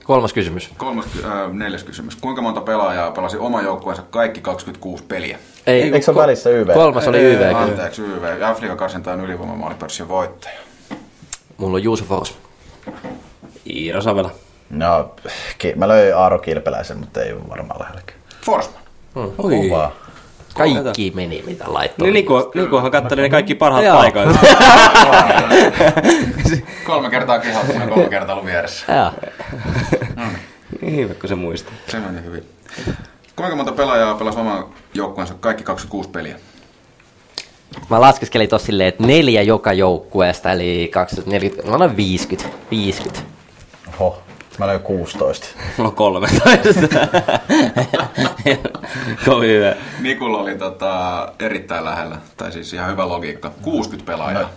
Kolmas 0.04 0.34
kysymys. 0.34 0.70
Kolmas, 0.78 1.06
äh, 1.26 1.52
neljäs 1.54 1.84
kysymys. 1.84 2.16
Kuinka 2.16 2.42
monta 2.42 2.62
pelaajaa 2.62 3.12
pelasi 3.12 3.38
oman 3.38 3.64
joukkueensa 3.64 4.04
kaikki 4.10 4.42
26 4.42 5.04
peliä? 5.04 5.40
Ei, 5.68 5.82
Eikö 5.82 6.02
se 6.02 6.12
ole 6.12 6.22
välissä 6.22 6.50
YV? 6.50 6.74
Kolmas 6.74 7.08
oli 7.08 7.20
YV. 7.20 7.54
Anteeksi, 7.56 8.02
YV. 8.02 8.42
Afrikan 8.42 8.78
karsinta 8.78 9.12
on 9.14 9.22
ylivoimamaalipörssin 9.22 10.08
voittaja. 10.08 10.60
Mulla 11.58 11.76
on 11.76 11.84
Juuso 11.84 12.06
Fors. 12.06 12.36
Iiro 13.74 14.02
Savela. 14.02 14.32
No, 14.70 15.16
ki- 15.58 15.74
mä 15.76 15.88
löin 15.88 16.16
Aaro 16.16 16.40
Kilpeläisen, 16.40 16.98
mutta 16.98 17.22
ei 17.24 17.36
varmaan 17.50 17.80
lähelläkään. 17.82 18.20
Forsman. 18.46 18.82
Hmm. 19.16 19.32
Oi. 19.38 19.70
Kovaa. 19.70 19.92
Kaikki 20.54 21.12
meni, 21.16 21.44
mitä 21.46 21.64
laittoi. 21.68 22.06
Niin 22.06 22.14
Niko, 22.14 22.52
Nikohan 22.56 22.92
katteli 22.92 23.22
ne 23.22 23.30
kaikki 23.30 23.56
parhaat 23.56 23.86
Joo. 23.86 23.98
paikat. 23.98 24.30
Kolme 26.86 27.10
kertaa 27.10 27.40
kehattuna 27.40 27.84
ja 27.84 27.88
kolme 27.90 28.10
kertaa 28.10 28.36
ollut 28.36 28.46
vieressä. 28.46 28.94
Joo. 28.94 29.12
niin 30.82 30.96
hyvä, 30.96 31.14
kun 31.14 31.30
se 31.30 31.36
muistaa. 31.36 31.74
Se 31.88 32.00
meni 32.00 32.24
hyvin. 32.24 32.44
Kuinka 33.36 33.56
monta 33.56 33.72
pelaajaa 33.72 34.16
pelasi 34.16 34.40
oman 34.40 34.66
joukkueensa 34.94 35.34
kaikki 35.40 35.64
26 35.64 36.10
peliä? 36.10 36.40
Mä 37.90 38.02
laskeskelin 38.02 38.50
tossa 38.50 38.66
silleen, 38.66 38.90
että 38.90 39.04
neljä 39.04 39.42
joka 39.42 39.74
joukkueesta, 39.74 40.52
eli 40.52 40.90
240, 40.94 41.70
mä 41.70 41.76
olen 41.76 41.98
50. 41.98 42.58
50. 42.72 43.33
Mä 44.58 44.68
löin 44.68 44.80
16. 44.80 45.48
Mulla 45.78 45.90
on 45.90 45.96
kolme. 45.96 46.28
Kovin 49.26 49.50
hyvä. 49.50 49.74
Nikulla 50.02 50.38
oli 50.38 50.56
tota, 50.56 51.28
erittäin 51.40 51.86
lähellä, 51.86 52.18
tai 52.38 52.52
siis 52.52 52.74
ihan 52.74 52.92
hyvä 52.92 53.08
logiikka. 53.10 53.52
60 53.62 54.12
pelaajaa. 54.12 54.50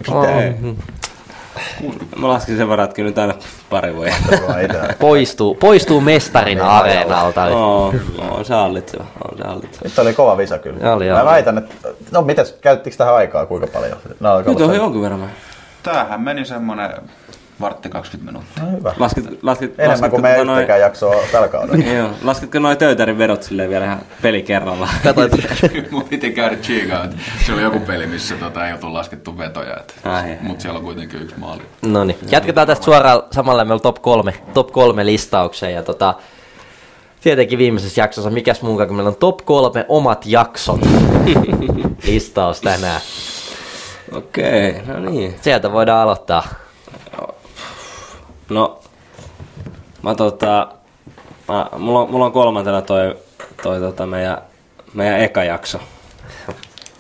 Mä 2.17 2.29
laskin 2.29 2.57
sen 2.57 2.69
verran, 2.69 2.85
että 2.85 2.95
kyllä 2.95 3.09
nyt 3.09 3.19
aina 3.19 3.35
pari 3.71 3.97
voi. 3.97 4.09
Poistuu, 4.99 5.55
poistuu 5.55 6.01
mestarina 6.01 6.79
areenalta. 6.79 7.45
Oo, 7.45 7.95
on 8.31 8.45
se 8.45 8.55
hallitseva. 8.55 9.05
On 9.33 9.39
se 9.39 9.45
hallitseva. 9.45 9.81
Nyt 9.85 9.99
oli 9.99 10.13
kova 10.15 10.37
visa 10.37 10.59
kyllä. 10.59 10.93
Oli, 10.95 11.09
mä 11.11 11.17
oli. 11.21 11.25
väitän, 11.31 11.59
että... 11.59 11.75
No 12.11 12.23
mitäs, 12.23 12.53
käyttikö 12.61 12.97
tähän 12.97 13.15
aikaa 13.15 13.47
kuinka 13.47 13.67
paljon? 13.67 13.99
No, 14.21 14.33
alkaa 14.33 14.53
Nyt 14.55 14.63
on 14.63 14.75
jonkun 14.77 15.03
verran. 15.03 15.21
mä- 15.21 15.29
Tämähän 15.83 16.21
meni 16.21 16.45
semmonen 16.45 16.91
vartti 17.61 17.89
20 17.89 18.33
minuuttia. 18.33 18.63
No 18.65 18.71
hyvä. 18.79 18.93
Laskit, 18.99 19.25
laskit, 19.43 19.71
Enemmän 19.71 19.91
laskitko 19.91 20.11
kuin 20.11 20.23
me 20.23 20.45
noin- 20.45 20.51
yhtäkään 20.51 20.81
jaksoa 20.81 21.15
tällä 21.33 21.49
kaudella. 21.49 21.85
Joo, 21.97 22.11
laskitko 22.23 22.59
noin 22.59 22.79
töytärin 22.79 23.19
vedot 23.19 23.43
silleen 23.43 23.71
vielä 23.71 23.85
ihan 23.85 24.01
peli 24.23 24.43
kerrallaan? 24.43 24.91
Mun 25.91 26.05
piti 26.05 26.31
käydä 26.33 26.57
chiikaa, 26.57 27.05
että 27.05 27.17
se 27.47 27.53
oli 27.53 27.63
joku 27.63 27.81
peli, 27.81 28.07
missä 28.07 28.35
tota, 28.35 28.67
ei 28.67 28.73
oltu 28.73 28.95
laskettu 28.95 29.39
vetoja. 29.39 29.77
Mutta 30.41 30.63
siellä 30.63 30.79
on 30.79 30.85
kuitenkin 30.85 31.23
yksi 31.23 31.39
maali. 31.39 31.63
No 31.83 32.05
niin, 32.05 32.19
jatketaan 32.31 32.67
tästä 32.67 32.85
suoraan 32.85 33.23
samalla 33.31 33.65
meillä 33.65 33.75
on 33.75 33.81
top 33.81 34.03
kolme, 34.03 34.35
top 34.55 34.73
kolme 34.73 35.07
listaukseen 35.07 35.75
ja 35.75 35.83
tota, 35.83 36.15
tietenkin 37.21 37.59
viimeisessä 37.59 38.01
jaksossa, 38.01 38.31
mikäs 38.31 38.63
muunkaan, 38.63 38.87
kun 38.89 38.97
meillä 38.97 39.09
on 39.09 39.17
top 39.17 39.39
kolme 39.45 39.85
omat 39.89 40.27
jaksot 40.27 40.81
listaus 42.07 42.61
tänään. 42.61 43.01
Okei, 44.13 44.83
no 44.87 45.01
niin. 45.01 45.37
Sieltä 45.41 45.73
voidaan 45.73 46.03
aloittaa. 46.03 46.49
No, 48.51 48.81
mä 50.03 50.15
tota, 50.15 50.69
mä, 51.49 51.67
mulla, 51.79 52.01
on, 52.01 52.11
mulla 52.11 52.27
on 52.27 52.33
kolmantena 52.33 52.83
toi, 52.83 53.17
toi 53.63 53.81
tota 53.81 54.07
meidän, 54.07 54.39
meidän 54.95 55.21
eka 55.21 55.45
jakso. 55.45 55.81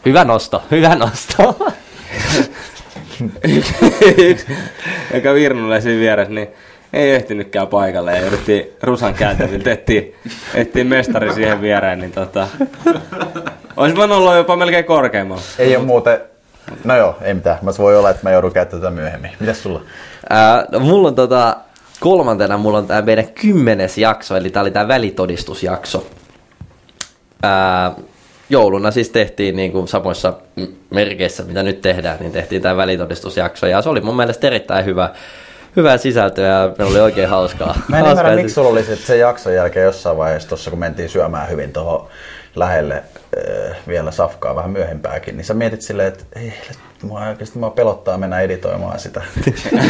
Hyvä 0.06 0.24
nosto, 0.24 0.62
hyvä 0.70 0.94
nosto. 0.94 1.56
Joka 5.14 5.35
Virnulle 5.35 5.81
siinä 5.81 6.01
vieressä, 6.01 6.35
niin 6.35 6.48
ei 6.93 7.10
ehtinytkään 7.10 7.68
paikalle 7.68 8.12
ja 8.12 8.20
jouduttiin 8.23 8.70
Rusan 8.82 9.14
käytäviltä 9.14 9.73
etsiä, 9.73 10.02
etsiä 10.55 10.85
mestari 10.85 11.35
siihen 11.35 11.60
viereen, 11.60 11.98
niin 11.98 12.12
tota, 12.12 12.48
olisi 13.77 13.97
voinut 13.97 14.18
olla 14.18 14.36
jopa 14.36 14.56
melkein 14.56 14.85
korkeammalla. 14.85 15.43
Ei 15.59 15.77
ole 15.77 15.85
muuten... 15.85 16.20
No 16.85 16.97
joo, 16.97 17.16
ei 17.23 17.35
mitään. 17.35 17.59
Mä 17.62 17.70
voi 17.78 17.97
olla, 17.97 18.10
että 18.10 18.23
mä 18.23 18.31
joudun 18.31 18.52
käyttämään 18.52 18.82
tätä 18.82 18.94
myöhemmin. 18.94 19.31
Mitäs 19.40 19.62
sulla? 19.62 19.82
Ää, 20.31 20.66
no, 20.73 20.81
mulla 20.81 21.09
on 21.09 21.15
tota, 21.15 21.57
kolmantena 22.01 22.59
mulla 22.59 22.78
on 22.78 22.86
tää 22.86 23.03
meidän 23.03 23.28
kymmenes 23.28 23.98
jakso, 23.98 24.36
eli 24.36 24.51
tää 24.51 24.62
oli 24.62 24.70
tää 24.70 24.89
välitodistusjakso. 24.89 26.07
Ää, 27.43 27.93
jouluna 28.51 28.90
siis 28.90 29.11
tehtiin 29.11 29.57
niin 29.57 29.73
kuin 29.73 29.89
samoissa 29.89 30.32
merkeissä, 30.90 31.43
mitä 31.43 31.62
nyt 31.62 31.81
tehdään, 31.81 32.19
niin 32.20 32.32
tehtiin 32.32 32.62
tämä 32.62 32.77
välitodistusjakso. 32.77 33.66
Ja 33.66 33.82
se 33.82 33.89
oli 33.89 34.01
mun 34.01 34.16
mielestä 34.16 34.47
erittäin 34.47 34.85
hyvä, 34.85 35.11
hyvää 35.77 35.97
sisältöä 35.97 36.47
ja 36.47 36.73
meillä 36.78 36.93
oli 36.93 37.01
oikein 37.01 37.28
hauskaa. 37.28 37.74
Mä 37.89 37.98
en 37.98 38.05
hauskaa 38.05 38.23
ymmärrä, 38.23 38.43
miksi 38.43 38.55
sulla 38.55 38.69
oli 38.69 38.82
sit 38.82 38.98
sen 38.98 39.19
jakson 39.19 39.55
jälkeen 39.55 39.85
jossain 39.85 40.16
vaiheessa 40.16 40.48
tuossa, 40.48 40.70
kun 40.70 40.78
mentiin 40.78 41.09
syömään 41.09 41.51
hyvin 41.51 41.73
tuohon 41.73 42.09
lähelle 42.57 42.95
äh, 42.95 43.77
vielä 43.89 44.11
safkaa 44.11 44.57
vähän 44.57 44.70
myöhempääkin, 44.70 45.37
niin 45.37 45.45
sä 45.45 45.55
mietit 45.55 45.83
silleen, 45.83 46.09
että 46.09 46.24
ei, 46.37 46.53
mua 47.03 47.20
oikeasti 47.20 47.59
mua 47.59 47.70
pelottaa 47.70 48.19
mennä 48.19 48.41
editoimaan 48.41 48.99
sitä. 48.99 49.23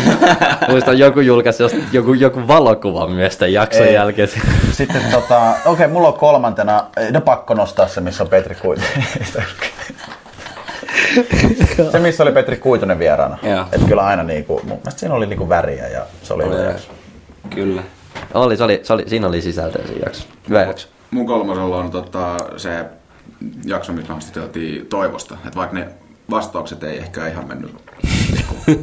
Muistan 0.68 0.98
joku 0.98 1.20
julkaisi 1.20 1.62
jos- 1.62 1.76
joku, 1.92 2.14
joku 2.14 2.48
valokuva 2.48 3.08
myös 3.08 3.36
tämän 3.36 3.52
jakson 3.52 3.86
Ei. 3.86 3.94
jälkeen. 3.94 4.28
Sitten 4.72 5.02
tota, 5.10 5.50
okei, 5.50 5.72
okay, 5.72 5.88
mulla 5.88 6.08
on 6.08 6.14
kolmantena, 6.14 6.86
no 7.10 7.20
pakko 7.20 7.54
nostaa 7.54 7.88
se, 7.88 8.00
missä 8.00 8.22
on 8.22 8.28
Petri 8.28 8.54
Kuitunen. 8.54 9.06
se, 11.92 11.98
missä 11.98 12.22
oli 12.22 12.32
Petri 12.32 12.56
Kuitunen 12.56 12.98
vieraana. 12.98 13.38
Joo. 13.42 13.64
Että 13.72 13.88
kyllä 13.88 14.04
aina 14.04 14.22
niinku, 14.22 14.60
mun 14.64 14.78
mielestä 14.78 15.00
siinä 15.00 15.14
oli 15.14 15.26
niinku 15.26 15.48
väriä 15.48 15.88
ja 15.88 16.06
se 16.22 16.34
oli 16.34 16.44
hyvä 16.44 16.56
jakso. 16.56 16.88
Kyllä. 17.50 17.82
Oli, 18.34 18.56
se 18.56 18.64
oli, 18.64 18.80
se 18.82 18.92
oli, 18.92 19.04
siinä 19.06 19.26
oli 19.26 19.42
sisältöä 19.42 19.86
siinä 19.86 20.02
jakso. 20.06 20.28
Hyvä 20.48 20.62
jakso. 20.62 20.88
Mun 21.10 21.26
kolmosella 21.26 21.76
on 21.76 21.90
tota, 21.90 22.36
se 22.56 22.84
jakso, 23.64 23.92
missä 23.92 24.12
haastateltiin 24.12 24.86
Toivosta. 24.86 25.34
Että 25.44 25.56
vaikka 25.56 25.76
ne 25.76 25.88
vastaukset 26.30 26.82
ei 26.82 26.98
ehkä 26.98 27.26
ihan 27.26 27.48
mennyt 27.48 27.74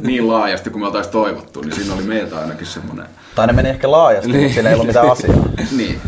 niin 0.02 0.28
laajasti 0.28 0.70
kuin 0.70 0.80
me 0.80 0.86
oltaisiin 0.86 1.12
toivottu, 1.12 1.60
niin 1.60 1.74
siinä 1.74 1.94
oli 1.94 2.02
meiltä 2.02 2.38
ainakin 2.38 2.66
semmoinen... 2.66 3.06
Tai 3.34 3.46
ne 3.46 3.52
meni 3.52 3.68
ehkä 3.68 3.90
laajasti, 3.90 4.32
niin. 4.32 4.42
mutta 4.42 4.54
siinä 4.54 4.68
ei 4.68 4.74
ollut 4.74 4.86
mitään 4.86 5.10
asiaa. 5.10 5.36
niin. 5.76 6.00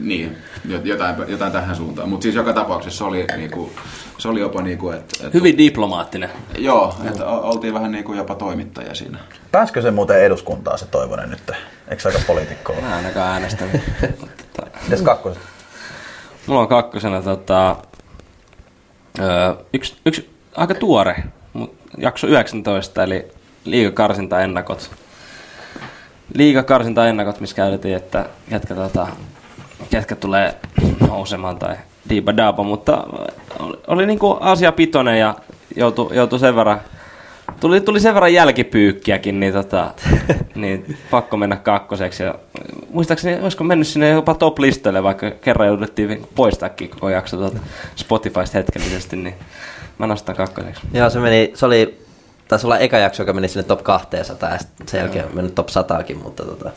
Niin, 0.00 0.36
jo- 0.64 0.80
jotain, 0.84 1.14
jotain 1.28 1.52
tähän 1.52 1.76
suuntaan. 1.76 2.08
Mutta 2.08 2.22
siis 2.22 2.34
joka 2.34 2.52
tapauksessa 2.52 2.98
se 2.98 3.04
oli, 3.04 3.26
niinku, 3.36 3.72
se 4.18 4.28
oli 4.28 4.40
jopa 4.40 4.62
niinku, 4.62 4.90
että... 4.90 5.26
Et, 5.26 5.34
Hyvin 5.34 5.58
diplomaattinen. 5.58 6.30
Joo, 6.58 6.96
että 7.10 7.26
o- 7.26 7.50
oltiin 7.50 7.74
vähän 7.74 7.92
niinku 7.92 8.14
jopa 8.14 8.34
toimittajia 8.34 8.94
siinä. 8.94 9.18
Pääskö 9.52 9.82
se 9.82 9.90
muuten 9.90 10.22
eduskuntaan 10.22 10.78
se 10.78 10.86
Toivonen 10.86 11.30
nyt? 11.30 11.50
Eikö 11.88 12.02
se 12.02 12.08
aika 12.08 12.20
poliitikko 12.26 12.72
ole? 12.72 12.80
Mä 12.80 12.96
ainakaan 12.96 13.32
äänestänyt. 13.32 13.80
Mites 14.82 15.02
kakkoset? 15.02 15.42
Mulla 16.46 16.60
on 16.60 16.68
kakkosena 16.68 17.22
tota, 17.22 17.76
Öö, 19.18 19.54
yksi, 19.72 19.96
yksi 20.06 20.30
aika 20.56 20.74
tuore, 20.74 21.24
jakso 21.98 22.26
19, 22.26 23.02
eli 23.02 23.26
liigakarsinta 23.64 24.40
ennakot. 24.40 24.90
Liigakarsinta 26.34 27.08
ennakot, 27.08 27.40
missä 27.40 27.56
käytettiin, 27.56 27.96
että 27.96 28.26
ketkä, 28.50 28.74
tota, 28.74 29.06
ketkä 29.90 30.16
tulee 30.16 30.54
nousemaan 31.08 31.58
tai 31.58 31.76
diiba 32.08 32.36
daaba, 32.36 32.62
mutta 32.62 33.04
oli, 33.58 33.76
oli 33.86 34.06
niinku 34.06 34.38
asia 34.40 34.72
pitoinen 34.72 35.20
ja 35.20 35.34
joutui, 35.76 36.16
joutui 36.16 36.38
sen 36.38 36.56
verran 36.56 36.80
Tuli, 37.60 37.80
tuli 37.80 38.00
sen 38.00 38.14
verran 38.14 38.34
jälkipyykkiäkin, 38.34 39.40
niin, 39.40 39.52
tota, 39.52 39.90
niin 40.54 40.98
pakko 41.10 41.36
mennä 41.36 41.56
kakkoseksi. 41.56 42.22
Ja 42.22 42.34
muistaakseni, 42.96 43.42
olisiko 43.42 43.64
mennyt 43.64 43.88
sinne 43.88 44.08
jopa 44.08 44.34
top-listoille, 44.34 45.02
vaikka 45.02 45.30
kerran 45.30 45.68
jouduttiin 45.68 46.26
poistaakin 46.34 46.90
koko 46.90 47.08
jakso 47.08 47.36
tuolta 47.36 47.58
Spotifysta 47.96 48.58
hetkellisesti, 48.58 49.16
niin 49.16 49.34
mä 49.98 50.06
nostan 50.06 50.36
kakkoseksi. 50.36 50.82
Joo, 50.92 51.10
se 51.10 51.18
meni, 51.18 51.50
se 51.54 51.66
oli, 51.66 51.98
taisi 52.48 52.66
olla 52.66 52.78
eka 52.78 52.98
jakso, 52.98 53.22
joka 53.22 53.32
meni 53.32 53.48
sinne 53.48 53.62
top 53.62 53.82
200 53.82 54.50
ja 54.50 54.58
sen 54.86 54.98
jälkeen 54.98 55.24
mennyt 55.34 55.54
top 55.54 55.68
100 55.68 56.04
mutta 56.22 56.44
tota. 56.44 56.70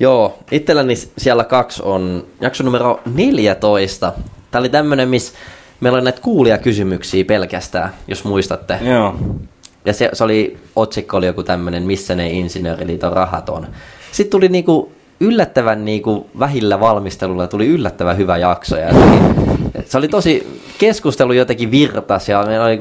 Joo, 0.00 0.38
itselläni 0.50 0.94
siellä 1.18 1.44
kaksi 1.44 1.82
on 1.84 2.26
jakso 2.40 2.64
numero 2.64 3.00
14. 3.14 4.12
Tämä 4.50 4.60
oli 4.60 4.68
tämmönen, 4.68 5.08
missä 5.08 5.32
meillä 5.80 5.96
oli 5.96 6.04
näitä 6.04 6.20
kuulijakysymyksiä 6.20 7.24
pelkästään, 7.24 7.94
jos 8.08 8.24
muistatte. 8.24 8.78
Joo. 8.82 9.16
Ja 9.84 9.92
se, 9.92 10.10
se 10.12 10.24
oli, 10.24 10.58
otsikko 10.76 11.16
oli 11.16 11.26
joku 11.26 11.42
tämmöinen, 11.42 11.82
missä 11.82 12.14
ne 12.14 12.30
insinööriliiton 12.30 13.12
rahat 13.12 13.48
on. 13.48 13.66
Sitten 14.12 14.30
tuli 14.30 14.48
niinku 14.48 14.92
yllättävän 15.20 15.84
niinku 15.84 16.30
vähillä 16.38 16.80
valmistelulla 16.80 17.46
tuli 17.46 17.66
yllättävän 17.66 18.16
hyvä 18.16 18.36
jakso. 18.36 18.76
Ja 18.76 18.88
se 19.84 19.98
oli 19.98 20.08
tosi, 20.08 20.60
keskustelu 20.78 21.32
jotenkin 21.32 21.70
virtas 21.70 22.28
ja 22.28 22.42
me 22.42 22.60
oli, 22.60 22.80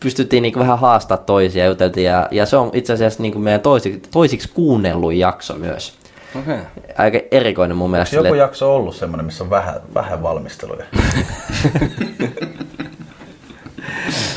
pystyttiin 0.00 0.42
niinku 0.42 0.58
vähän 0.58 0.78
haastaa 0.78 1.16
toisia 1.16 1.64
ja 1.64 1.68
juteltiin. 1.68 2.06
Ja, 2.06 2.28
ja 2.30 2.46
se 2.46 2.56
on 2.56 2.70
itse 2.72 2.92
asiassa 2.92 3.22
niinku 3.22 3.38
meidän 3.38 3.60
toisiksi, 3.60 4.02
toisiksi 4.10 4.48
kuunnelluin 4.54 5.18
jakso 5.18 5.54
myös. 5.54 5.94
Okay. 6.40 6.58
Aika 6.98 7.18
erikoinen 7.30 7.76
mun 7.76 7.90
mielestä. 7.90 8.16
Onko 8.16 8.26
joku 8.26 8.38
jakso 8.38 8.74
ollut 8.74 8.96
semmoinen, 8.96 9.26
missä 9.26 9.44
on 9.44 9.50
vähän, 9.50 9.74
vähän 9.94 10.22
valmisteluja? 10.22 10.84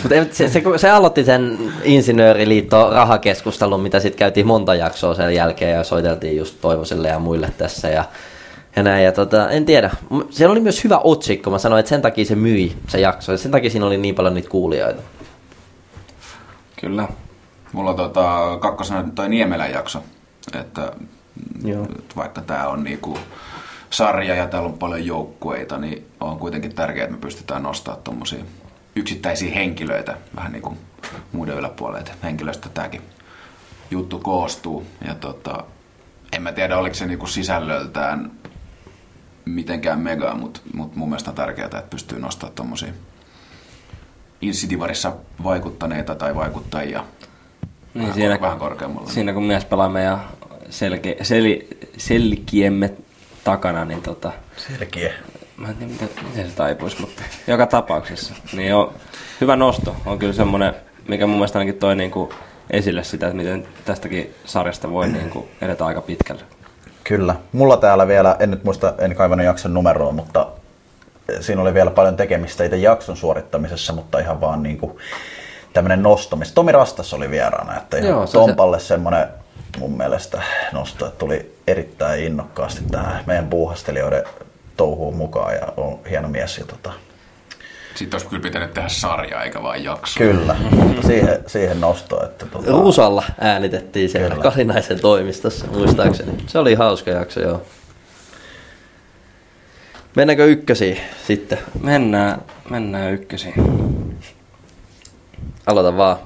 Mutta 0.04 0.16
se, 0.32 0.50
se, 0.50 0.64
se, 0.78 0.90
aloitti 0.90 1.24
sen 1.24 1.58
insinööriliitto 1.84 2.90
rahakeskustelun, 2.90 3.82
mitä 3.82 4.00
sitten 4.00 4.20
käytiin 4.20 4.48
monta 4.48 4.76
jaksoa 4.76 5.14
sen 5.14 5.36
jälkeen 5.36 5.76
ja 5.76 5.84
soiteltiin 5.84 6.38
just 6.38 6.62
Toivoselle 6.62 7.08
ja 7.08 7.20
muille 7.20 7.54
tässä 7.58 7.90
ja, 7.90 8.04
ja 8.76 8.84
näin. 8.84 9.06
Ja 9.06 9.12
tota, 9.12 9.50
en 9.50 9.66
tiedä. 9.66 9.90
Siellä 10.30 10.52
oli 10.52 10.60
myös 10.60 10.84
hyvä 10.84 10.98
otsikko. 11.04 11.50
Mä 11.52 11.58
sanoin, 11.58 11.80
että 11.80 11.90
sen 11.90 12.02
takia 12.02 12.26
se 12.26 12.36
myi 12.36 12.78
se 12.88 13.00
jakso. 13.00 13.32
Ja 13.32 13.38
sen 13.38 13.52
takia 13.52 13.70
siinä 13.70 13.86
oli 13.86 13.98
niin 13.98 14.16
paljon 14.16 14.34
niitä 14.34 14.50
kuulijoita. 14.50 15.02
Kyllä. 16.82 17.08
Mulla 17.74 17.90
on 17.90 17.96
tota, 17.96 18.58
kakkosena 18.60 19.06
toi 19.16 19.30
Niemelän 19.30 19.72
jakso, 19.72 20.04
että 20.60 20.92
Joo. 21.64 21.88
vaikka 22.16 22.42
tämä 22.42 22.68
on 22.68 22.84
niinku 22.84 23.18
sarja 23.90 24.36
ja 24.36 24.48
täällä 24.48 24.68
on 24.68 24.78
paljon 24.78 25.06
joukkueita, 25.06 25.78
niin 25.78 26.06
on 26.20 26.40
kuitenkin 26.40 26.76
tärkeää, 26.76 27.04
että 27.04 27.16
me 27.16 27.22
pystytään 27.22 27.64
nostamaan 27.64 28.04
tuommoisia 28.04 28.44
yksittäisiä 29.00 29.54
henkilöitä 29.54 30.18
vähän 30.36 30.52
niin 30.52 30.62
kuin 30.62 30.78
muiden 31.32 31.58
yläpuolelle, 31.58 32.00
että 32.00 32.12
henkilöstä 32.24 32.70
tämäkin 32.70 33.02
juttu 33.92 34.20
koostuu. 34.20 34.86
Ja 35.08 35.16
tota, 35.16 35.64
en 36.34 36.42
mä 36.42 36.52
tiedä, 36.52 36.78
oliko 36.78 36.96
se 36.96 37.06
niinku 37.06 37.28
sisällöltään 37.28 38.32
mitenkään 39.46 40.00
mega, 40.00 40.36
mutta 40.36 40.60
mut 40.74 40.96
mun 40.96 41.10
mielestä 41.10 41.30
on 41.30 41.36
tärkeää, 41.36 41.66
että 41.66 41.84
pystyy 41.90 42.20
nostamaan 42.20 42.56
tuommoisia 42.56 42.94
Insidivarissa 44.42 45.14
vaikuttaneita 45.44 46.16
tai 46.16 46.36
vaikuttajia 46.36 47.04
Niin 47.94 48.02
vähän, 48.02 48.14
siinä, 48.14 48.42
vähän 48.42 48.60
korkeammalla. 48.60 49.10
siinä 49.10 49.34
kun 49.34 49.44
mies 49.44 49.66
pelaamme 49.66 50.04
ja 50.04 50.20
selke, 50.70 51.18
seli, 51.22 51.68
selkiemme 51.98 52.94
takana, 53.44 53.86
niin 53.86 54.02
tota... 54.02 54.32
Selkiä. 54.58 55.14
Mä 55.60 55.70
en 55.70 55.76
tiedä, 55.76 55.92
miten, 55.92 56.10
miten 56.30 56.50
se 56.50 56.56
taipuisi, 56.56 57.02
mutta 57.02 57.22
joka 57.48 57.66
tapauksessa. 57.66 58.34
Niin 58.54 58.76
on, 58.76 58.94
hyvä 59.42 59.56
nosto 59.56 59.96
on 60.06 60.20
kyllä 60.20 60.34
semmoinen, 60.34 60.74
mikä 61.08 61.28
mun 61.28 61.36
mielestä 61.36 61.60
ainakin 61.60 61.80
toi 61.80 61.96
niinku 61.96 62.34
esille 62.72 63.04
sitä, 63.04 63.28
että 63.28 63.38
miten 63.38 63.68
tästäkin 63.86 64.36
sarjasta 64.46 64.92
voi 64.92 65.08
niinku 65.08 65.48
edetä 65.62 65.86
aika 65.86 66.02
pitkälle. 66.02 66.42
Kyllä. 67.04 67.36
Mulla 67.52 67.78
täällä 67.78 68.08
vielä, 68.08 68.36
en 68.40 68.52
nyt 68.52 68.64
muista, 68.64 68.94
en 68.98 69.16
kaivannut 69.16 69.46
jakson 69.46 69.74
numeroa, 69.74 70.12
mutta 70.12 70.48
siinä 71.40 71.62
oli 71.62 71.74
vielä 71.74 71.92
paljon 71.92 72.18
tekemistä 72.18 72.64
itse 72.64 72.78
jakson 72.78 73.18
suorittamisessa, 73.18 73.94
mutta 73.94 74.20
ihan 74.20 74.42
vaan 74.42 74.64
niin 74.64 74.78
kuin 74.78 74.98
tämmöinen 75.74 76.04
nostamis. 76.04 76.52
Tomi 76.52 76.72
Rastas 76.72 77.14
oli 77.14 77.30
vieraana, 77.30 77.78
että 77.78 77.98
ihan 77.98 78.10
Joo, 78.10 78.28
se 78.28 78.38
on 78.38 78.44
se- 78.44 78.48
Tompalle 78.48 78.80
semmoinen 78.80 79.28
mun 79.80 79.98
mielestä 79.98 80.42
nosto, 80.74 81.06
että 81.08 81.20
tuli 81.20 81.56
erittäin 81.68 82.24
innokkaasti 82.24 82.82
tähän 82.92 83.24
meidän 83.26 83.48
puuhastelijoiden 83.48 84.24
touhuun 84.80 85.16
mukaan 85.16 85.54
ja 85.56 85.74
on 85.78 86.00
hieno 86.10 86.28
mies. 86.30 86.58
Ja 86.58 86.66
tota, 86.66 86.94
Sitten 87.96 88.18
olisi 88.18 88.28
kyllä 88.30 88.42
pitänyt 88.44 88.74
tehdä 88.74 88.90
sarjaa 88.90 89.44
eikä 89.44 89.64
vain 89.64 89.84
jakso. 89.84 90.18
kyllä, 90.18 90.56
mutta 90.72 91.08
siihen, 91.08 91.44
siihen 91.48 91.82
nosto, 91.82 92.26
että 92.26 92.46
tota, 92.46 92.72
Rusalla 92.72 93.24
äänitettiin 93.40 94.10
siellä 94.10 94.30
Kyllä. 94.30 94.44
Kalinaisen 94.44 95.00
toimistossa, 95.00 95.68
muistaakseni. 95.68 96.32
Se 96.48 96.60
oli 96.60 96.74
hauska 96.76 97.12
jakso, 97.12 97.40
joo. 97.40 97.62
Mennäänkö 100.16 100.46
ykkösiin 100.46 101.00
sitten? 101.28 101.58
Mennään, 101.84 102.42
mennään 102.70 103.14
ykkösiin. 103.14 103.54
Aloita 105.66 105.98
vaan. 105.98 106.18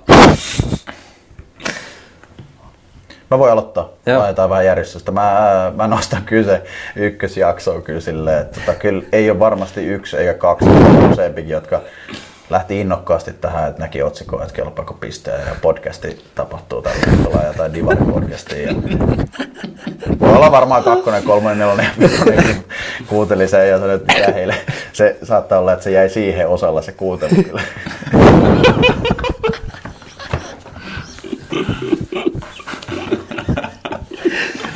Mä 3.33 3.39
voin 3.39 3.51
aloittaa. 3.51 3.89
Joo. 4.05 4.19
Laitetaan 4.19 4.49
vähän 4.49 4.65
järjestystä. 4.65 5.11
Mä, 5.11 5.71
mä 5.75 5.87
nostan 5.87 6.21
kyllä 6.25 6.45
se 6.45 6.61
ykkösjaksoa 6.95 7.81
kyllä 7.81 7.99
silleen, 7.99 8.41
että 8.41 8.59
tota, 8.59 8.79
kyllä 8.79 9.03
ei 9.11 9.29
ole 9.29 9.39
varmasti 9.39 9.85
yksi 9.85 10.17
eikä 10.17 10.33
kaksi, 10.33 10.65
useampikin, 11.11 11.51
jotka 11.51 11.81
lähti 12.49 12.81
innokkaasti 12.81 13.33
tähän, 13.33 13.69
että 13.69 13.81
näki 13.81 14.03
otsikkoa, 14.03 14.41
että 14.41 14.53
kelpaako 14.53 14.93
pisteen 14.93 15.47
ja 15.47 15.55
podcasti 15.61 16.25
tapahtuu 16.35 16.81
tällä 16.81 16.97
hetkellä 17.11 17.47
ja 17.47 17.53
tai 17.53 17.73
Divari 17.73 18.05
podcastiin. 18.13 18.67
Ja... 18.67 18.73
Voi 20.19 20.35
olla 20.35 20.51
varmaan 20.51 20.83
kakkonen, 20.83 21.23
kolmonen, 21.23 21.59
nelonen 21.59 21.85
ja 21.85 22.09
vitonenkin 22.09 22.65
kuunteli 23.07 23.47
sen 23.47 23.69
ja 23.69 23.79
sanoi, 23.79 23.95
että 23.95 24.13
mitä 24.13 24.31
heille. 24.31 24.55
Se 24.93 25.17
saattaa 25.23 25.59
olla, 25.59 25.73
että 25.73 25.83
se 25.83 25.91
jäi 25.91 26.09
siihen 26.09 26.47
osalla 26.47 26.81
se 26.81 26.91
kuuntelu 26.91 27.31
kyllä. 27.43 27.61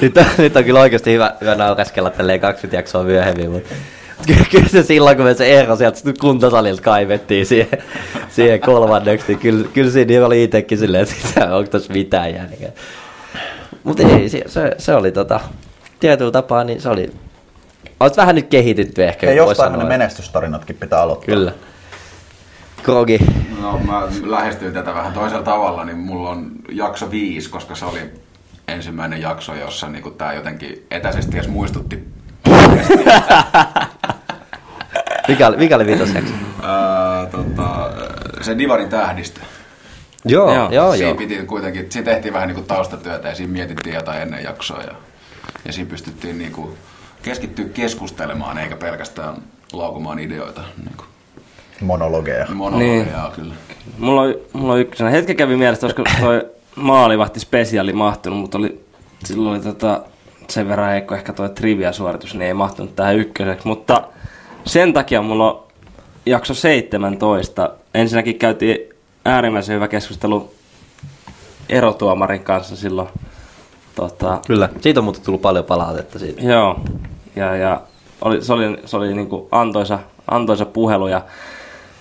Nyt, 0.01 0.17
on, 0.17 0.25
nyt 0.37 0.55
on 0.55 0.63
kyllä 0.63 0.79
oikeasti 0.79 1.13
hyvä, 1.13 1.33
hyvä 1.41 1.55
nauraskella 1.55 2.09
tälleen 2.09 2.39
20 2.39 2.77
jaksoa 2.77 3.03
myöhemmin, 3.03 3.51
mutta 3.51 3.75
kyllä, 4.27 4.45
kyllä 4.51 4.67
se 4.67 4.83
silloin, 4.83 5.17
kun 5.17 5.25
me 5.25 5.33
se 5.33 5.59
ero 5.59 5.75
sieltä 5.75 5.99
kuntosalilta 6.19 6.81
kaivettiin 6.81 7.45
siihen, 7.45 7.83
siihen 8.29 8.59
kolmanneksi, 8.61 9.27
niin 9.27 9.39
kyllä, 9.39 9.67
kyllä 9.73 9.91
siinä 9.91 10.25
oli 10.25 10.43
itsekin 10.43 10.77
silleen, 10.77 11.03
että 11.03 11.27
sitä, 11.27 11.55
onko 11.55 11.69
tässä 11.69 11.93
mitään 11.93 12.33
järkeä. 12.33 12.71
Mutta 13.83 14.03
ei, 14.03 14.29
se, 14.29 14.43
se, 14.47 14.75
se 14.77 14.95
oli 14.95 15.11
tota, 15.11 15.39
tietyllä 15.99 16.31
tapaa, 16.31 16.63
niin 16.63 16.81
se 16.81 16.89
oli, 16.89 17.13
olet 17.99 18.17
vähän 18.17 18.35
nyt 18.35 18.47
kehitytty 18.47 19.03
ehkä. 19.03 19.27
Ja 19.27 19.33
jostain 19.33 19.79
ne 19.79 19.83
menestystarinatkin 19.83 20.75
pitää 20.75 21.01
aloittaa. 21.01 21.25
Kyllä. 21.25 21.51
Krogi. 22.83 23.19
No 23.61 23.79
mä 23.79 24.07
lähestyin 24.25 24.73
tätä 24.73 24.93
vähän 24.93 25.13
toisella 25.13 25.43
tavalla, 25.43 25.85
niin 25.85 25.97
mulla 25.97 26.29
on 26.29 26.51
jakso 26.69 27.11
viisi, 27.11 27.49
koska 27.49 27.75
se 27.75 27.85
oli 27.85 27.99
ensimmäinen 28.67 29.21
jakso, 29.21 29.55
jossa 29.55 29.89
niinku 29.89 30.11
tää 30.11 30.33
jotenkin 30.33 30.85
etäisesti 30.91 31.37
edes 31.37 31.47
muistutti. 31.49 32.07
Mikä, 35.27 35.47
oli- 35.47 35.57
mikä 35.57 35.75
oli 35.75 35.85
vitosjakso? 35.85 36.33
Ää, 36.63 37.25
tota, 37.25 37.91
se 38.41 38.57
Divarin 38.57 38.89
tähdistö. 38.89 39.39
Joo, 40.25 40.53
joo, 40.53 40.71
joo. 40.71 40.91
siinä 40.91 41.07
joo. 41.09 41.17
piti 41.17 41.35
kuitenkin, 41.45 41.85
siinä 41.91 42.05
tehtiin 42.11 42.33
vähän 42.33 42.47
niinku 42.47 42.61
taustatyötä 42.61 43.27
ja 43.29 43.35
siinä 43.35 43.53
mietittiin 43.53 43.95
jotain 43.95 44.21
ennen 44.21 44.43
jaksoa 44.43 44.81
ja, 44.81 44.91
ja 45.65 45.73
siinä 45.73 45.89
pystyttiin 45.89 46.37
niinku 46.37 46.77
keskittyä 47.21 47.65
keskustelemaan 47.73 48.57
eikä 48.57 48.75
pelkästään 48.75 49.35
laukumaan 49.73 50.19
ideoita. 50.19 50.61
Niinku. 50.85 51.03
Monologeja. 51.81 52.45
Monologeja, 52.53 53.03
Niin. 53.23 53.31
kyllä. 53.35 53.53
Mulla 53.97 54.21
on, 54.21 54.35
mulla 54.53 54.73
on 54.73 54.79
ykkösenä. 54.79 55.09
Hetken 55.09 55.35
kävi 55.35 55.55
mielessä, 55.55 55.87
olisiko 55.87 56.03
toi 56.21 56.45
maalivahti 56.77 57.39
spesiaali 57.39 57.93
mahtunut, 57.93 58.39
mutta 58.39 58.57
oli, 58.57 58.85
silloin 59.25 59.55
oli 59.55 59.63
tota, 59.63 60.01
sen 60.49 60.67
verran 60.67 60.89
heikko 60.89 61.15
ehkä 61.15 61.33
toi 61.33 61.49
trivia-suoritus, 61.49 62.33
niin 62.33 62.47
ei 62.47 62.53
mahtunut 62.53 62.95
tähän 62.95 63.15
ykköseksi. 63.15 63.67
Mutta 63.67 64.03
sen 64.65 64.93
takia 64.93 65.21
mulla 65.21 65.51
on 65.51 65.63
jakso 66.25 66.53
17. 66.53 67.69
Ensinnäkin 67.93 68.39
käytiin 68.39 68.77
äärimmäisen 69.25 69.75
hyvä 69.75 69.87
keskustelu 69.87 70.51
erotuomarin 71.69 72.43
kanssa 72.43 72.75
silloin. 72.75 73.07
Tota, 73.95 74.39
Kyllä, 74.47 74.69
siitä 74.81 74.99
on 74.99 75.03
muuten 75.03 75.23
tullut 75.23 75.41
paljon 75.41 75.65
palautetta 75.65 76.19
siitä. 76.19 76.41
Joo, 76.41 76.79
ja, 77.35 77.55
ja 77.55 77.81
oli, 78.21 78.41
se 78.43 78.53
oli, 78.53 78.77
se 78.85 78.97
oli 78.97 79.13
niinku 79.13 79.47
antoisa, 79.51 79.99
antoisa 80.31 80.65
puhelu 80.65 81.07
ja 81.07 81.21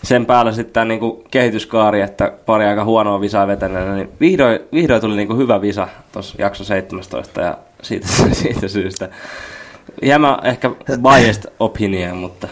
sen 0.06 0.26
päällä 0.26 0.52
sitten 0.52 0.72
tämä 0.72 0.84
niinku 0.84 1.24
kehityskaari, 1.30 2.00
että 2.00 2.32
pari 2.46 2.66
aika 2.66 2.84
huonoa 2.84 3.20
visaa 3.20 3.46
vetäneenä, 3.46 3.94
niin 3.94 4.08
vihdoin, 4.20 4.58
vihdoin 4.72 5.00
tuli 5.00 5.16
niinku 5.16 5.36
hyvä 5.36 5.60
visa 5.60 5.88
tuossa 6.12 6.34
jakso 6.38 6.64
17 6.64 7.40
ja 7.40 7.58
siitä, 7.82 8.06
siitä 8.42 8.68
syystä. 8.68 9.08
Hieman 10.02 10.46
ehkä 10.46 10.70
biased 11.02 11.52
opinion, 11.60 12.16
mutta 12.16 12.48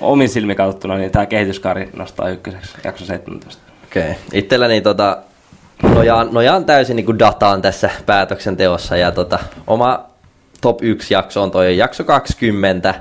omin 0.00 0.28
silmin 0.28 0.56
katsottuna 0.56 0.96
niin 0.96 1.10
tämä 1.10 1.26
kehityskaari 1.26 1.90
nostaa 1.96 2.28
ykköseksi 2.28 2.76
jakso 2.84 3.04
17. 3.04 3.62
Okei. 3.84 4.02
Okay. 4.02 4.14
Itselläni 4.32 4.80
tota, 4.80 5.18
nojaan, 5.82 6.28
nojaan 6.32 6.64
täysin 6.64 6.96
niin 6.96 7.06
kuin 7.06 7.18
dataan 7.18 7.62
tässä 7.62 7.90
päätöksenteossa 8.06 8.96
ja 8.96 9.12
tota, 9.12 9.38
oma 9.66 10.04
top 10.60 10.82
1 10.82 11.14
jakso 11.14 11.42
on 11.42 11.50
toi 11.50 11.76
jakso 11.76 12.04
20. 12.04 12.94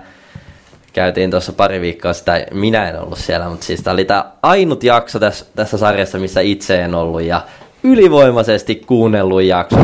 Käytiin 0.95 1.31
tuossa 1.31 1.53
pari 1.53 1.81
viikkoa 1.81 2.13
sitä, 2.13 2.45
minä 2.51 2.89
en 2.89 2.99
ollut 2.99 3.17
siellä, 3.17 3.49
mutta 3.49 3.65
siis 3.65 3.81
tämä 3.81 3.93
oli 3.93 4.05
tämä 4.05 4.25
ainut 4.41 4.83
jakso 4.83 5.19
tässä, 5.19 5.45
tässä 5.55 5.77
sarjassa, 5.77 6.19
missä 6.19 6.41
itse 6.41 6.81
en 6.81 6.95
ollut 6.95 7.21
ja 7.21 7.41
ylivoimaisesti 7.83 8.75
kuunnellut 8.75 9.41
jakso 9.41 9.77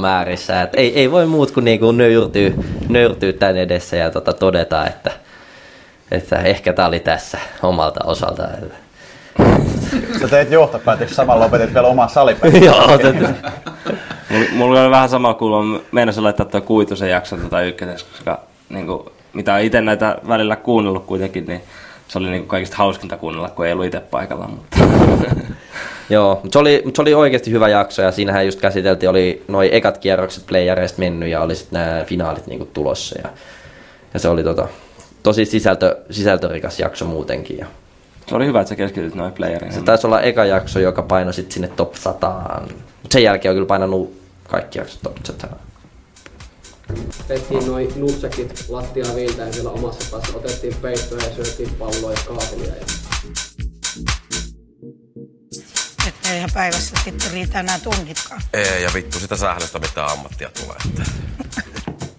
määrissä. 0.00 0.62
Et 0.62 0.70
ei, 0.74 0.94
ei 0.94 1.10
voi 1.10 1.26
muut 1.26 1.50
kuin 1.50 1.64
niinku 1.64 1.92
nöyrtyä, 1.92 2.50
nöyrtyä 2.88 3.32
tämän 3.32 3.56
edessä 3.56 3.96
ja 3.96 4.10
tota, 4.10 4.32
todeta, 4.32 4.86
että, 4.86 5.10
että 6.10 6.36
ehkä 6.36 6.72
tämä 6.72 6.88
oli 6.88 7.00
tässä 7.00 7.38
omalta 7.62 8.00
osalta. 8.04 8.42
Sä 10.20 10.28
teit 10.28 10.50
johtopäätöksen 10.50 11.16
samalla 11.16 11.44
lopetit 11.44 11.74
vielä 11.74 11.88
omaa 11.88 12.08
salipäivää. 12.08 12.60
Joo, 12.64 12.86
mulla, 14.30 14.46
mulla 14.52 14.82
oli 14.82 14.90
vähän 14.90 15.08
sama 15.08 15.34
kuulua. 15.34 15.80
Meinasin 15.92 16.24
laittaa 16.24 16.46
tuo 16.46 16.60
kuitusen 16.60 17.10
jakson 17.10 17.40
tota 17.40 17.62
ykköseksi, 17.62 18.06
koska 18.12 18.40
niin 18.68 18.86
kuin, 18.86 19.02
mitä 19.32 19.58
itse 19.58 19.80
näitä 19.80 20.18
välillä 20.28 20.56
kuunnellut 20.56 21.06
kuitenkin, 21.06 21.46
niin 21.46 21.62
se 22.08 22.18
oli 22.18 22.30
niin 22.30 22.40
kuin 22.40 22.48
kaikista 22.48 22.76
hauskinta 22.76 23.16
kuunnella, 23.16 23.48
kun 23.48 23.66
ei 23.66 23.72
ollut 23.72 23.86
itse 23.86 24.00
paikalla. 24.00 24.48
Mutta. 24.48 24.78
Joo, 26.10 26.40
mutta 26.42 26.52
se 26.52 26.58
oli, 26.58 26.82
mutta 26.84 26.98
se 26.98 27.02
oli 27.02 27.14
oikeasti 27.14 27.50
hyvä 27.50 27.68
jakso 27.68 28.02
ja 28.02 28.12
siinähän 28.12 28.46
just 28.46 28.60
käsiteltiin, 28.60 29.10
oli 29.10 29.42
noin 29.48 29.68
ekat 29.72 29.98
kierrokset 29.98 30.46
playereista 30.46 30.98
mennyt 30.98 31.28
ja 31.28 31.40
oli 31.40 31.56
sitten 31.56 31.80
nämä 31.80 32.04
finaalit 32.04 32.46
niinku 32.46 32.68
tulossa 32.72 33.18
ja, 33.18 33.28
ja 34.14 34.20
se 34.20 34.28
oli 34.28 34.44
tota, 34.44 34.68
tosi 35.22 35.44
sisältö, 35.44 35.96
sisältörikas 36.10 36.80
jakso 36.80 37.04
muutenkin. 37.04 37.58
Ja. 37.58 37.66
Se 38.26 38.34
oli 38.34 38.46
hyvä, 38.46 38.60
että 38.60 38.68
sä 38.68 38.76
keskityt 38.76 39.14
noin 39.14 39.32
playereihin. 39.32 39.78
Se 39.78 39.82
taisi 39.82 40.06
olla 40.06 40.20
eka 40.20 40.44
jakso, 40.44 40.80
joka 40.80 41.02
painoi 41.02 41.34
sit 41.34 41.52
sinne 41.52 41.68
top 41.68 41.94
100. 41.94 42.28
Mutta 42.60 43.12
sen 43.12 43.22
jälkeen 43.22 43.50
on 43.50 43.56
kyllä 43.56 43.66
painanut 43.66 44.20
kaikki 44.48 44.78
jaksot 44.78 45.02
top 45.02 45.16
100. 45.24 45.48
Tehtiin 47.28 47.66
noin 47.66 47.92
nutsekit 47.96 48.64
lattiaa 48.68 49.14
viiltäen 49.14 49.54
siellä 49.54 49.70
omassa 49.70 50.10
päässä. 50.10 50.36
Otettiin 50.36 50.74
peittoja 50.74 51.26
ja 51.26 51.34
syötiin 51.34 51.74
palloa 51.74 52.12
ja 52.12 52.18
kaatelia. 52.26 52.74
Ja... 52.74 52.84
Että 56.08 56.34
ihan 56.36 56.50
päivässä 56.54 56.96
sitten 57.04 57.32
riitä 57.32 57.60
enää 57.60 57.78
tunnitkaan. 57.78 58.40
Ei, 58.52 58.82
ja 58.82 58.90
vittu 58.94 59.18
sitä 59.18 59.36
sählöstä 59.36 59.78
mitä 59.78 60.06
ammattia 60.06 60.50
tulee. 60.60 60.76
Että. 60.88 61.02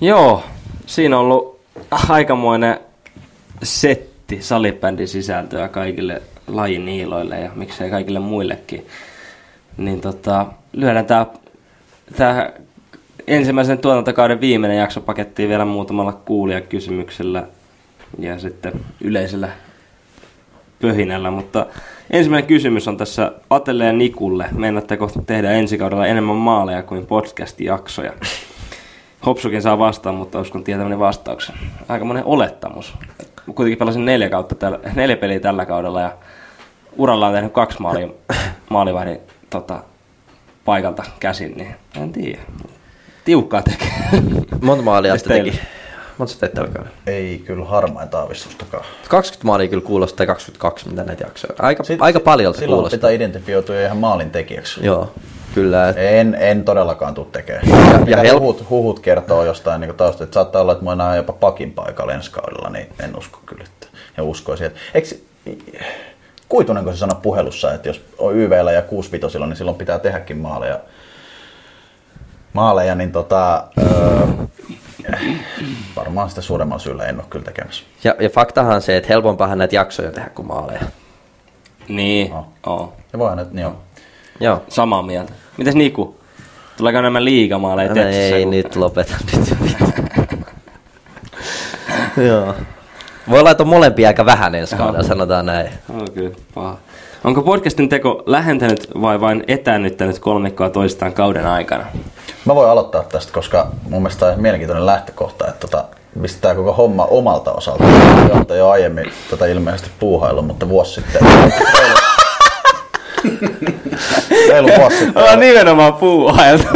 Joo, 0.00 0.44
siinä 0.86 1.18
on 1.18 1.24
ollut 1.24 1.60
aikamoinen 1.90 2.80
setti 3.62 4.42
salibändin 4.42 5.08
sisältöä 5.08 5.68
kaikille 5.68 6.22
lajin 6.46 6.88
iiloille 6.88 7.40
ja 7.40 7.50
miksei 7.54 7.90
kaikille 7.90 8.18
muillekin. 8.18 8.86
Niin 9.76 10.00
tota, 10.00 10.46
lyödään 10.72 11.06
tää, 11.06 11.26
tää 12.16 12.52
ensimmäisen 13.28 13.78
tuotantokauden 13.78 14.40
viimeinen 14.40 14.78
jakso 14.78 15.00
pakettiin 15.00 15.48
vielä 15.48 15.64
muutamalla 15.64 16.12
kuulijakysymyksellä 16.12 17.46
ja 18.18 18.38
sitten 18.38 18.72
yleisellä 19.00 19.48
pöhinällä, 20.80 21.30
mutta 21.30 21.66
ensimmäinen 22.10 22.48
kysymys 22.48 22.88
on 22.88 22.96
tässä 22.96 23.32
Atelle 23.50 23.84
ja 23.84 23.92
Nikulle. 23.92 24.46
Meinaatteko 24.52 25.10
tehdä 25.26 25.50
ensi 25.50 25.78
kaudella 25.78 26.06
enemmän 26.06 26.36
maaleja 26.36 26.82
kuin 26.82 27.06
podcast-jaksoja? 27.06 28.12
Hopsukin 29.26 29.62
saa 29.62 29.78
vastaan, 29.78 30.14
mutta 30.14 30.40
uskon 30.40 30.64
tietäväni 30.64 30.98
vastauksen. 30.98 31.56
Aika 31.88 32.04
monen 32.04 32.24
olettamus. 32.24 32.94
Kuitenkin 33.54 33.78
pelasin 33.78 34.04
neljä, 34.04 34.30
kautta 34.30 34.54
tällä, 34.54 34.78
neljä 34.94 35.16
peliä 35.16 35.40
tällä 35.40 35.66
kaudella 35.66 36.00
ja 36.00 36.12
uralla 36.96 37.26
on 37.26 37.34
tehnyt 37.34 37.52
kaksi 37.52 37.80
maalia, 37.80 38.08
maalivahdin 38.70 39.18
tota, 39.50 39.82
paikalta 40.64 41.04
käsin, 41.20 41.56
niin 41.56 41.74
en 42.02 42.12
tiedä. 42.12 42.40
Tiukkaa 43.28 43.62
tekee. 43.62 43.88
Monta 44.62 44.82
maalia 44.84 45.18
sitten 45.18 45.44
teki? 45.44 45.60
Monta 46.18 46.34
sä 46.34 46.40
teit 46.40 46.54
tällä 46.54 46.70
kaudella? 46.70 46.96
Ei 47.06 47.42
kyllä 47.46 47.64
harmainta 47.64 48.18
aavistustakaan. 48.18 48.84
20 49.08 49.46
maalia 49.46 49.68
kyllä 49.68 49.82
kuulostaa 49.86 50.26
22, 50.26 50.88
mitä 50.88 51.04
näitä 51.04 51.24
jaksoja. 51.24 51.54
Aika, 51.58 51.84
Sitten, 51.84 52.02
aika 52.04 52.20
paljon 52.20 52.54
se 52.54 52.58
Silloin 52.58 52.76
kuulostaa. 52.76 52.96
pitää 52.96 53.10
identifioitua 53.10 53.80
ihan 53.80 53.96
maalin 53.96 54.30
tekijäksi. 54.30 54.86
Joo, 54.86 55.12
kyllä. 55.54 55.88
En, 55.96 56.34
en 56.40 56.64
todellakaan 56.64 57.14
tule 57.14 57.26
tekemään. 57.32 57.68
Ja- 57.68 58.00
Ja, 58.06 58.16
hel- 58.32 58.40
huhut, 58.40 58.70
huhut 58.70 59.00
kertoo 59.00 59.44
jostain 59.44 59.80
niin 59.80 59.94
taustasta, 59.94 60.24
että 60.24 60.34
saattaa 60.34 60.62
olla, 60.62 60.72
että 60.72 60.84
mä 60.84 60.94
näen 60.94 61.16
jopa 61.16 61.32
pakin 61.32 61.72
paikalla 61.72 62.12
ensi 62.12 62.30
kaudella, 62.30 62.70
niin 62.70 62.86
en 63.04 63.16
usko 63.18 63.40
kyllä. 63.46 63.64
Että, 63.64 63.86
ja 64.16 64.22
uskoisin, 64.24 64.66
että... 64.66 64.78
Eikö, 64.94 65.08
Kuitunen, 66.48 66.84
kun 66.84 66.92
se 66.92 66.98
sanoi 66.98 67.18
puhelussa, 67.22 67.72
että 67.74 67.88
jos 67.88 68.00
on 68.18 68.36
YVllä 68.36 68.72
ja 68.72 68.82
65 68.82 69.38
niin 69.38 69.56
silloin 69.56 69.76
pitää 69.76 69.98
tehdäkin 69.98 70.36
maaleja. 70.38 70.80
Maaleja, 72.52 72.94
niin 72.94 73.12
tota, 73.12 73.64
öö, 73.82 74.26
varmaan 75.96 76.28
sitä 76.28 76.40
suuremmalla 76.40 76.78
syyllä 76.82 77.04
en 77.06 77.16
ole 77.16 77.24
kyllä 77.30 77.44
tekemässä. 77.44 77.84
Ja, 78.04 78.14
ja 78.20 78.28
faktahan 78.30 78.74
on 78.74 78.82
se, 78.82 78.96
että 78.96 79.08
helpompaahan 79.08 79.58
näitä 79.58 79.76
jaksoja 79.76 80.12
tehdä 80.12 80.28
kuin 80.30 80.48
maaleja. 80.48 80.80
Niin, 81.88 82.32
oo. 82.66 82.92
Ja 83.12 83.18
voihan 83.18 83.38
nyt, 83.38 83.48
joo. 83.54 83.76
Joo. 84.40 84.62
Samaa 84.68 85.02
mieltä. 85.02 85.32
Mites 85.56 85.74
Niku? 85.74 86.20
Tuleeko 86.76 86.98
enemmän 86.98 87.24
liigamaaleja 87.24 87.94
No 87.94 88.02
ei, 88.02 88.42
kuin- 88.42 88.50
nyt 88.50 88.76
lopeta 88.76 89.14
nyt 89.36 89.48
jo 89.50 89.56
Joo. 92.28 92.54
Voi 93.30 93.42
laittaa 93.42 93.66
molempia 93.66 94.08
aika 94.08 94.26
vähän 94.26 94.54
ensi 94.54 94.76
kaudella, 94.76 95.02
sanotaan 95.08 95.46
näin. 95.46 95.68
On 95.88 96.12
kyllä 96.14 96.30
paha. 96.54 96.76
Onko 97.24 97.42
podcastin 97.42 97.88
teko 97.88 98.22
lähentänyt 98.26 98.88
vai 99.00 99.20
vain 99.20 99.44
etäännyttänyt 99.48 100.18
kolmikkoa 100.18 100.70
toistaan 100.70 101.12
kauden 101.12 101.46
aikana? 101.46 101.84
Mä 102.44 102.54
voin 102.54 102.70
aloittaa 102.70 103.02
tästä, 103.02 103.32
koska 103.32 103.70
mun 103.90 104.02
mielestä 104.02 104.20
tämä 104.20 104.32
on 104.32 104.40
mielenkiintoinen 104.40 104.86
lähtökohta, 104.86 105.46
että 105.46 105.60
tota, 105.60 105.84
mistä 106.14 106.40
tämä 106.40 106.54
koko 106.54 106.72
homma 106.72 107.04
omalta 107.04 107.52
osalta. 107.52 107.84
Olette 108.34 108.56
jo 108.56 108.68
aiemmin 108.68 109.12
tota 109.30 109.46
ilmeisesti 109.46 109.90
puuhailu, 110.00 110.42
mutta 110.42 110.68
vuosi 110.68 110.94
sitten. 110.94 111.22
Reilu 114.48 114.68
vuosi 114.78 114.96
sitten. 114.96 115.22
Ollaan 115.22 115.40
nimenomaan 115.40 115.94
puuhailta. 115.94 116.68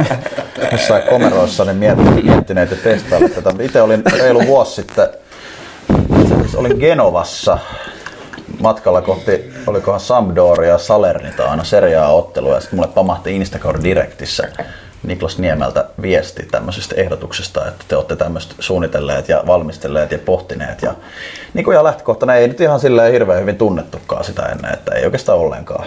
jossain 0.72 1.02
komeroissa 1.02 1.64
niin 1.64 1.76
miettineet, 1.76 2.24
miettineet 2.24 2.70
ja 2.70 2.76
testailleet 2.76 3.34
tätä. 3.34 3.50
Itse 3.60 3.82
olin 3.82 4.02
reilu 4.18 4.46
vuosi 4.46 4.74
sitten, 4.74 5.08
olin 6.56 6.76
Genovassa 6.78 7.58
matkalla 8.60 9.02
kohti, 9.02 9.52
olikohan 9.66 10.00
Sampdoria 10.00 10.70
ja 10.70 10.78
Salernita 10.78 11.50
aina 11.50 11.64
seriaa 11.64 12.12
ottelua 12.12 12.54
ja 12.54 12.60
sitten 12.60 12.78
mulle 12.78 12.92
pamahti 12.94 13.36
Instagram 13.36 13.82
Directissä 13.82 14.48
Niklas 15.02 15.38
Niemeltä 15.38 15.84
viesti 16.02 16.46
tämmöisestä 16.50 16.94
ehdotuksesta, 16.94 17.68
että 17.68 17.84
te 17.88 17.96
olette 17.96 18.16
tämmöistä 18.16 18.54
suunnitelleet 18.58 19.28
ja 19.28 19.42
valmistelleet 19.46 20.12
ja 20.12 20.18
pohtineet. 20.18 20.82
Ja 20.82 20.94
niin 21.54 21.64
kuin 21.64 21.72
ihan 21.72 21.84
lähtökohtana 21.84 22.34
ei 22.34 22.48
nyt 22.48 22.60
ihan 22.60 22.80
silleen 22.80 23.12
hirveän 23.12 23.40
hyvin 23.40 23.58
tunnettukaan 23.58 24.24
sitä 24.24 24.42
ennen, 24.42 24.72
että 24.74 24.94
ei 24.94 25.04
oikeastaan 25.04 25.38
ollenkaan. 25.38 25.84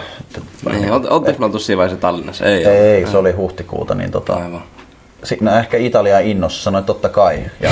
Niin, 0.70 0.92
oltiinko 0.92 1.38
me 1.38 1.46
oltu 1.46 1.58
siinä 1.58 1.78
vaiheessa 1.78 2.00
Tallinnassa? 2.00 2.44
Ei, 2.44 2.66
Ei, 2.66 2.96
ollut. 2.96 3.10
se 3.10 3.18
oli 3.18 3.32
huhtikuuta, 3.32 3.94
niin 3.94 4.10
tota, 4.10 4.34
Aivan. 4.34 4.62
Siinä 5.24 5.58
ehkä 5.58 5.76
Italian 5.76 6.22
innossa 6.22 6.62
sanoi 6.62 6.82
totta 6.82 7.08
kai. 7.08 7.40
Ja 7.60 7.70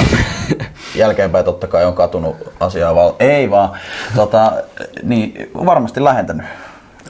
jälkeenpäin 0.95 1.45
totta 1.45 1.67
kai 1.67 1.85
on 1.85 1.95
katunut 1.95 2.37
asiaa. 2.61 2.95
Val- 2.95 3.13
ei 3.21 3.51
vaan, 3.51 3.71
tota, 4.17 4.53
niin 5.03 5.51
varmasti 5.67 6.05
lähentänyt. 6.05 6.47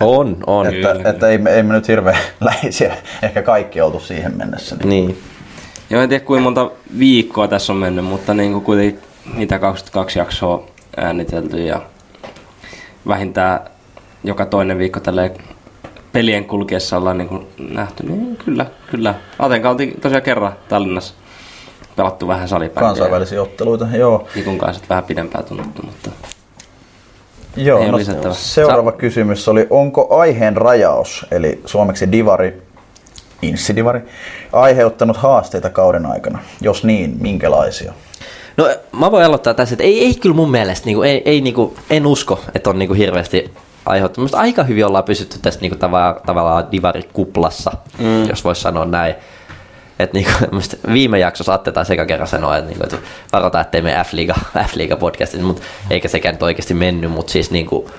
On, 0.00 0.36
on. 0.46 0.66
Että, 0.66 1.10
että 1.10 1.28
ei, 1.28 1.38
me, 1.38 1.50
ei 1.50 1.62
me 1.62 1.74
nyt 1.74 1.88
hirveän 1.88 2.18
läheisiä 2.40 2.96
ehkä 3.22 3.42
kaikki 3.42 3.80
oltu 3.80 4.00
siihen 4.00 4.36
mennessä. 4.36 4.76
Niin. 4.76 4.88
Niin. 4.88 5.22
Joo, 5.90 6.02
en 6.02 6.08
tiedä 6.08 6.24
kuinka 6.24 6.42
monta 6.42 6.70
viikkoa 6.98 7.48
tässä 7.48 7.72
on 7.72 7.78
mennyt, 7.78 8.04
mutta 8.04 8.34
niin 8.34 8.52
kuin 8.52 8.64
kuitenkin 8.64 9.02
mitä 9.34 9.58
22 9.58 10.18
jaksoa 10.18 10.66
äänitelty 10.96 11.64
ja 11.64 11.82
vähintään 13.08 13.60
joka 14.24 14.46
toinen 14.46 14.78
viikko 14.78 15.00
tälle 15.00 15.32
pelien 16.12 16.44
kulkiessa 16.44 16.96
ollaan 16.96 17.18
niin 17.18 17.28
kuin 17.28 17.46
nähty, 17.58 18.06
niin 18.06 18.36
kyllä, 18.44 18.66
kyllä. 18.90 19.14
Atenka 19.38 19.70
oltiin 19.70 20.00
tosiaan 20.00 20.22
kerran 20.22 20.52
Tallinnassa 20.68 21.14
pelattu 21.96 22.28
vähän 22.28 22.48
salibändiä. 22.48 22.88
Kansainvälisiä 22.88 23.42
otteluita, 23.42 23.88
joo. 23.96 24.28
Nikun 24.34 24.58
kanssa 24.58 24.84
vähän 24.88 25.04
pidempään 25.04 25.44
tunnettu, 25.44 25.82
mutta 25.82 26.10
Joo, 27.56 27.90
no, 27.90 27.96
lisättävää. 27.96 28.34
seuraava 28.34 28.92
kysymys 28.92 29.48
oli, 29.48 29.66
onko 29.70 30.16
aiheen 30.16 30.56
rajaus, 30.56 31.26
eli 31.30 31.60
suomeksi 31.66 32.12
divari, 32.12 32.62
insidivari, 33.42 34.00
aiheuttanut 34.52 35.16
haasteita 35.16 35.70
kauden 35.70 36.06
aikana? 36.06 36.38
Jos 36.60 36.84
niin, 36.84 37.16
minkälaisia? 37.20 37.92
No 38.56 38.68
mä 38.98 39.10
voin 39.10 39.24
aloittaa 39.24 39.54
tässä, 39.54 39.74
että 39.74 39.84
ei, 39.84 40.04
ei 40.04 40.14
kyllä 40.14 40.36
mun 40.36 40.50
mielestä, 40.50 40.86
niinku, 40.86 41.02
ei, 41.02 41.22
ei, 41.24 41.40
niinku, 41.40 41.76
en 41.90 42.06
usko, 42.06 42.40
että 42.54 42.70
on 42.70 42.78
niinku 42.78 42.94
hirveästi 42.94 43.50
aiheuttanut. 43.86 44.24
Musta 44.24 44.38
aika 44.38 44.62
hyvin 44.62 44.86
ollaan 44.86 45.04
pysytty 45.04 45.38
tässä 45.42 45.60
niinku, 45.60 45.78
tava, 45.78 46.20
tavallaan 46.26 46.72
divarikuplassa, 46.72 47.72
mm. 47.98 48.28
jos 48.28 48.44
voisi 48.44 48.60
sanoa 48.60 48.84
näin. 48.84 49.14
Et 49.98 50.12
niinku, 50.12 50.32
viime 50.92 51.18
jaksossa 51.18 51.54
Atte 51.54 51.72
taisi 51.72 51.92
eka 51.92 52.06
kerran 52.06 52.28
sanoa, 52.28 52.56
että, 52.56 52.68
niinku, 52.68 52.84
että 52.84 52.96
varotaan, 53.32 53.62
ettei 53.62 53.82
mene 53.82 54.04
F-liiga, 54.04 54.34
F-liiga 54.68 54.96
podcastin, 54.96 55.44
mutta 55.44 55.62
eikä 55.90 56.08
sekään 56.08 56.34
nyt 56.34 56.42
oikeasti 56.42 56.74
mennyt, 56.74 57.10
mutta 57.10 57.32
siis 57.32 57.50
niinku, 57.50 57.90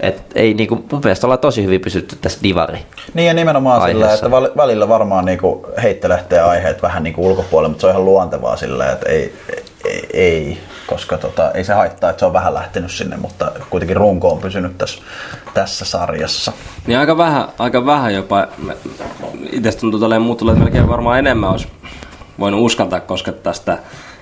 et 0.00 0.22
ei 0.34 0.54
niinku, 0.54 0.74
mun 0.92 1.00
mielestä 1.04 1.26
ollaan 1.26 1.38
tosi 1.38 1.64
hyvin 1.64 1.80
pysytty 1.80 2.16
tässä 2.20 2.38
divari. 2.42 2.78
Niin 3.14 3.26
ja 3.26 3.34
nimenomaan 3.34 3.82
Aiheessa. 3.82 4.16
sillä, 4.16 4.46
että 4.46 4.56
välillä 4.56 4.88
varmaan 4.88 5.24
niinku 5.24 5.66
heittelähtee 5.82 6.40
aiheet 6.40 6.82
vähän 6.82 7.02
niinku 7.02 7.26
ulkopuolelle, 7.26 7.68
mutta 7.68 7.80
se 7.80 7.86
on 7.86 7.92
ihan 7.92 8.04
luontevaa 8.04 8.56
sillä, 8.56 8.92
että 8.92 9.08
ei, 9.08 9.34
ei, 9.84 10.08
ei 10.12 10.58
koska 10.88 11.18
tota, 11.18 11.52
ei 11.52 11.64
se 11.64 11.72
haittaa, 11.72 12.10
että 12.10 12.20
se 12.20 12.26
on 12.26 12.32
vähän 12.32 12.54
lähtenyt 12.54 12.90
sinne, 12.90 13.16
mutta 13.16 13.52
kuitenkin 13.70 13.96
runko 13.96 14.28
on 14.28 14.38
pysynyt 14.38 14.78
tässä, 14.78 15.02
tässä 15.54 15.84
sarjassa. 15.84 16.52
Niin 16.86 16.98
aika 16.98 17.16
vähän, 17.16 17.48
aika 17.58 17.86
vähän 17.86 18.14
jopa. 18.14 18.46
Itse 19.52 19.72
tuntuu 19.72 20.00
tolleen 20.00 20.22
muut 20.22 20.38
tulee, 20.38 20.52
että 20.52 20.64
melkein 20.64 20.88
varmaan 20.88 21.18
enemmän 21.18 21.50
olisi 21.50 21.68
voinut 22.38 22.60
uskaltaa 22.60 23.00
koskettaa 23.00 23.52
sitä 23.52 23.78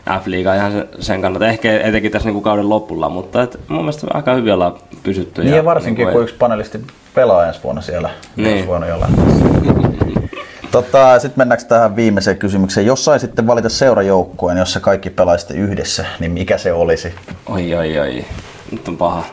F-liigaa 0.06 0.54
ihan 0.54 0.84
sen, 1.00 1.22
kannalta. 1.22 1.48
Ehkä 1.48 1.80
etenkin 1.80 2.12
tässä 2.12 2.28
niinku 2.28 2.40
kauden 2.40 2.68
lopulla, 2.68 3.08
mutta 3.08 3.42
et 3.42 3.60
mun 3.68 3.80
mielestä 3.80 4.06
aika 4.14 4.34
hyvin 4.34 4.52
ollaan 4.52 4.74
pysytty. 5.02 5.44
Niin 5.44 5.56
ja 5.56 5.64
varsinkin 5.64 6.04
niinku 6.04 6.12
kun 6.18 6.22
yksi 6.22 6.34
panelisti 6.38 6.80
pelaa 7.14 7.46
ensi 7.46 7.60
vuonna 7.64 7.82
siellä. 7.82 8.10
Niin. 8.36 8.48
Ensi 8.48 8.66
vuonna 8.66 8.86
jo 8.86 9.00
lähtee. 9.00 9.24
Tota, 10.76 11.18
Sitten 11.18 11.40
mennäänkö 11.40 11.64
tähän 11.64 11.96
viimeiseen 11.96 12.38
kysymykseen. 12.38 12.86
Jos 12.86 13.04
saisitte 13.04 13.46
valita 13.46 13.68
seurajoukkueen, 13.68 14.58
jossa 14.58 14.80
kaikki 14.80 15.10
pelaisitte 15.10 15.54
yhdessä, 15.54 16.06
niin 16.20 16.32
mikä 16.32 16.58
se 16.58 16.72
olisi? 16.72 17.14
Oi, 17.46 17.74
oi, 17.74 17.98
oi. 17.98 18.24
Nyt 18.72 18.88
on 18.88 18.96
paha. 18.96 19.24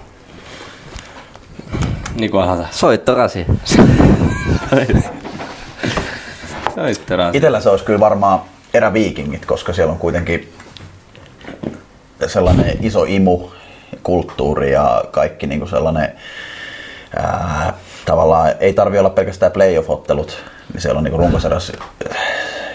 Niko 2.16 2.40
aloita. 2.42 2.68
Soittorasi. 2.72 3.46
Soittorasi. 6.76 7.38
Itellä 7.38 7.60
se 7.60 7.70
olisi 7.70 7.86
kyllä 7.86 8.00
varmaan 8.00 8.42
eräviikingit, 8.74 9.46
koska 9.46 9.74
siellä 9.74 9.92
on 9.92 10.00
kuitenkin 10.00 10.54
sellainen 12.28 12.78
iso 12.82 13.04
imu, 13.04 13.50
kulttuuri 14.04 14.72
ja 14.72 15.04
kaikki 15.12 15.48
niin 15.48 15.60
kuin 15.60 15.70
sellainen 15.70 16.14
ää, 17.16 17.74
tavallaan 18.06 18.52
ei 18.60 18.74
tarvi 18.74 19.00
olla 19.00 19.10
pelkästään 19.10 19.52
playoff-ottelut, 19.52 20.38
niin 20.74 20.82
siellä 20.82 20.98
on 20.98 21.04
niin 21.04 21.20
runkosarjassa 21.20 21.74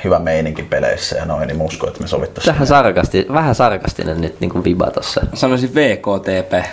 hyvä 0.05 0.19
meininki 0.19 0.63
peleissä 0.63 1.17
ja 1.17 1.25
noin, 1.25 1.49
niin 1.49 1.63
uskon, 1.63 1.89
että 1.89 2.01
me 2.01 2.07
sovittaisiin. 2.07 2.55
Vähän, 2.55 2.67
sarkasti, 2.67 3.27
vähän 3.33 3.55
sarkastinen 3.55 4.21
nyt 4.21 4.41
niin 4.41 4.51
kuin 4.51 4.65
viba 4.65 4.91
tossa. 4.91 5.21
Sanoisin 5.35 5.75
VKTP. 5.75 6.65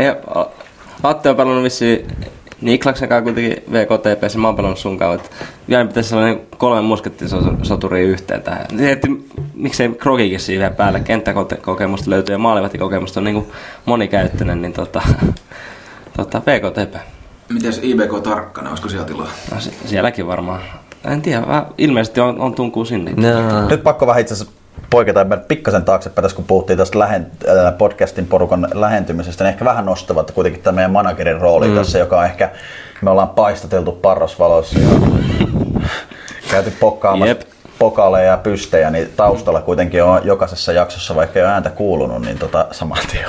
Atte 1.02 1.30
on 1.30 1.36
pelannut 1.36 1.64
vissiin 1.64 2.06
Niklaksen 2.60 3.08
kanssa 3.08 3.22
kuitenkin 3.22 3.64
VKTP, 3.72 4.28
se 4.28 4.38
mä 4.38 4.48
oon 4.48 4.56
pelannut 4.56 4.78
sun 4.78 4.98
kanssa. 4.98 5.14
että 5.14 5.36
Vielä 5.68 5.84
pitäisi 5.84 6.08
sellainen 6.08 6.40
kolme 6.58 6.82
muskettisoturia 6.82 8.04
yhteen 8.04 8.42
tähän. 8.42 8.66
Tietysti, 8.76 9.30
miksei 9.54 9.88
Krogikin 9.88 10.40
siihen 10.40 10.74
päälle. 10.74 11.00
Kenttäkokemusta 11.00 12.10
löytyy 12.10 12.34
ja 12.34 12.38
maalivahtikokemusta 12.38 13.20
on 13.20 13.24
niin 13.24 13.34
kuin 13.34 13.52
monikäyttöinen, 13.84 14.62
niin 14.62 14.72
tota, 14.72 15.02
tota, 16.16 16.42
VKTP. 16.46 16.94
Mites 17.48 17.80
IBK 17.82 18.22
Tarkkana, 18.22 18.70
olisiko 18.70 18.88
siellä 18.88 19.06
tilaa? 19.06 19.28
No, 19.54 19.60
si- 19.60 19.78
sielläkin 19.84 20.26
varmaan. 20.26 20.60
En 21.04 21.22
tiedä, 21.22 21.46
vähän, 21.46 21.66
ilmeisesti 21.78 22.20
on, 22.20 22.40
on 22.40 22.54
tunkuu 22.54 22.84
sinne. 22.84 23.10
No. 23.10 23.68
Nyt 23.68 23.82
pakko 23.82 24.06
vähän 24.06 24.20
itse 24.20 24.34
asiassa 24.34 24.52
poiketa 24.90 25.26
pikkasen 25.48 25.84
taaksepäin 25.84 26.22
tässä, 26.22 26.36
kun 26.36 26.44
puhuttiin 26.44 26.76
tästä 26.76 26.98
lähen, 26.98 27.26
äh, 27.48 27.78
podcastin 27.78 28.26
porukan 28.26 28.68
lähentymisestä, 28.74 29.44
niin 29.44 29.52
ehkä 29.52 29.64
vähän 29.64 29.86
nostavat 29.86 30.30
kuitenkin 30.30 30.62
tämä 30.62 30.74
meidän 30.74 30.90
managerin 30.90 31.40
rooli 31.40 31.68
mm. 31.68 31.74
tässä, 31.74 31.98
joka 31.98 32.18
on 32.18 32.24
ehkä, 32.24 32.50
me 33.02 33.10
ollaan 33.10 33.28
paistateltu 33.28 33.92
parrasvaloissa 33.92 34.78
ja 34.78 34.88
käyty 36.50 36.72
pokkaamassa 36.80 37.28
Jep. 37.28 37.53
Pokaaleja 37.78 38.26
ja 38.26 38.36
pystejä, 38.36 38.90
niin 38.90 39.08
taustalla 39.16 39.62
kuitenkin 39.62 40.02
on 40.02 40.20
jokaisessa 40.24 40.72
jaksossa, 40.72 41.14
vaikka 41.14 41.38
ei 41.38 41.44
ole 41.44 41.52
ääntä 41.52 41.70
kuulunut, 41.70 42.22
niin 42.22 42.38
tota, 42.38 42.66
saman 42.70 42.98
tien. 43.12 43.24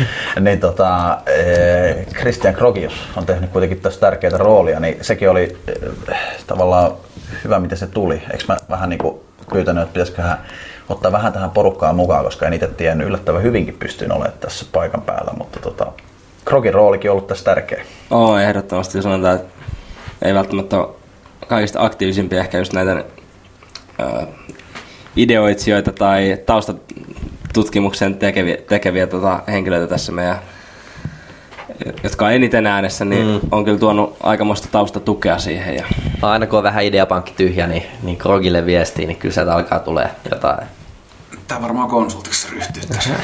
niin 0.44 0.60
tota, 0.60 1.18
eh, 1.26 2.06
Christian 2.06 2.54
Krogius 2.54 3.08
on 3.16 3.26
tehnyt 3.26 3.50
kuitenkin 3.50 3.80
tässä 3.80 4.00
tärkeää 4.00 4.38
roolia, 4.38 4.80
niin 4.80 4.98
sekin 5.00 5.30
oli 5.30 5.56
eh, 6.08 6.18
tavallaan 6.46 6.92
hyvä, 7.44 7.60
miten 7.60 7.78
se 7.78 7.86
tuli. 7.86 8.22
Eikö 8.32 8.44
mä 8.48 8.56
vähän 8.70 8.88
niin 8.88 8.98
kuin 8.98 9.20
pyytänyt, 9.52 9.82
että 9.82 9.92
pitäisiköhän 9.92 10.38
ottaa 10.88 11.12
vähän 11.12 11.32
tähän 11.32 11.50
porukkaan 11.50 11.96
mukaan, 11.96 12.24
koska 12.24 12.46
en 12.46 12.52
itse 12.52 12.66
tiennyt 12.66 13.06
yllättävän 13.06 13.42
hyvinkin 13.42 13.76
pystyin 13.78 14.12
olemaan 14.12 14.38
tässä 14.40 14.66
paikan 14.72 15.02
päällä, 15.02 15.32
mutta 15.38 15.60
tota, 15.60 15.86
Krogin 16.44 16.74
roolikin 16.74 17.10
on 17.10 17.12
ollut 17.12 17.26
tässä 17.26 17.44
tärkeä. 17.44 17.84
Oo, 18.10 18.38
ehdottomasti 18.38 19.02
sanotaan, 19.02 19.36
että 19.36 19.52
ei 20.22 20.34
välttämättä 20.34 20.78
ole 20.78 20.88
kaikista 21.48 21.84
aktiivisimpia 21.84 22.40
ehkä 22.40 22.58
just 22.58 22.72
näitä 22.72 23.04
ideoitsijoita 25.16 25.92
tai 25.92 26.38
taustatutkimuksen 26.46 28.14
tekeviä, 28.14 28.56
tekeviä 28.68 29.06
tota, 29.06 29.42
henkilöitä 29.48 29.86
tässä 29.86 30.12
meidän 30.12 30.38
jotka 32.02 32.26
on 32.26 32.32
eniten 32.32 32.66
äänessä, 32.66 33.04
niin 33.04 33.26
mm. 33.26 33.40
on 33.50 33.64
kyllä 33.64 33.78
tuonut 33.78 34.16
aikamoista 34.22 34.68
taustatukea 34.72 35.38
siihen. 35.38 35.76
Ja... 35.76 35.84
Aina 36.22 36.46
kun 36.46 36.58
on 36.58 36.62
vähän 36.62 36.84
ideapankki 36.84 37.32
tyhjä, 37.36 37.66
niin, 37.66 37.82
niin 38.02 38.16
Krogille 38.16 38.66
viestii, 38.66 39.06
niin 39.06 39.16
kyllä 39.16 39.34
sieltä 39.34 39.54
alkaa 39.54 39.78
tulee 39.78 40.10
jotain. 40.30 40.68
Tää 41.48 41.62
varmaan 41.62 41.88
konsultiksi 41.88 42.48
ryhtyy 42.50 42.82
tässä. 42.88 43.14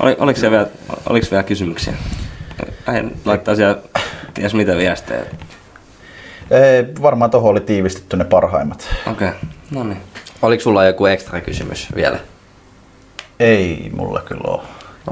Oli, 0.00 0.16
oliko, 0.18 0.40
siellä 0.40 0.56
vielä, 0.58 0.70
oliko 1.08 1.26
vielä 1.30 1.42
kysymyksiä? 1.42 1.94
Lähden 2.86 3.12
laittaa 3.24 3.56
siellä 3.56 3.78
ties 4.34 4.54
mitä 4.54 4.76
viestejä. 4.76 5.24
Ei, 6.52 6.84
varmaan 7.02 7.30
tuohon 7.30 7.50
oli 7.50 7.60
tiivistetty 7.60 8.16
ne 8.16 8.24
parhaimmat. 8.24 8.88
Okei, 9.10 9.28
okay. 9.28 9.40
no 9.70 9.84
niin. 9.84 10.00
Oliko 10.42 10.62
sulla 10.62 10.84
joku 10.84 11.06
ekstra 11.06 11.40
kysymys 11.40 11.88
vielä? 11.94 12.18
Ei 13.40 13.90
mulla 13.96 14.20
kyllä 14.24 14.44
ole. 14.44 14.62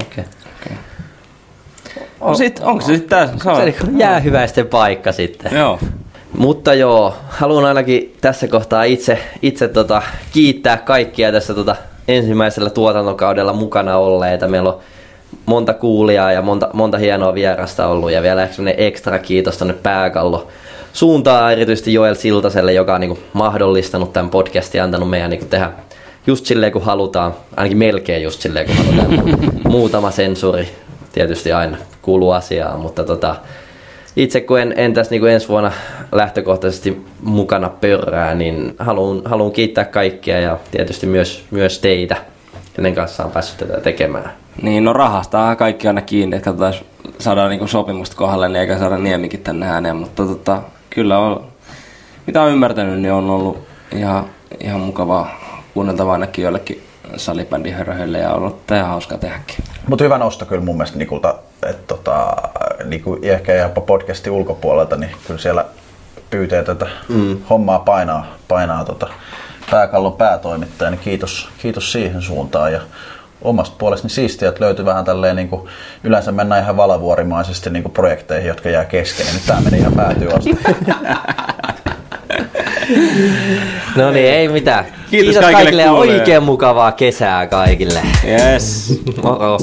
Okei. 0.01 0.23
Okay. 0.63 0.77
Okay. 2.21 2.35
Sit, 2.35 2.59
onko 2.59 2.81
se 2.81 2.93
sitten 2.95 3.09
tässä? 3.09 3.55
Se 3.55 3.75
jäähyväisten 3.97 4.67
paikka 4.67 5.11
sitten. 5.11 5.51
Joo. 5.55 5.79
Mutta 6.37 6.73
joo, 6.73 7.15
haluan 7.29 7.65
ainakin 7.65 8.17
tässä 8.21 8.47
kohtaa 8.47 8.83
itse, 8.83 9.19
itse 9.41 9.67
tota, 9.67 10.01
kiittää 10.33 10.77
kaikkia 10.77 11.31
tässä 11.31 11.53
tota, 11.53 11.75
ensimmäisellä 12.07 12.69
tuotantokaudella 12.69 13.53
mukana 13.53 13.97
olleita. 13.97 14.47
Meillä 14.47 14.69
on 14.69 14.79
monta 15.45 15.73
kuulijaa 15.73 16.31
ja 16.31 16.41
monta, 16.41 16.69
monta 16.73 16.97
hienoa 16.97 17.33
vierasta 17.33 17.87
ollut 17.87 18.11
ja 18.11 18.21
vielä 18.21 18.47
sellainen 18.47 18.85
ekstra 18.85 19.19
kiitos 19.19 19.57
tonne 19.57 19.73
pääkallo 19.73 20.47
suuntaan 20.93 21.51
erityisesti 21.51 21.93
Joel 21.93 22.15
Siltaselle, 22.15 22.73
joka 22.73 22.95
on 22.95 23.01
niin 23.01 23.09
kuin, 23.09 23.19
mahdollistanut 23.33 24.13
tämän 24.13 24.29
podcastin 24.29 24.79
ja 24.79 24.83
antanut 24.83 25.09
meidän 25.09 25.29
niin 25.29 25.39
kuin, 25.39 25.49
tehdä 25.49 25.71
just 26.27 26.45
silleen 26.45 26.71
kun 26.71 26.81
halutaan, 26.81 27.33
ainakin 27.57 27.77
melkein 27.77 28.23
just 28.23 28.41
silleen 28.41 28.65
kun 28.65 28.75
halutaan. 28.75 29.39
Muutama 29.71 30.11
sensuri 30.11 30.69
tietysti 31.11 31.51
aina 31.51 31.77
kuuluu 32.01 32.31
asiaan, 32.31 32.79
mutta 32.79 33.03
tota, 33.03 33.35
itse 34.15 34.41
kun 34.41 34.59
en, 34.59 34.73
en 34.77 34.93
tässä 34.93 35.11
niin 35.11 35.21
kuin 35.21 35.31
ensi 35.31 35.47
vuonna 35.47 35.71
lähtökohtaisesti 36.11 37.01
mukana 37.21 37.69
pörrää, 37.69 38.35
niin 38.35 38.75
haluan, 38.79 39.21
haluan 39.25 39.51
kiittää 39.51 39.85
kaikkia 39.85 40.39
ja 40.39 40.57
tietysti 40.71 41.07
myös, 41.07 41.45
myös 41.51 41.79
teitä, 41.79 42.15
kenen 42.73 42.95
kanssa 42.95 43.25
on 43.25 43.31
päässyt 43.31 43.57
tätä 43.57 43.81
tekemään. 43.81 44.31
Niin, 44.61 44.83
no 44.83 44.93
rahasta 44.93 45.55
kaikki 45.55 45.87
aina 45.87 46.01
kiinni, 46.01 46.35
että 46.35 46.45
katsotaan, 46.45 46.73
saadaan 47.19 47.49
niinku 47.49 47.67
sopimusta 47.67 48.15
kohdalle, 48.15 48.47
niin 48.47 48.61
eikä 48.61 48.79
saada 48.79 48.97
Niemikin 48.97 49.41
tänne 49.41 49.67
ääneen, 49.67 49.95
mutta 49.95 50.25
tota, 50.25 50.61
kyllä 50.95 51.19
on, 51.19 51.47
mitä 52.27 52.41
on 52.41 52.51
ymmärtänyt, 52.51 52.99
niin 52.99 53.13
on 53.13 53.29
ollut 53.29 53.67
ihan, 53.95 54.25
ihan 54.59 54.81
mukavaa 54.81 55.41
kuunneltavaa 55.73 56.13
ainakin 56.13 56.43
joillekin 56.43 56.83
salibändihöröhöille 57.17 58.17
ja 58.17 58.29
on 58.29 58.37
ollut 58.37 58.71
ihan 58.71 58.89
hauskaa 58.89 59.17
tehdäkin. 59.17 59.55
Mutta 59.87 60.03
hyvä 60.03 60.17
nosto 60.17 60.45
kyllä 60.45 60.61
mun 60.61 60.77
mielestä 60.77 60.97
Nikulta, 60.97 61.35
että 61.65 61.87
tota, 61.87 62.35
niinku, 62.83 63.19
ehkä 63.21 63.53
jopa 63.53 63.81
podcastin 63.81 64.33
ulkopuolelta, 64.33 64.95
niin 64.95 65.11
kyllä 65.27 65.39
siellä 65.39 65.65
pyytää 66.29 66.63
tätä 66.63 66.87
mm. 67.09 67.37
hommaa 67.49 67.79
painaa, 67.79 68.25
painaa 68.47 68.85
tota, 68.85 69.07
pääkallon 69.71 70.13
päätoimittaja, 70.13 70.91
niin 70.91 70.99
kiitos, 70.99 71.49
kiitos 71.57 71.91
siihen 71.91 72.21
suuntaan. 72.21 72.73
Ja 72.73 72.81
omasta 73.41 73.75
puolestani 73.77 74.11
siistiä, 74.11 74.49
että 74.49 74.63
löytyy 74.63 74.85
vähän 74.85 75.05
tälleen, 75.05 75.35
niin 75.35 75.49
kuin, 75.49 75.67
yleensä 76.03 76.31
mennään 76.31 76.63
ihan 76.63 76.77
valavuorimaisesti 76.77 77.69
niin 77.69 77.83
kuin 77.83 77.93
projekteihin, 77.93 78.47
jotka 78.47 78.69
jää 78.69 78.85
kesken. 78.85 79.25
Ja 79.27 79.33
nyt 79.33 79.45
tää 79.47 79.61
meni 79.61 79.77
ihan 79.77 79.93
päätyy 79.93 80.29
asti. 80.31 80.57
No 83.95 84.11
niin, 84.11 84.25
ei 84.25 84.47
mitään. 84.47 84.85
Kiitos 84.85 85.09
Kiitos 85.09 85.35
kaikille 85.35 85.53
kaikille 85.63 85.81
ja 85.81 85.91
oikein 85.91 86.43
mukavaa 86.43 86.91
kesää 86.91 87.47
kaikille. 87.47 87.99
Yes. 88.25 89.01
Moro. 89.23 89.57